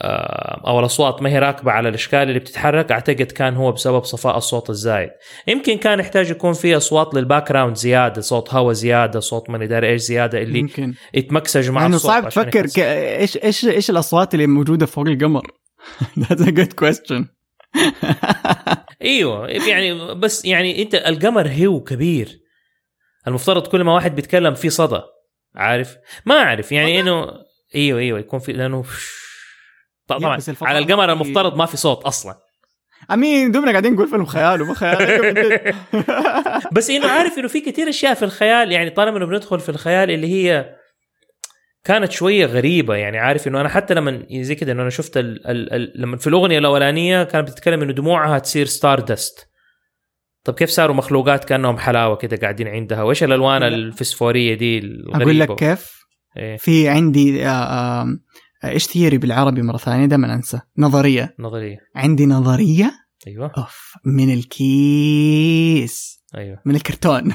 أو 0.00 0.80
الأصوات 0.80 1.22
ما 1.22 1.30
هي 1.30 1.38
راكبة 1.38 1.72
على 1.72 1.88
الأشكال 1.88 2.18
اللي 2.22 2.38
بتتحرك 2.38 2.92
أعتقد 2.92 3.32
كان 3.32 3.56
هو 3.56 3.72
بسبب 3.72 4.04
صفاء 4.04 4.36
الصوت 4.36 4.70
الزايد. 4.70 5.10
يمكن 5.46 5.78
كان 5.78 6.00
يحتاج 6.00 6.30
يكون 6.30 6.52
في 6.52 6.76
أصوات 6.76 7.14
لل 7.14 7.48
background 7.48 7.76
زيادة 7.76 8.20
صوت 8.20 8.54
هواء 8.54 8.72
زيادة 8.72 9.20
صوت 9.20 9.50
مين 9.50 9.68
داري 9.68 9.88
إيش 9.88 10.02
زيادة 10.02 10.42
اللي 10.42 10.58
يمكن. 10.58 10.94
يتمكسج 11.14 11.70
مع 11.70 11.82
لأنه 11.82 11.96
الصوت 11.96 12.10
صعب 12.10 12.28
تفكر. 12.28 12.66
ك... 12.66 12.78
إيش 12.78 13.36
إيش 13.36 13.64
إيش 13.64 13.90
الأصوات 13.90 14.34
اللي 14.34 14.46
موجودة 14.46 14.86
فوق 14.86 15.06
القمر؟ 15.06 15.46
That's 16.20 16.42
a 16.42 16.52
good 16.52 16.74
question. 16.84 17.24
إيوه 19.02 19.48
يعني 19.48 20.14
بس 20.14 20.44
يعني 20.44 20.82
أنت 20.82 20.94
القمر 20.94 21.48
هو 21.48 21.80
كبير. 21.80 22.40
المفترض 23.26 23.66
كل 23.66 23.84
ما 23.84 23.94
واحد 23.94 24.14
بيتكلم 24.14 24.54
في 24.54 24.70
صدى 24.70 25.00
عارف؟ 25.54 25.96
ما 26.26 26.34
أعرف 26.34 26.72
يعني 26.72 27.00
إنه 27.00 27.26
إيوه 27.74 28.00
إيوه 28.00 28.18
يكون 28.18 28.38
في 28.38 28.52
لأنه 28.52 28.84
طبعا 30.08 30.38
على 30.62 30.78
القمر 30.78 31.12
المفترض 31.12 31.56
ما 31.56 31.66
في 31.66 31.76
صوت 31.76 32.02
أصلا. 32.02 32.34
أمين 33.10 33.50
دوبنا 33.50 33.70
قاعدين 33.70 33.92
نقول 33.94 34.08
فيلم 34.08 34.24
خيال 34.24 34.62
وما 34.62 34.74
خيال. 34.74 35.74
بس 36.76 36.90
إنه 36.90 37.08
عارف 37.10 37.38
إنه 37.38 37.48
في 37.48 37.60
كثير 37.60 37.88
أشياء 37.88 38.14
في 38.14 38.24
الخيال 38.24 38.72
يعني 38.72 38.90
طالما 38.90 39.18
إنه 39.18 39.26
بندخل 39.26 39.60
في 39.60 39.68
الخيال 39.68 40.10
اللي 40.10 40.26
هي 40.32 40.74
كانت 41.84 42.12
شوية 42.12 42.46
غريبة 42.46 42.94
يعني 42.94 43.18
عارف 43.18 43.48
إنه 43.48 43.60
أنا 43.60 43.68
حتى 43.68 43.94
لما 43.94 44.26
زي 44.32 44.54
كده 44.54 44.72
إنه 44.72 44.82
أنا 44.82 44.90
شفت 44.90 45.16
ال 45.16 45.46
ال 45.46 45.72
ال 45.72 45.92
لما 45.94 46.16
في 46.16 46.26
الأغنية 46.26 46.58
الأولانية 46.58 47.24
كانت 47.24 47.50
بتتكلم 47.50 47.82
إنه 47.82 47.92
دموعها 47.92 48.38
تصير 48.38 48.66
ستار 48.66 49.00
دست 49.00 49.48
طب 50.44 50.54
كيف 50.54 50.70
صاروا 50.70 50.96
مخلوقات 50.96 51.44
كأنهم 51.44 51.78
حلاوة 51.78 52.16
كده 52.16 52.36
قاعدين 52.36 52.68
عندها؟ 52.68 53.02
وإيش 53.02 53.22
الألوان 53.24 53.60
لا. 53.60 53.68
الفسفورية 53.68 54.54
دي 54.54 54.78
الغريبه 54.78 55.22
أقول 55.22 55.38
لك 55.40 55.54
كيف؟ 55.54 55.98
إيه. 56.36 56.56
في 56.56 56.88
عندي 56.88 57.46
آه، 57.46 58.02
آم، 58.02 58.20
إيش 58.64 58.86
ثيوري 58.86 59.18
بالعربي 59.18 59.62
مرة 59.62 59.76
ثانية؟ 59.76 60.06
دائما 60.06 60.34
أنسى. 60.34 60.60
نظرية. 60.78 61.34
نظرية. 61.38 61.78
عندي 61.96 62.26
نظرية؟ 62.26 62.92
أيوه. 63.26 63.52
أوف 63.58 63.92
من 64.04 64.34
الكيس. 64.34 66.24
أيوه. 66.36 66.62
من 66.64 66.74
الكرتون. 66.74 67.34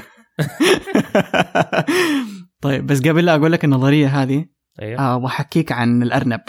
طيب 2.62 2.86
بس 2.86 3.00
قبل 3.00 3.24
لا 3.24 3.34
أقول 3.34 3.52
لك 3.52 3.64
النظرية 3.64 4.22
هذه 4.22 4.46
أيوه. 4.82 5.00
آه 5.00 5.16
واحكيك 5.16 5.72
عن 5.72 6.02
الأرنب. 6.02 6.40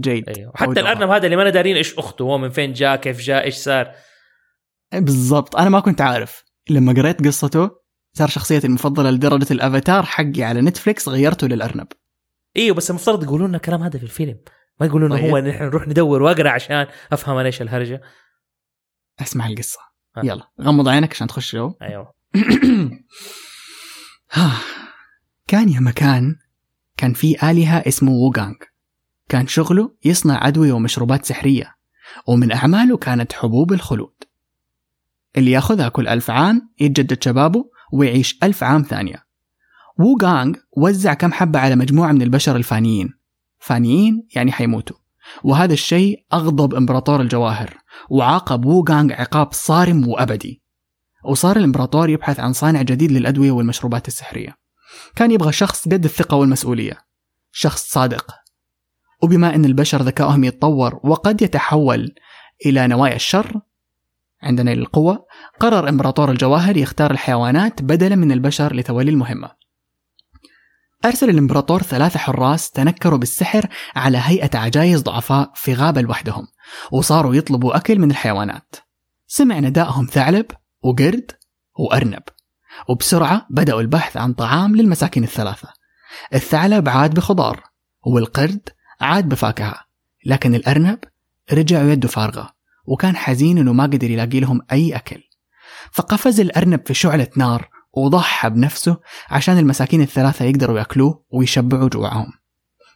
جيد. 0.00 0.28
أيوه. 0.28 0.52
حتى 0.54 0.80
الأرنب 0.80 1.10
هذا 1.10 1.24
اللي 1.24 1.36
ما 1.36 1.50
دارين 1.50 1.76
إيش 1.76 1.98
أخته 1.98 2.22
هو 2.22 2.38
من 2.38 2.50
فين 2.50 2.72
جاء 2.72 2.96
كيف 2.96 3.20
جاء 3.20 3.44
إيش 3.44 3.54
صار. 3.54 3.92
بالضبط. 4.92 5.56
أنا 5.56 5.70
ما 5.70 5.80
كنت 5.80 6.00
عارف. 6.00 6.44
لما 6.70 6.92
قريت 6.92 7.26
قصته 7.26 7.70
صار 8.12 8.28
شخصيتي 8.28 8.66
المفضلة 8.66 9.10
لدرجة 9.10 9.52
الأفاتار 9.52 10.02
حقي 10.02 10.42
على 10.42 10.60
نتفليكس 10.60 11.08
غيرته 11.08 11.46
للأرنب. 11.46 11.86
أيوه 12.56 12.76
بس 12.76 12.90
المفترض 12.90 13.22
يقولوا 13.22 13.48
لنا 13.48 13.56
الكلام 13.56 13.82
هذا 13.82 13.98
في 13.98 14.04
الفيلم. 14.04 14.38
ما 14.80 14.86
يقولوا 14.86 15.08
لنا 15.08 15.16
طيب. 15.16 15.30
هو 15.30 15.38
نحن 15.38 15.64
نروح 15.64 15.88
ندور 15.88 16.22
وأقرأ 16.22 16.50
عشان 16.50 16.86
أفهم 17.12 17.36
أنا 17.36 17.46
إيش 17.46 17.62
الهرجة. 17.62 18.00
أسمع 19.20 19.46
القصة. 19.46 19.78
آه. 20.16 20.20
يلا 20.24 20.50
غمض 20.60 20.88
عينك 20.88 21.10
عشان 21.12 21.26
تخش 21.26 21.56
جو 21.56 21.74
أيوه 21.82 22.14
كان 25.48 25.68
يا 25.68 25.80
مكان 25.80 26.36
كان 26.96 27.12
في 27.12 27.50
آلهة 27.50 27.78
اسمه 27.88 28.12
ووغانغ. 28.12 28.54
كان 29.28 29.46
شغله 29.46 29.94
يصنع 30.04 30.48
أدوية 30.48 30.72
ومشروبات 30.72 31.24
سحرية 31.24 31.76
ومن 32.28 32.52
أعماله 32.52 32.96
كانت 32.96 33.32
حبوب 33.32 33.72
الخلود. 33.72 34.14
اللي 35.36 35.50
ياخذها 35.50 35.88
كل 35.88 36.08
ألف 36.08 36.30
عام 36.30 36.70
يتجدد 36.80 37.22
شبابه 37.22 37.64
ويعيش 37.92 38.38
ألف 38.42 38.62
عام 38.62 38.82
ثانية. 38.82 39.25
ووغانغ 39.98 40.54
وزع 40.76 41.14
كم 41.14 41.32
حبة 41.32 41.58
على 41.58 41.76
مجموعة 41.76 42.12
من 42.12 42.22
البشر 42.22 42.56
الفانيين. 42.56 43.14
فانيين 43.58 44.26
يعني 44.34 44.52
حيموتوا. 44.52 44.96
وهذا 45.44 45.72
الشيء 45.72 46.24
أغضب 46.32 46.74
إمبراطور 46.74 47.20
الجواهر 47.20 47.74
وعاقب 48.10 48.64
ووغانغ 48.64 49.12
عقاب 49.12 49.52
صارم 49.52 50.08
وأبدي. 50.08 50.62
وصار 51.24 51.56
الإمبراطور 51.56 52.10
يبحث 52.10 52.40
عن 52.40 52.52
صانع 52.52 52.82
جديد 52.82 53.12
للأدوية 53.12 53.50
والمشروبات 53.50 54.08
السحرية. 54.08 54.56
كان 55.16 55.30
يبغى 55.30 55.52
شخص 55.52 55.88
قد 55.88 56.04
الثقة 56.04 56.36
والمسؤولية 56.36 56.98
شخص 57.52 57.90
صادق. 57.90 58.34
وبما 59.22 59.54
أن 59.54 59.64
البشر 59.64 60.02
ذكائهم 60.02 60.44
يتطور 60.44 61.00
وقد 61.04 61.42
يتحول 61.42 62.14
إلى 62.66 62.86
نوايا 62.86 63.14
الشر 63.14 63.60
عندنا 64.42 64.72
القوة 64.72 65.26
قرر 65.60 65.88
إمبراطور 65.88 66.30
الجواهر 66.30 66.76
يختار 66.76 67.10
الحيوانات 67.10 67.82
بدلا 67.82 68.16
من 68.16 68.32
البشر 68.32 68.76
لتولي 68.76 69.10
المهمة. 69.10 69.65
أرسل 71.04 71.30
الإمبراطور 71.30 71.82
ثلاثة 71.82 72.18
حراس 72.18 72.70
تنكروا 72.70 73.18
بالسحر 73.18 73.68
على 73.96 74.18
هيئة 74.22 74.58
عجايز 74.58 75.02
ضعفاء 75.02 75.52
في 75.54 75.74
غابة 75.74 76.00
لوحدهم 76.00 76.46
وصاروا 76.92 77.34
يطلبوا 77.34 77.76
أكل 77.76 77.98
من 77.98 78.10
الحيوانات. 78.10 78.76
سمع 79.26 79.58
ندائهم 79.58 80.06
ثعلب 80.06 80.46
وقرد 80.82 81.32
وأرنب 81.78 82.22
وبسرعة 82.88 83.46
بدأوا 83.50 83.80
البحث 83.80 84.16
عن 84.16 84.32
طعام 84.32 84.76
للمساكين 84.76 85.24
الثلاثة. 85.24 85.68
الثعلب 86.34 86.88
عاد 86.88 87.14
بخضار 87.14 87.62
والقرد 88.06 88.68
عاد 89.00 89.28
بفاكهة 89.28 89.74
لكن 90.26 90.54
الأرنب 90.54 90.98
رجع 91.52 91.82
ويده 91.82 92.08
فارغة 92.08 92.56
وكان 92.86 93.16
حزين 93.16 93.58
إنه 93.58 93.72
ما 93.72 93.84
قدر 93.84 94.10
يلاقي 94.10 94.40
لهم 94.40 94.60
أي 94.72 94.96
أكل. 94.96 95.22
فقفز 95.92 96.40
الأرنب 96.40 96.86
في 96.86 96.94
شعلة 96.94 97.28
نار 97.36 97.75
وضحى 97.96 98.50
بنفسه 98.50 98.96
عشان 99.30 99.58
المساكين 99.58 100.00
الثلاثة 100.00 100.44
يقدروا 100.44 100.78
يأكلوه 100.78 101.24
ويشبعوا 101.30 101.88
جوعهم. 101.88 102.32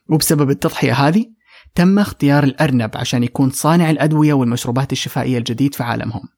وبسبب 0.08 0.50
التضحية 0.50 0.92
هذه 0.92 1.26
تم 1.74 1.98
اختيار 1.98 2.44
الأرنب 2.44 2.96
عشان 2.96 3.24
يكون 3.24 3.50
صانع 3.50 3.90
الأدوية 3.90 4.32
والمشروبات 4.32 4.92
الشفائية 4.92 5.38
الجديد 5.38 5.74
في 5.74 5.82
عالمهم. 5.82 6.28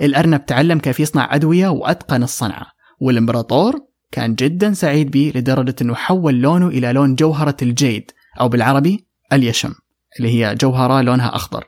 الأرنب 0.00 0.46
تعلم 0.46 0.78
كيف 0.78 1.00
يصنع 1.00 1.34
أدوية 1.34 1.68
وأتقن 1.68 2.22
الصنعة 2.22 2.66
والإمبراطور 3.00 3.80
كان 4.12 4.34
جدا 4.34 4.72
سعيد 4.72 5.10
به 5.10 5.32
لدرجة 5.34 5.74
أنه 5.82 5.94
حول 5.94 6.34
لونه 6.34 6.68
إلى 6.68 6.92
لون 6.92 7.14
جوهرة 7.14 7.56
الجيد 7.62 8.10
أو 8.40 8.48
بالعربي 8.48 9.06
اليشم 9.32 9.74
اللي 10.18 10.28
هي 10.28 10.54
جوهرة 10.54 11.00
لونها 11.00 11.36
أخضر. 11.36 11.64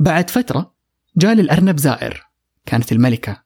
بعد 0.00 0.30
فترة 0.30 0.74
جاء 1.16 1.32
للأرنب 1.34 1.78
زائر 1.78 2.26
كانت 2.66 2.92
الملكة. 2.92 3.45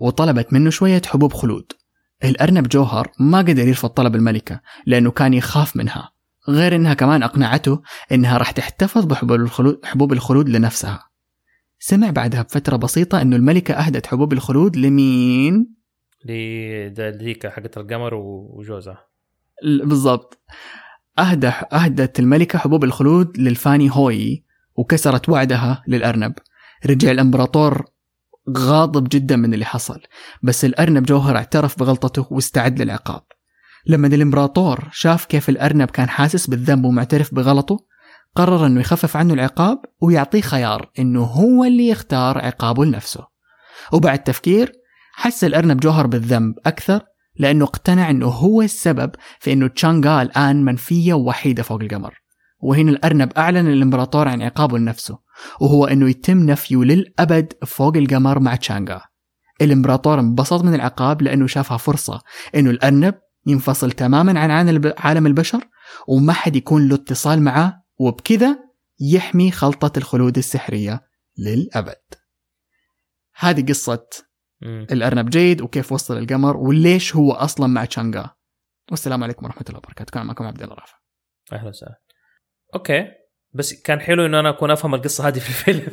وطلبت 0.00 0.52
منه 0.52 0.70
شوية 0.70 1.02
حبوب 1.06 1.32
خلود. 1.32 1.72
الأرنب 2.24 2.68
جوهر 2.68 3.12
ما 3.20 3.38
قدر 3.38 3.68
يرفض 3.68 3.88
طلب 3.88 4.14
الملكة 4.14 4.60
لأنه 4.86 5.10
كان 5.10 5.34
يخاف 5.34 5.76
منها. 5.76 6.12
غير 6.48 6.76
إنها 6.76 6.94
كمان 6.94 7.22
أقنعته 7.22 7.82
إنها 8.12 8.38
راح 8.38 8.50
تحتفظ 8.50 9.04
بحبوب 9.04 9.40
الخلود, 9.40 9.80
حبوب 9.84 10.12
الخلود 10.12 10.48
لنفسها. 10.48 11.10
سمع 11.78 12.10
بعدها 12.10 12.42
بفترة 12.42 12.76
بسيطة 12.76 13.22
إنه 13.22 13.36
الملكة 13.36 13.74
أهدت 13.74 14.06
حبوب 14.06 14.32
الخلود 14.32 14.76
لمين؟ 14.76 15.74
لذيك 16.24 17.46
حقت 17.46 17.78
القمر 17.78 18.14
وجوزها. 18.14 19.08
بالضبط. 19.84 20.42
أهدى 21.18 21.48
أهدت 21.48 22.20
الملكة 22.20 22.58
حبوب 22.58 22.84
الخلود 22.84 23.38
للفاني 23.38 23.90
هوي 23.92 24.44
وكسرت 24.74 25.28
وعدها 25.28 25.82
للأرنب. 25.88 26.32
رجع 26.86 27.10
الإمبراطور 27.10 27.84
غاضب 28.56 29.08
جدا 29.10 29.36
من 29.36 29.54
اللي 29.54 29.64
حصل 29.64 30.00
بس 30.42 30.64
الأرنب 30.64 31.06
جوهر 31.06 31.36
اعترف 31.36 31.78
بغلطته 31.78 32.26
واستعد 32.30 32.82
للعقاب. 32.82 33.22
لما 33.86 34.06
الإمبراطور 34.06 34.88
شاف 34.92 35.24
كيف 35.24 35.48
الأرنب 35.48 35.90
كان 35.90 36.08
حاسس 36.08 36.46
بالذنب 36.46 36.84
ومعترف 36.84 37.34
بغلطه 37.34 37.78
قرر 38.34 38.66
أنه 38.66 38.80
يخفف 38.80 39.16
عنه 39.16 39.34
العقاب 39.34 39.78
ويعطيه 40.00 40.40
خيار 40.40 40.90
أنه 40.98 41.22
هو 41.22 41.64
اللي 41.64 41.88
يختار 41.88 42.38
عقابه 42.38 42.84
لنفسه. 42.84 43.26
وبعد 43.92 44.18
تفكير 44.18 44.72
حس 45.12 45.44
الأرنب 45.44 45.80
جوهر 45.80 46.06
بالذنب 46.06 46.54
أكثر 46.66 47.02
لأنه 47.38 47.64
اقتنع 47.64 48.10
أنه 48.10 48.26
هو 48.26 48.62
السبب 48.62 49.10
في 49.40 49.52
أنه 49.52 49.68
تشانغا 49.68 50.22
الآن 50.22 50.64
منفية 50.64 51.14
ووحيدة 51.14 51.62
فوق 51.62 51.80
القمر. 51.80 52.25
وهنا 52.58 52.90
الأرنب 52.90 53.32
أعلن 53.32 53.66
الإمبراطور 53.66 54.28
عن 54.28 54.42
عقابه 54.42 54.78
لنفسه 54.78 55.18
وهو 55.60 55.84
أنه 55.86 56.10
يتم 56.10 56.38
نفيه 56.38 56.76
للأبد 56.76 57.52
فوق 57.66 57.96
القمر 57.96 58.38
مع 58.38 58.56
تشانغا. 58.56 59.00
الإمبراطور 59.60 60.20
انبسط 60.20 60.62
من 60.62 60.74
العقاب 60.74 61.22
لأنه 61.22 61.46
شافها 61.46 61.76
فرصة 61.76 62.20
أنه 62.54 62.70
الأرنب 62.70 63.14
ينفصل 63.46 63.92
تماما 63.92 64.40
عن 64.40 64.50
عالم 64.98 65.26
البشر 65.26 65.68
وما 66.08 66.32
حد 66.32 66.56
يكون 66.56 66.88
له 66.88 66.94
اتصال 66.94 67.42
معه 67.42 67.84
وبكذا 67.98 68.58
يحمي 69.00 69.50
خلطة 69.50 69.98
الخلود 69.98 70.38
السحرية 70.38 71.00
للأبد. 71.38 72.04
هذه 73.36 73.66
قصة 73.66 74.06
الأرنب 74.62 75.30
جيد 75.30 75.60
وكيف 75.60 75.92
وصل 75.92 76.18
القمر 76.18 76.56
وليش 76.56 77.16
هو 77.16 77.32
أصلا 77.32 77.66
مع 77.66 77.84
تشانغا. 77.84 78.30
والسلام 78.90 79.24
عليكم 79.24 79.46
ورحمة 79.46 79.64
الله 79.68 79.78
وبركاته. 79.78 80.10
كان 80.10 80.26
معكم 80.26 80.44
عبد 80.44 80.62
الله 80.62 80.74
رافع. 80.74 80.98
أهلا 81.52 81.68
وسهلا. 81.68 82.05
أوكي. 82.76 83.06
بس 83.54 83.82
كان 83.82 84.00
حلو 84.00 84.26
إنه 84.26 84.40
أنا 84.40 84.48
أكون 84.48 84.70
أفهم 84.70 84.94
القصة 84.94 85.28
هذه 85.28 85.38
في 85.38 85.48
الفيلم. 85.48 85.92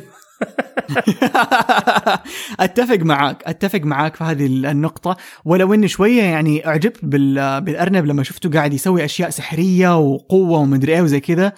أتفق 2.60 2.96
معاك 2.96 3.42
أتفق 3.46 3.80
معاك 3.80 4.16
في 4.16 4.24
هذه 4.24 4.46
النقطة. 4.46 5.16
ولو 5.44 5.74
إني 5.74 5.88
شوية 5.88 6.22
يعني 6.22 6.66
أعجبت 6.66 7.04
بالأرنب 7.04 8.06
لما 8.06 8.22
شفته 8.22 8.50
قاعد 8.50 8.72
يسوي 8.72 9.04
أشياء 9.04 9.30
سحرية 9.30 9.98
وقوة 9.98 10.58
ومدري 10.58 10.94
إيه 10.94 11.02
وزي 11.02 11.20
كذا 11.20 11.52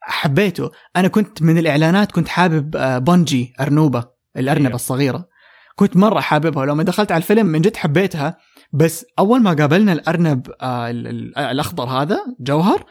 حبيته. 0.00 0.70
أنا 0.96 1.08
كنت 1.08 1.42
من 1.42 1.58
الإعلانات 1.58 2.12
كنت 2.12 2.28
حابب 2.28 2.76
آه، 2.76 2.98
بونجي 2.98 3.52
أرنوبة 3.60 4.04
الأرنبة 4.36 4.66
أيوه. 4.66 4.74
الصغيرة. 4.74 5.28
كنت 5.76 5.96
مرة 5.96 6.20
حاببها. 6.20 6.62
ولما 6.62 6.82
دخلت 6.82 7.12
على 7.12 7.18
الفيلم 7.22 7.46
من 7.46 7.60
جد 7.60 7.76
حبيتها. 7.76 8.36
بس 8.72 9.06
أول 9.18 9.42
ما 9.42 9.52
قابلنا 9.52 9.92
الأرنب 9.92 10.50
آه، 10.60 10.90
الأخضر 10.90 11.84
هذا 11.84 12.18
جوهر 12.40 12.84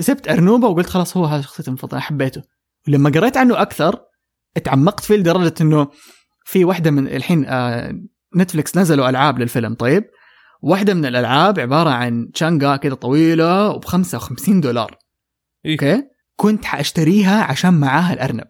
سبت 0.00 0.28
أرنوبة 0.28 0.68
وقلت 0.68 0.86
خلاص 0.86 1.16
هو 1.16 1.24
هذا 1.24 1.42
شخصيتي 1.42 1.68
المفضلة 1.68 2.00
حبيته. 2.00 2.42
ولما 2.88 3.10
قريت 3.10 3.36
عنه 3.36 3.62
أكثر 3.62 4.00
اتعمقت 4.56 5.04
فيه 5.04 5.14
لدرجة 5.16 5.54
إنه 5.60 5.88
في 6.44 6.64
واحدة 6.64 6.90
من 6.90 7.08
الحين 7.08 7.44
آه 7.46 7.92
نتفلكس 8.36 8.78
نزلوا 8.78 9.08
ألعاب 9.08 9.38
للفيلم 9.38 9.74
طيب؟ 9.74 10.04
واحدة 10.62 10.94
من 10.94 11.06
الألعاب 11.06 11.60
عبارة 11.60 11.90
عن 11.90 12.30
تشانجا 12.34 12.76
كده 12.76 12.94
طويلة 12.94 13.70
وب 13.70 13.84
55 13.84 14.60
دولار. 14.60 14.98
إيه؟ 15.64 15.72
okay؟ 15.72 16.02
كنت 16.36 16.64
حأشتريها 16.64 17.42
عشان 17.42 17.74
معاها 17.74 18.12
الأرنب. 18.12 18.46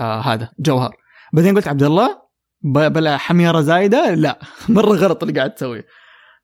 آه 0.00 0.20
هذا 0.20 0.50
جوهر. 0.58 0.96
بعدين 1.32 1.56
قلت 1.56 1.68
عبد 1.68 1.82
الله 1.82 2.24
بلا 2.64 3.16
حميرة 3.16 3.60
زايدة 3.60 4.14
لا 4.14 4.38
مرة 4.68 4.94
غلط 4.94 5.22
اللي 5.22 5.38
قاعد 5.38 5.54
تسويه. 5.54 5.86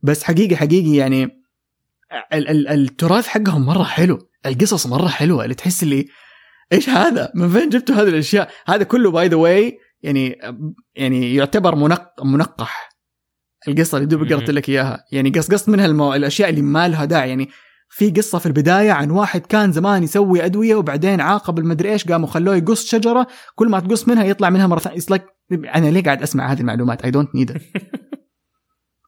بس 0.02 0.24
حقيقي 0.24 0.56
حقيقي 0.56 0.96
يعني 0.96 1.39
التراث 2.32 3.26
حقهم 3.26 3.66
مرة 3.66 3.82
حلو. 3.82 4.18
القصص 4.46 4.86
مرة 4.86 5.08
حلوة. 5.08 5.44
اللي 5.44 5.54
تحس 5.54 5.82
اللي 5.82 6.06
إيش 6.72 6.88
هذا؟ 6.88 7.32
من 7.34 7.48
فين 7.48 7.68
جبتوا 7.68 7.94
هذه 7.94 8.08
الأشياء؟ 8.08 8.50
هذا 8.66 8.84
كله 8.84 9.10
by 9.10 9.28
the 9.28 9.36
way 9.36 9.78
يعني 10.02 10.38
يعني 10.94 11.34
يعتبر 11.34 11.74
منق 11.74 12.24
منقح. 12.24 12.90
القصة 13.68 13.96
اللي 13.96 14.08
دوبك 14.08 14.32
قلت 14.32 14.50
لك 14.50 14.68
إياها. 14.68 15.04
يعني 15.12 15.30
قص 15.30 15.50
قص 15.50 15.68
منها 15.68 15.86
المو... 15.86 16.14
الأشياء 16.14 16.50
اللي 16.50 16.62
ما 16.62 16.88
لها 16.88 17.04
داعي. 17.04 17.28
يعني 17.28 17.48
في 17.88 18.10
قصة 18.10 18.38
في 18.38 18.46
البداية 18.46 18.92
عن 18.92 19.10
واحد 19.10 19.40
كان 19.40 19.72
زمان 19.72 20.02
يسوي 20.02 20.44
أدوية 20.44 20.74
وبعدين 20.74 21.20
عاقب 21.20 21.58
المدري 21.58 21.92
إيش 21.92 22.08
قاموا 22.08 22.28
خلوه 22.28 22.56
يقص 22.56 22.84
شجرة. 22.84 23.26
كل 23.54 23.68
ما 23.68 23.80
تقص 23.80 24.08
منها 24.08 24.24
يطلع 24.24 24.50
منها 24.50 24.66
مرة 24.66 24.78
ثانية. 24.78 25.00
Like 25.00 25.22
أنا 25.52 25.90
ليه 25.90 26.02
قاعد 26.02 26.22
أسمع 26.22 26.52
هذه 26.52 26.60
المعلومات؟ 26.60 27.02
I 27.02 27.10
don't 27.10 27.34
need 27.34 27.58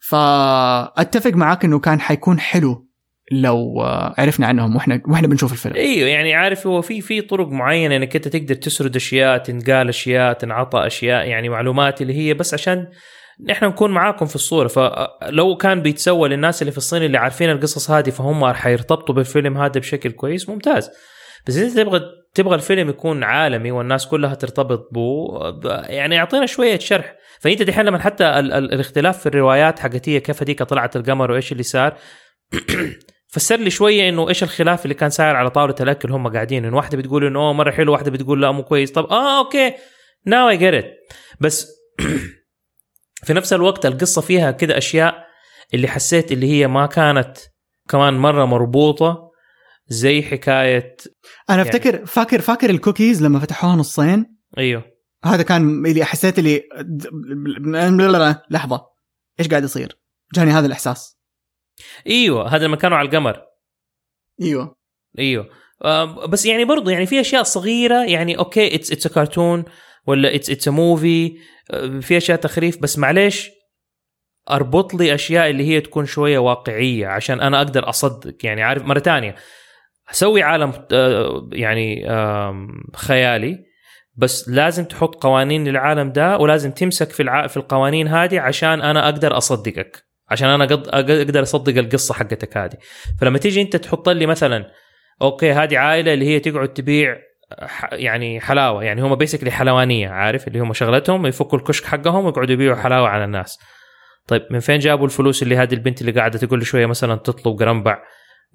فأتفق 0.08 1.30
معاك 1.30 1.64
إنه 1.64 1.78
كان 1.78 2.00
حيكون 2.00 2.40
حلو. 2.40 2.91
لو 3.32 3.80
عرفنا 4.18 4.46
عنهم 4.46 4.76
وإحنا 4.76 5.02
وإحنا 5.08 5.28
بنشوف 5.28 5.52
الفيلم. 5.52 5.74
إيوه 5.74 6.08
يعني 6.08 6.34
عارف 6.34 6.66
هو 6.66 6.82
في 6.82 7.00
في 7.00 7.20
طرق 7.20 7.48
معينة 7.48 7.96
إنك 7.96 8.16
أنت 8.16 8.28
تقدر 8.28 8.54
تسرد 8.54 8.96
أشياء 8.96 9.38
تنقال 9.38 9.88
أشياء 9.88 10.32
تنعطى 10.32 10.86
أشياء 10.86 11.26
يعني 11.26 11.48
معلومات 11.48 12.02
اللي 12.02 12.14
هي 12.14 12.34
بس 12.34 12.54
عشان 12.54 12.86
نحن 13.48 13.64
نكون 13.64 13.90
معاكم 13.90 14.26
في 14.26 14.34
الصورة. 14.34 14.68
فلو 14.68 15.56
كان 15.56 15.82
بيتسوى 15.82 16.28
للناس 16.28 16.62
اللي 16.62 16.72
في 16.72 16.78
الصين 16.78 17.02
اللي 17.02 17.18
عارفين 17.18 17.50
القصص 17.50 17.90
هذه 17.90 18.10
فهم 18.10 18.52
حيرتبطوا 18.52 19.14
بالفيلم 19.14 19.58
هذا 19.58 19.80
بشكل 19.80 20.10
كويس 20.10 20.48
ممتاز. 20.48 20.90
بس 21.46 21.56
انت 21.56 21.76
تبغى 21.76 22.00
تبغى 22.34 22.54
الفيلم 22.54 22.88
يكون 22.88 23.24
عالمي 23.24 23.70
والناس 23.70 24.06
كلها 24.06 24.34
ترتبط 24.34 24.88
به 24.92 25.28
يعني 25.88 26.18
أعطينا 26.18 26.46
شوية 26.46 26.78
شرح. 26.78 27.14
فأنت 27.40 27.62
دحين 27.62 27.84
لما 27.84 27.98
حتى 27.98 28.24
ال 28.24 28.52
ال 28.52 28.72
الاختلاف 28.72 29.18
في 29.18 29.26
الروايات 29.26 29.78
حقتية 29.78 30.18
كيف 30.18 30.42
هذيك 30.42 30.62
طلعت 30.62 30.96
القمر 30.96 31.30
وإيش 31.30 31.52
اللي 31.52 31.62
صار؟ 31.62 31.96
فسر 33.32 33.56
لي 33.56 33.70
شوية 33.70 34.08
إنه 34.08 34.28
إيش 34.28 34.42
الخلاف 34.42 34.84
اللي 34.84 34.94
كان 34.94 35.10
صاير 35.10 35.36
على 35.36 35.50
طاولة 35.50 35.74
الأكل 35.80 36.12
هم 36.12 36.28
قاعدين 36.28 36.64
إنه 36.64 36.76
واحدة 36.76 36.98
بتقول 36.98 37.24
إنه 37.24 37.38
أوه 37.38 37.52
مرة 37.52 37.70
حلو 37.70 37.92
واحدة 37.92 38.10
بتقول 38.10 38.42
لا 38.42 38.52
مو 38.52 38.62
كويس. 38.62 38.92
طب 38.92 39.04
آه 39.04 39.38
أوكي. 39.38 39.74
ناو 40.26 40.48
اي 40.48 40.56
جيت 40.56 40.84
بس 41.40 41.68
في 43.26 43.32
نفس 43.32 43.52
الوقت 43.52 43.86
القصة 43.86 44.20
فيها 44.20 44.50
كده 44.50 44.78
أشياء 44.78 45.26
اللي 45.74 45.88
حسيت 45.88 46.32
اللي 46.32 46.46
هي 46.50 46.66
ما 46.66 46.86
كانت 46.86 47.38
كمان 47.88 48.14
مرة 48.14 48.44
مربوطة 48.44 49.30
زي 49.88 50.22
حكاية 50.22 50.96
أنا 51.50 51.58
يعني 51.58 51.62
أفتكر 51.62 52.06
فاكر 52.06 52.40
فاكر 52.40 52.70
الكوكيز 52.70 53.22
لما 53.22 53.38
فتحوها 53.38 53.76
نصين 53.76 54.36
أيوه. 54.58 54.84
هذا 55.24 55.42
كان 55.42 55.86
اللي 55.86 56.04
حسيت 56.04 56.38
اللي 56.38 56.62
لحظة. 58.50 58.86
إيش 59.40 59.48
قاعد 59.48 59.64
يصير؟ 59.64 59.98
جاني 60.34 60.50
هذا 60.50 60.66
الإحساس. 60.66 61.21
أيوه 62.06 62.56
هذا 62.56 62.64
لما 62.66 62.76
كانوا 62.76 62.96
على 62.98 63.08
القمر. 63.08 63.42
أيوه. 64.42 64.76
أيوه. 65.18 65.48
آه 65.84 66.26
بس 66.26 66.46
يعني 66.46 66.64
برضو 66.64 66.90
يعني 66.90 67.06
في 67.06 67.20
أشياء 67.20 67.42
صغيرة 67.42 68.04
يعني 68.04 68.38
okay 68.38 68.74
it's 68.74 68.92
it's 68.92 69.08
كرتون 69.08 69.64
ولا 70.06 70.34
it's 70.34 70.50
it's 70.50 70.68
movie 70.68 71.38
في 72.00 72.16
أشياء 72.16 72.38
تخريف 72.38 72.78
بس 72.78 72.98
معليش 72.98 73.50
أربط 74.50 74.94
لي 74.94 75.14
أشياء 75.14 75.50
اللي 75.50 75.68
هي 75.68 75.80
تكون 75.80 76.06
شوية 76.06 76.38
واقعية 76.38 77.06
عشان 77.06 77.40
أنا 77.40 77.58
أقدر 77.58 77.88
أصدق. 77.88 78.34
يعني 78.46 78.62
عارف 78.62 78.82
مرة 78.84 78.98
ثانية 78.98 79.34
أسوي 80.10 80.42
عالم 80.42 80.72
آه، 80.92 81.48
يعني 81.52 82.06
خيالي 82.96 83.58
بس 84.16 84.48
لازم 84.48 84.84
تحط 84.84 85.22
قوانين 85.22 85.68
للعالم 85.68 86.12
ده 86.12 86.38
ولازم 86.38 86.70
تمسك 86.70 87.10
في 87.10 87.48
في 87.48 87.56
القوانين 87.56 88.08
هذه 88.08 88.40
عشان 88.40 88.82
أنا 88.82 89.04
أقدر 89.04 89.36
أصدقك. 89.36 90.11
عشان 90.32 90.48
أنا 90.48 90.64
أقدر 90.64 91.42
أصدق 91.42 91.78
القصة 91.78 92.14
حقتك 92.14 92.56
هذه. 92.56 92.76
فلما 93.20 93.38
تيجي 93.38 93.62
أنت 93.62 93.76
تحط 93.76 94.08
لي 94.08 94.26
مثلا 94.26 94.70
أوكي 95.22 95.52
هذه 95.52 95.78
عائلة 95.78 96.14
اللي 96.14 96.26
هي 96.26 96.40
تقعد 96.40 96.68
تبيع 96.68 97.16
يعني 97.92 98.40
حلاوة 98.40 98.84
يعني 98.84 99.02
هم 99.02 99.14
بيسكلي 99.14 99.50
حلوانية 99.50 100.08
عارف؟ 100.08 100.48
اللي 100.48 100.58
هم 100.58 100.72
شغلتهم 100.72 101.26
يفكوا 101.26 101.58
الكشك 101.58 101.84
حقهم 101.84 102.24
ويقعدوا 102.24 102.52
يبيعوا 102.52 102.76
حلاوة 102.76 103.08
على 103.08 103.24
الناس. 103.24 103.58
طيب 104.26 104.46
من 104.50 104.60
فين 104.60 104.78
جابوا 104.78 105.04
الفلوس 105.06 105.42
اللي 105.42 105.56
هذه 105.56 105.74
البنت 105.74 106.00
اللي 106.00 106.12
قاعدة 106.12 106.38
تقول 106.38 106.66
شوية 106.66 106.86
مثلا 106.86 107.16
تطلب 107.16 107.58
قرنبع 107.58 107.98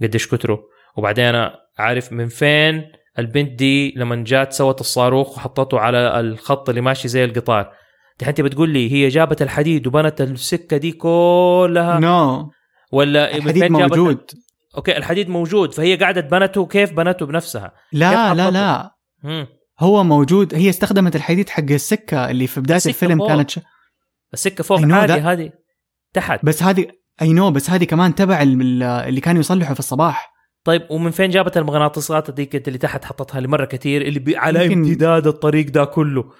قديش 0.01 0.27
كتروا؟ 0.27 0.57
وبعدين 0.95 1.25
أنا 1.25 1.55
عارف 1.77 2.13
من 2.13 2.27
فين 2.27 2.91
البنت 3.19 3.51
دي 3.51 3.93
لما 3.95 4.23
جات 4.27 4.53
سوت 4.53 4.81
الصاروخ 4.81 5.37
وحطته 5.37 5.79
على 5.79 6.19
الخط 6.19 6.69
اللي 6.69 6.81
ماشي 6.81 7.07
زي 7.07 7.25
القطار. 7.25 7.73
دحين 8.19 8.29
أنت 8.29 8.41
بتقول 8.41 8.69
لي 8.69 8.91
هي 8.91 9.07
جابت 9.07 9.41
الحديد 9.41 9.87
وبنت 9.87 10.21
السكة 10.21 10.77
دي 10.77 10.91
كلها؟ 10.91 11.99
no 11.99 12.43
no. 12.43 12.45
ولا 12.91 13.35
الحديد 13.35 13.71
موجود. 13.71 14.31
okay 14.77 14.97
الحديد 14.97 15.29
موجود 15.29 15.73
فهي 15.73 15.95
قاعدة 15.95 16.21
بنته 16.21 16.65
كيف 16.65 16.93
بنته 16.93 17.25
بنفسها؟ 17.25 17.73
لا 17.93 18.33
لا 18.33 18.51
لا. 18.51 18.91
مم. 19.23 19.47
هو 19.79 20.03
موجود 20.03 20.55
هي 20.55 20.69
استخدمت 20.69 21.15
الحديد 21.15 21.49
حق 21.49 21.71
السكة 21.71 22.31
اللي 22.31 22.47
في 22.47 22.61
بداية 22.61 22.81
الفيلم 22.85 23.17
فوق. 23.17 23.27
كانت 23.27 23.49
ش... 23.49 23.59
السكة 24.33 24.63
فوق. 24.63 24.81
عادي 24.81 25.13
هذه 25.13 25.51
تحت. 26.13 26.45
بس 26.45 26.63
هذه 26.63 26.87
I 27.21 27.33
know 27.33 27.51
بس 27.51 27.69
هذه 27.69 27.83
كمان 27.83 28.15
تبع 28.15 28.41
اللي 28.41 29.21
كانوا 29.21 29.39
يصلحوا 29.39 29.73
في 29.73 29.79
الصباح. 29.79 30.33
طيب 30.63 30.87
ومن 30.89 31.11
فين 31.11 31.29
جابت 31.29 31.57
المغناطيسات 31.57 32.31
ديك 32.31 32.67
اللي 32.67 32.77
تحت 32.77 33.05
حطتها 33.05 33.41
لمرة 33.41 33.65
كثير 33.65 34.01
اللي 34.01 34.37
على 34.37 34.73
امتداد 34.73 35.27
الطريق 35.27 35.69
ده 35.69 35.85
كله؟ 35.85 36.31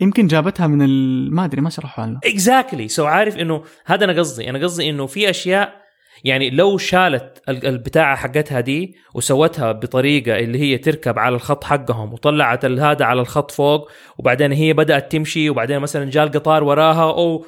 يمكن 0.00 0.26
جابتها 0.26 0.66
من 0.66 0.82
ال... 0.82 1.34
ما 1.34 1.44
أدري 1.44 1.60
ما 1.60 1.70
شرحوا 1.70 2.04
عنه. 2.04 2.20
exactly 2.24 2.88
so 2.88 3.04
عارف 3.04 3.36
إنه 3.36 3.62
هذا 3.84 4.04
أنا 4.04 4.18
قصدي 4.18 4.50
أنا 4.50 4.58
قصدي 4.58 4.90
إنه 4.90 5.06
في 5.06 5.30
أشياء 5.30 5.82
يعني 6.24 6.50
لو 6.50 6.78
شالت 6.78 7.42
البتاعة 7.48 8.16
حقتها 8.16 8.60
دي 8.60 8.94
وسوتها 9.14 9.72
بطريقة 9.72 10.38
اللي 10.38 10.58
هي 10.58 10.78
تركب 10.78 11.18
على 11.18 11.34
الخط 11.34 11.64
حقهم 11.64 12.12
وطلعت 12.12 12.64
هذا 12.64 13.04
على 13.04 13.20
الخط 13.20 13.50
فوق 13.50 13.90
وبعدين 14.18 14.52
هي 14.52 14.72
بدأت 14.72 15.12
تمشي 15.12 15.50
وبعدين 15.50 15.78
مثلا 15.78 16.10
جاء 16.10 16.24
القطار 16.24 16.64
وراها 16.64 17.10
أو 17.10 17.46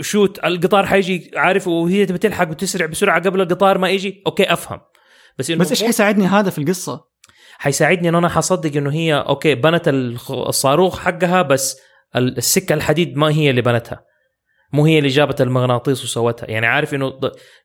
شوت 0.00 0.44
القطار 0.44 0.86
حيجي 0.86 1.30
عارف 1.36 1.68
وهي 1.68 2.06
تبي 2.06 2.18
تلحق 2.18 2.50
وتسرع 2.50 2.86
بسرعة 2.86 3.22
قبل 3.22 3.40
القطار 3.40 3.78
ما 3.78 3.88
يجي. 3.88 4.22
okay 4.26 4.52
أفهم. 4.52 4.80
بس 5.38 5.50
إنه 5.50 5.60
بس 5.60 5.70
إيش 5.70 5.84
حيساعدني 5.84 6.26
هذا 6.26 6.50
في 6.50 6.58
القصة؟ 6.58 7.04
حيساعدني 7.58 8.08
انه 8.08 8.18
أنا 8.18 8.28
حصدق 8.28 8.76
إنه 8.76 8.92
هي 8.92 9.14
okay 9.14 9.54
بنت 9.54 9.88
الصاروخ 10.30 10.98
حقها 10.98 11.42
بس 11.42 11.80
السكة 12.16 12.74
الحديد 12.74 13.16
ما 13.16 13.28
هي 13.28 13.50
اللي 13.50 13.62
بنتها. 13.62 14.04
مو 14.72 14.84
هي 14.84 14.98
اللي 14.98 15.08
جابت 15.08 15.40
المغناطيس 15.40 16.04
وسوتها. 16.04 16.50
يعني 16.50 16.66
عارف 16.66 16.94
إنه 16.94 17.12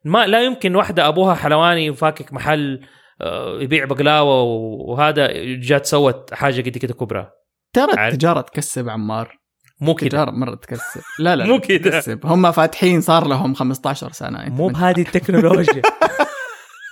ما 0.05 0.27
لا 0.27 0.43
يمكن 0.43 0.75
واحدة 0.75 1.07
أبوها 1.07 1.35
حلواني 1.35 1.89
وفاكك 1.89 2.33
محل 2.33 2.81
آه، 3.21 3.59
يبيع 3.61 3.85
بقلاوة 3.85 4.41
وهذا 4.41 5.27
جات 5.43 5.85
سوت 5.85 6.33
حاجة 6.33 6.61
قد 6.61 6.77
كده 6.77 6.93
كبرى. 6.93 7.29
ترى. 7.73 8.07
التجارة 8.07 8.41
تكسب 8.41 8.89
عمار. 8.89 9.37
مو 9.81 9.95
كده. 9.95 10.05
التجارة 10.07 10.31
مرة 10.31 10.55
تكسب. 10.55 11.01
لا 11.19 11.35
لا 11.35 11.45
مو 11.51 11.59
كده. 11.59 12.03
هم 12.23 12.51
فاتحين 12.51 13.01
صار 13.01 13.27
لهم 13.27 13.53
15 13.53 14.11
سنة. 14.11 14.43
أنت 14.43 14.51
مو 14.51 14.67
بهذه 14.67 15.01
التكنولوجيا. 15.01 15.81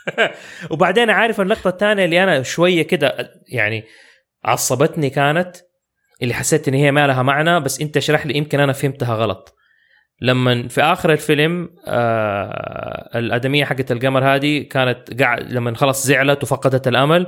وبعدين 0.71 1.09
عارف 1.09 1.41
اللقطه 1.41 1.67
الثانية 1.67 2.05
اللي 2.05 2.23
أنا 2.23 2.43
شوية 2.43 2.81
كده 2.81 3.31
يعني 3.51 3.83
عصبتني 4.45 5.09
كانت 5.09 5.57
اللي 6.21 6.33
حسيت 6.33 6.67
إن 6.67 6.73
هي 6.73 6.91
ما 6.91 7.07
لها 7.07 7.23
معنى 7.23 7.59
بس 7.59 7.81
أنت 7.81 7.97
اشرح 7.97 8.25
لي 8.25 8.37
يمكن 8.37 8.59
أنا 8.59 8.73
فهمتها 8.73 9.15
غلط 9.15 9.55
لما 10.21 10.67
في 10.67 10.81
آخر 10.81 11.11
الفيلم 11.13 11.69
آه 11.87 13.19
الأدمية 13.19 13.65
حقت 13.65 13.91
القمر 13.91 14.35
هذه 14.35 14.63
كانت 14.63 15.21
قاعد 15.21 15.51
لما 15.51 15.75
خلص 15.75 16.07
زعلت 16.07 16.43
وفقدت 16.43 16.87
الأمل 16.87 17.27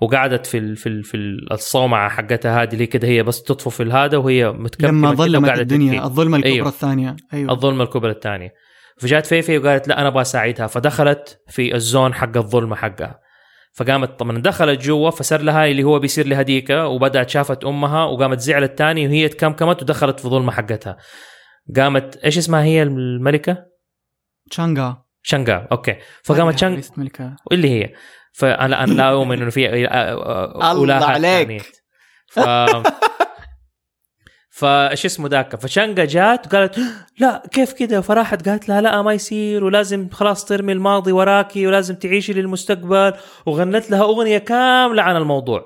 وقعدت 0.00 0.46
في 0.46 0.58
ال 0.58 0.76
في 0.76 0.88
ال 0.88 1.04
في 1.04 1.16
الصومعة 1.52 2.08
حقتها 2.08 2.62
هذه 2.62 2.72
اللي 2.72 2.86
كده 2.86 3.08
هي 3.08 3.22
بس 3.22 3.42
تطفو 3.42 3.70
في 3.70 3.82
الهذا 3.82 4.16
وهي 4.16 4.52
متكمله 4.52 4.90
لما 4.90 5.14
ظلمت 5.14 5.58
الدنيا. 5.58 6.04
الظلمة 6.04 6.36
الكبرى 6.36 6.54
أيوه. 6.54 6.68
الثانية 6.68 7.16
أيوه 7.32 7.52
الظلمة 7.52 7.84
الكبرى 7.84 8.12
الثانية 8.12 8.52
فجات 9.00 9.26
فيفي 9.26 9.58
وقالت 9.58 9.88
لا 9.88 10.00
أنا 10.00 10.08
أبغى 10.08 10.22
أساعدها 10.22 10.66
فدخلت 10.66 11.40
في 11.48 11.74
ال 11.74 11.82
zone 11.82 12.14
حق 12.14 12.36
الظلمة 12.36 12.76
حقها 12.76 13.20
فقامت 13.74 14.18
طبعا 14.18 14.38
دخلت 14.38 14.80
جوا 14.80 15.10
فصار 15.10 15.40
لها 15.40 15.66
اللي 15.66 15.84
هو 15.84 15.98
بيصير 15.98 16.26
لها 16.26 16.42
ديكه 16.42 16.86
وبدأت 16.86 17.30
شافت 17.30 17.64
أمها 17.64 18.04
وقامت 18.04 18.38
زعلت 18.38 18.78
تاني 18.78 19.06
وهي 19.06 19.28
تكمكمت 19.28 19.82
ودخلت 19.82 20.20
في 20.20 20.28
ظلمة 20.28 20.52
حقتها 20.52 20.96
قامت 21.76 22.16
إيش 22.16 22.38
اسمها 22.38 22.62
هي 22.62 22.82
الملكة؟ 22.82 23.66
تشانغا 24.50 25.04
شنغا 25.22 25.68
okay 25.72 25.96
فقامت 26.24 26.64
ملكة. 26.96 27.36
اللي 27.52 27.70
هي 27.70 27.92
فانا 28.32 28.84
أنا 28.84 28.92
لا 28.92 29.10
أؤمن 29.10 29.42
إنه 29.42 29.50
في 29.50 29.66
الله 29.66 30.70
أولاها 30.70 31.04
عليك. 31.04 31.46
ثانية. 31.46 31.60
ف 32.28 32.38
فايش 34.56 35.04
اسمه 35.04 35.28
ذاك؟ 35.28 35.56
فشنقه 35.56 36.04
جات 36.04 36.46
وقالت 36.46 36.78
لا 37.18 37.42
كيف 37.50 37.72
كذا 37.72 38.00
فراحت 38.00 38.48
قالت 38.48 38.68
لها 38.68 38.80
لا 38.80 39.02
ما 39.02 39.12
يصير 39.12 39.64
ولازم 39.64 40.08
خلاص 40.12 40.44
ترمي 40.44 40.72
الماضي 40.72 41.12
وراكي 41.12 41.66
ولازم 41.66 41.94
تعيشي 41.94 42.32
للمستقبل. 42.32 43.12
وغنت 43.46 43.90
لها 43.90 44.02
أغنية 44.02 44.38
كاملة 44.38 45.02
عن 45.02 45.16
الموضوع. 45.16 45.64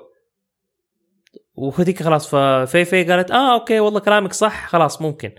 وهذيك 1.55 2.03
خلاص 2.03 2.35
ففيفي 2.35 3.03
قالت 3.03 3.31
آه 3.31 3.53
أوكي 3.53 3.79
والله 3.79 3.99
كلامك 3.99 4.33
صح 4.33 4.67
خلاص 4.67 5.01
ممكن. 5.01 5.31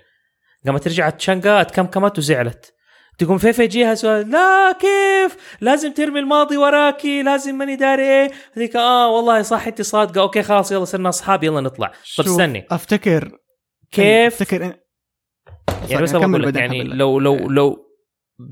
قامت 0.66 0.88
رجعت 0.88 1.20
شنقه 1.20 1.60
اتكمكمت 1.60 2.18
وزعلت. 2.18 2.74
تقوم 3.18 3.38
فيفي 3.38 3.64
يجيها 3.64 3.94
سؤال 3.94 4.30
لا 4.30 4.72
كيف؟ 4.72 5.56
لازم 5.60 5.92
ترمي 5.92 6.20
الماضي 6.20 6.56
وراكي 6.56 7.22
لازم 7.22 7.54
ماني 7.54 7.76
داري 7.76 8.02
إيه؟ 8.02 8.30
هذيك 8.56 8.76
آه 8.76 9.10
والله 9.10 9.42
صح 9.42 9.66
انت 9.66 9.82
صادقة. 9.82 10.20
okay 10.20 10.42
خلاص 10.42 10.72
يلا 10.72 10.84
صرنا 10.84 11.08
أصحاب 11.08 11.44
يلا 11.44 11.60
نطلع. 11.60 11.92
طب 12.18 12.24
استني. 12.24 12.66
أفتكر 12.70 13.41
كيف 13.92 14.42
أفتكر 14.42 14.70
إن- 14.70 14.74
يعني 15.90 16.02
بس 16.02 16.14
أقول 16.14 16.56
يعني. 16.56 16.82
لو 16.84 17.18
لو 17.20 17.36
لو 17.36 17.86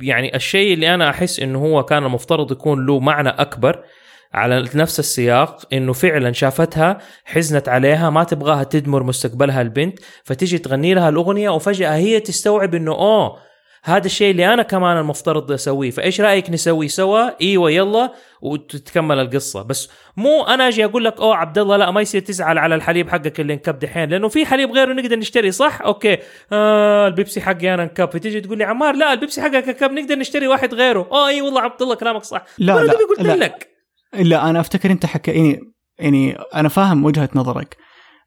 يعني 0.02 0.36
الشيء 0.36 0.74
اللي 0.74 0.94
أنا 0.94 1.10
أحس 1.10 1.40
إنه 1.40 1.58
هو 1.58 1.82
كان 1.82 2.04
المفترض 2.04 2.52
يكون 2.52 2.86
له 2.86 3.00
معنى 3.00 3.28
أكبر 3.28 3.84
على 4.32 4.64
نفس 4.74 4.98
السياق 4.98 5.66
إنه 5.72 5.92
فعلا 5.92 6.32
شافتها 6.32 6.98
حزنت 7.24 7.68
عليها 7.68 8.10
ما 8.10 8.24
تبغاها 8.24 8.64
تدمر 8.64 9.02
مستقبلها 9.02 9.62
البنت 9.62 9.98
فتيجي 10.24 10.58
تغني 10.58 10.94
لها 10.94 11.08
الأغنية 11.08 11.50
وفجأة 11.50 11.94
هي 11.96 12.20
تستوعب 12.20 12.74
إنه 12.74 12.92
أوه 12.92 13.36
هذا 13.84 14.06
الشيء 14.06 14.30
اللي 14.30 14.54
أنا 14.54 14.62
كمان 14.62 14.96
المفترض 14.98 15.52
أسويه 15.52 15.90
فإيش 15.90 16.20
رأيك 16.20 16.50
نسوي 16.50 16.88
سوا؟ 16.88 17.40
إيوه 17.40 17.70
يلا 17.70 18.12
وتتكمل 18.42 19.18
القصة. 19.18 19.62
بس 19.62 19.88
مو 20.16 20.42
أنا 20.42 20.68
أجي 20.68 20.84
أقول 20.84 21.04
لك 21.04 21.20
أوه 21.20 21.36
عبد 21.36 21.58
الله 21.58 21.76
لا 21.76 21.90
ما 21.90 22.00
يصير 22.00 22.20
تزعل 22.20 22.58
على 22.58 22.74
الحليب 22.74 23.08
حقك 23.08 23.40
اللي 23.40 23.52
انكب 23.52 23.78
دحين 23.78 24.08
لأنه 24.08 24.28
في 24.28 24.46
حليب 24.46 24.72
غيره 24.72 24.92
نقدر 24.92 25.18
نشتري 25.18 25.50
صح؟ 25.50 25.82
okay. 25.82 26.18
آه 26.52 27.06
البيبسي 27.06 27.40
حقي 27.40 27.74
أنا 27.74 27.82
انكب. 27.82 28.10
فتيجي 28.10 28.40
تقول 28.40 28.58
لي 28.58 28.64
عمار 28.64 28.94
لا 28.94 29.12
البيبسي 29.12 29.42
حقك 29.42 29.68
انكب 29.68 29.90
نقدر 29.90 30.18
نشتري 30.18 30.48
واحد 30.48 30.74
غيره. 30.74 31.08
آه 31.12 31.28
إي 31.28 31.40
والله 31.40 31.60
عبد 31.60 31.82
الله 31.82 31.94
كلامك 31.94 32.24
صح. 32.24 32.44
لا 32.58 32.72
لا 32.72 32.92
قلت 32.92 33.20
لا. 33.20 33.36
لك 33.36 33.68
لا 34.14 34.50
أنا 34.50 34.60
أفتكر 34.60 34.90
أنت 34.90 35.06
حكى 35.06 35.30
يعني 35.30 35.60
يعني 35.98 36.38
أنا 36.54 36.68
فاهم 36.68 37.04
وجهة 37.04 37.28
نظرك 37.34 37.76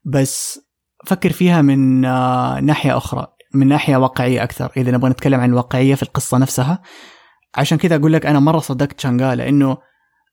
بس 0.04 0.60
فكر 1.06 1.30
فيها 1.32 1.62
من 1.62 2.04
آه، 2.04 2.60
ناحية 2.60 2.96
أخرى. 2.96 3.26
من 3.54 3.68
ناحية 3.68 3.96
واقعية 3.96 4.42
أكثر 4.42 4.72
إذا 4.76 4.90
نبغى 4.90 5.10
نتكلم 5.10 5.40
عن 5.40 5.50
الواقعية 5.50 5.94
في 5.94 6.02
القصة 6.02 6.38
نفسها. 6.38 6.82
عشان 7.54 7.78
كذا 7.78 7.96
أقول 7.96 8.12
لك 8.12 8.26
أنا 8.26 8.40
مرة 8.40 8.58
صدقت 8.58 9.00
شانغا 9.00 9.34
لأنه 9.34 9.78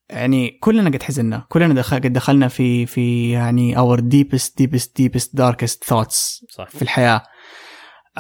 يعني 0.10 0.50
كلنا 0.62 0.90
قد 0.90 1.04
حزنا 1.04 1.46
كلنا 1.50 1.74
دخل 1.74 1.98
قد 1.98 2.14
دخلنا 2.14 2.48
في 2.48 2.86
في 2.86 3.32
يعني 3.32 3.76
our 3.76 4.00
deepest 4.00 4.50
deepest 4.62 4.88
deepest 5.02 5.28
darkest 5.38 5.90
thoughts 5.90 6.46
صح. 6.50 6.70
في 6.70 6.82
الحياة. 6.82 7.24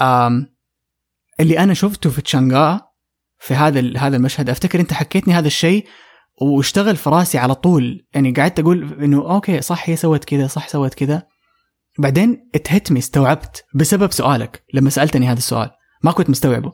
أم 0.01 0.55
اللي 1.39 1.59
أنا 1.59 1.73
شفته 1.73 2.09
في 2.09 2.21
تشانغا 2.21 2.81
في 3.39 3.53
هذا 3.53 3.97
هذا 3.97 4.17
المشهد 4.17 4.49
أفتكر 4.49 4.79
أنت 4.79 4.93
حكيتني 4.93 5.33
هذا 5.33 5.47
الشيء 5.47 5.87
واشتغل 6.41 6.95
في 6.95 7.09
راسي 7.09 7.37
على 7.37 7.55
طول. 7.55 8.07
يعني 8.13 8.31
قعدت 8.31 8.59
أقول 8.59 9.03
إنه 9.03 9.33
okay 9.33 9.61
صح 9.61 9.89
هي 9.89 9.95
سوت 9.95 10.25
كذا 10.25 10.47
صح 10.47 10.67
سوت 10.67 10.93
كذا. 10.93 11.23
بعدين 11.99 12.49
اتهتمي 12.55 12.99
استوعبت 12.99 13.65
بسبب 13.75 14.11
سؤالك 14.11 14.63
لما 14.73 14.89
سألتني 14.89 15.27
هذا 15.27 15.37
السؤال. 15.37 15.71
ما 16.03 16.11
كنت 16.11 16.29
مستوعبه. 16.29 16.71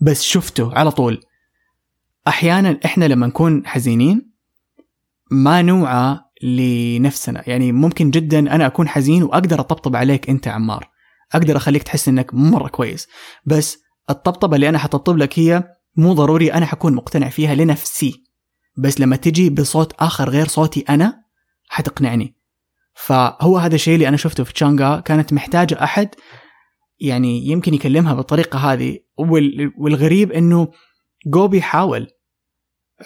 بس 0.00 0.22
شفته 0.22 0.74
على 0.74 0.90
طول. 0.90 1.20
أحيانا 2.28 2.80
إحنا 2.84 3.04
لما 3.04 3.26
نكون 3.26 3.66
حزينين 3.66 4.32
ما 5.30 5.62
نوعى 5.62 6.18
لنفسنا. 6.42 7.42
يعني 7.46 7.72
ممكن 7.72 8.10
جدا 8.10 8.38
أنا 8.38 8.66
أكون 8.66 8.88
حزين 8.88 9.22
وأقدر 9.22 9.60
أطبطب 9.60 9.96
عليك 9.96 10.30
أنت 10.30 10.48
عمار. 10.48 10.90
أقدر 11.32 11.56
أخليك 11.56 11.82
تحس 11.82 12.08
إنك 12.08 12.34
مرة 12.34 12.68
كويس. 12.68 13.08
بس 13.46 13.78
الطبطبة 14.10 14.56
اللي 14.56 14.68
أنا 14.68 14.78
حطبطب 14.78 15.16
لك 15.16 15.38
هي 15.38 15.64
مو 15.96 16.12
ضروري 16.12 16.52
أنا 16.52 16.66
حكون 16.66 16.94
مقتنع 16.94 17.28
فيها 17.28 17.54
لنفسي. 17.54 18.24
بس 18.76 19.00
لما 19.00 19.16
تجي 19.16 19.50
بصوت 19.50 19.92
آخر 19.92 20.30
غير 20.30 20.48
صوتي 20.48 20.84
أنا 20.88 21.22
حتقنعني. 21.68 22.37
فهو 23.04 23.58
هذا 23.58 23.74
الشيء 23.74 23.94
اللي 23.94 24.08
أنا 24.08 24.16
شفته 24.16 24.44
في 24.44 24.52
تشانغا 24.52 25.00
كانت 25.00 25.32
محتاجة 25.32 25.84
أحد 25.84 26.08
يعني 27.00 27.46
يمكن 27.46 27.74
يكلمها 27.74 28.14
بالطريقة 28.14 28.58
هذه 28.58 28.98
وال- 29.18 29.72
والغريب 29.78 30.32
إنه 30.32 30.68
جوبي 31.26 31.62
حاول. 31.62 32.06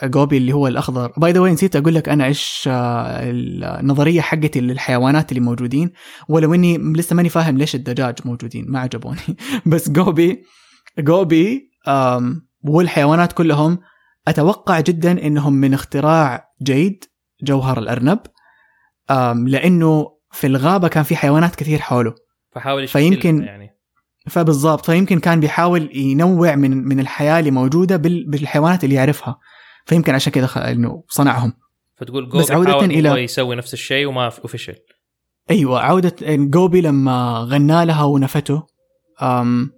جوبي 0.05 0.37
اللي 0.37 0.53
هو 0.53 0.67
الأخضر. 0.67 1.13
by 1.17 1.33
the 1.33 1.41
way 1.41 1.53
نسيت 1.53 1.77
أقول 1.77 1.95
لك 1.95 2.09
أنا 2.09 2.25
إيش 2.27 2.65
آه، 2.67 3.31
النظرية 3.81 4.21
حقتي 4.21 4.61
للحيوانات 4.61 5.33
اللي 5.33 5.41
موجودين 5.41 5.93
ولو 6.29 6.55
إني 6.55 6.79
لسه 6.79 7.17
ماني 7.17 7.29
فاهم 7.29 7.59
ليش 7.59 7.75
الدجاج 7.75 8.19
موجودين 8.25 8.65
ما 8.69 8.79
عجبوني. 8.81 9.21
بس 9.67 9.91
جوبي 9.91 10.43
جوبي 10.99 11.71
والحيوانات 12.65 13.33
كلهم 13.33 13.79
أتوقع 14.29 14.81
جدا 14.81 15.27
إنهم 15.27 15.53
من 15.53 15.75
اختراع 15.75 16.45
جيد 16.63 17.05
جوهر 17.43 17.79
الأرنب. 17.79 18.19
لأنه 19.47 20.07
في 20.33 20.47
الغابة 20.47 20.89
كان 20.89 21.03
في 21.03 21.17
حيوانات 21.17 21.55
كثير 21.55 21.79
حوله. 21.79 22.15
فحاول 22.53 22.89
فيمكن- 22.89 23.43
يعني. 23.43 23.71
فبالضبط 24.29 24.87
فيمكن 24.87 25.19
كان 25.21 25.41
بيحاول 25.41 25.91
ينوع 25.97 26.55
من 26.55 26.71
من 26.89 27.01
الحياة 27.01 27.39
اللي 27.39 27.51
موجودة 27.51 27.97
بال- 27.97 28.31
بالحيوانات 28.31 28.85
اللي 28.85 28.95
يعرفها. 28.95 29.39
فيمكن 29.87 30.15
عشان 30.15 30.33
كذا 30.33 30.47
خ- 30.47 30.59
إنه 30.59 31.05
صنعهم. 31.09 31.53
فتقول 31.97 32.27
بس 32.27 32.33
جوبي 32.53 32.55
عودة 32.55 32.71
حاول 32.73 32.89
إلى- 33.03 33.19
يسوي 33.19 33.57
نفس 33.57 33.73
الشيء 33.75 34.07
وما 34.07 34.27
وفشل. 34.27 34.75
أيوه 35.51 35.81
عودة 35.81 36.17
جوبي 36.37 36.81
لما 36.81 37.47
غنى 37.51 37.85
لها 37.85 38.05
ونفته 38.05 38.67
أم 39.23 39.71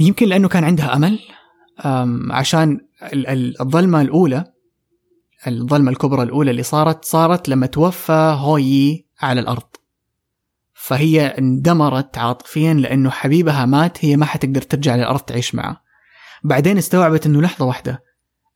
يمكن 0.00 0.28
لأنه 0.28 0.48
كان 0.48 0.64
عندها 0.64 0.96
أمل 0.96 1.18
أم 1.84 2.32
عشان 2.32 2.80
ال- 3.12 3.26
ال- 3.26 3.60
الظلمة 3.60 4.00
الأولى 4.00 4.44
الظلمة 5.46 5.90
الكبرى 5.90 6.22
الأولى 6.22 6.50
اللي 6.50 6.62
صارت 6.62 7.04
صارت 7.04 7.48
لما 7.48 7.66
توفى 7.66 8.36
هويي 8.38 9.06
على 9.20 9.40
الأرض. 9.40 9.68
فهي 10.74 11.26
اندمرت 11.26 12.18
عاطفيا 12.18 12.74
لأنه 12.74 13.10
حبيبها 13.10 13.66
مات 13.66 14.04
هي 14.04 14.16
ما 14.16 14.26
حتقدر 14.26 14.62
ترجع 14.62 14.96
للأرض 14.96 15.20
تعيش 15.20 15.54
معه. 15.54 15.82
بعدين 16.44 16.78
استوعبت 16.78 17.26
إنه 17.26 17.42
لحظة 17.42 17.64
واحدة 17.64 18.02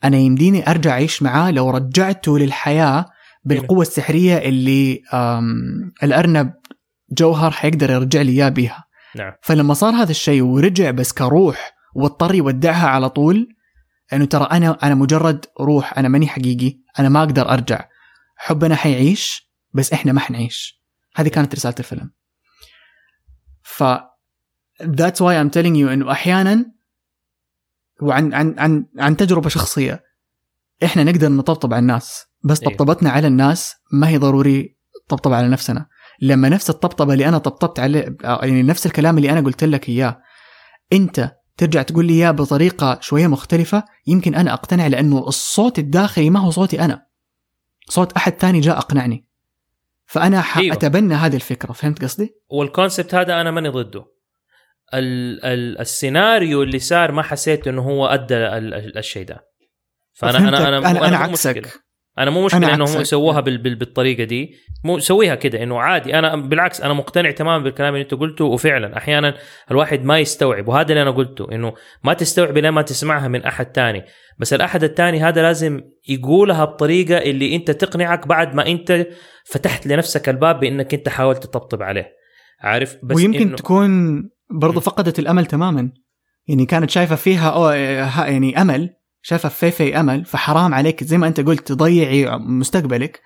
أنا 0.05 0.17
يمديني 0.17 0.71
أرجع 0.71 0.91
أعيش 0.91 1.23
معاه 1.23 1.51
لو 1.51 1.71
رجعته 1.71 2.39
للحياة 2.39 3.07
بالقوة 3.45 3.83
السحرية 3.83 4.37
اللي 4.37 5.03
الأرنب 6.03 6.53
جوهر 7.13 7.51
حيقدر 7.51 7.91
يرجع 7.91 8.23
لي 8.23 8.33
إياه 8.33 8.49
بيها. 8.49 8.85
نعم. 9.17 9.33
فلما 9.43 9.75
صار 9.75 9.95
هذا 9.95 10.11
الشيء 10.11 10.43
ورجع 10.43 10.91
بس 10.91 11.13
كروح 11.13 11.73
واضطر 11.95 12.35
يودعها 12.35 12.87
على 12.87 13.09
طول 13.09 13.49
انه 14.13 14.25
ترى 14.25 14.45
أنا 14.45 14.79
أنا 14.83 14.95
مجرد 14.95 15.47
روح 15.61 15.99
أنا 15.99 16.09
ماني 16.09 16.29
حقيقي 16.29 16.79
أنا 16.99 17.09
ما 17.09 17.19
أقدر 17.23 17.49
أرجع. 17.53 17.89
حبنا 18.37 18.77
حيعيش 18.77 19.51
بس 19.73 19.93
إحنا 19.93 20.13
ما 20.13 20.21
حنعيش. 20.21 20.83
هذه 21.17 21.29
كانت 21.29 21.55
رسالة 21.55 21.75
الفيلم. 21.79 22.11
ف 23.63 23.85
that's 24.83 25.21
why 25.21 25.35
I'm 25.43 25.51
telling 25.51 25.77
you 25.77 25.89
إنه 25.89 26.13
أحيانا 26.13 26.73
وعن 28.03 28.35
عن 28.35 28.55
عن 28.59 28.87
عن 28.99 29.17
تجربة 29.17 29.49
شخصية 29.49 30.05
إحنا 30.85 31.05
نقدر 31.05 31.29
نطبطب 31.29 31.73
على 31.75 31.81
الناس 31.81 32.25
بس 32.45 32.61
أيوه. 32.63 32.73
طبطبتنا 32.73 33.11
على 33.11 33.27
الناس 33.27 33.75
ما 33.93 34.09
هي 34.09 34.19
ضروري 34.19 34.77
طبطب 35.09 35.33
على 35.33 35.49
نفسنا. 35.49 35.87
لما 36.21 36.49
نفس 36.49 36.71
الطبطبة 36.71 37.13
اللي 37.13 37.29
أنا 37.29 37.39
طبطبت 37.39 37.81
عليه 37.81 38.17
يعني 38.23 38.63
نفس 38.63 38.87
الكلام 38.87 39.19
اللي 39.19 39.31
أنا 39.31 39.41
قلت 39.41 39.65
لك 39.65 39.89
إياه 39.89 40.23
أنت 40.93 41.37
ترجع 41.57 41.83
تقول 41.83 42.05
لي 42.07 42.13
اياه 42.13 42.31
بطريقه 42.31 42.99
شوية 43.01 43.27
مختلفة 43.27 43.85
يمكن 44.07 44.35
أنا 44.35 44.53
أقتنع 44.53 44.87
لأنه 44.87 45.19
الصوت 45.29 45.79
الداخلي 45.79 46.31
ما 46.31 46.41
هو 46.41 46.51
صوتي 46.51 46.81
أنا 46.81 47.07
صوت 47.89 48.13
أحد 48.13 48.33
ثاني 48.33 48.61
جاء 48.61 48.79
أقنعني 48.79 49.27
فأنا 50.07 50.37
أيوه. 50.37 50.73
حأتبنى 50.75 51.15
هذه 51.15 51.35
الفكرة 51.37 51.73
فهمت 51.73 52.03
قصدي 52.03 52.35
والكونسبت 52.49 53.15
هذا 53.15 53.41
أنا 53.41 53.51
ماني 53.51 53.69
ضده 53.69 54.05
ال 54.95 55.45
ال 55.45 55.81
السيناريو 55.81 56.63
اللي 56.63 56.79
صار 56.79 57.13
ما 57.13 57.23
حسيت 57.23 57.69
إنه 57.69 57.83
هو 57.83 58.07
أدى 58.07 58.37
ال- 58.37 58.75
ال- 58.75 58.99
الشيء 58.99 59.27
ده 59.27 59.49
فانا. 60.15 60.39
أنا 60.39 60.69
أنا 60.69 60.91
أنا, 60.91 61.09
أنا 61.09 61.17
عكسك 61.17 61.57
مشكلة. 61.57 61.73
أنا 62.19 62.31
مو 62.31 62.45
مشكلة 62.45 62.75
إنهم. 62.75 63.01
يسووها 63.01 63.41
بال 63.41 63.59
بال 63.59 63.75
بالطريقة 63.75 64.25
دي. 64.25 64.55
مو 64.85 64.99
سويها 64.99 65.35
كده 65.35 65.63
إنه 65.63 65.81
عادي. 65.81 66.19
أنا 66.19 66.37
بالعكس 66.37 66.81
أنا 66.81 66.93
مقتنع 66.95 67.31
تماما 67.31 67.65
بالكلام 67.65 67.95
اللي 67.95 68.03
أنت 68.03 68.15
قلته 68.15 68.45
وفعلا 68.45 68.97
أحيانا 68.97 69.35
الواحد 69.71 70.05
ما 70.05 70.19
يستوعب 70.19 70.69
وهذا 70.69 70.89
اللي 70.89 71.03
أنا 71.03 71.11
قلته 71.11 71.53
إنه 71.53 71.73
ما 72.05 72.15
تستوعب 72.15 72.59
لما 72.59 72.71
ما 72.71 72.83
تسمعها 72.83 73.29
من 73.29 73.45
أحد 73.45 73.67
تاني. 73.67 74.05
بس 74.39 74.53
الأحد 74.53 74.85
التاني 74.85 75.21
هذا 75.21 75.43
لازم 75.43 75.81
يقولها 76.09 76.65
بطريقة 76.65 77.19
اللي 77.19 77.57
أنت 77.57 77.71
تقنعك 77.71 78.27
بعد 78.27 78.55
ما 78.55 78.67
أنت 78.67 79.07
فتحت 79.45 79.87
لنفسك 79.87 80.29
الباب 80.29 80.61
بإنك 80.61 80.95
أنت 80.95 81.09
حاولت 81.09 81.43
تطبطب 81.43 81.83
عليه. 81.83 82.13
عارف؟ 82.61 82.97
بس 83.03 83.17
ويمكن 83.17 83.41
إنه 83.41 83.57
تكون 83.57 84.23
برضو 84.51 84.79
م. 84.79 84.83
فقدت 84.83 85.19
الأمل 85.19 85.47
تماما. 85.47 85.93
يعني 86.49 86.67
كانت 86.67 86.91
شايفة 86.91 87.17
فيها 87.17 87.51
أو 87.51 87.71
يعني 87.71 88.63
أمل 88.63 88.91
شايفه 89.23 89.49
في 89.49 89.71
في 89.71 90.01
أمل 90.01 90.25
فحرام 90.25 90.75
عليك 90.75 91.05
زي 91.05 91.19
ما 91.19 91.27
أنت 91.27 91.41
قلت 91.41 91.69
تضيعي 91.69 92.27
مستقبلك. 92.39 93.21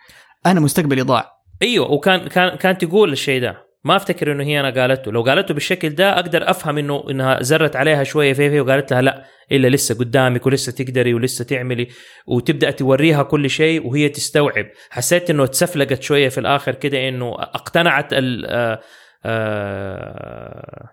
أنا 0.47 0.61
مستقبلي 0.61 1.03
ضاع. 1.03 1.33
أيوه 1.63 1.91
وكان 1.91 2.29
كان 2.29 2.57
كانت 2.57 2.85
تقول 2.85 3.13
الشيء 3.13 3.41
ده. 3.41 3.67
ما 3.85 3.97
أفتكر 3.97 4.33
إنه 4.33 4.45
هي 4.45 4.61
أنا 4.61 4.81
قالته. 4.81 5.13
لو 5.13 5.23
قالته 5.23 5.55
بالشكل 5.55 5.91
ده 5.91 6.15
أقدر 6.15 6.51
أفهم 6.51 6.79
إنه 6.79 7.05
إنها 7.11 7.43
زرت 7.43 7.77
عليها 7.77 8.05
شوية 8.05 8.33
في 8.33 8.51
في 8.51 8.61
وقالت 8.61 8.93
لها 8.93 9.03
لا 9.03 9.25
إلا 9.53 9.69
لسه 9.69 9.99
قدامك 9.99 10.47
ولسه 10.47 10.73
تقدري 10.73 11.15
ولسه 11.15 11.45
تعملي 11.45 11.89
وتبدأ 12.27 12.71
توريها 12.71 13.23
كل 13.23 13.51
شيء 13.51 13.87
وهي 13.87 14.09
تستوعب. 14.09 14.67
حسيت 14.91 15.31
إنه 15.31 15.47
تسفلقت 15.47 16.03
شوية 16.03 16.29
في 16.29 16.39
الآخر 16.39 16.75
كده 16.75 17.09
إنه 17.09 17.35
اقتنعت 17.39 18.13
ال 18.13 18.47
آه، 18.47 18.81
آه، 19.25 20.89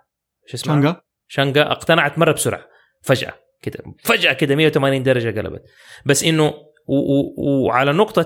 شو 0.48 0.58
اسمها؟ 0.58 0.76
شانجا؟ 0.76 1.02
شنقة 1.28 1.72
اقتنعت 1.72 2.20
مرة 2.20 2.32
بسرعة 2.32 2.62
فجأة. 3.02 3.34
كده. 3.64 3.84
فجأة 4.04 4.34
كده 4.34 4.56
180 4.56 5.04
درجة 5.04 5.40
قلبت. 5.40 5.64
بس 6.06 6.24
إنه 6.24 6.54
وعلى 6.88 7.94
نقطة 7.94 8.22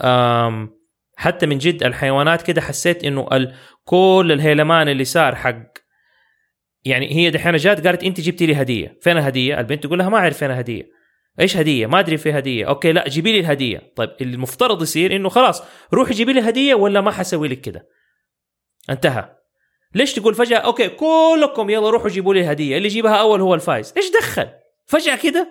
آم، 0.00 0.70
حتى 1.16 1.46
من 1.46 1.58
جد 1.58 1.82
الحيوانات 1.82 2.42
كده 2.42 2.60
حسيت 2.60 3.04
إنه 3.04 3.28
كل 3.84 4.30
الهيلمان 4.32 4.88
اللي 4.88 5.04
صار 5.04 5.34
حق 5.34 5.62
يعني 6.84 7.14
هي 7.16 7.30
دحين 7.30 7.56
جات 7.56 7.86
قالت 7.86 8.04
أنت 8.04 8.20
جبتي 8.20 8.46
لي 8.46 8.54
هدية. 8.54 8.98
فين 9.00 9.16
الهدية؟ 9.16 9.60
البنت 9.60 9.82
تقول 9.86 9.98
لها 9.98 10.08
ما 10.08 10.18
أعرف 10.18 10.38
فين 10.38 10.50
الهديه 10.50 10.90
إيش 11.40 11.56
هدية؟ 11.56 11.86
ما 11.86 11.98
أدري 12.00 12.16
في 12.16 12.32
هدية. 12.32 12.68
okay 12.68 12.92
لا 12.92 13.08
جيبي 13.08 13.32
لي 13.32 13.40
الهدية. 13.40 13.92
طيب 13.96 14.10
المفترض 14.20 14.82
يصير 14.82 15.16
إنه 15.16 15.28
خلاص 15.28 15.62
روحي 15.94 16.14
جيبي 16.14 16.32
لي 16.32 16.40
هدية 16.40 16.74
ولا 16.74 17.00
ما 17.00 17.10
حسوي 17.10 17.48
لك 17.48 17.60
كده؟ 17.60 17.88
انتهى. 18.90 19.39
ليش 19.94 20.12
تقول 20.12 20.34
فجأة 20.34 20.58
okay 20.58 20.88
كلكم 20.88 21.70
يلا 21.70 21.90
روحوا 21.90 22.08
جيبوا 22.08 22.34
لي 22.34 22.40
الهدية. 22.40 22.76
اللي 22.76 22.88
يجيبها 22.88 23.14
أول 23.16 23.40
هو 23.40 23.54
الفايز. 23.54 23.94
إيش 23.96 24.04
دخل؟ 24.20 24.48
فجأة 24.86 25.16
كده؟ 25.16 25.48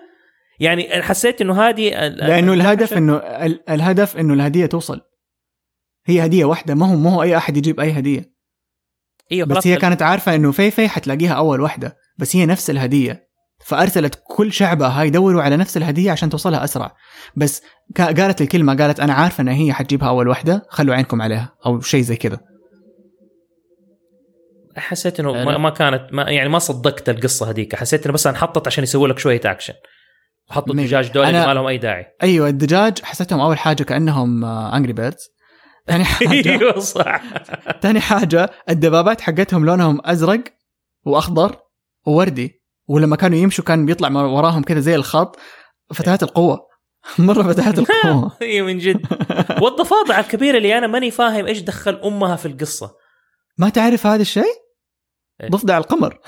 يعني 0.60 1.02
حسيت 1.02 1.40
إنه 1.40 1.62
هذه 1.62 1.90
لأنه 2.08 2.52
الهدف 2.52 2.92
إنه 2.92 3.16
ال- 3.16 3.70
الهدف 3.70 4.16
إنه 4.16 4.34
الهدية 4.34 4.66
توصل. 4.66 5.00
هي 6.06 6.24
هدية 6.24 6.44
واحدة 6.44 6.74
ما 6.74 6.86
هو 6.86 6.96
ما 6.96 7.14
هو 7.14 7.22
أي 7.22 7.36
أحد 7.36 7.56
يجيب 7.56 7.80
أي 7.80 7.92
هدية. 7.92 8.32
أيوه 9.32 9.46
بس 9.46 9.66
هي 9.66 9.76
كانت 9.76 10.02
عارفة 10.02 10.34
إنه 10.34 10.52
في 10.52 10.70
في 10.70 10.88
حتلاقيها 10.88 11.32
أول 11.32 11.60
واحدة 11.60 11.96
بس 12.18 12.36
هي 12.36 12.46
نفس 12.46 12.70
الهدية. 12.70 13.30
فأرسلت 13.64 14.22
كل 14.26 14.52
شعبها 14.52 15.02
يدوروا 15.02 15.42
على 15.42 15.56
نفس 15.56 15.76
الهدية 15.76 16.10
عشان 16.12 16.30
توصلها 16.30 16.64
أسرع. 16.64 16.96
بس 17.36 17.62
قالت 17.98 18.40
الكلمة 18.40 18.76
قالت 18.76 19.00
أنا 19.00 19.12
عارفة 19.12 19.42
إن 19.42 19.48
هي 19.48 19.72
حتجيبها 19.72 20.08
أول 20.08 20.28
واحدة 20.28 20.66
خلوا 20.68 20.94
عينكم 20.94 21.22
عليها 21.22 21.54
أو 21.66 21.80
شيء 21.80 22.02
زي 22.02 22.16
كذا. 22.16 22.40
حسيت 24.76 25.20
إنه 25.20 25.32
أنا- 25.32 25.46
ما, 25.46 25.58
ما 25.58 25.70
كانت 25.70 26.08
ما 26.12 26.22
يعني 26.30 26.48
ما 26.48 26.58
صدقت 26.58 27.08
القصة 27.08 27.50
هذيك. 27.50 27.74
حسيت 27.76 28.04
إنه 28.04 28.14
بس 28.14 28.26
انحطت 28.26 28.66
عشان 28.66 28.84
يسوي 28.84 29.08
لك 29.08 29.18
شوية 29.18 29.40
اكشن 29.44 29.74
وحطوا. 30.50 30.74
الدجاج 30.74 31.08
دول 31.12 31.26
اللي 31.26 31.44
أنا- 31.44 31.46
ما 31.46 31.54
لهم 31.54 31.66
أي 31.66 31.78
داعي. 31.78 32.06
أيوه 32.22 32.48
الدجاج 32.48 33.02
حسيتهم 33.02 33.40
أول 33.40 33.58
حاجة 33.58 33.82
كأنهم 33.82 34.44
Angry 34.44 34.92
Birds 34.92 35.28
ثاني 35.86 36.04
حاجة 36.14 36.50
أيوه 36.50 36.78
صح. 36.78 37.22
ثاني 37.82 38.00
حاجة 38.00 38.50
الدبابات 38.68 39.20
حقتهم 39.20 39.64
لونهم 39.66 40.00
أزرق 40.04 40.40
وأخضر 41.06 41.56
ووردي. 42.06 42.60
ولما 42.88 43.16
كانوا 43.16 43.38
يمشوا 43.38 43.64
كان 43.64 43.86
بيطلع 43.86 44.08
وراهم 44.22 44.62
كذا 44.62 44.80
زي 44.80 44.94
الخط. 44.94 45.38
فتحات 45.94 46.22
القوة. 46.22 46.58
مرة 47.18 47.42
فتحات 47.42 47.78
القوة. 47.78 48.36
أيوه 48.42 48.66
من 48.66 48.78
جد. 48.78 49.06
والضفادع 49.62 50.20
الكبيرة 50.20 50.56
اللي 50.56 50.78
أنا 50.78 50.86
ماني 50.86 51.10
فاهم 51.10 51.46
إيش 51.46 51.60
دخل 51.60 52.00
أمها 52.04 52.36
في 52.36 52.46
القصة. 52.46 52.90
ما 53.58 53.68
تعرف 53.68 54.06
هذا 54.06 54.22
الشيء؟ 54.22 54.59
إيه. 55.40 55.50
ضفدع 55.50 55.78
القمر. 55.78 56.18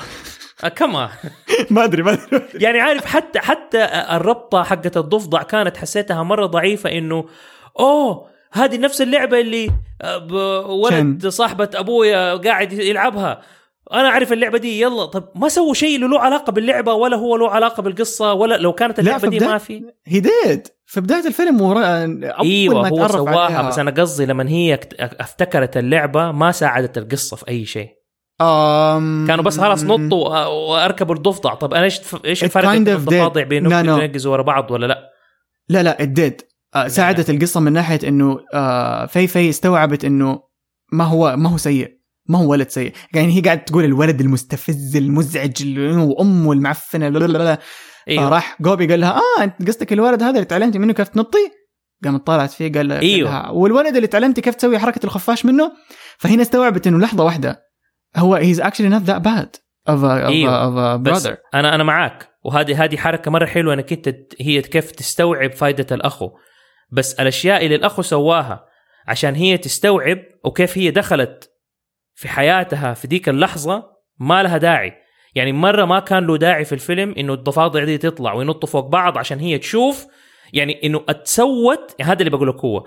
أه، 0.65 0.69
كمان 0.69 1.09
ما 1.71 1.85
أدري 1.85 2.03
ما 2.03 2.13
أدري. 2.13 2.43
يعني 2.55 2.81
عارف 2.81 3.05
حتى 3.05 3.39
حتى 3.39 3.85
الربطة 4.11 4.63
حقت 4.63 4.97
الضفدع 4.97 5.43
كانت 5.43 5.77
حسيتها 5.77 6.23
مرة 6.23 6.47
ضعيفة 6.47 6.93
إنه 6.99 7.25
أوه 7.81 8.33
هذه 8.53 8.79
نفس 8.79 9.03
اللعبة 9.03 9.41
اللي 9.41 9.71
آه، 10.03 10.67
ولد 10.67 11.27
صاحبة 11.27 11.71
أبويا 11.75 12.35
قاعد 12.35 12.73
يلعبها. 12.73 13.43
أنا 13.93 14.09
أعرف 14.09 14.33
اللعبة 14.33 14.59
دي 14.59 14.81
يلا 14.81 15.05
طب 15.05 15.29
ما 15.35 15.49
سووا 15.49 15.75
شيء 15.75 15.99
له 15.99 16.21
علاقة 16.21 16.53
باللعبة 16.53 16.93
ولا 16.95 17.17
هو 17.17 17.37
له 17.37 17.51
علاقة 17.51 17.83
بالقصة 17.83 18.33
ولا 18.33 18.57
لو 18.57 18.73
كانت 18.73 18.99
اللعبة 18.99 19.29
دي 19.29 19.39
ما 19.41 19.59
في. 19.59 19.83
هي 20.07 20.21
ديد 20.21 20.69
في 20.87 21.01
بدايه 21.01 21.27
الفيلم 21.27 21.61
ورا 21.61 22.05
إيوه 22.43 22.89
هو 22.89 23.09
سواها. 23.09 23.69
بس 23.69 23.79
أنا 23.79 23.91
قصدي 23.91 24.27
لما 24.27 24.49
هي 24.49 24.81
افتكرت 25.01 25.77
اللعبة 25.77 26.33
ما 26.33 26.53
ساعدت 26.53 26.99
القصة 26.99 27.37
في 27.37 27.49
أي 27.49 27.65
شيء. 27.65 28.02
أم... 28.43 29.27
كانوا 29.27 29.45
بس 29.45 29.61
خلاص 29.61 29.85
نطوا 29.85 30.45
وأركبوا 30.47 31.15
الضفدع. 31.15 31.55
طب 31.55 31.75
أنا 31.75 31.85
إيش 31.85 32.01
إيش 32.25 32.45
الفرق 32.45 32.65
kind 32.65 32.77
بين 32.77 32.87
of 32.87 32.89
الضفادع. 32.89 33.43
بينهم 33.43 33.71
No, 33.71 33.87
no. 33.87 34.03
ينقزوا 34.03 34.33
ورا 34.33 34.43
بعض 34.43 34.71
ولا 34.71 34.87
لا؟ 34.87 35.11
لا 35.69 35.83
لا 35.83 36.01
الديد 36.03 36.43
آه 36.75 36.89
ساعدت 36.89 37.31
القصة 37.31 37.61
من 37.61 37.73
ناحية 37.73 38.09
إنه 38.09 38.39
آه 38.55 39.07
في 39.07 39.27
في 39.27 39.49
استوعبت 39.49 40.05
إنه 40.05 40.43
ما 40.93 41.05
هو 41.05 41.37
ما 41.37 41.51
هو 41.51 41.57
سيء. 41.57 42.03
ما 42.29 42.39
هو 42.39 42.51
ولد 42.51 42.69
سيء. 42.69 42.93
يعني 43.15 43.37
هي 43.37 43.41
قاعدة 43.41 43.63
تقول 43.63 43.85
الولد 43.85 44.21
المستفز 44.21 44.97
المزعج 44.97 45.79
وأمه 45.89 46.53
المعفنة 46.53 47.09
لا 47.09 47.19
لا 47.19 47.27
لا 47.27 47.39
لا. 47.39 47.59
إيوه. 48.09 48.29
فراح 48.29 48.57
جوبي 48.61 48.87
قال 48.87 49.01
لها 49.01 49.21
آه 49.39 49.45
أنت 49.45 49.69
قصدك 49.69 49.93
الولد 49.93 50.23
هذا 50.23 50.35
اللي 50.35 50.45
تعلمتي 50.45 50.79
منه 50.79 50.93
كيف 50.93 51.09
تنطي؟ 51.09 51.51
قامت 52.05 52.27
طلعت 52.27 52.51
فيه 52.51 52.73
قال 52.73 52.93
قال 52.93 53.01
أيوه. 53.01 53.31
لها 53.31 53.51
والولد 53.51 53.97
اللي 53.97 54.07
تعلمتي 54.07 54.41
كيف 54.41 54.55
تسوي 54.55 54.79
حركة 54.79 55.01
الخفاش 55.07 55.45
منه؟ 55.45 55.73
فهنا 56.19 56.43
استوعبت 56.43 56.87
إنه 56.87 56.99
لحظة 56.99 57.25
واحدة 57.25 57.72
هو 58.17 58.41
he's 58.41 58.59
actually 58.59 58.91
not 58.91 59.07
that 59.07 59.23
bad 59.23 59.59
of 59.89 60.03
a, 60.03 60.05
of 60.05 60.31
أيوه. 60.31 60.51
a, 60.51 60.71
of 60.71 60.77
a 60.77 61.11
بس 61.11 61.27
brother. 61.27 61.37
أنا 61.55 61.75
أنا 61.75 61.85
معاك. 61.85 62.29
وهذه 62.45 62.85
هذه 62.85 62.97
حركة 62.97 63.31
مرة 63.31 63.47
حلوة 63.47 63.75
إنك 63.75 63.93
أنت 63.93 64.17
هي 64.41 64.63
كيف 64.63 64.91
تستوعب 64.91 65.53
فائده 65.53 65.97
الأخو. 65.97 66.31
بس 66.91 67.15
الأشياء 67.15 67.65
اللي 67.65 67.75
الأخو 67.75 68.03
سواها 68.03 68.67
عشان 69.09 69.35
هي 69.35 69.59
تستوعب 69.59 70.19
وكيف 70.45 70.79
هي 70.79 70.91
دخلت 70.91 71.51
في 72.15 72.29
حياتها 72.29 72.95
في 72.95 73.07
ديك 73.09 73.29
اللحظة 73.29 73.85
ما 74.19 74.43
لها 74.43 74.59
داعي. 74.59 74.93
يعني 75.35 75.53
مرة 75.53 75.85
ما 75.85 76.01
كان 76.01 76.27
له 76.27 76.37
داعي 76.37 76.65
في 76.65 76.73
الفيلم 76.73 77.15
إنه 77.19 77.33
الضفادع 77.33 77.85
دي 77.85 77.99
تطلع 77.99 78.33
وينطوا 78.33 78.69
فوق 78.69 78.89
بعض 78.89 79.19
عشان 79.19 79.39
هي 79.39 79.59
تشوف. 79.59 80.07
يعني 80.53 80.81
إنه 80.85 81.05
اتسوت 81.09 82.03
هذا 82.03 82.19
اللي 82.19 82.31
بقول 82.31 82.49
لك 82.49 82.65
هو 82.65 82.85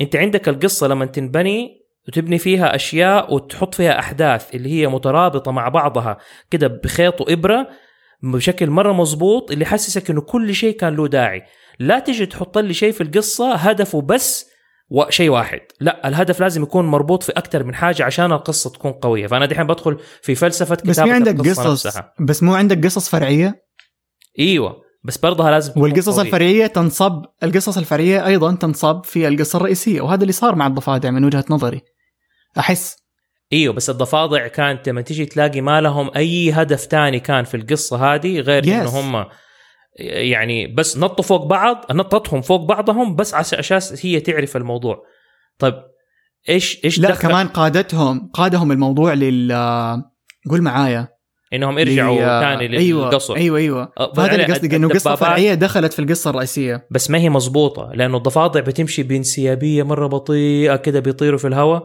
أنت 0.00 0.16
عندك 0.16 0.48
القصة 0.48 0.86
لما 0.86 1.06
تنبني 1.06 1.81
وتبني 2.08 2.38
فيها 2.38 2.74
أشياء 2.74 3.34
وتحط 3.34 3.74
فيها 3.74 3.98
أحداث 3.98 4.54
اللي 4.54 4.68
هي 4.68 4.86
مترابطة 4.86 5.52
مع 5.52 5.68
بعضها 5.68 6.18
كده 6.50 6.66
بخيط 6.66 7.20
وإبرة 7.20 7.68
بشكل 8.22 8.70
مرة 8.70 8.92
مظبوط 8.92 9.50
اللي 9.50 9.64
يحسسك 9.64 10.10
إنه 10.10 10.20
كل 10.20 10.54
شيء 10.54 10.76
كان 10.76 10.96
له 10.96 11.08
داعي. 11.08 11.42
لا 11.78 11.98
تجي 11.98 12.26
تحط 12.26 12.58
لي 12.58 12.74
شيء 12.74 12.92
في 12.92 13.00
القصة 13.00 13.54
هدفه 13.54 14.00
بس 14.00 14.52
شيء 15.08 15.30
واحد. 15.30 15.60
لا 15.80 16.08
الهدف 16.08 16.40
لازم 16.40 16.62
يكون 16.62 16.84
مربوط 16.84 17.22
في 17.22 17.32
أكثر 17.32 17.64
من 17.64 17.74
حاجة 17.74 18.04
عشان 18.04 18.32
القصة 18.32 18.70
تكون 18.70 18.92
قوية. 18.92 19.26
فأنا 19.26 19.46
دحين 19.46 19.66
بدخل 19.66 19.98
في 20.22 20.34
فلسفة 20.34 20.74
كتابة 20.74 20.90
بس 20.90 21.00
في 21.00 21.10
عندك 21.10 21.34
القصة 21.34 21.62
قصص 21.62 21.86
نفسها. 21.86 22.14
بس 22.20 22.42
مو 22.42 22.54
عندك 22.54 22.84
قصص 22.84 23.08
فرعية؟ 23.08 23.64
إيوه 24.38 24.82
بس 25.04 25.18
برضها 25.18 25.50
لازم 25.50 25.80
والقصص 25.80 26.16
قوية. 26.16 26.26
الفرعية 26.26 26.66
تنصب 26.66 27.24
القصص 27.42 27.78
الفرعية 27.78 28.26
أيضا 28.26 28.54
تنصب 28.54 29.04
في 29.04 29.28
القصة 29.28 29.56
الرئيسية 29.56 30.00
وهذا 30.00 30.22
اللي 30.22 30.32
صار 30.32 30.54
مع 30.54 30.66
الضفادع 30.66 31.10
من 31.10 31.24
وجهة 31.24 31.44
نظري. 31.50 31.80
أحس. 32.58 32.96
إيوه 33.52 33.74
بس 33.74 33.90
الضفادع 33.90 34.46
كانت 34.46 34.88
لما 34.88 35.00
تيجي 35.00 35.26
تلاقي 35.26 35.60
ما 35.60 35.80
لهم 35.80 36.10
أي 36.16 36.52
هدف 36.52 36.86
تاني 36.86 37.20
كان 37.20 37.44
في 37.44 37.56
القصة 37.56 38.14
هذه 38.14 38.40
غير 38.40 38.62
Yes. 38.64 38.68
انه 38.68 38.88
هم 38.88 39.26
يعني 39.96 40.66
بس 40.66 40.98
نطوا 40.98 41.24
فوق 41.24 41.46
بعض 41.46 41.84
نطتهم 41.92 42.40
فوق 42.42 42.60
بعضهم 42.60 43.16
بس 43.16 43.34
على 43.34 43.44
أساس 43.52 44.06
هي 44.06 44.20
تعرف 44.20 44.56
الموضوع. 44.56 45.02
طيب 45.58 45.74
إيش 46.48 46.84
إيش 46.84 46.98
لا 46.98 47.08
دخل 47.08 47.28
كمان 47.28 47.48
قادتهم 47.48 48.30
قادهم 48.34 48.72
الموضوع 48.72 49.14
لل 49.14 49.52
قول 50.50 50.62
معايا. 50.62 51.08
إنهم 51.52 51.78
يرجعوا 51.78 52.40
ثاني 52.40 52.78
أيوه 52.78 53.04
للقصر 53.04 53.36
أيوه 53.36 53.58
أيوه. 53.58 53.92
أه، 53.98 54.12
هذا 54.18 54.32
اللي 54.32 54.44
قصدي 54.44 54.76
إنه 54.76 54.88
قصة 54.88 55.14
فرعية 55.14 55.54
دخلت 55.54 55.92
في 55.92 55.98
القصة 55.98 56.30
الرئيسية. 56.30 56.86
بس 56.90 57.10
ما 57.10 57.18
هي 57.18 57.30
مزبوطة 57.30 57.90
لأنه 57.94 58.16
الضفادع 58.16 58.60
بتمشي 58.60 59.02
بانسيابية 59.02 59.82
مرة 59.82 60.06
بطيئة 60.06 60.76
كده 60.76 61.00
بيطيروا 61.00 61.38
في 61.38 61.46
الهواء. 61.46 61.82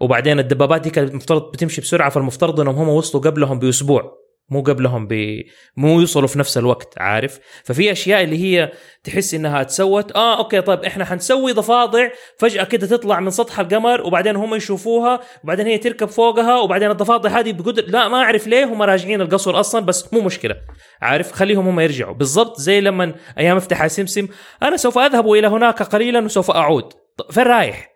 وبعدين 0.00 0.38
الدبابات 0.38 0.80
دي 0.80 0.90
كانت 0.90 1.10
المفترض 1.10 1.52
بتمشي 1.52 1.80
بسرعة 1.80 2.10
فالمفترض 2.10 2.60
إنهم 2.60 2.74
هم 2.74 2.88
وصلوا 2.88 3.22
قبلهم 3.24 3.58
بأسبوع. 3.58 4.26
مو 4.50 4.62
قبلهم 4.62 5.06
ب... 5.06 5.42
مو 5.76 6.00
يوصلوا 6.00 6.28
في 6.28 6.38
نفس 6.38 6.58
الوقت 6.58 6.94
عارف؟ 6.98 7.38
ففي 7.64 7.92
أشياء 7.92 8.24
اللي 8.24 8.38
هي 8.44 8.72
تحس 9.04 9.34
إنها 9.34 9.62
تسوت 9.62 10.16
آه 10.16 10.38
أوكي 10.38 10.60
طيب 10.60 10.84
إحنا 10.84 11.04
حنسوي 11.04 11.52
ضفادع 11.52 12.08
فجأة 12.38 12.64
كده 12.64 12.86
تطلع 12.86 13.20
من 13.20 13.30
سطح 13.30 13.60
القمر 13.60 14.06
وبعدين 14.06 14.36
هم 14.36 14.54
يشوفوها 14.54 15.20
وبعدين 15.44 15.66
هي 15.66 15.78
تركب 15.78 16.08
فوقها 16.08 16.60
وبعدين 16.60 16.90
الضفادع 16.90 17.30
هذه 17.40 17.52
بقدر 17.52 17.84
لا 17.86 18.08
ما 18.08 18.16
أعرف 18.16 18.46
ليه 18.46 18.64
هم 18.64 18.82
راجعين 18.82 19.20
القصر 19.20 19.60
أصلا 19.60 19.86
بس 19.86 20.14
مو 20.14 20.20
مشكلة 20.20 20.56
عارف؟ 21.02 21.32
خليهم 21.32 21.68
هم 21.68 21.80
يرجعوا. 21.80 22.14
بالضبط 22.14 22.60
زي 22.60 22.80
لما 22.80 23.14
أيام 23.38 23.56
افتح 23.56 23.86
سمسم 23.86 24.28
أنا 24.62 24.76
سوف 24.76 24.98
أذهب 24.98 25.32
إلى 25.32 25.46
هناك 25.46 25.82
قليلا 25.82 26.24
وسوف 26.24 26.50
أعود. 26.50 26.92
فين 27.30 27.42
رايح؟ 27.42 27.95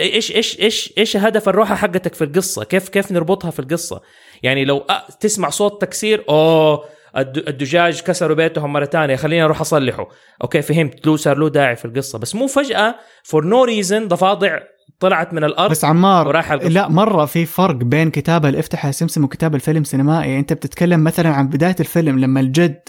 إيش 0.00 0.32
إيش 0.32 0.60
إيش 0.60 0.92
إيش 0.98 1.16
هدف 1.16 1.48
الروحة 1.48 1.74
حقتك 1.74 2.14
في 2.14 2.24
القصة؟ 2.24 2.64
كيف 2.64 2.88
كيف 2.88 3.12
نربطها 3.12 3.50
في 3.50 3.58
القصة؟ 3.58 4.00
يعني 4.42 4.64
لو 4.64 4.84
أ- 4.92 5.16
تسمع 5.20 5.48
صوت 5.50 5.80
تكسير 5.82 6.24
أوه 6.28 6.84
الد- 7.16 7.48
الدجاج 7.48 8.00
كسروا 8.00 8.36
بيتهم 8.36 8.72
مرة 8.72 8.84
ثانية 8.84 9.16
خليني 9.16 9.42
أروح 9.44 9.60
أصلحه. 9.60 10.08
أوكي 10.42 10.62
فهمت 10.62 11.06
له 11.06 11.16
صار 11.16 11.36
له 11.38 11.48
داعي 11.48 11.76
في 11.76 11.84
القصة. 11.84 12.18
بس 12.18 12.34
مو 12.34 12.46
فجأة 12.46 12.94
for 13.24 13.44
no 13.44 13.64
reason 13.64 14.08
ضفادع 14.08 14.58
طلعت 15.00 15.34
من 15.34 15.44
الأرض 15.44 15.70
بس 15.70 15.84
عمار 15.84 16.28
وراح 16.28 16.52
القصة. 16.52 16.68
لا 16.68 16.88
مرة 16.88 17.24
في 17.24 17.46
فرق 17.46 17.74
بين 17.74 18.10
كتابه 18.10 18.48
الإفتح 18.48 18.86
يا 18.86 18.90
سمسم 18.90 19.24
وكتابه 19.24 19.56
الفيلم 19.56 19.84
سينمائي. 19.84 20.38
أنت 20.38 20.52
بتتكلم 20.52 21.04
مثلا 21.04 21.28
عن 21.28 21.48
بداية 21.48 21.76
الفيلم 21.80 22.18
لما 22.18 22.40
الجد 22.40 22.80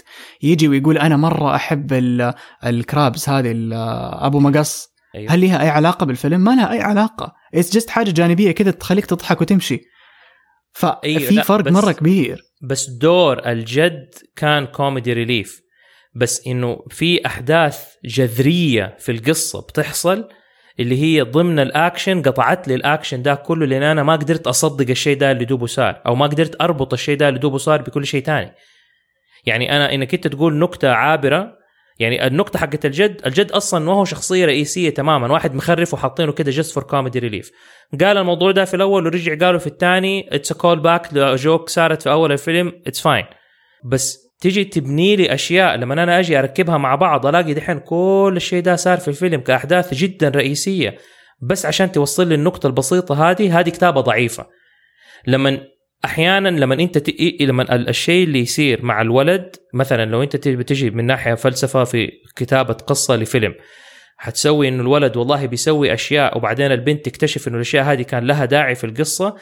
يجي 0.42 0.68
ويقول 0.68 0.98
أنا 0.98 1.16
مرة 1.16 1.54
أحب 1.54 1.92
ال- 1.92 2.34
الكرابس 2.66 3.28
هذه 3.28 3.54
أبو 4.26 4.40
مقص. 4.40 4.91
أيوة. 5.14 5.32
هل 5.32 5.40
لها 5.40 5.62
أي 5.62 5.68
علاقة 5.68 6.06
بالفيلم؟ 6.06 6.40
ما 6.40 6.50
لها 6.50 6.72
أي 6.72 6.80
علاقة. 6.80 7.32
it's 7.54 7.74
just 7.74 7.90
حاجة 7.90 8.10
جانبية 8.10 8.50
كده 8.50 8.70
تخليك 8.70 9.06
تضحك 9.06 9.40
وتمشي. 9.40 9.80
ففي 10.74 10.96
أيوة، 11.04 11.42
فرق 11.42 11.64
بس- 11.64 11.72
مرة 11.72 11.92
كبير. 11.92 12.42
بس 12.62 12.90
دور 12.90 13.46
الجد 13.50 14.10
كان 14.36 14.66
comedy 14.66 15.12
relief 15.12 15.60
بس 16.14 16.46
إنه 16.46 16.78
في 16.90 17.26
أحداث 17.26 17.84
جذرية 18.04 18.96
في 18.98 19.12
القصة 19.12 19.60
بتحصل 19.60 20.28
اللي 20.80 21.02
هي 21.02 21.22
ضمن 21.22 21.58
الأكشن 21.58 22.22
قطعت 22.22 22.68
لي 22.68 22.74
الأكشن 22.74 23.22
ده 23.22 23.34
كله 23.34 23.66
لأن 23.66 23.82
أنا 23.82 24.02
ما 24.02 24.12
قدرت 24.16 24.46
أصدق 24.46 24.90
الشيء 24.90 25.16
ده 25.16 25.30
اللي 25.32 25.44
دوبه 25.44 25.66
صار 25.66 26.02
أو 26.06 26.14
ما 26.14 26.26
قدرت 26.26 26.60
أربط 26.62 26.92
الشيء 26.92 27.16
ده 27.16 27.28
اللي 27.28 27.38
دوبه 27.40 27.58
صار 27.58 27.82
بكل 27.82 28.06
شيء 28.06 28.22
تاني. 28.22 28.52
يعني 29.46 29.76
أنا 29.76 29.94
إنك 29.94 30.14
أنت 30.14 30.26
تقول 30.26 30.58
نكتة 30.58 30.92
عابرة 30.92 31.52
يعني 32.02 32.26
النكته 32.26 32.58
حقت 32.58 32.86
الجد 32.86 33.20
الجد 33.26 33.50
أصلا 33.52 33.84
ما 33.84 33.92
هو 33.92 34.04
شخصية 34.04 34.46
رئيسية 34.46 34.90
تماما 34.90 35.32
واحد 35.32 35.54
مخرف 35.54 35.94
وحاطينه 35.94 36.32
كده 36.32 36.50
just 36.50 36.74
for 36.74 36.82
comedy 36.82 37.18
relief 37.18 37.50
قال 38.00 38.16
الموضوع 38.16 38.50
ده 38.50 38.64
في 38.64 38.74
الأول 38.74 39.06
ورجع 39.06 39.46
قالوا 39.46 39.60
في 39.60 39.66
الثاني 39.66 40.28
it's 40.32 40.52
callback 40.52 41.14
joke 41.14 41.68
صارت 41.68 42.02
في 42.02 42.10
أول 42.10 42.32
الفيلم 42.32 42.72
it's 42.86 43.00
fine 43.00 43.24
بس 43.84 44.32
تيجي 44.42 44.64
تبني 44.64 45.16
لي 45.16 45.34
أشياء 45.34 45.76
لما 45.76 45.94
أنا 45.94 46.18
أجي 46.18 46.38
أركبها 46.38 46.78
مع 46.78 46.94
بعض 46.94 47.26
ألاقي 47.26 47.54
دحين 47.54 47.78
كل 47.78 48.32
الشيء 48.36 48.62
ده 48.62 48.76
صار 48.76 48.98
في 48.98 49.08
الفيلم 49.08 49.40
كأحداث 49.40 49.94
جدا 49.94 50.28
رئيسية. 50.28 50.98
بس 51.40 51.66
عشان 51.66 51.92
توصل 51.92 52.28
لي 52.28 52.34
النقطة 52.34 52.66
البسيطة 52.66 53.30
هذه 53.30 53.60
هذه 53.60 53.70
كتابة 53.70 54.00
ضعيفة. 54.00 54.46
لما 55.26 55.60
أحيانا 56.04 56.48
لما 56.48 56.74
أنت 56.74 56.98
ت... 56.98 57.14
لما 57.40 57.74
ال- 57.74 57.88
الشيء 57.88 58.24
اللي 58.24 58.38
يصير 58.40 58.84
مع 58.84 59.00
الولد 59.02 59.56
مثلا 59.74 60.04
لو 60.10 60.22
أنت 60.22 60.36
تجي 60.36 60.90
من 60.90 61.04
ناحية 61.06 61.34
فلسفة 61.34 61.84
في 61.84 62.10
كتابة 62.36 62.74
قصة 62.74 63.16
لفيلم 63.16 63.54
حتسوي 64.16 64.68
إنه 64.68 64.82
الولد 64.82 65.16
والله 65.16 65.46
بيسوي 65.46 65.94
أشياء 65.94 66.36
وبعدين 66.38 66.72
البنت 66.72 67.04
تكتشف 67.06 67.48
إنه 67.48 67.56
الأشياء 67.56 67.84
هذه 67.84 68.02
كان 68.02 68.24
لها 68.26 68.44
داعي 68.44 68.74
في 68.74 68.84
القصة 68.84 69.36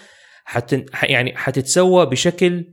حت 0.45 0.77
يعني 1.03 1.37
حتتسوى 1.37 2.07
بشكل 2.07 2.65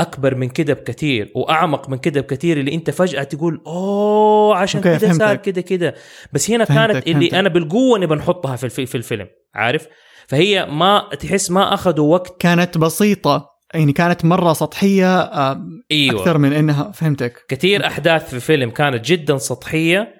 أكبر 0.00 0.34
من 0.34 0.48
كده 0.48 0.74
بكثير 0.74 1.32
وأعمق 1.34 1.88
من 1.88 1.98
كده 1.98 2.20
بكثير 2.20 2.60
اللي 2.60 2.74
أنت 2.74 2.90
فجأة 2.90 3.22
تقول 3.22 3.62
أوه 3.66 4.56
عشان 4.56 4.80
كده 4.80 4.98
صار 4.98 5.08
فهمتك. 5.18 5.40
كده 5.40 5.60
كده 5.60 5.94
بس 6.32 6.50
هنا 6.50 6.64
فهمتك، 6.64 6.92
كانت 6.92 7.06
اللي 7.06 7.20
فهمتك. 7.20 7.34
أنا 7.34 7.48
بالقوة 7.48 7.98
نبى 7.98 8.14
نحطها 8.14 8.56
في 8.56 8.94
الفيلم 8.96 9.26
عارف 9.54 9.86
فهي 10.26 10.66
ما 10.66 11.08
تحس 11.20 11.50
ما 11.50 11.74
أخذوا 11.74 12.12
وقت. 12.12 12.40
كانت 12.40 12.78
بسيطة. 12.78 13.52
يعني 13.74 13.92
كانت 13.92 14.24
مرة 14.24 14.52
سطحية 14.52 15.20
آه، 15.20 15.66
إيوه. 15.90 16.20
أكثر 16.20 16.38
من 16.38 16.52
إنها 16.52 16.90
فهمتك. 16.90 17.44
كثير 17.48 17.86
أحداث 17.86 18.30
في 18.30 18.40
فيلم 18.40 18.70
كانت 18.70 19.04
جدا 19.04 19.38
سطحية 19.38 20.14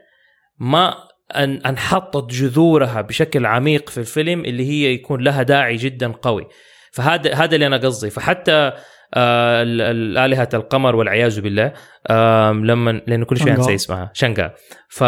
ما 0.58 0.94
ان 1.36 1.56
أنحطت 1.56 2.30
جذورها 2.32 3.00
بشكل 3.00 3.46
عميق 3.46 3.90
في 3.90 3.98
الفيلم 3.98 4.44
اللي 4.44 4.68
هي 4.70 4.92
يكون 4.92 5.20
لها 5.20 5.42
داعي 5.42 5.76
جدا 5.76 6.12
قوي. 6.12 6.46
فهذا 6.92 7.34
هذا 7.34 7.54
اللي 7.54 7.66
أنا 7.66 7.76
قصدي. 7.76 8.10
فحتى 8.10 8.72
آه 9.14 9.62
ال- 9.62 9.80
ال- 9.80 10.18
آلهة 10.18 10.48
القمر 10.54 10.96
والعياذ 10.96 11.40
بالله. 11.40 11.72
آه 12.10 12.52
لما 12.52 12.90
لأنه 12.90 13.24
كل 13.24 13.36
شوي 13.36 13.46
شنغا. 13.46 13.58
أنسى 13.58 13.74
اسمها. 13.74 14.10
شنغا. 14.14 14.54
ف 14.88 15.04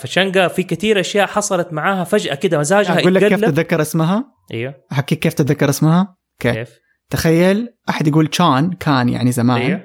فشنغا 0.00 0.48
في 0.48 0.62
كثير 0.62 1.00
أشياء 1.00 1.26
حصلت 1.26 1.72
معاها 1.72 2.04
فجأة 2.04 2.34
كده 2.34 2.58
مزاجها 2.58 3.00
أقول 3.00 3.14
لك 3.14 3.24
كيف 3.24 3.40
تتذكر 3.40 3.80
اسمها؟ 3.80 4.24
أيوه 4.54 4.74
أحكيك 4.92 5.18
كيف 5.18 5.34
تتذكر 5.34 5.68
اسمها؟ 5.68 6.16
كيف 6.40 6.54
كيف؟ 6.56 6.78
تخيل 7.10 7.68
أحد 7.88 8.06
يقول 8.08 8.26
تشان 8.26 8.72
كان 8.72 9.08
يعني 9.08 9.32
زمان. 9.32 9.56
أيوه 9.62 9.80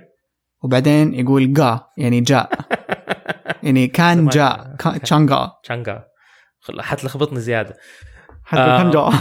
وبعدين 0.64 1.14
يقول 1.14 1.54
جا 1.54 1.80
يعني 1.98 2.22
جاء 2.32 2.50
يعني 3.64 3.88
كان. 3.88 4.28
جاء 4.28 4.76
تشانغا 5.04 6.04
خل- 6.62 6.82
حتلخبطني 6.82 7.40
زيادة. 7.40 7.76
حتى 8.46 8.62
آه. 8.62 8.78
كان 8.78 8.92
جاء 8.92 9.14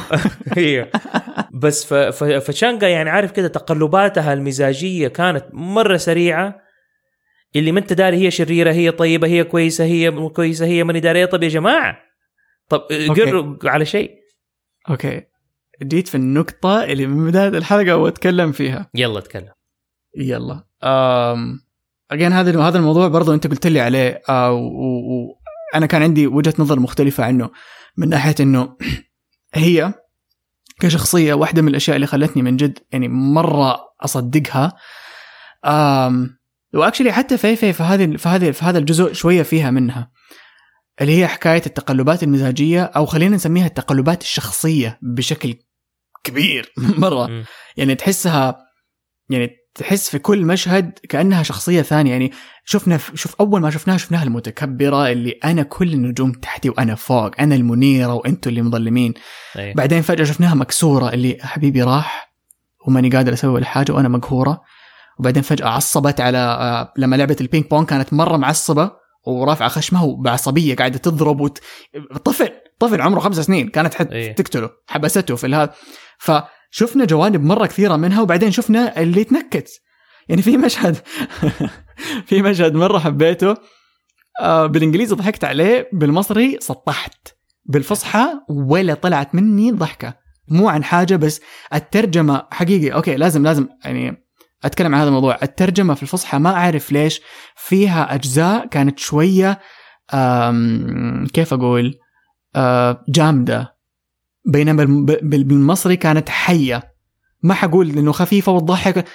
أيوه 0.57 0.89
بس 1.53 1.85
ف... 1.85 1.95
ف... 1.95 2.25
فشانغا 2.25 2.89
يعني 2.89 3.11
عارف 3.11 3.31
كده 3.31 3.49
تقلباتها 3.49 4.33
المزاجية 4.33 5.09
كانت 5.09 5.45
مرة 5.53 5.97
سريعة 5.97 6.63
اللي 7.57 7.73
ما 7.73 7.81
انت 7.81 7.93
داري 7.93 8.17
هي 8.17 8.31
شريرة 8.31 8.73
هي 8.73 8.91
طيبة 8.91 9.27
هي 9.29 9.45
كويسة 9.45 9.85
هي 9.85 10.11
كويسة 10.11 10.67
هي 10.67 10.85
ماني 10.85 11.01
داري. 11.01 11.27
طب 11.27 11.43
يا 11.43 11.49
جماعة 11.49 11.99
طب 12.69 12.81
قروا 13.17 13.57
على 13.65 13.85
شيء. 13.85 14.11
أوكي. 14.91 15.23
جيت 15.83 16.09
في 16.09 16.15
النقطة 16.15 16.85
اللي 16.85 17.07
من 17.07 17.31
بداية 17.31 17.49
الحلقة 17.49 17.97
وأتكلم 17.97 18.53
فيها. 18.53 18.91
يلا 18.95 19.19
اتكلم. 19.19 19.53
يلا. 20.17 20.65
أم... 20.85 21.61
اجين 22.11 22.33
هذا 22.33 22.61
هذا 22.61 22.79
الموضوع 22.79 23.09
برضو 23.09 23.35
أنت 23.35 23.47
قلت 23.47 23.67
لي 23.67 23.81
عليه 23.81 24.23
آه 24.29 24.53
وأنا 24.53 25.87
كان 25.87 26.03
عندي 26.03 26.27
وجهة 26.27 26.55
نظر 26.59 26.81
مختلفة 26.81 27.25
عنه 27.25 27.51
من 27.97 28.09
ناحية 28.09 28.35
إنه 28.41 28.77
هي 29.55 29.95
كشخصية 30.81 31.35
واحدة 31.35 31.63
من 31.63 31.69
الأشياء 31.69 31.97
اللي 31.97 32.07
خلتني 32.07 32.43
من 32.43 32.57
جد 32.57 32.79
يعني 32.93 33.09
مرة 33.09 33.81
أصدقها. 34.01 34.73
أم... 35.65 36.39
وأكشلي 36.75 37.13
حتى 37.13 37.39
في 37.39 37.57
في 37.57 37.73
في 37.73 37.83
هذه 37.83 38.17
في 38.17 38.29
هذه 38.29 38.51
في 38.51 38.65
هذا 38.65 38.79
الجزء 38.79 39.13
شوية 39.13 39.43
فيها 39.43 39.71
منها. 39.71 40.11
اللي 41.01 41.19
هي 41.19 41.27
حكاية 41.27 41.63
التقلبات 41.67 42.23
المزاجية 42.23 42.83
أو 42.83 43.07
خلينا 43.07 43.37
نسميها 43.37 43.67
التقلبات 43.67 44.23
الشخصية 44.23 44.99
بشكل 45.03 45.55
كبير 46.25 46.73
مرة. 47.05 47.27
مم. 47.27 47.45
يعني 47.77 47.95
تحسها 47.95 48.59
يعني 49.31 49.62
تحس 49.75 50.11
في 50.11 50.19
كل 50.19 50.45
مشهد 50.45 50.99
كأنها 51.09 51.43
شخصية 51.43 51.83
ثانية 51.83 52.11
يعني 52.11 52.33
شفنا 52.65 52.99
شوف 53.15 53.35
أول 53.41 53.61
ما 53.61 53.71
شفناها 53.71 53.97
شفناها 53.97 54.23
المتكبرة 54.23 55.09
اللي 55.09 55.31
أنا 55.45 55.63
كل 55.63 55.93
النجوم 55.93 56.33
تحتي 56.33 56.69
وأنا 56.69 56.95
فوق 56.95 57.41
أنا 57.41 57.55
المنيرة 57.55 58.15
وأنتم 58.15 58.51
اللي 58.51 58.63
مظلمين 58.63 59.15
أيه. 59.57 59.75
بعدين 59.75 60.03
فجأة 60.03 60.25
شفناها 60.25 60.55
مكسورة 60.55 61.09
اللي 61.09 61.39
حبيبي 61.41 61.83
راح 61.83 62.33
وماني 62.87 63.09
قادر 63.11 63.33
أسوي 63.33 63.53
ولا 63.53 63.65
حاجة 63.65 63.93
وأنا 63.93 64.09
مقهورة 64.09 64.61
وبعدين 65.19 65.43
فجأة 65.43 65.69
عصبت 65.69 66.21
على 66.21 66.39
آه، 66.39 66.93
لما 66.97 67.17
لعبة 67.17 67.37
البينج 67.41 67.65
بونج 67.67 67.87
كانت 67.87 68.13
مرة 68.13 68.37
معصبة 68.37 68.91
ورافعة 69.27 69.69
خشمها 69.69 70.03
وبعصبية 70.03 70.77
قاعدة 70.77 70.99
تضرب 70.99 71.41
وت... 71.41 71.61
طفل 72.25 72.51
طفل 72.79 73.01
عمره 73.01 73.21
خمس 73.21 73.41
سنين 73.41 73.69
كانت 73.69 73.95
حت... 73.95 74.13
إيه. 74.13 74.35
تقتله 74.35 74.71
حبسته 74.87 75.37
في 75.37 75.47
الهذا 75.47 75.75
فشفنا 76.73 77.05
جوانب 77.05 77.45
مرة 77.45 77.67
كثيرة 77.67 77.97
منها 77.97 78.23
وبعدين 78.23 78.51
شفنا 78.51 79.01
اللي 79.01 79.25
تنكت 79.25 79.83
يعني 80.29 80.43
في 80.43 80.57
مشهد 80.57 80.97
في 82.29 82.43
مشهد 82.43 82.75
مرة 82.75 82.99
حبيته. 82.99 83.57
آه 84.41 84.67
بالإنجليزي 84.67 85.15
ضحكت 85.15 85.45
عليه 85.45 85.89
بالمصري 85.93 86.59
سطحت. 86.61 87.29
بالفصحى 87.65 88.27
ولا 88.49 88.95
طلعت 88.95 89.35
مني 89.35 89.73
ضحكة. 89.73 90.15
مو 90.49 90.69
عن 90.69 90.85
حاجة 90.85 91.17
بس 91.17 91.41
الترجمة 91.75 92.47
حقيقي. 92.51 92.95
أوكي 92.95 93.17
لازم 93.17 93.43
لازم 93.43 93.69
يعني 93.85 94.27
أتكلم 94.65 94.95
عن 94.95 95.01
هذا 95.01 95.09
الموضوع. 95.09 95.39
الترجمة 95.43 95.95
في 95.95 96.03
الفصحى 96.03 96.39
ما 96.39 96.55
أعرف 96.55 96.93
ليش 96.93 97.21
فيها 97.57 98.15
أجزاء 98.15 98.67
كانت 98.67 98.99
شوية 98.99 99.61
كيف 101.33 101.53
أقول؟ 101.53 101.95
أه 102.57 103.05
جامدة. 103.09 103.77
بينما 104.47 104.85
بالمصري 105.23 105.97
كانت 105.97 106.29
حية. 106.29 106.93
ما 107.43 107.55
حقول 107.55 107.91
انه 107.91 108.13
خفيفة 108.13 108.53
وتضحك. 108.53 109.09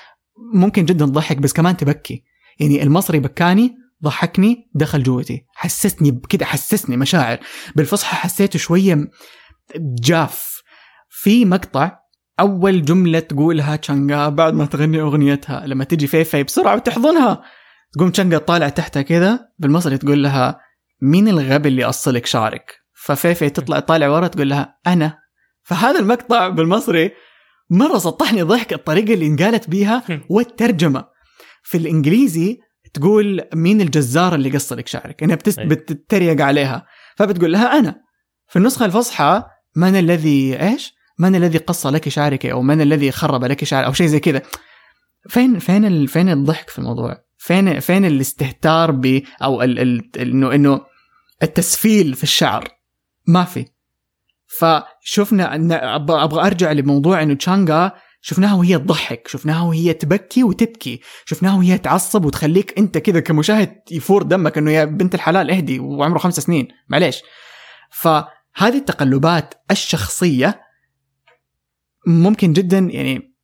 ممكن 0.54 0.86
جدا 0.86 1.06
تضحك 1.06 1.38
بس 1.38 1.54
كمان 1.54 1.78
تبكي. 1.78 2.24
يعني 2.60 2.84
المصري 2.84 3.20
بكاني 3.20 3.76
ضحكني 4.04 4.70
دخل 4.74 5.04
جوتي. 5.04 5.46
حسسني 5.54 6.12
بكده 6.12 6.46
حسسني 6.46 6.98
مشاعر. 6.98 7.40
بالفصحى 7.76 8.16
حسيته 8.16 8.60
شوية 8.60 9.12
جاف. 10.02 10.62
في 11.10 11.46
مقطع 11.46 12.00
أول 12.40 12.86
جملة 12.86 13.20
تقولها 13.20 13.76
تشانغا 13.76 14.30
بعد 14.30 14.54
ما 14.54 14.66
تغني 14.66 15.02
أغنيتها 15.02 15.68
لما 15.68 15.84
تجي 15.84 16.08
فيفي 16.08 16.44
بسرعة 16.44 16.76
وتحضنها. 16.76 17.44
تقوم 17.94 18.10
تشانغا 18.10 18.38
طالع 18.38 18.70
تحتها 18.70 19.02
كذا 19.02 19.40
بالمصري 19.60 19.98
تقول 19.98 20.24
لها 20.24 20.60
مين 21.02 21.28
الغبي 21.28 21.70
اللي 21.70 21.84
أصلك 21.84 22.26
شعرك؟ 22.26 22.77
ففيفي 22.98 23.50
تطلع 23.50 23.80
طالع 23.80 24.08
ورا 24.08 24.28
تقول 24.28 24.50
لها 24.50 24.78
أنا؟ 24.88 25.20
فهذا 25.64 26.00
المقطع 26.00 26.48
بالمصري 26.48 27.12
مرة 27.70 27.98
سطحني 27.98 28.42
ضحك 28.42 28.74
الطريقة 28.74 29.14
اللي 29.14 29.28
انقالت 29.28 29.70
بيها 29.70 30.04
والترجمة. 30.30 31.06
في 31.64 31.78
الإنجليزي 31.78 32.60
تقول 32.94 33.42
مين 33.54 33.82
الجزار 33.82 34.36
اللي 34.36 34.50
قص 34.50 34.74
لك 34.74 34.88
شعرك 34.88 35.24
انها 35.24 35.36
بتست... 35.36 35.60
بتتريق 35.60 36.42
عليها. 36.42 36.86
فبتقول 37.16 37.52
لها 37.52 37.80
أنا. 37.80 37.96
في 38.48 38.56
النسخة 38.56 38.86
الفصحى 38.86 39.44
من 39.76 39.96
الذي 39.96 40.62
إيش؟ 40.62 40.94
من 41.20 41.36
الذي 41.36 41.58
قص 41.58 41.88
لك 41.88 42.10
شعرك؟ 42.10 42.46
أو 42.46 42.62
من 42.62 42.82
الذي 42.82 43.12
خرب 43.12 43.44
لك 43.44 43.64
شعرك 43.64 43.86
أو 43.86 43.94
شيء 43.94 44.08
زي 44.08 44.20
كذا. 44.20 44.42
فين 45.30 45.60
فين 45.60 45.86
ال... 45.86 46.08
فين 46.08 46.30
الضحك 46.30 46.70
في 46.70 46.80
الموضوع؟ 46.80 47.18
فين 47.38 47.80
فين 47.80 48.06
الاستهتار 48.06 48.92
ب 48.92 49.22
أو 49.44 49.64
ال... 49.64 49.80
ال... 49.80 50.18
انه 50.20 50.56
إنه 50.56 50.82
التسفيل 51.44 52.14
في 52.14 52.24
الشعر؟ 52.24 52.77
ما 53.28 53.44
في. 53.44 53.66
فشفنا 54.48 55.56
أبغى 55.96 56.48
أرجع 56.48 56.72
لموضوع 56.72 57.24
إنه 57.24 57.34
تشانغا 57.34 57.92
شفناها 58.22 58.54
وهي 58.54 58.78
تضحك 58.78 59.28
شفناها 59.28 59.64
وهي 59.64 59.94
تبكي 59.94 60.44
وتبكي 60.44 61.02
شفناها 61.26 61.58
وهي 61.58 61.78
تعصب 61.78 62.26
وتخليك 62.26 62.78
أنت 62.80 62.98
كذا 62.98 63.20
كمشاهد 63.20 63.80
يفور 63.92 64.24
دمك 64.24 64.58
إنه 64.58 64.72
يا 64.72 64.86
بنت 64.86 65.16
الحلال 65.16 65.52
اهدي 65.52 65.80
وعمره 65.80 66.18
خمس 66.18 66.40
سنين. 66.40 66.68
معليش. 66.90 67.22
فهذه 67.92 68.78
التقلبات 68.78 69.54
الشخصية 69.72 70.62
ممكن 72.08 72.54
جدا 72.54 72.78
يعني 72.78 73.36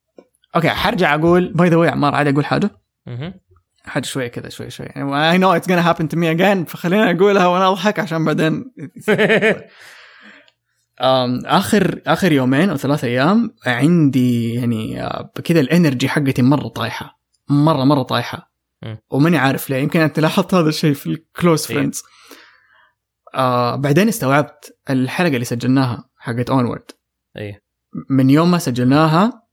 أوكي 0.55 0.69
حرجع 0.69 1.15
أقول 1.15 1.53
by 1.53 1.69
the 1.69 1.75
way 1.75 1.89
عمار 1.89 2.15
عادي 2.15 2.29
أقول 2.29 2.45
حاجة؟ 2.45 2.71
حاجة 3.85 4.05
شوية 4.05 4.27
كذا 4.27 4.49
شوي 4.49 4.69
شوي. 4.69 4.85
يعني 4.85 5.31
I 5.31 5.37
know 5.37 5.51
it's 5.51 5.67
gonna 5.67 5.71
happen 5.71 6.07
to 6.07 6.17
me 6.17 6.31
again 6.31 6.65
فخلينا 6.65 7.11
اقولها 7.11 7.47
وأنا 7.47 7.69
أضحك 7.69 7.99
عشان 7.99 8.25
بعدين 8.25 8.65
آخر 11.45 12.01
آخر 12.07 12.31
يومين 12.31 12.69
أو 12.69 12.77
ثلاث 12.77 13.03
أيام 13.03 13.55
عندي 13.65 14.53
يعني 14.53 15.03
آه، 15.03 15.31
كذا 15.43 15.59
ال 15.59 15.66
energy 15.66 16.09
حقتي 16.09 16.41
مرة 16.41 16.67
طايحة 16.67 17.19
مرة 17.49 17.83
مرة 17.83 18.03
طايحة. 18.03 18.53
وماني 19.11 19.37
عارف 19.37 19.69
ليه. 19.69 19.77
يمكن 19.77 19.99
أنت 19.99 20.19
لاحظت 20.19 20.53
هذا 20.53 20.69
الشيء 20.69 20.93
في 20.93 21.07
ال 21.07 21.17
close 21.17 21.67
إيه. 21.67 21.77
friends 21.77 22.03
آه 23.35 23.75
بعدين 23.75 24.07
استوعبت 24.07 24.77
الحلقة 24.89 25.33
اللي 25.33 25.45
سجلناها 25.45 26.09
حقت 26.17 26.49
Onward 26.49 26.91
إيه. 27.37 27.63
من 28.09 28.29
يوم 28.29 28.51
ما 28.51 28.57
سجلناها 28.57 29.43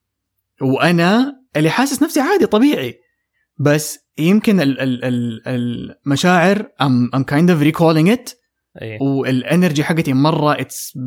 وأنا 0.63 1.41
اللي 1.57 1.71
حاسس 1.71 2.03
نفسي 2.03 2.21
عادي 2.21 2.47
طبيعي. 2.47 3.00
بس 3.61 3.99
يمكن 4.19 4.61
ال 4.61 4.81
ال 4.81 5.05
ال 5.05 5.41
المشاعر 5.47 6.63
I'm, 6.63 7.17
I'm 7.17 7.25
kind 7.25 7.51
of 7.51 7.63
recalling 7.63 8.17
it. 8.17 8.41
إيه. 8.83 8.99
وال 9.01 9.22
energy 9.22 9.85
حقتي 9.85 10.13
مرة 10.13 10.61
it's 10.61 10.99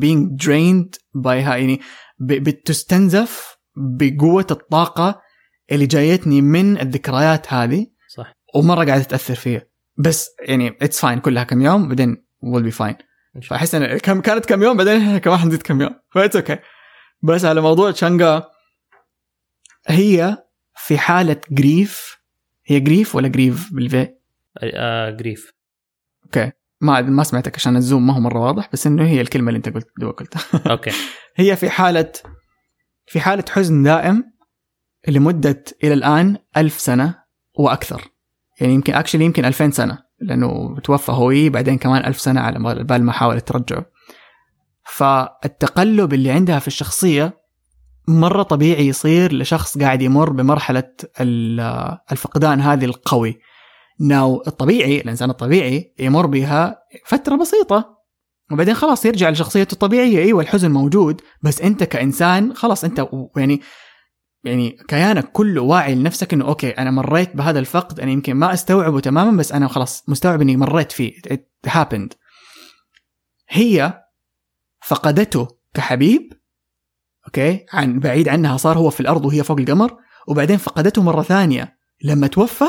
drained 0.44 0.98
by 1.18 1.28
ها 1.28 1.56
يعني 1.56 1.82
بتستنزف 2.20 3.58
بقوة 3.76 4.48
الطاقة 4.52 5.22
اللي 5.72 5.86
جايتني 5.86 6.42
من 6.42 6.80
الذكريات 6.82 7.54
هذه. 7.54 7.88
صح. 8.16 8.34
ومرة 8.56 8.86
قاعدة 8.86 9.04
تأثر 9.04 9.36
فيا 9.36 9.70
بس 9.98 10.30
يعني 10.40 10.78
it's 10.82 11.02
fine 11.02 11.20
كلها 11.20 11.44
كم 11.44 11.62
يوم 11.62 11.88
بعدين 11.88 12.26
will 12.42 12.64
be 12.64 12.72
fine. 12.72 12.96
فأحس 13.50 13.76
إن 13.76 13.98
كم 13.98 14.22
كانت 14.22 14.46
كم 14.46 14.64
يوم 14.64 14.78
بعدين 14.78 15.18
كمان 15.24 15.38
حنزيد 15.38 15.62
كم 15.62 15.82
يوم. 15.82 15.96
ف 16.12 16.16
it's 16.16 16.36
okay 16.36 16.58
بس 17.24 17.46
على 17.46 17.62
موضوع 17.62 17.92
تشانغا 17.92 18.44
هي 19.88 20.38
في 20.76 20.98
حالة 20.98 21.42
grief 21.52 22.23
هي 22.66 22.80
grief 22.80 23.16
ولا 23.16 23.28
grieve 23.28 23.74
بال 23.74 23.96
V 23.96 24.08
آه 24.58 25.10
grief 25.10 25.54
أوكي. 26.26 26.52
ما 26.82 27.02
ما 27.02 27.24
سمعتك 27.24 27.56
عشان 27.56 27.76
الزوم 27.76 28.08
ما 28.08 28.14
هو 28.14 28.20
مرة 28.20 28.40
واضح 28.40 28.70
بس 28.74 28.88
إنه 28.88 29.04
هي 29.08 29.22
الكلمة 29.22 29.48
اللي 29.48 29.58
أنت 29.58 29.70
قلت 29.70 29.88
قلتها. 30.18 30.72
أوكي. 30.72 30.92
هي 31.36 31.56
في 31.56 31.70
حالة 31.70 32.12
في 33.06 33.20
حالة 33.20 33.46
حزن 33.50 33.84
دائم 33.84 34.34
لمدة 35.08 35.64
إلى 35.84 35.94
الآن 35.94 36.38
ألف 36.58 36.80
سنة 36.80 37.24
وأكثر. 37.54 38.14
يعني 38.62 38.74
يمكن 38.74 38.94
actually 38.94 39.26
يمكن 39.26 39.46
2000 39.46 39.70
سنة 39.70 39.98
لأنه 40.20 40.80
توفى 40.80 41.12
هوي 41.12 41.50
بعدين 41.50 41.78
كمان 41.78 42.06
ألف 42.06 42.20
سنة 42.22 42.42
على 42.42 42.84
بال 42.84 43.04
ما 43.04 43.12
حاولت 43.12 43.48
ترجعه 43.48 43.86
فالتقلب 44.86 46.14
اللي 46.14 46.32
عندها 46.32 46.60
في 46.60 46.68
الشخصية 46.68 47.43
مرة 48.08 48.44
طبيعي 48.44 48.88
يصير 48.88 49.34
لشخص 49.34 49.78
قاعد 49.78 50.02
يمر 50.02 50.30
بمرحلة 50.30 50.92
ال- 51.20 51.98
الفقدان 52.12 52.62
هذه 52.62 52.86
القوي. 52.86 53.40
ناو 54.00 54.44
الطبيعي 54.48 55.02
الإنسان 55.02 55.30
الطبيعي 55.30 55.94
يمر 56.00 56.26
بها 56.26 56.78
فترة 57.06 57.36
بسيطة. 57.36 57.98
وبعدين 58.52 58.74
خلاص 58.74 59.06
يرجع 59.06 59.30
لشخصيته 59.30 59.74
الطبيعية. 59.74 60.20
أيوه 60.20 60.42
الحزن 60.42 60.72
موجود. 60.72 61.22
بس 61.44 61.62
أنت 61.62 61.84
كإنسان 61.84 62.54
خلاص 62.54 62.84
أنت 62.84 63.00
و- 63.00 63.30
يعني 63.38 63.62
يعني 64.44 64.78
كيانك 64.88 65.32
كله 65.32 65.62
واعي 65.62 65.96
لنفسك 65.96 66.34
إنه 66.34 66.46
أوكي 66.46 66.70
أنا 66.70 66.92
مريت 66.92 67.36
بهذا 67.36 67.60
الفقد. 67.60 68.00
أنا 68.00 68.12
يمكن 68.12 68.34
ما 68.34 68.54
أستوعبه 68.54 69.00
تماما 69.00 69.38
بس 69.38 69.52
أنا 69.52 69.68
خلاص 69.68 70.10
مستوعب 70.10 70.42
إني 70.42 70.58
مريت 70.58 70.92
فيه. 70.92 71.14
It 71.34 71.70
happened. 71.70 72.10
هي 73.50 74.04
فقدته 74.86 75.48
كحبيب 75.74 76.34
أوكي؟ 77.26 77.66
عن 77.74 78.00
بعيد 78.00 78.30
عنها 78.30 78.58
صار 78.58 78.78
هو 78.78 78.90
في 78.90 79.00
الأرض 79.00 79.26
وهي 79.26 79.44
فوق 79.44 79.60
القمر 79.60 79.98
وبعدين 80.28 80.58
فقدته 80.58 81.04
مرة 81.04 81.22
ثانية. 81.22 81.78
لما 82.04 82.28
توفى 82.28 82.66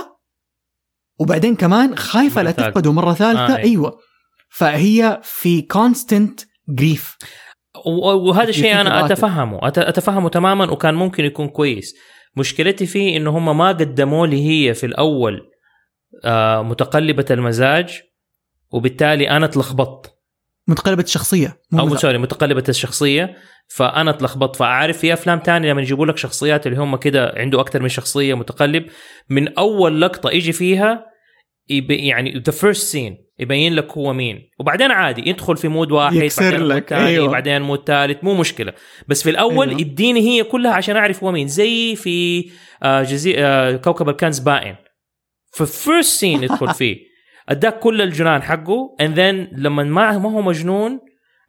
وبعدين 1.21 1.57
كمان 1.57 1.97
خايفة 1.97 2.43
لا. 2.43 2.51
تفقده 2.51 2.93
مرة 2.93 3.15
ثالثة. 3.15 3.55
آه، 3.55 3.57
إيه. 3.57 3.65
أيوه. 3.65 3.99
فهي 4.51 5.21
في 5.23 5.63
constant 5.63 6.41
grief 6.69 7.17
وهذا 7.87 8.49
الشيء 8.49 8.81
أنا. 8.81 9.07
أتفهمه. 9.07 9.61
أتفهمه 9.65 10.29
تماما 10.29 10.71
وكان 10.71 10.95
ممكن 10.95 11.25
يكون 11.25 11.49
كويس. 11.49 11.95
مشكلتي 12.37 12.87
فيه 12.87 13.17
إنه 13.17 13.39
هم 13.39 13.59
ما 13.59 13.69
قدموا 13.69 14.27
لي 14.27 14.49
هي 14.49 14.75
في 14.75 14.87
الأول 14.87 15.51
آه 16.25 16.63
متقلبة 16.63 17.25
المزاج 17.31 18.03
وبالتالي 18.71 19.31
أنا 19.31 19.45
اتلخبطت 19.47 20.14
متقلبة 20.69 21.03
الشخصية 21.03 21.61
مو 21.73 21.81
أو. 21.81 21.97
sorry 21.97 22.19
متقلبة 22.19 22.65
الشخصية. 22.69 23.37
فأنا 23.69 24.11
اتلخبطت 24.11 24.57
فأعرف 24.57 24.99
في 24.99 25.13
أفلام 25.13 25.39
تانية 25.39 25.71
لما 25.73 25.83
يجيبوا 25.83 26.07
لك 26.07 26.17
شخصيات 26.17 26.67
اللي 26.67 26.79
هم 26.79 26.97
كده 26.97 27.35
عنده 27.37 27.61
أكثر 27.61 27.83
من 27.83 27.89
شخصية 27.89 28.35
متقلب 28.35 28.87
من 29.31 29.59
أول 29.59 30.01
لقطة 30.01 30.31
يجي 30.31 30.53
فيها 30.53 31.05
يب- 31.69 31.91
يعني 31.91 32.43
the 32.47 32.53
first 32.53 32.87
scene 32.87 33.17
يبين 33.39 33.75
لك 33.75 33.93
هو 33.93 34.13
مين. 34.13 34.51
وبعدين 34.61 34.91
عادي 34.91 35.29
يدخل 35.31 35.57
في 35.57 35.69
mood 35.69 35.93
واحد 35.93 36.15
يكسر 36.17 36.43
بعدين 36.43 36.61
mood 36.61 36.73
لك، 36.73 36.89
تاني 36.89 37.07
أيوة. 37.07 37.29
بعدين 37.29 37.63
mood 37.63 37.85
ثالث 37.87 38.25
مو 38.25 38.35
مشكلة. 38.35 38.73
بس 39.09 39.23
في 39.23 39.31
الأول 39.31 39.69
أيوة. 39.69 39.81
يديني 39.81 40.21
هي 40.21 40.45
كلها 40.45 40.73
عشان 40.73 40.97
أعرف 40.97 41.25
هو 41.25 41.33
مين. 41.33 41.49
زي 41.49 41.97
في 41.97 42.51
آه 42.83 43.03
جزي... 43.03 43.35
آه 43.39 43.77
كوكب 43.77 44.09
الكنز 44.09 44.39
بائن. 44.39 44.77
في 45.53 45.67
first 45.67 46.21
scene 46.21 46.43
يدخل 46.43 46.75
فيه. 46.81 46.97
أداك 47.49 47.79
كل 47.79 48.03
الجنان 48.03 48.43
حقه 48.43 48.97
and 49.01 49.21
then 49.21 49.49
لما 49.53 49.83
ما 49.83 50.19
ما 50.19 50.31
هو 50.31 50.43
مجنون 50.43 51.01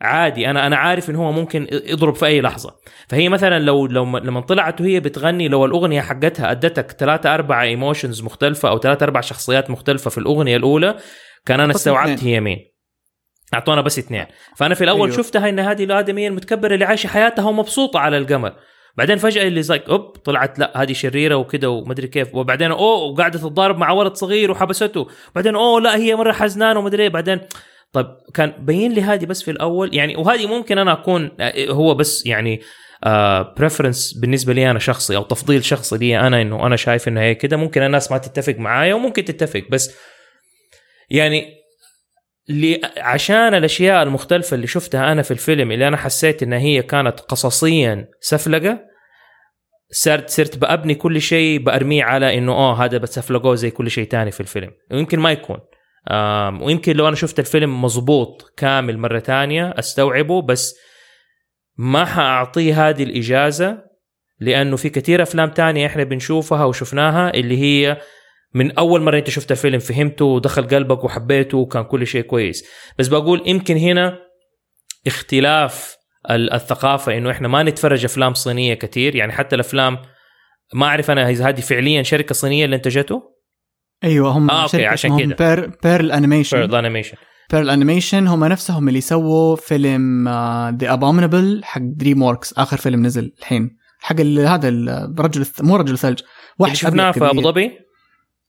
عادي 0.02 0.50
أنا 0.50 0.68
أنا 0.68 0.76
عارف 0.76 1.10
إن 1.10 1.16
هو 1.16 1.32
ممكن 1.32 1.68
يضرب 1.72 2.16
في 2.16 2.26
أي 2.26 2.42
لحظة 2.42 2.76
فهي 3.08 3.30
مثلا 3.30 3.60
لو 3.60 3.88
لو 3.88 4.18
لما 4.18 4.42
طلعت 4.42 4.82
وهي 4.82 5.00
بتغني 5.00 5.48
لو 5.48 5.66
الأغنية 5.66 6.02
حقتها 6.02 6.52
أدتك 6.52 6.92
ثلاثة 6.92 7.34
أربعة 7.34 7.62
emotions 7.62 8.22
مختلفة 8.24 8.70
أو 8.70 8.80
ثلاثة 8.80 9.04
أربعة 9.04 9.22
شخصيات 9.22 9.70
مختلفة 9.70 10.10
في 10.10 10.18
الأغنية 10.18 10.58
الأولى 10.58 10.98
كان 11.46 11.60
أنا 11.60 11.76
استوعبت. 11.76 12.24
هي 12.24 12.40
مين 12.40 12.58
أعطونا 13.54 13.82
بس 13.82 14.00
اثنين 14.00 14.26
فأنا 14.56 14.76
في 14.76 14.84
الأول. 14.84 15.10
أيوه. 15.10 15.24
شفتها 15.24 15.50
إن 15.50 15.60
هذه 15.60 15.84
الآدمية 15.84 16.28
المتكبرة 16.28 16.74
اللي 16.74 16.86
عايشة 16.86 17.08
حياتها 17.08 17.50
ومبسوطة 17.50 18.00
على 18.00 18.18
القمر 18.18 18.54
بعدين 18.98 19.18
فجأة 19.18 19.48
اللي 19.48 19.62
هي 19.62 19.73
زي 19.73 19.84
ك 19.84 19.90
أوب 19.90 20.02
طلعت 20.02 20.60
لا 20.60 20.82
هذه 20.82 20.94
شريرة 20.94 21.36
وكذا 21.36 21.68
ومدري 21.68 22.08
كيف. 22.08 22.36
وبعدين 22.36 22.72
أوه 22.72 23.04
وقاعدة 23.04 23.40
تتضارب 23.40 23.78
مع 23.78 23.92
ولد 23.92 24.14
صغير 24.14 24.52
وحبسته. 24.52 25.08
بعدين 25.36 25.56
أوه 25.56 25.82
لا 25.82 25.96
هي 25.96 26.16
مرة 26.16 26.32
حزنانة 26.32 26.80
ومدري 26.80 27.04
إيه. 27.04 27.10
بعدين 27.10 27.42
طيب 27.94 28.08
كان 28.34 28.54
بين 28.60 28.92
لي 28.92 29.02
هذه 29.02 29.26
بس 29.26 29.44
في 29.44 29.52
الأول 29.52 29.96
يعني 29.96 30.16
وهذه 30.16 30.48
ممكن 30.48 30.78
أنا 30.78 30.94
أكون 30.94 31.32
آه، 31.40 31.72
هو 31.72 31.96
بس 31.96 32.26
يعني 32.26 32.62
بريفرنس 33.58 34.14
بالنسبة 34.14 34.54
لي 34.54 34.72
أنا 34.72 34.80
شخصي 34.80 35.16
أو 35.16 35.24
تفضيل 35.24 35.64
شخصي 35.64 35.98
لي 35.98 36.20
أنا 36.20 36.42
إنه 36.42 36.68
أنا 36.68 36.76
شايف 36.76 37.08
انه 37.08 37.22
هي 37.22 37.36
كده. 37.36 37.58
ممكن 37.58 37.84
الناس 37.84 38.12
ما 38.12 38.18
تتفق 38.18 38.56
معايا 38.58 38.94
وممكن 38.94 39.26
تتفق 39.26 39.64
بس 39.70 39.96
يعني 41.10 41.65
عشان 42.98 43.54
الأشياء 43.54 44.04
المختلفة 44.04 44.56
اللي 44.56 44.68
شفتها 44.68 45.12
أنا 45.12 45.22
في 45.22 45.32
الفيلم 45.32 45.72
اللي 45.72 45.88
أنا 45.88 45.98
حسيت 45.98 46.44
انها 46.44 46.60
هي 46.60 46.82
كانت 46.82 47.20
قصصيا 47.20 48.08
سفلقة 48.20 48.80
صرت 49.92 50.30
صرت 50.30 50.58
بأبني 50.58 50.96
كل 50.96 51.22
شيء 51.22 51.60
بأرميه 51.60 52.04
على 52.04 52.38
إنه 52.38 52.52
آه 52.52 52.84
هذا 52.86 52.98
بتسفلقوه 52.98 53.56
زي 53.56 53.72
كل 53.72 53.92
شيء 53.92 54.08
تاني 54.08 54.32
في 54.32 54.40
الفيلم. 54.40 54.72
ويمكن 54.92 55.20
ما 55.20 55.32
يكون. 55.32 55.60
ويمكن 56.62 56.96
لو 56.96 57.08
أنا 57.08 57.16
شفت 57.16 57.40
الفيلم 57.40 57.82
مظبوط 57.82 58.54
كامل 58.58 58.98
مرة 58.98 59.20
تانية 59.20 59.74
أستوعبه 59.80 60.42
بس 60.42 60.76
ما 61.78 62.06
حاعطيه 62.06 62.90
هذه 62.90 63.04
الإجازة 63.04 63.78
لأنه 64.40 64.76
في 64.76 64.90
كثير 64.90 65.22
أفلام 65.22 65.50
تانية 65.50 65.86
إحنا 65.88 66.04
بنشوفها 66.04 66.66
وشفناها 66.66 67.34
اللي 67.34 67.58
هي 67.58 67.98
من 68.56 68.77
أول 68.77 69.02
مرة 69.02 69.18
أنت 69.18 69.30
شفت 69.30 69.52
الفيلم 69.52 69.80
فهمته 69.80 70.26
ودخل 70.26 70.68
قلبك 70.68 71.03
وحبيته 71.03 71.57
وكان 71.57 71.84
كل 71.84 72.07
شيء 72.07 72.22
كويس. 72.22 72.65
بس 72.99 73.07
بقول 73.07 73.44
يمكن 73.45 73.77
هنا 73.77 74.18
اختلاف 75.07 75.95
الثقافة 76.32 77.18
إنه 77.18 77.32
إحنا 77.32 77.48
ما 77.48 77.64
نتفرج 77.64 78.06
أفلام 78.06 78.34
صينية 78.34 78.73
كثير 78.73 79.15
يعني 79.15 79.32
حتى 79.32 79.56
الأفلام 79.56 79.98
ما 80.73 80.86
أعرف 80.86 81.11
أنا 81.11 81.30
إذا 81.30 81.48
هذه 81.49 81.61
فعليا 81.61 82.03
شركة 82.03 82.36
صينية 82.36 82.65
اللي 82.65 82.76
انتجته 82.76 83.22
أيوه 84.03 84.30
هم 84.30 84.49
آه، 84.49 84.68
شركة 84.68 84.88
عشان 84.88 85.19
كده. 85.19 85.36
بير 85.36 85.72
Pearl 85.84 86.12
Animation 86.12 86.58
Pearl 86.58 86.76
Animation 86.76 87.18
Pearl 87.52 87.70
Animation 87.70 88.28
هم 88.27 88.45
نفسهم 88.45 88.88
اللي 88.88 89.02
سووا 89.02 89.56
فيلم 89.56 90.30
The 90.80 90.94
Abominable 90.94 91.62
حق 91.64 91.82
DreamWorks 91.84 92.54
آخر 92.53 92.77
فيلم 92.77 93.06
نزل 93.06 93.34
الحين. 93.40 93.77
حق 93.99 94.19
هذا 94.22 94.69
الرجل 94.69 95.45
مو 95.61 95.76
رجل 95.76 95.94
الثلج 95.94 96.19
اللي 96.61 96.76
شفناه 96.76 97.11
في 97.11 97.30
أبو 97.30 97.41
ظبي؟ 97.41 97.85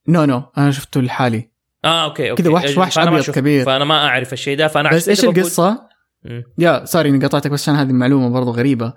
no 0.09 0.25
no 0.25 0.43
أنا 0.59 0.71
شفته 0.71 1.01
لحالي. 1.01 1.51
آه 1.85 2.05
أوكي 2.05 2.31
أوكي. 2.31 2.43
كذا 2.43 2.53
وحش- 2.53 2.77
وحش 2.79 2.95
شفت- 2.95 3.31
كبير. 3.35 3.65
فأنا 3.65 3.85
ما 3.85 3.95
أعرف 4.09 4.33
الشيء 4.33 4.57
ده 4.59 4.69
فأنا 4.69 4.91
بس 4.91 5.09
إيش 5.09 5.25
القصة؟ 5.25 5.79
مم. 6.25 6.43
يا 6.59 6.85
sorry 6.85 7.09
اني 7.09 7.25
قطعتك 7.27 7.51
بس 7.51 7.63
عشان 7.63 7.75
هذه 7.75 7.91
المعلومه 7.91 8.29
برضو 8.31 8.51
غريبة. 8.51 8.93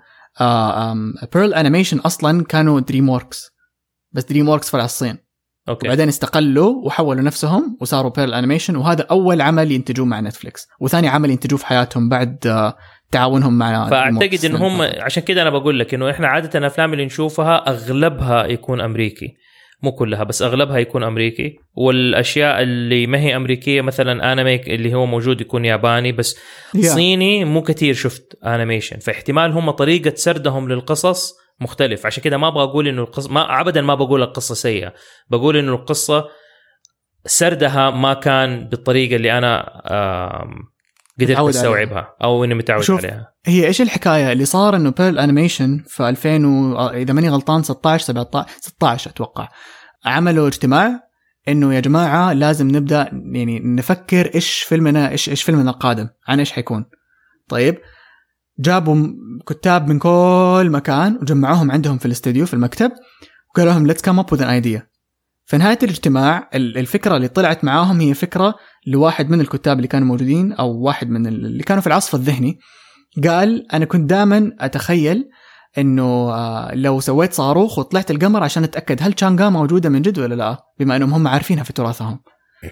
Pearl 1.34 1.54
Animation 1.54 1.98
أصلا 1.98 2.44
كانوا 2.44 2.80
DreamWorks 2.80 3.50
بس 4.12 4.24
DreamWorks 4.24 4.70
فرع 4.70 4.84
الصين. 4.84 5.16
أوكي. 5.68 5.86
وبعدين 5.86 6.08
استقلوا 6.08 6.86
وحولوا 6.86 7.22
نفسهم 7.22 7.76
وصاروا 7.80 8.10
Pearl 8.10 8.34
Animation 8.34 8.76
وهذا 8.76 9.06
أول 9.10 9.40
عمل 9.40 9.72
ينتجوه 9.72 10.06
مع 10.06 10.20
Netflix 10.20 10.66
وثاني 10.80 11.08
عمل 11.08 11.30
ينتجوه 11.30 11.58
في 11.58 11.66
حياتهم 11.66 12.08
بعد 12.08 12.46
آه، 12.46 12.76
تعاونهم 13.10 13.58
مع 13.58 13.88
فأعتقد 13.88 14.44
إن 14.44 14.56
هم 14.56 14.82
عشان 14.82 15.22
كده 15.22 15.42
أنا 15.42 15.50
بقول 15.50 15.78
لك 15.78 15.94
إنه 15.94 16.10
إحنا 16.10 16.28
عادة 16.28 16.58
الأفلام 16.58 16.92
اللي 16.92 17.04
نشوفها 17.04 17.56
أغلبها 17.70 18.46
يكون 18.46 18.80
أمريكي. 18.80 19.28
مو 19.82 19.92
كلها 19.92 20.24
بس 20.24 20.42
أغلبها 20.42 20.78
يكون 20.78 21.02
أمريكي. 21.02 21.58
والأشياء 21.74 22.62
اللي 22.62 23.06
ما 23.06 23.20
هي 23.20 23.36
أمريكية 23.36 23.80
مثلا 23.80 24.32
انمي 24.32 24.54
اللي 24.54 24.94
هو 24.94 25.06
موجود 25.06 25.40
يكون 25.40 25.64
ياباني 25.64 26.12
بس 26.12 26.36
Yeah. 26.76 26.80
صيني 26.86 27.44
مو 27.44 27.62
كثير 27.62 27.94
شفت 27.94 28.38
animation 28.44 28.98
فاحتمال 28.98 29.52
هم 29.52 29.70
طريقة 29.70 30.12
سردهم 30.14 30.68
للقصص 30.68 31.34
مختلف. 31.60 32.06
عشان 32.06 32.22
كده 32.22 32.36
ما 32.38 32.48
أبغى 32.48 32.62
أقول 32.64 32.88
إنه 32.88 33.02
القصة 33.02 33.32
ما 33.32 33.60
ابدا 33.60 33.80
ما 33.80 33.94
بقول 33.94 34.22
القصة 34.22 34.54
سيئة. 34.54 34.94
بقول 35.30 35.56
إنه 35.56 35.74
القصة 35.74 36.28
سردها 37.26 37.90
ما 37.90 38.14
كان 38.14 38.68
بالطريقة 38.68 39.16
اللي 39.16 39.38
أنا 39.38 39.72
قدرت 41.24 41.48
أستوعبها 41.48 42.14
أو 42.22 42.44
إني 42.44 42.54
متعود 42.54 42.82
شوف، 42.82 42.98
عليها. 42.98 43.32
هي 43.46 43.66
إيش 43.66 43.80
الحكاية؟ 43.80 44.32
اللي 44.32 44.44
صار 44.44 44.76
إنه 44.76 44.90
بيرل 44.90 45.18
انيميشن 45.18 45.84
في 45.86 46.08
2000 46.08 46.46
و... 46.46 46.88
إذا 46.88 47.12
ماني 47.12 47.28
غلطان 47.28 47.62
16 47.62 48.04
17 48.04 48.48
16 48.60 49.10
أتوقع 49.10 49.48
عملوا 50.04 50.48
اجتماع 50.48 51.00
إنه 51.48 51.74
يا 51.74 51.80
جماعة 51.80 52.32
لازم 52.32 52.68
نبدأ 52.68 53.10
يعني 53.12 53.60
نفكر 53.60 54.30
إيش 54.34 54.58
فيلمنا 54.58 55.10
إيش 55.10 55.28
إيش 55.28 55.42
فيلمنا 55.42 55.70
القادم 55.70 56.08
عن 56.28 56.38
إيش 56.38 56.52
حيكون. 56.52 56.84
طيب 57.48 57.78
جابوا 58.58 59.08
كتاب 59.48 59.88
من 59.88 59.98
كل 59.98 60.68
مكان 60.72 61.18
وجمعوهم 61.22 61.70
عندهم 61.70 61.98
في 61.98 62.06
الاستوديو 62.06 62.46
في 62.46 62.54
المكتب 62.54 62.92
وقالوا 63.50 63.72
لهم 63.72 63.86
let's 63.86 64.02
come 64.02 64.18
up 64.18 64.32
with 64.32 64.42
idea 64.42 64.89
في 65.50 65.58
نهايه 65.58 65.78
الاجتماع 65.82 66.50
ال- 66.54 66.78
الفكرة 66.78 67.16
اللي 67.16 67.28
طلعت 67.28 67.64
معاهم 67.64 68.00
هي 68.00 68.14
فكرة 68.14 68.54
لواحد 68.86 69.30
من 69.30 69.40
الكتاب 69.40 69.76
اللي 69.76 69.88
كانوا 69.88 70.06
موجودين 70.06 70.52
أو 70.52 70.78
واحد 70.80 71.10
من 71.10 71.26
ال- 71.26 71.46
اللي 71.46 71.62
كانوا 71.62 71.80
في 71.80 71.86
العصف 71.86 72.14
الذهني. 72.14 72.58
قال 73.24 73.72
أنا 73.72 73.84
كنت 73.84 74.10
دائما 74.10 74.52
أتخيل 74.60 75.24
إنه 75.78 76.02
آه، 76.32 76.74
لو 76.74 77.00
سويت 77.00 77.32
صاروخ 77.32 77.78
وطلعت 77.78 78.10
القمر 78.10 78.42
عشان 78.42 78.64
أتأكد 78.64 79.02
هل 79.02 79.12
تشانغا 79.12 79.48
موجودة 79.48 79.88
من 79.88 80.02
جد 80.02 80.18
ولا 80.18 80.34
لا 80.34 80.58
بما 80.80 80.96
إنهم 80.96 81.14
هم 81.14 81.28
عارفينها 81.28 81.64
في 81.64 81.72
تراثهم. 81.72 82.20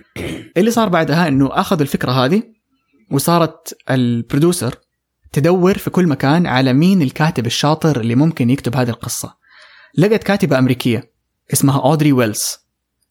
اللي 0.56 0.70
صار 0.70 0.88
بعدها 0.88 1.28
إنه 1.28 1.48
أخذوا 1.52 1.82
الفكرة 1.82 2.12
هذه 2.12 2.42
وصارت 3.12 3.76
ال 3.90 3.99
producer 3.99 4.74
تدور 5.32 5.78
في 5.78 5.90
كل 5.90 6.06
مكان 6.06 6.46
على 6.46 6.72
مين 6.72 7.02
الكاتب 7.02 7.46
الشاطر 7.46 8.00
اللي 8.00 8.14
ممكن 8.14 8.50
يكتب 8.50 8.76
هذه 8.76 8.90
القصة. 8.90 9.34
لقت 9.98 10.22
كاتبة 10.24 10.58
أمريكية 10.58 11.12
اسمها 11.52 11.80
اودري 11.80 12.12
ويلز 12.12 12.67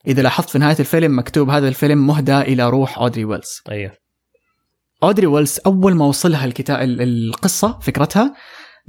إذا 0.07 0.21
لاحظت 0.21 0.49
في 0.49 0.59
نهاية 0.59 0.75
الفيلم 0.79 1.19
مكتوب 1.19 1.49
هذا 1.49 1.67
الفيلم 1.67 2.07
مهدى 2.07 2.37
إلى 2.37 2.69
روح 2.69 2.97
أودري 2.97 3.25
ويلز. 3.25 3.61
أيوه. 3.71 3.91
أودري 5.03 5.27
ويلز 5.27 5.59
أول 5.65 5.95
ما 5.95 6.05
وصلها 6.05 6.45
الكتاب 6.45 6.79
القصة 6.81 7.79
فكرتها 7.79 8.35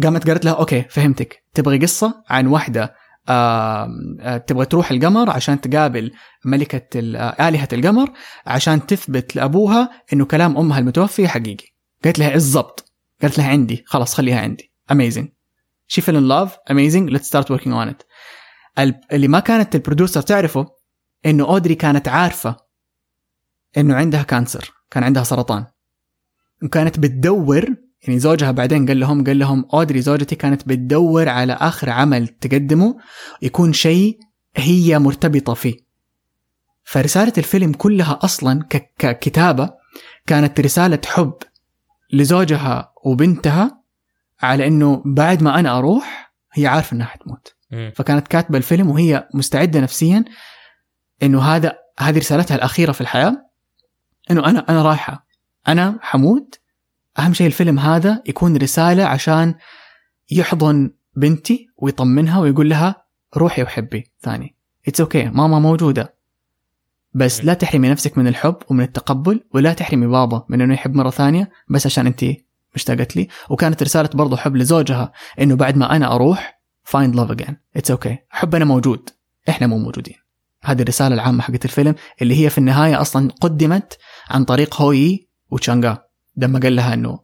قامت 0.03 0.29
قالت 0.31 0.45
لها 0.45 0.53
okay 0.53 0.83
فهمتك. 0.91 1.43
تبغي 1.55 1.79
قصة 1.79 2.23
عن 2.29 2.47
واحدة 2.47 2.95
آه 3.29 4.37
تبغى 4.47 4.67
تروح 4.67 4.91
القمر 4.91 5.31
عشان 5.31 5.61
تقابل 5.61 6.13
ملكة 6.45 7.01
آه، 7.17 7.49
آلهة 7.49 7.69
القمر 7.73 8.11
عشان 8.47 8.87
تثبت 8.87 9.37
لأبوها 9.37 9.91
إنه 10.13 10.25
كلام 10.25 10.57
أمها 10.59 10.79
المتوفي 10.79 11.29
حقيقي. 11.29 11.67
قالت 12.05 12.19
لها 12.19 12.31
بالضبط. 12.31 12.93
قالت 13.23 13.39
لها 13.39 13.49
عندي. 13.49 13.85
خلاص 13.87 14.15
خليها 14.15 14.41
عندي. 14.41 14.73
Amazing. 14.93 15.27
She 15.93 16.01
fell 16.03 16.15
in 16.15 16.29
love. 16.29 16.51
Amazing. 16.73 17.15
Let's 17.17 17.27
start 17.29 17.49
working 17.57 17.73
on 17.73 17.89
it. 17.93 18.05
ال- 18.79 19.01
اللي 19.13 19.29
ما 19.29 19.41
كانت 19.41 19.75
البرودوسر 19.75 20.21
تعرفه 20.21 20.67
إنه 21.27 21.45
أودري 21.45 21.75
كانت 21.75 22.09
عارفة 22.09 22.57
إنه 23.77 23.95
عندها 23.95 24.23
كانسر 24.23 24.73
كان 24.91 25.05
عندها 25.05 25.23
سرطان 25.25 25.67
وكانت 26.63 26.99
بتدور 26.99 27.65
يعني 28.03 28.19
زوجها 28.19 28.51
بعدين 28.51 28.87
قال 28.87 29.01
لهم 29.01 29.25
قال 29.25 29.39
لهم 29.39 29.69
أودري 29.75 30.01
زوجتي 30.03 30.37
كانت 30.37 30.69
بتدور 30.69 31.29
على 31.29 31.53
آخر 31.53 31.91
عمل 31.91 32.29
تقدمه 32.29 32.97
يكون 33.43 33.73
شيء 33.73 34.19
هي 34.57 34.99
مرتبطة 34.99 35.55
فيه. 35.55 35.75
فرسالة 36.85 37.33
الفيلم 37.39 37.73
كلها 37.73 38.19
أصلا 38.23 38.63
ك- 38.63 38.93
ككتابة 38.99 39.71
كانت 40.27 40.61
رسالة 40.61 41.01
حب 41.07 41.35
لزوجها 42.13 42.93
وبنتها 43.05 43.83
على 44.41 44.67
إنه 44.67 45.03
بعد 45.07 45.43
ما 45.43 45.59
أنا 45.61 45.79
أروح 45.79 46.35
هي 46.53 46.67
عارفة 46.67 46.95
إنها 46.95 47.07
حتموت. 47.07 47.55
فكانت 47.97 48.29
كاتبة 48.29 48.59
الفيلم 48.59 48.91
وهي 48.91 49.29
مستعدة 49.35 49.81
نفسيا 49.81 50.25
إنه 51.23 51.43
هذا 51.43 51.79
هذه 51.99 52.19
رسالتها 52.19 52.55
الأخيرة 52.55 52.93
في 52.93 53.01
الحياة 53.01 53.49
إنه 54.31 54.47
أنا 54.47 54.65
أنا 54.69 54.83
رايحة. 54.83 55.27
أنا 55.69 55.99
حموت 56.03 56.61
أهم 57.19 57.35
شيء 57.35 57.47
الفيلم 57.47 57.79
هذا 57.79 58.23
يكون 58.27 58.57
رسالة 58.57 59.05
عشان 59.05 59.55
يحضن 60.31 60.91
بنتي 61.17 61.69
ويطمنها 61.77 62.41
ويقول 62.41 62.71
لها 62.71 63.05
روحي 63.37 63.63
وحبي. 63.63 64.13
ثاني. 64.21 64.57
it's 64.89 65.01
okay 65.01 65.25
okay. 65.25 65.33
ماما 65.33 65.59
موجودة. 65.59 66.15
بس 67.15 67.45
لا 67.45 67.55
تحرمي 67.55 67.89
نفسك 67.89 68.19
من 68.19 68.27
الحب 68.27 68.57
ومن 68.71 68.85
التقبل 68.85 69.45
ولا 69.55 69.73
تحرمي 69.73 70.07
بابا 70.07 70.47
من 70.49 70.61
إنه 70.61 70.75
يحب 70.75 70.95
مرة 70.95 71.11
ثانية 71.11 71.51
بس 71.69 71.87
عشان 71.87 72.07
انت 72.07 72.25
مشتاقت 72.75 73.17
لي. 73.17 73.29
وكانت 73.51 73.83
رسالة 73.83 74.11
برضه 74.15 74.37
حب 74.37 74.57
لزوجها 74.57 75.13
إنه 75.41 75.57
بعد 75.57 75.77
ما 75.77 75.97
أنا 75.97 76.15
أروح 76.15 76.61
find 76.89 77.15
love 77.15 77.37
again. 77.37 77.53
it's 77.77 77.91
okay. 77.91 78.19
حبنا 78.31 78.65
موجود. 78.65 79.11
إحنا 79.49 79.67
مو 79.67 79.79
موجودين. 79.79 80.28
هذه 80.69 80.83
الرسالة 80.83 81.15
العامة 81.15 81.43
حقت 81.43 81.65
الفيلم 81.65 81.95
اللي 82.23 82.45
هي 82.45 82.51
في 82.51 82.59
النهاية 82.59 83.01
أصلا 83.01 83.31
قدمت 83.41 83.99
عن 84.31 84.45
طريق 84.45 84.83
هوي 84.83 85.29
وتشانغا. 85.51 86.05
لما 86.37 86.61
قال 86.61 86.77
لها 86.77 86.95
إنه 86.95 87.21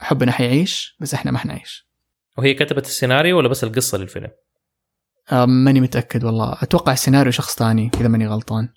حبنا 0.00 0.32
حيعيش 0.32 0.96
بس 1.00 1.14
إحنا 1.14 1.30
ما 1.30 1.38
حنعيش. 1.38 1.88
وهي 2.38 2.54
كتبت 2.54 2.86
السيناريو 2.86 3.38
ولا 3.38 3.48
بس 3.48 3.64
القصة 3.64 3.98
للفيلم؟ 3.98 4.30
ماني 5.32 5.80
متأكد 5.80 6.24
والله. 6.24 6.56
أتوقع 6.62 6.92
السيناريو 6.92 7.32
شخص 7.32 7.58
ثاني 7.58 7.90
إذا 8.00 8.08
ماني 8.08 8.28
غلطان. 8.28 8.68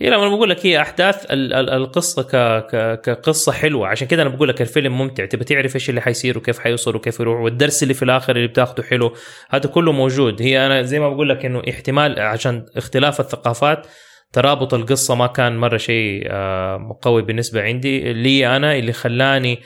هي 0.00 0.10
لما 0.10 0.28
بقول 0.28 0.50
لك 0.50 0.66
هي 0.66 0.80
أحداث 0.80 1.24
ال- 1.30 1.52
ال- 1.52 1.70
القصة 1.70 2.22
ك... 2.22 2.66
ك... 2.66 3.00
كقصة 3.00 3.52
حلوة. 3.52 3.88
عشان 3.88 4.06
كده 4.08 4.22
أنا 4.22 4.30
بقول 4.30 4.48
لك 4.48 4.62
الفيلم 4.62 4.98
ممتع. 4.98 5.24
تبى 5.26 5.44
تعرف 5.44 5.74
إيش 5.74 5.90
اللي 5.90 6.00
حيصير 6.00 6.38
وكيف 6.38 6.58
حيوصل 6.58 6.96
وكيف 6.96 7.20
يروح 7.20 7.40
والدرس 7.40 7.82
اللي 7.82 7.94
في 7.94 8.02
الآخر 8.02 8.36
اللي 8.36 8.48
بتاخده 8.48 8.82
حلو. 8.82 9.14
هذا 9.50 9.68
كله 9.68 9.92
موجود. 9.92 10.42
هي 10.42 10.66
أنا 10.66 10.82
زي 10.82 10.98
ما 11.00 11.08
بقول 11.08 11.28
لك 11.28 11.44
إنه 11.44 11.62
احتمال 11.70 12.20
عشان 12.20 12.66
اختلاف 12.76 13.20
الثقافات 13.20 13.86
ترابط 14.32 14.74
القصة 14.74 15.14
ما 15.14 15.26
كان 15.26 15.56
مرة 15.56 15.76
شيء 15.76 16.22
آه، 16.30 16.98
قوي 17.02 17.22
بالنسبة 17.22 17.62
عندي. 17.62 18.12
لي 18.12 18.56
أنا 18.56 18.76
اللي 18.76 18.92
خلاني 18.92 19.58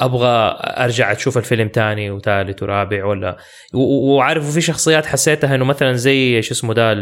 أبغى 0.00 0.56
أرجع 0.60 1.12
أشوف 1.12 1.38
الفيلم 1.38 1.68
تاني 1.68 2.10
وثالث 2.10 2.62
ورابع 2.62 3.04
ولا 3.04 3.36
وعارف 3.74 4.48
وفي 4.48 4.60
شخصيات 4.60 5.06
حسيتها 5.06 5.54
إنه 5.54 5.64
مثلا 5.64 5.92
زي 5.92 6.42
شو 6.42 6.54
اسمه 6.54 6.74
ده 6.74 6.92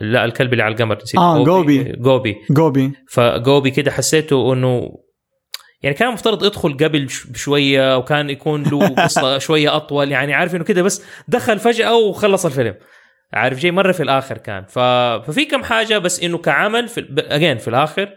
لا 0.00 0.24
الكلب 0.24 0.52
اللي 0.52 0.62
على 0.64 0.74
القمر 0.74 0.98
نسيت. 1.02 1.20
آه، 1.20 1.44
جوبي. 1.44 1.82
جوبي 1.82 2.36
جوبي 2.50 2.92
فجوبي 3.10 3.70
كده 3.70 3.90
حسيته 3.90 4.52
إنه 4.52 4.88
يعني 5.82 5.94
كان 5.96 6.12
مفترض 6.12 6.44
يدخل 6.44 6.72
قبل 6.72 7.08
بشوية 7.30 7.96
وكان 7.96 8.30
يكون 8.30 8.62
له 8.62 8.88
قصة 9.04 9.38
شوية 9.38 9.76
أطول 9.76 10.10
يعني 10.12 10.34
عارف 10.34 10.54
إنه 10.54 10.64
كده 10.64 10.82
بس 10.82 11.04
دخل 11.28 11.58
فجأة 11.58 11.96
وخلص 11.96 12.46
الفيلم. 12.46 12.74
عارف 13.32 13.58
جاي 13.58 13.70
مرة 13.70 13.92
في 13.92 14.02
الآخر 14.02 14.38
كان. 14.38 14.64
ف... 14.64 14.78
ففي 15.26 15.44
كم 15.44 15.62
حاجة 15.64 15.98
بس 15.98 16.22
إنه 16.22 16.38
كعمل 16.38 16.88
في 16.88 17.06
اجين 17.18 17.58
في 17.58 17.68
الآخر 17.68 18.08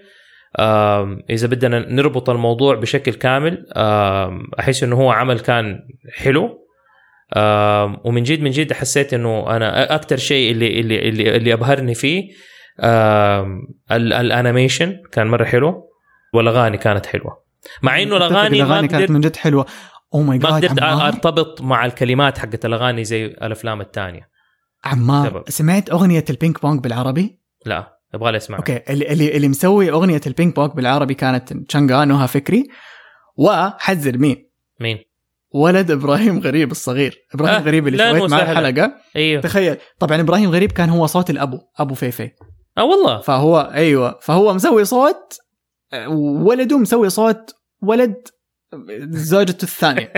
إذا 1.30 1.48
بدنا 1.48 1.80
نربط 1.80 2.30
الموضوع 2.30 2.76
بشكل 2.76 3.14
كامل 3.14 3.66
أحس 4.60 4.84
إنه 4.84 4.96
هو 4.96 5.12
عمل 5.12 5.40
كان 5.40 5.80
حلو. 6.14 6.65
ومن 8.03 8.24
جد 8.24 8.41
من 8.41 8.52
جد 8.52 8.74
حسيت 8.74 9.14
إنه 9.14 9.56
أنا 9.56 9.95
أكثر 9.95 10.18
شيء 10.18 10.52
اللي 10.52 10.80
اللي 10.80 11.10
اللي, 11.10 11.36
اللي 11.36 11.53
أبهرني 11.53 11.95
فيه 11.95 12.24
الأنيميشن 13.91 14.98
كان 15.12 15.28
مرة 15.28 15.44
حلو 15.44 15.90
والأغاني 16.34 16.78
كانت 16.78 17.06
حلوة 17.06 17.45
مع 17.82 18.02
إنه 18.02 18.18
الأغاني 18.18 18.62
ما 18.62 18.66
الأغاني 18.66 18.88
كانت 18.88 19.02
قدرت 19.02 19.12
من 19.12 19.22
جد 19.22 19.36
حلوة 19.36 19.66
أو 20.14 20.22
ماي 20.22 20.38
ما 20.38 20.60
جاد 20.60 20.66
قدرت 20.66 20.84
عمار 20.84 21.07
أرتبط 21.07 21.62
مع 21.62 21.86
الكلمات 21.86 22.38
حقت 22.38 22.66
الأغاني 22.66 23.03
زي 23.03 23.26
الأفلام 23.26 23.82
الثانية 23.82 24.30
عمار 24.86 25.30
سبب. 25.30 25.44
سمعت 25.49 25.90
أغنية 25.90 26.26
البينج 26.30 26.57
بونج 26.57 26.84
بالعربي؟ 26.84 27.40
لا 27.66 27.98
يبغى 28.14 28.32
لي 28.32 28.38
اسمع 28.38 28.57
أوكي 28.57 28.82
اللي 28.90 29.36
اللي, 29.36 29.48
مسوي 29.48 29.91
أغنية 29.91 30.22
البينج 30.28 30.56
بونج 30.56 30.72
بالعربي 30.72 31.14
كانت 31.14 31.53
تشانغا 31.53 32.06
نوها 32.06 32.26
فكري 32.26 32.68
وحذر 33.36 34.18
مين؟ 34.18 34.49
مين 34.80 34.98
ولد 35.56 35.91
إبراهيم 35.91 36.40
غريب 36.40 36.72
الصغير. 36.72 37.18
إبراهيم 37.34 37.56
آه، 37.56 37.60
غريب 37.60 37.88
اللي 37.88 37.98
سويت 37.98 38.32
معاه. 38.32 38.52
الحلقة 38.52 38.91
أيوه. 39.15 39.41
تخيل. 39.41 39.77
طبعا 39.99 40.22
إبراهيم 40.22 40.49
غريب 40.49 40.72
كان 40.72 40.90
هو 40.90 41.06
صوت 41.06 41.30
الأبو 41.30 41.60
أبو 41.80 41.94
فيفي. 41.94 42.32
آه 42.77 42.84
والله. 42.84 43.22
فهو 43.22 43.72
أيوه. 43.73 44.19
فهو 44.22 44.53
مسوي 44.53 44.86
صوت 44.86 45.38
آه، 45.94 46.10
ولده 46.45 46.77
مسوي 46.77 47.10
صوت 47.10 47.56
ولد 47.82 48.15
زوجته 49.10 49.64
الثانية. 49.64 50.14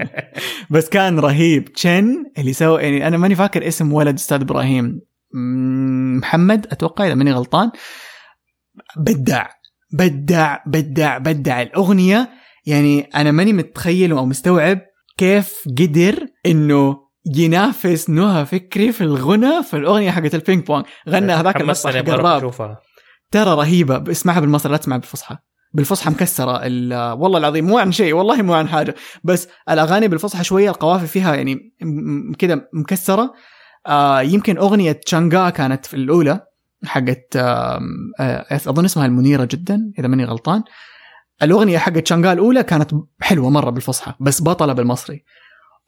بس 0.70 0.88
كان 0.88 1.18
رهيب. 1.18 1.72
تشن 1.72 2.24
اللي 2.38 2.52
سوى 2.52 2.82
يعني 2.82 3.06
أنا 3.06 3.16
ماني 3.16 3.34
فاكر 3.34 3.68
اسم 3.68 3.92
ولد 3.92 4.14
أستاذ 4.14 4.40
إبراهيم. 4.40 5.00
محمد 6.18 6.66
أتوقع 6.72 7.06
إذا 7.06 7.14
ماني 7.14 7.32
غلطان. 7.32 7.70
بدع. 8.96 9.46
بدع 9.98 10.58
بدع 10.66 11.18
بدع. 11.18 11.62
الأغنية 11.62 12.41
يعني 12.66 13.00
أنا 13.00 13.30
ماني 13.30 13.52
متخيل 13.52 14.12
أو 14.12 14.26
مستوعب 14.26 14.78
كيف 15.16 15.54
قدر 15.78 16.26
إنه 16.46 16.96
ينافس 17.36 18.10
نهى 18.10 18.46
فكري 18.46 18.92
في 18.92 19.00
الغنى 19.00 19.62
في 19.62 19.76
الأغنية 19.76 20.10
حقت 20.10 20.34
ال 20.34 20.40
ping 20.40 20.66
pong 20.66 20.84
غنى 21.08 21.32
هذاك 21.32 21.56
المقطع 21.60 21.90
حق 21.90 21.96
الراب 22.14 22.40
ترى 23.30 23.54
رهيبة. 23.54 24.10
اسمعها 24.10 24.40
بالمصري 24.40 24.72
لا 24.72 24.78
تسمعها 24.78 24.98
بالفصحى. 24.98 25.36
بالفصحى 25.74 26.10
مكسرة 26.10 26.60
ال- 26.62 27.12
والله 27.18 27.38
العظيم 27.38 27.66
مو 27.66 27.78
عن 27.78 27.92
شيء 27.92 28.12
والله 28.14 28.42
مو 28.42 28.54
عن 28.54 28.68
حاجة. 28.68 28.94
بس 29.24 29.48
الأغاني 29.70 30.08
بالفصحى 30.08 30.44
شوية 30.44 30.70
القوافي 30.70 31.06
فيها 31.06 31.34
يعني 31.34 31.72
كده 32.38 32.68
مكسرة. 32.72 33.32
آه 33.86 34.20
يمكن 34.20 34.58
أغنية 34.58 34.92
تشانغا 34.92 35.50
كانت 35.50 35.86
في 35.86 35.94
الأولى 35.94 36.40
حقت 36.84 37.36
آه 37.36 37.80
أظن 38.50 38.84
اسمها 38.84 39.06
المنيرة 39.06 39.44
جدا 39.44 39.92
إذا 39.98 40.08
ماني 40.08 40.24
غلطان. 40.24 40.62
الأغنية 41.42 41.78
حقت 41.78 41.98
تشانغا 41.98 42.32
الأولى 42.32 42.62
كانت 42.62 42.90
حلوة 43.20 43.50
مرة 43.50 43.70
بالفصحى 43.70 44.14
بس 44.20 44.42
بطلة 44.42 44.72
بالمصري. 44.72 45.24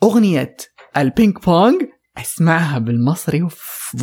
أغنية 0.02 0.56
ال 0.96 1.05
ping 1.05 1.38
pong 1.38 1.82
أسمعها 2.18 2.78
بالمصري 2.78 3.48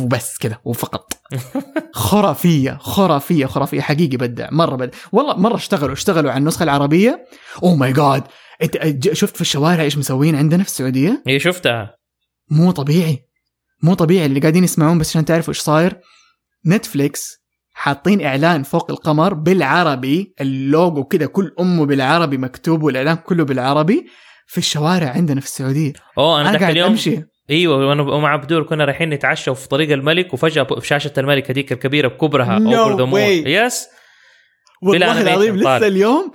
وبس 0.00 0.38
كده 0.38 0.60
وفقط. 0.64 1.12
خرافية 1.92 2.78
خرافية 2.80 3.46
خرافية 3.46 3.80
حقيقي 3.80 4.16
بدع 4.16 4.48
مرة 4.52 4.76
بدع. 4.76 4.98
والله 5.12 5.36
مرة 5.36 5.54
اشتغلوا 5.54 5.92
اشتغلوا 5.92 6.30
على 6.30 6.38
النسخة 6.38 6.62
العربية. 6.62 7.26
oh 7.62 7.74
my 7.74 7.92
God 7.92 8.22
شفت 9.12 9.34
في 9.34 9.40
الشوارع 9.40 9.82
إيش 9.82 9.98
مسوين 9.98 10.36
عندنا 10.36 10.62
في 10.62 10.68
السعودية؟ 10.68 11.22
هي 11.26 11.40
شفتها. 11.40 11.96
مو 12.50 12.70
طبيعي. 12.70 13.26
مو 13.82 13.94
طبيعي 13.94 14.26
اللي 14.26 14.40
قاعدين 14.40 14.64
يسمعون 14.64 14.98
بس 14.98 15.10
عشان 15.10 15.24
تعرفوا 15.24 15.54
إيش 15.54 15.60
صاير. 15.60 16.00
Netflix 16.66 17.41
حاطين 17.82 18.24
إعلان 18.24 18.62
فوق 18.62 18.90
القمر 18.90 19.34
بالعربي 19.34 20.34
اللوجو 20.40 21.04
كده 21.04 21.26
كلمة 21.26 21.86
بالعربي 21.86 22.38
مكتوب 22.38 22.82
والإعلان 22.82 23.16
كله 23.16 23.44
بالعربي 23.44 24.06
في 24.46 24.58
الشوارع 24.58 25.08
عندنا 25.08 25.40
في 25.40 25.46
السعودية. 25.46 25.92
أوه 26.18 26.40
أنا 26.40 26.42
أنا 26.42 26.52
ذاك 26.52 26.60
قاعد 26.60 26.70
اليوم 26.70 26.90
أمشي. 26.90 27.22
إيوه 27.50 27.88
وأنا 27.88 28.02
ومع 28.02 28.28
عبدور 28.28 28.62
كنا 28.62 28.84
رايحين 28.84 29.10
نتعشى 29.10 29.54
في 29.54 29.68
طريق 29.68 29.92
الملك 29.92 30.34
وفجأة 30.34 30.66
شاشة 30.82 31.12
الملك 31.18 31.50
هذيك 31.50 31.72
الكبيرة 31.72 32.08
بكبرها. 32.08 32.58
No 32.58 32.74
اوفر 32.74 32.96
ذا 32.96 33.10
way. 33.10 33.46
يس 33.46 33.86
والله 34.82 35.20
العظيم 35.22 35.56
لسه. 35.56 35.76
اليوم 35.76 36.32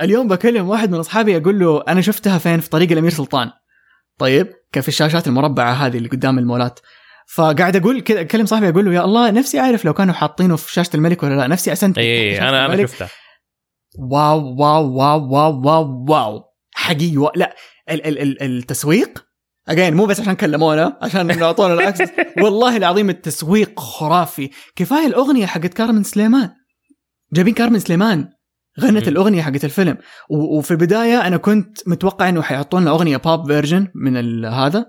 اليوم 0.00 0.28
بكلم 0.28 0.68
واحد 0.68 0.90
من 0.90 0.98
أصحابي 0.98 1.36
أقول 1.36 1.58
له 1.58 1.82
أنا 1.88 2.00
شفتها 2.00 2.38
فين؟ 2.38 2.60
في 2.60 2.70
طريق 2.70 2.92
الأمير 2.92 3.10
سلطان. 3.10 3.50
طيب 4.18 4.48
كان 4.72 4.82
في 4.82 4.88
الشاشات 4.88 5.28
المربعة 5.28 5.72
هذه 5.72 5.96
اللي 5.96 6.08
قدام 6.08 6.38
المولات؟ 6.38 6.80
فقاعد 7.34 7.76
أقول 7.76 8.00
كذا 8.00 8.20
أكلم 8.20 8.46
صاحبي 8.46 8.68
أقول 8.68 8.84
له 8.84 8.94
يا 8.94 9.04
الله 9.04 9.30
نفسي 9.30 9.60
أعرف 9.60 9.84
لو 9.84 9.94
كانوا 9.94 10.14
حاطينه 10.14 10.56
في 10.56 10.72
شاشة 10.72 10.90
الملك 10.94 11.22
ولا 11.22 11.34
لا. 11.34 11.46
نفسي 11.46 11.72
اسنت 11.72 11.98
اي 11.98 12.40
أنا 12.40 12.66
أنا 12.66 12.82
شفتها 12.82 13.08
واو 13.98 14.56
واو 14.60 14.92
واو 14.94 15.32
واو 15.32 15.60
واو 15.66 16.04
واو. 16.08 16.42
حقيقي 16.74 17.16
و... 17.16 17.30
لا 17.36 17.56
ال 17.90 18.06
ال 18.06 18.42
ال 18.42 18.42
التسويق؟ 18.58 19.24
again 19.68 19.94
مو 19.94 20.06
بس 20.06 20.20
عشان 20.20 20.32
كلمونا 20.32 20.98
عشان 21.02 21.42
أعطونا 21.42 21.74
ال 21.74 21.79
access 21.79 22.12
والله 22.42 22.76
العظيم 22.76 23.10
التسويق 23.10 23.80
خرافي. 23.80 24.50
كفاية 24.76 25.06
الأغنية 25.06 25.46
حقت 25.46 25.74
كارمن 25.74 26.02
سليمان. 26.02 26.50
جايبين 27.32 27.54
كارمن 27.54 27.78
سليمان. 27.78 28.28
غنت. 28.80 29.08
الأغنية 29.08 29.42
حقت 29.42 29.64
الفيلم. 29.64 29.96
وفي 30.30 30.70
البداية 30.70 31.26
أنا 31.26 31.36
كنت 31.36 31.88
متوقع 31.88 32.28
إنه 32.28 32.42
حيحطوا 32.42 32.80
لنا 32.80 32.90
أغنية 32.90 33.16
pop 33.16 33.46
version 33.46 33.88
من 33.94 34.44
هذا. 34.44 34.86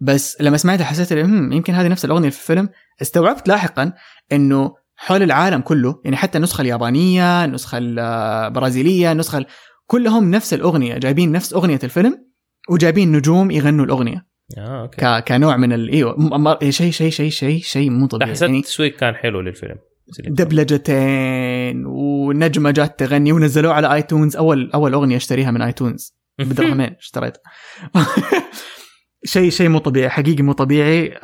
بس 0.00 0.36
لما 0.40 0.56
سمعتها 0.56 0.84
حسيت 0.84 1.12
إنه، 1.12 1.24
"هم، 1.24 1.52
يمكن 1.52 1.74
هذه 1.74 1.88
نفس 1.88 2.04
الأغنية 2.04 2.30
في 2.30 2.40
الفيلم. 2.40 2.68
استوعبت 3.02 3.48
لاحقا 3.48 3.92
إنه 4.32 4.74
حول 4.96 5.22
العالم 5.22 5.60
كله 5.60 6.00
يعني 6.04 6.16
حتى 6.16 6.38
النسخة 6.38 6.62
اليابانية 6.62 7.44
النسخة 7.44 7.78
البرازيليه 7.78 9.12
النسخة 9.12 9.38
ال- 9.38 9.46
كلهم 9.86 10.30
نفس 10.30 10.54
الأغنية 10.54 10.98
جايبين 10.98 11.32
نفس 11.32 11.52
أغنية 11.54 11.78
الفيلم 11.84 12.26
وجايبين 12.70 13.12
نجوم 13.12 13.50
يغنوا 13.50 13.84
الأغنية. 13.84 14.26
أوكي. 14.58 15.20
ك... 15.20 15.24
كنوع 15.28 15.56
من. 15.56 15.72
إيوه 15.90 16.58
شيء 16.70 16.90
شيء 16.90 17.10
شيء 17.10 17.30
شيء 17.30 17.60
شيء 17.62 17.90
مو 17.90 18.06
طبيعي. 18.06 18.30
حسيت 18.30 18.42
يعني 18.42 18.58
التسويق 18.58 18.96
كان 18.96 19.14
حلو 19.14 19.40
للفيلم. 19.40 19.76
دبلجتين 20.18 21.86
ونجمة 21.86 22.70
جات 22.70 22.98
تغني 22.98 23.32
ونزلوه 23.32 23.72
على 23.72 23.94
iTunes. 23.94 24.36
أول 24.36 24.70
أول 24.74 24.92
أغنية 24.92 25.16
اشتريها 25.16 25.50
من 25.50 25.62
iTunes. 25.62 26.16
بدرهمين 26.38 26.96
اشتريتها 26.98 27.42
شيء 29.24 29.50
شيء 29.50 29.68
مو 29.68 29.78
طبيعي 29.78 30.10
حقيقي 30.10 30.42
مو 30.42 30.52
طبيعي. 30.52 31.18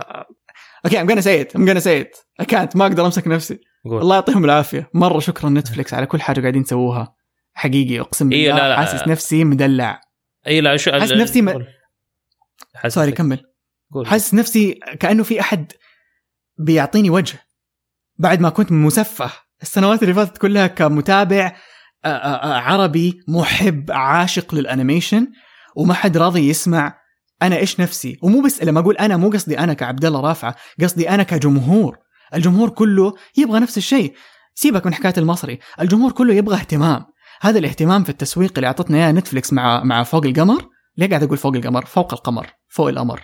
okay 0.85 1.01
I'm 1.01 1.21
say 1.21 1.47
it 1.47 1.57
I'm 1.57 1.79
it. 1.79 2.09
I 2.43 2.45
can't 2.45 2.77
ما 2.77 2.87
أقدر 2.87 3.07
أمسك 3.07 3.29
نفسي. 3.29 3.61
قول. 3.85 4.01
الله 4.01 4.15
يعطيهم 4.15 4.45
العافية. 4.45 4.91
مرة 4.95 5.19
شكرا 5.19 5.51
Netflix 5.51 5.95
على 5.95 6.07
كل 6.07 6.21
حاجة 6.21 6.41
قاعدين 6.41 6.65
تسووها 6.65 7.15
حقيقي 7.55 8.01
أقسم 8.01 8.29
بالله 8.29 8.45
إيه، 8.45 8.53
لا، 8.53 8.69
لا. 8.69 8.77
حاسس 8.77 9.09
نفسي 9.09 9.45
مدلع. 9.45 10.01
اي 10.47 10.61
لا 10.61 10.77
شو 10.77 10.93
حاسس 10.93 11.13
نفسي. 11.13 11.65
حاسس 12.75 12.95
sorry 12.95 13.13
كمل. 13.13 13.41
قول. 13.93 14.07
حاسس 14.07 14.35
نفسي 14.35 14.81
كأنه 15.01 15.23
في 15.23 15.41
أحد 15.41 15.73
بيعطيني 16.59 17.11
وجه. 17.11 17.39
بعد 18.23 18.41
ما 18.41 18.49
كنت 18.49 18.73
مسفه. 18.73 19.31
السنوات 19.63 20.03
اللي 20.03 20.15
فاتت 20.15 20.39
كلها 20.39 20.67
كمتابع 20.67 21.57
آه، 22.05 22.09
آه، 22.09 22.55
آه، 22.55 22.61
عربي 22.61 23.21
محب 23.29 23.91
عاشق 23.91 24.55
لل 24.55 24.68
animation 24.68 25.27
وما 25.77 25.95
حد 25.95 26.17
راضي 26.17 26.49
يسمع 26.49 26.99
أنا 27.43 27.57
إيش 27.57 27.81
نفسي. 27.81 28.19
ومو 28.23 28.43
بس 28.43 28.63
لما 28.63 28.81
أقول 28.81 28.97
أنا 28.97 29.17
مو 29.17 29.31
قصدي 29.31 29.59
أنا 29.59 29.75
كعبد 29.75 30.05
الله 30.05 30.21
رافعة 30.21 30.57
قصدي 30.81 31.11
أنا 31.11 31.23
كجمهور. 31.23 31.99
الجمهور 32.35 32.69
كله 32.69 33.15
يبغى 33.37 33.61
نفس 33.61 33.79
الشيء. 33.79 34.15
سيبك 34.55 34.87
من 34.87 34.95
حكاية 34.95 35.15
المصري. 35.19 35.59
الجمهور 35.81 36.13
كله 36.13 36.35
يبغى 36.35 36.57
اهتمام. 36.57 37.05
هذا 37.41 37.59
الاهتمام 37.59 38.05
في 38.05 38.11
التسويق 38.11 38.53
اللي 38.57 38.67
أعطتنا 38.67 38.97
إياه 38.99 39.13
نتفلكس 39.13 39.53
مع 39.53 39.85
مع 39.85 40.03
فوق 40.03 40.25
القمر. 40.25 40.69
ليه 40.97 41.09
قاعد 41.09 41.23
أقول 41.23 41.39
فوق 41.39 41.55
القمر؟ 41.55 41.85
فوق 41.85 42.15
القمر. 42.15 42.47
فوق 42.69 42.89
القمر. 42.89 43.21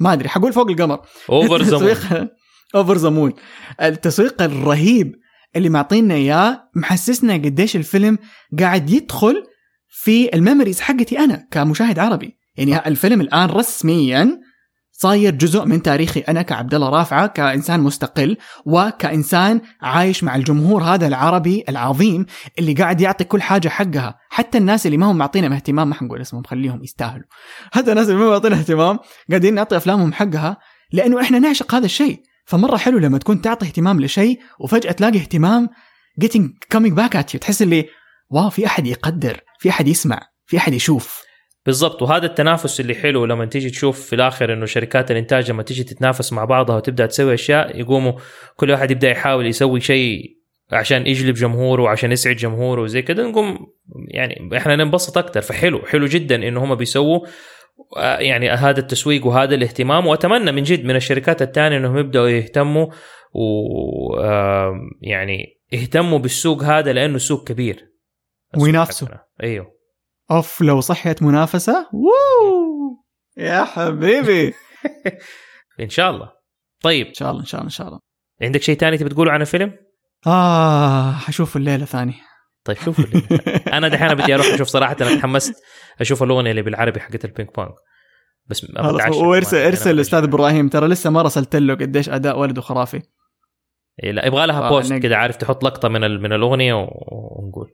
ما 0.00 0.12
أدري 0.12 0.28
حقول 0.28 0.52
فوق 0.52 0.70
القمر. 0.70 1.00
Over 1.30 2.28
Over 2.74 2.96
the 2.96 3.10
Moon 3.10 3.32
التسويق 3.82 4.42
الرهيب 4.42 5.14
اللي 5.56 5.68
معطينا 5.68 6.14
إياه 6.14 6.70
محسسنا 6.74 7.34
قديش 7.34 7.76
الفيلم 7.76 8.18
قاعد 8.58 8.90
يدخل 8.90 9.44
في 9.88 10.34
ال 10.34 10.39
memories 10.39 10.80
حقتي 10.80 11.18
أنا 11.18 11.48
كمشاهد 11.50 11.98
عربي. 11.98 12.38
يعني 12.56 12.88
الفيلم 12.88 13.20
الآن 13.20 13.48
رسميا 13.48 14.40
صاير 14.92 15.34
جزء 15.34 15.64
من 15.64 15.82
تاريخي 15.82 16.20
أنا 16.20 16.42
كعبد 16.42 16.74
الله 16.74 16.88
رافعة 16.88 17.26
كإنسان 17.26 17.80
مستقل 17.80 18.36
وكإنسان 18.66 19.60
عايش 19.82 20.24
مع 20.24 20.36
الجمهور 20.36 20.82
هذا 20.82 21.06
العربي 21.06 21.64
العظيم 21.68 22.26
اللي 22.58 22.72
قاعد 22.72 23.00
يعطي 23.00 23.24
كل 23.24 23.42
حاجة 23.42 23.68
حقها. 23.68 24.18
حتى 24.30 24.58
الناس 24.58 24.86
اللي 24.86 24.96
ما 24.96 25.06
هم 25.06 25.18
معطينا 25.18 25.56
اهتمام 25.56 25.88
ما 25.88 25.94
حنقول 25.94 26.20
اسمهم 26.20 26.42
خليهم 26.42 26.82
يستاهلوا. 26.82 27.26
حتى 27.72 27.90
الناس 27.90 28.08
اللي 28.08 28.20
ما 28.20 28.30
معطينا 28.30 28.56
اهتمام 28.56 28.98
قاعدين 29.30 29.54
نعطي 29.54 29.76
أفلامهم 29.76 30.12
حقها 30.12 30.56
لأنه 30.92 31.20
إحنا 31.20 31.38
نعشق 31.38 31.74
هذا 31.74 31.84
الشيء. 31.84 32.22
فمرة 32.44 32.76
حلو 32.76 32.98
لما 32.98 33.18
تكون 33.18 33.40
تعطي 33.40 33.66
اهتمام 33.66 34.00
لشيء 34.00 34.38
وفجأة 34.60 34.92
تلاقي 34.92 35.18
اهتمام 35.18 35.68
getting 36.24 36.76
coming 36.76 36.94
back 36.94 37.14
at 37.14 37.34
you. 37.34 37.38
تحس 37.38 37.62
اللي 37.62 37.88
واو 38.30 38.50
في 38.50 38.66
أحد 38.66 38.86
يقدر 38.86 39.40
في 39.58 39.70
أحد 39.70 39.88
يسمع 39.88 40.20
في 40.46 40.56
أحد 40.56 40.72
يشوف. 40.72 41.22
بالضبط. 41.66 42.02
وهذا 42.02 42.26
التنافس 42.26 42.80
اللي 42.80 42.94
حلو 42.94 43.24
لما 43.24 43.44
تيجي 43.44 43.70
تشوف 43.70 44.00
في 44.00 44.14
الآخر 44.14 44.52
إنه 44.52 44.66
شركات 44.66 45.10
الإنتاج 45.10 45.50
لما 45.50 45.62
تيجي 45.62 45.84
تتنافس 45.84 46.32
مع 46.32 46.44
بعضها 46.44 46.76
وتبدأ 46.76 47.06
تسوي 47.06 47.34
أشياء 47.34 47.80
يقوموا 47.80 48.12
كل 48.56 48.70
واحد 48.70 48.90
يبدأ 48.90 49.10
يحاول 49.10 49.46
يسوي 49.46 49.80
شيء 49.80 50.42
عشان 50.72 51.06
يجلب 51.06 51.34
جمهوره 51.34 51.82
وعشان 51.82 52.12
يسعد 52.12 52.36
جمهوره 52.36 52.82
وزي 52.82 53.02
كده 53.02 53.28
نقوم 53.28 53.58
يعني 54.08 54.56
إحنا 54.56 54.76
ننبسط 54.76 55.18
أكثر 55.18 55.40
فحلو 55.40 55.86
حلو 55.86 56.06
جدا 56.06 56.48
إنه 56.48 56.64
هم 56.64 56.74
بيسووا 56.74 57.26
يعني 58.18 58.50
هذا 58.50 58.80
التسويق 58.80 59.26
وهذا 59.26 59.54
الاهتمام. 59.54 60.06
وأتمنى 60.06 60.52
من 60.52 60.62
جد 60.62 60.84
من 60.84 60.96
الشركات 60.96 61.42
الثانية 61.42 61.76
إنهم 61.76 61.98
يبدأوا 61.98 62.28
يهتموا 62.28 62.86
و 63.34 63.46
يعني 65.00 65.60
يهتموا 65.72 66.18
بالسوق 66.18 66.62
هذا 66.62 66.92
لأنه 66.92 67.18
سوق 67.18 67.48
كبير. 67.48 67.92
وينافسوا. 68.56 69.08
أيوه. 69.42 69.66
أوف 70.30 70.60
لو 70.62 70.80
صحيت 70.80 71.22
منافسة؟ 71.22 71.88
ووو! 71.92 73.04
يا 73.36 73.64
حبيبي! 73.64 74.54
إن 75.80 75.88
شاء 75.88 76.10
الله. 76.10 76.32
طيب. 76.82 77.06
إن 77.06 77.14
شاء 77.14 77.30
الله 77.30 77.40
إن 77.40 77.46
شاء 77.46 77.60
الله 77.60 77.66
إن 77.66 77.74
شاء 77.74 77.88
الله. 77.88 78.00
عندك 78.42 78.62
شيء 78.62 78.76
ثاني 78.76 78.98
تبي 78.98 79.08
تقوله 79.08 79.32
عن 79.32 79.40
الفيلم؟ 79.40 79.72
آه 80.26 81.12
حشوف 81.12 81.56
الليلة 81.56 81.84
ثاني 81.84 82.14
طيب 82.64 82.76
شوف. 82.76 83.00
أنا 83.76 83.88
دحين 83.88 84.14
بدي 84.14 84.34
أروح 84.34 84.46
أشوف 84.46 84.68
صراحة 84.68 84.96
أنا 85.00 85.16
تحمست 85.16 85.54
أشوف 86.00 86.22
الأغنية 86.22 86.50
اللي 86.50 86.62
بالعربي 86.62 87.00
حقت 87.00 87.24
البينج 87.24 87.48
بونج. 87.56 87.70
بس 88.46 88.66
وارسل 89.10 89.56
ارسل 89.56 89.90
الأستاذ 89.90 90.22
إبراهيم 90.22 90.68
ترى 90.68 90.88
لسه 90.88 91.10
ما 91.10 91.22
رسلت 91.22 91.56
له 91.56 91.74
قديش 91.74 92.08
أداء 92.08 92.38
ولده 92.38 92.60
خرافي 92.62 93.02
إيه 94.02 94.12
لا 94.12 94.26
يبغى 94.26 94.46
لها 94.46 94.68
post 94.68 94.92
كذا 94.92 95.16
عارف 95.16 95.36
تحط 95.36 95.64
لقطة 95.64 95.88
من 95.88 96.00
من 96.22 96.32
الأغنية 96.32 96.74
ونقول. 96.74 97.70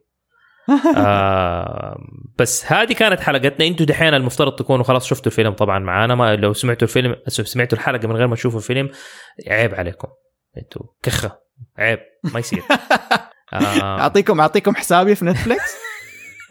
آه 0.96 1.98
بس 2.38 2.72
هذه 2.72 2.92
كانت 2.92 3.20
حلقتنا. 3.20 3.66
أنتم 3.66 3.84
دحين 3.84 4.14
المفترض 4.14 4.56
تكونوا 4.56 4.84
خلاص 4.84 5.06
شفتوا 5.06 5.32
الفيلم 5.32 5.52
طبعا 5.52 5.78
معانا. 5.78 6.14
ما 6.14 6.36
لو 6.36 6.52
سمعتوا 6.52 6.88
الفيلم 6.88 7.16
سمعتوا 7.28 7.78
الحلقة 7.78 8.08
من 8.08 8.16
غير 8.16 8.26
ما 8.26 8.34
تشوفوا 8.34 8.58
الفيلم 8.58 8.90
عيب 9.48 9.74
عليكم. 9.74 10.08
أنتوا 10.56 10.82
كخة. 11.02 11.38
عيب. 11.78 11.98
ما 12.24 12.40
يصير. 12.40 12.62
آه. 12.70 13.30
اعطيكم 13.54 14.40
أعطيكم 14.40 14.74
حسابي 14.74 15.14
في 15.14 15.24
نتفلكس 15.24 15.76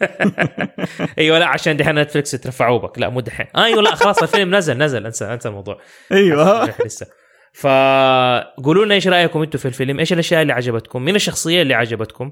أيوه 1.18 1.38
لا 1.38 1.46
عشان 1.46 1.76
دحين 1.76 1.98
نتفلكس 1.98 2.30
ترفعوا 2.30 2.78
بك. 2.78 2.98
لا 2.98 3.08
مو 3.08 3.20
دحين. 3.20 3.46
آه 3.56 3.64
أيوه 3.64 3.82
لا 3.82 3.94
خلاص 3.94 4.22
الفيلم 4.22 4.54
نزل 4.54 4.78
نزل. 4.78 5.06
انسى 5.06 5.24
انسى 5.24 5.48
الموضوع. 5.48 5.80
أيوه. 6.12 6.64
لسه. 6.86 7.06
فقولوا 7.52 8.84
لنا 8.84 8.94
إيش 8.94 9.08
رأيكم 9.08 9.42
أنتم 9.42 9.58
في 9.58 9.68
الفيلم؟ 9.68 9.98
إيش 9.98 10.12
الأشياء 10.12 10.42
اللي 10.42 10.52
عجبتكم؟ 10.52 11.04
مين 11.04 11.14
الشخصية 11.14 11.62
اللي 11.62 11.74
عجبتكم؟ 11.74 12.30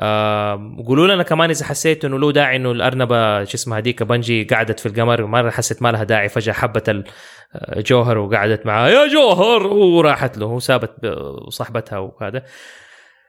آه 0.00 0.76
قولوا 0.86 1.06
لنا 1.14 1.22
كمان 1.22 1.50
إذا 1.50 1.64
حسيتوا 1.64 2.08
إنه 2.08 2.18
له 2.18 2.32
داعي 2.32 2.56
إنه 2.56 2.72
الأرنبة 2.72 3.44
شو 3.44 3.54
اسمها 3.54 3.78
هذيك 3.78 4.02
بنجي 4.02 4.44
قعدت 4.44 4.80
في 4.80 4.86
القمر 4.86 5.26
ما 5.26 5.50
حسيت 5.50 5.82
ما 5.82 5.92
لها 5.92 6.04
داعي 6.04 6.28
فجأة 6.28 6.52
حبت 6.52 7.04
جوهر 7.76 8.18
وقعدت 8.18 8.66
معاه. 8.66 8.88
يا 8.88 9.06
جوهر! 9.06 9.66
وراحت 9.66 10.38
له 10.38 10.46
وسابت 10.46 10.90
صاحبتها 11.48 11.98
وهذا. 11.98 12.42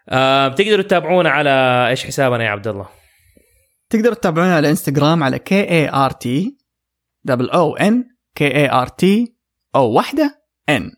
آه 0.10 0.48
تقدروا 0.48 0.84
تتابعونا 0.84 1.30
على 1.30 1.86
إيش 1.90 2.06
حسابنا 2.06 2.44
يا 2.44 2.50
عبد 2.50 2.68
الله؟ 2.68 2.86
تقدروا 3.90 4.16
تتابعونا 4.16 4.56
على 4.56 4.70
إنستغرام 4.70 5.24
على 5.24 5.40
K 5.40 5.70
A 5.70 5.90
R 5.90 6.12
T 6.12 6.58
double 7.24 7.50
O 7.50 7.76
N 7.76 8.04
K 8.36 8.56
A 8.56 8.72
R 8.72 8.88
T 8.88 9.36
O 9.76 9.92
واحدة 9.92 10.44
N 10.70 10.92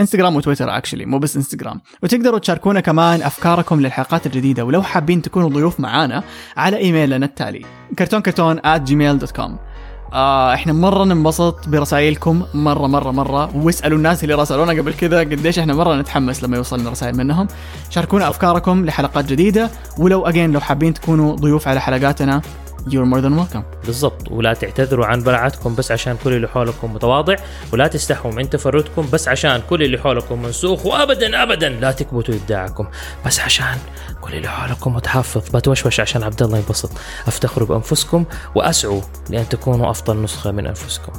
إنستغرام 0.00 0.36
وتويتر 0.36 0.76
actually 0.76 1.06
مو 1.06 1.18
بس 1.18 1.36
إنستغرام. 1.36 1.80
وتقدروا 2.02 2.38
تشاركونا 2.38 2.80
كمان 2.80 3.22
أفكاركم 3.22 3.80
للحلقات 3.80 4.26
الجديدة 4.26 4.64
ولو 4.64 4.82
حابين 4.82 5.22
تكونوا 5.22 5.48
ضيوف 5.48 5.80
معانا 5.80 6.22
على 6.56 6.76
إيميلنا 6.76 7.26
التالي 7.26 7.62
كرتون 7.98 8.22
كرتون 8.22 8.58
at 8.58 8.80
gmail.com 8.88 9.71
آه 10.12 10.54
إحنا 10.54 10.72
مرة 10.72 11.04
ننبسط 11.04 11.68
برسائلكم 11.68 12.42
مرة 12.54 12.86
مرة 12.86 13.10
مرة. 13.10 13.56
واسألوا 13.56 13.98
الناس 13.98 14.24
اللي 14.24 14.34
راسلونا 14.34 14.72
قبل 14.72 14.92
كذا 14.94 15.20
قديش 15.20 15.58
إحنا 15.58 15.74
مرة 15.74 15.94
نتحمس 15.96 16.44
لما 16.44 16.56
يوصلنا 16.56 16.90
رسائل 16.90 17.16
منهم. 17.16 17.48
شاركونا 17.90 18.28
أفكاركم 18.28 18.84
لحلقات 18.84 19.24
جديدة 19.24 19.70
ولو 19.98 20.26
أجين 20.26 20.52
لو 20.52 20.60
حابين 20.60 20.94
تكونوا 20.94 21.36
ضيوف 21.36 21.68
على 21.68 21.80
حلقاتنا. 21.80 22.42
You're 22.86 23.06
more 23.14 23.20
than 23.20 23.34
welcome. 23.40 23.86
بالضبط 23.86 24.30
ولا 24.30 24.54
تعتذروا 24.54 25.06
عن 25.06 25.22
براعتكم 25.22 25.74
بس 25.74 25.92
عشان 25.92 26.16
كل 26.24 26.32
اللي 26.32 26.48
حولكم 26.48 26.94
متواضع 26.94 27.36
ولا 27.72 27.86
تستحوا 27.86 28.32
من 28.32 28.50
تفردكم 28.50 29.06
بس 29.12 29.28
عشان 29.28 29.62
كل 29.70 29.82
اللي 29.82 29.98
حولكم 29.98 30.42
منسوخ 30.42 30.86
وابدا 30.86 31.42
ابدا 31.42 31.68
لا 31.68 31.92
تكبتوا 31.92 32.34
إبداعكم 32.34 32.86
بس 33.26 33.40
عشان 33.40 33.78
كل 34.20 34.34
اللي 34.34 34.48
حولكم 34.48 34.94
متحفظ. 34.94 35.56
بتوشوش 35.56 36.00
عشان 36.00 36.22
عبد 36.22 36.42
الله 36.42 36.58
ينبسط. 36.58 36.90
أفتخروا 37.26 37.68
بأنفسكم 37.68 38.24
وأسعوا 38.54 39.00
لأن 39.30 39.48
تكونوا 39.48 39.90
أفضل 39.90 40.22
نسخة 40.22 40.50
من 40.50 40.66
أنفسكم. 40.66 41.12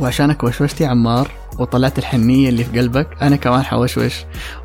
وعشانك 0.00 0.44
وشوشت 0.44 0.80
يا 0.80 0.88
عمار 0.88 1.30
وطلعت 1.58 1.98
الحنية 1.98 2.48
اللي 2.48 2.64
في 2.64 2.78
قلبك 2.78 3.08
أنا 3.22 3.36
كمان 3.36 3.62
حوشوش. 3.62 4.14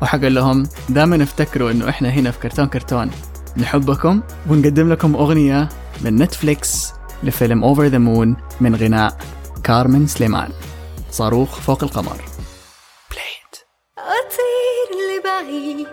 وحقول 0.02 0.34
لهم 0.34 0.68
دائما 0.88 1.22
افتكروا 1.22 1.70
إنه 1.70 1.88
إحنا 1.88 2.08
هنا 2.10 2.30
في 2.30 2.38
كرتون 2.38 2.66
كرتون. 2.66 3.10
نحبكم 3.56 4.22
ونقدم 4.50 4.92
لكم 4.92 5.14
أغنية 5.14 5.68
من 6.04 6.16
نتفليكس 6.16 6.92
لفيلم 7.22 7.64
Over 7.64 7.84
the 7.84 7.98
Moon 7.98 8.36
من 8.60 8.76
غناء 8.76 9.16
كارمن 9.64 10.06
سليمان. 10.06 10.50
صاروخ 11.10 11.60
فوق 11.60 11.84
القمر. 11.84 12.16
بلايت 13.10 13.54
أطير 13.98 14.88
لبعيد. 15.10 15.86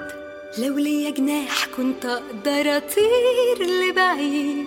لو 0.58 0.78
لي 0.78 1.12
جناح 1.12 1.68
كنت 1.78 2.06
أقدر 2.06 2.78
أطير 2.78 3.68
لبعيد. 3.90 4.66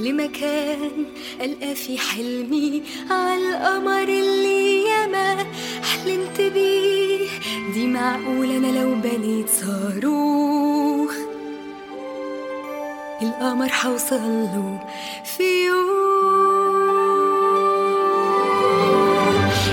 لمكان 0.00 1.04
ألقى 1.40 1.74
في 1.74 1.98
حلمي 1.98 2.82
على 3.10 3.36
القمر 3.36 4.02
اللي 4.02 4.84
ياما 4.84 5.46
حلمت 5.82 6.40
بيه. 6.40 7.28
دي 7.74 7.86
معقول 7.86 8.50
أنا 8.50 8.80
لو 8.80 8.94
بنيت 8.94 9.46
صاروخ. 9.48 11.29
القمر 13.22 13.68
حوصله 13.68 14.78
في 15.24 15.66
يوم. 15.66 15.90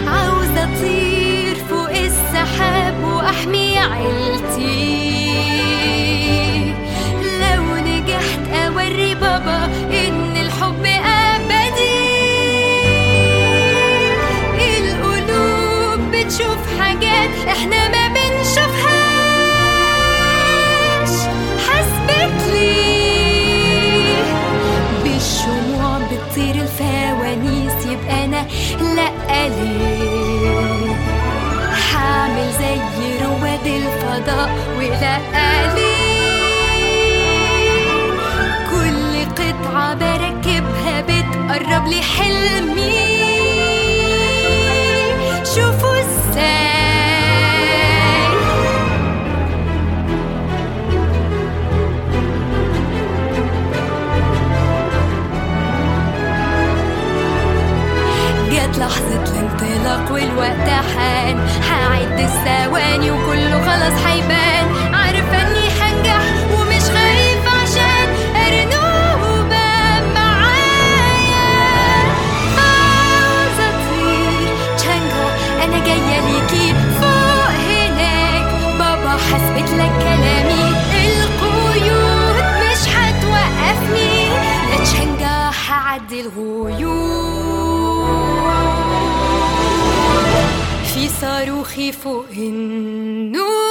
عاوزة 0.07 0.63
أطير 0.63 1.55
فوق 1.55 1.89
السحاب 1.89 3.03
وأحمي 3.03 3.79
عيلتي. 3.79 4.97
لو 7.41 7.63
نجحت 7.75 8.43
أوري 8.53 9.15
بابا 9.15 9.69
لأ 29.47 29.53
ليه 29.63 30.95
حامل 31.91 32.51
زي 32.59 32.79
رواد 33.25 33.67
الفضاء 33.67 34.49
ولا 34.77 35.17
ليه 35.75 36.07
كل 38.71 39.25
قطعة 39.43 39.93
بركبها 39.93 41.01
بتقرب 41.01 41.87
لي 41.87 42.01
والوقت 60.37 60.69
حان. 60.69 61.37
هعد 61.69 62.19
الثواني 62.19 63.11
وكله 63.11 63.61
خلاص 63.61 64.05
هيبان. 64.05 64.76
صاروخي 91.21 91.91
فوق 91.91 92.25
النور. 92.37 93.66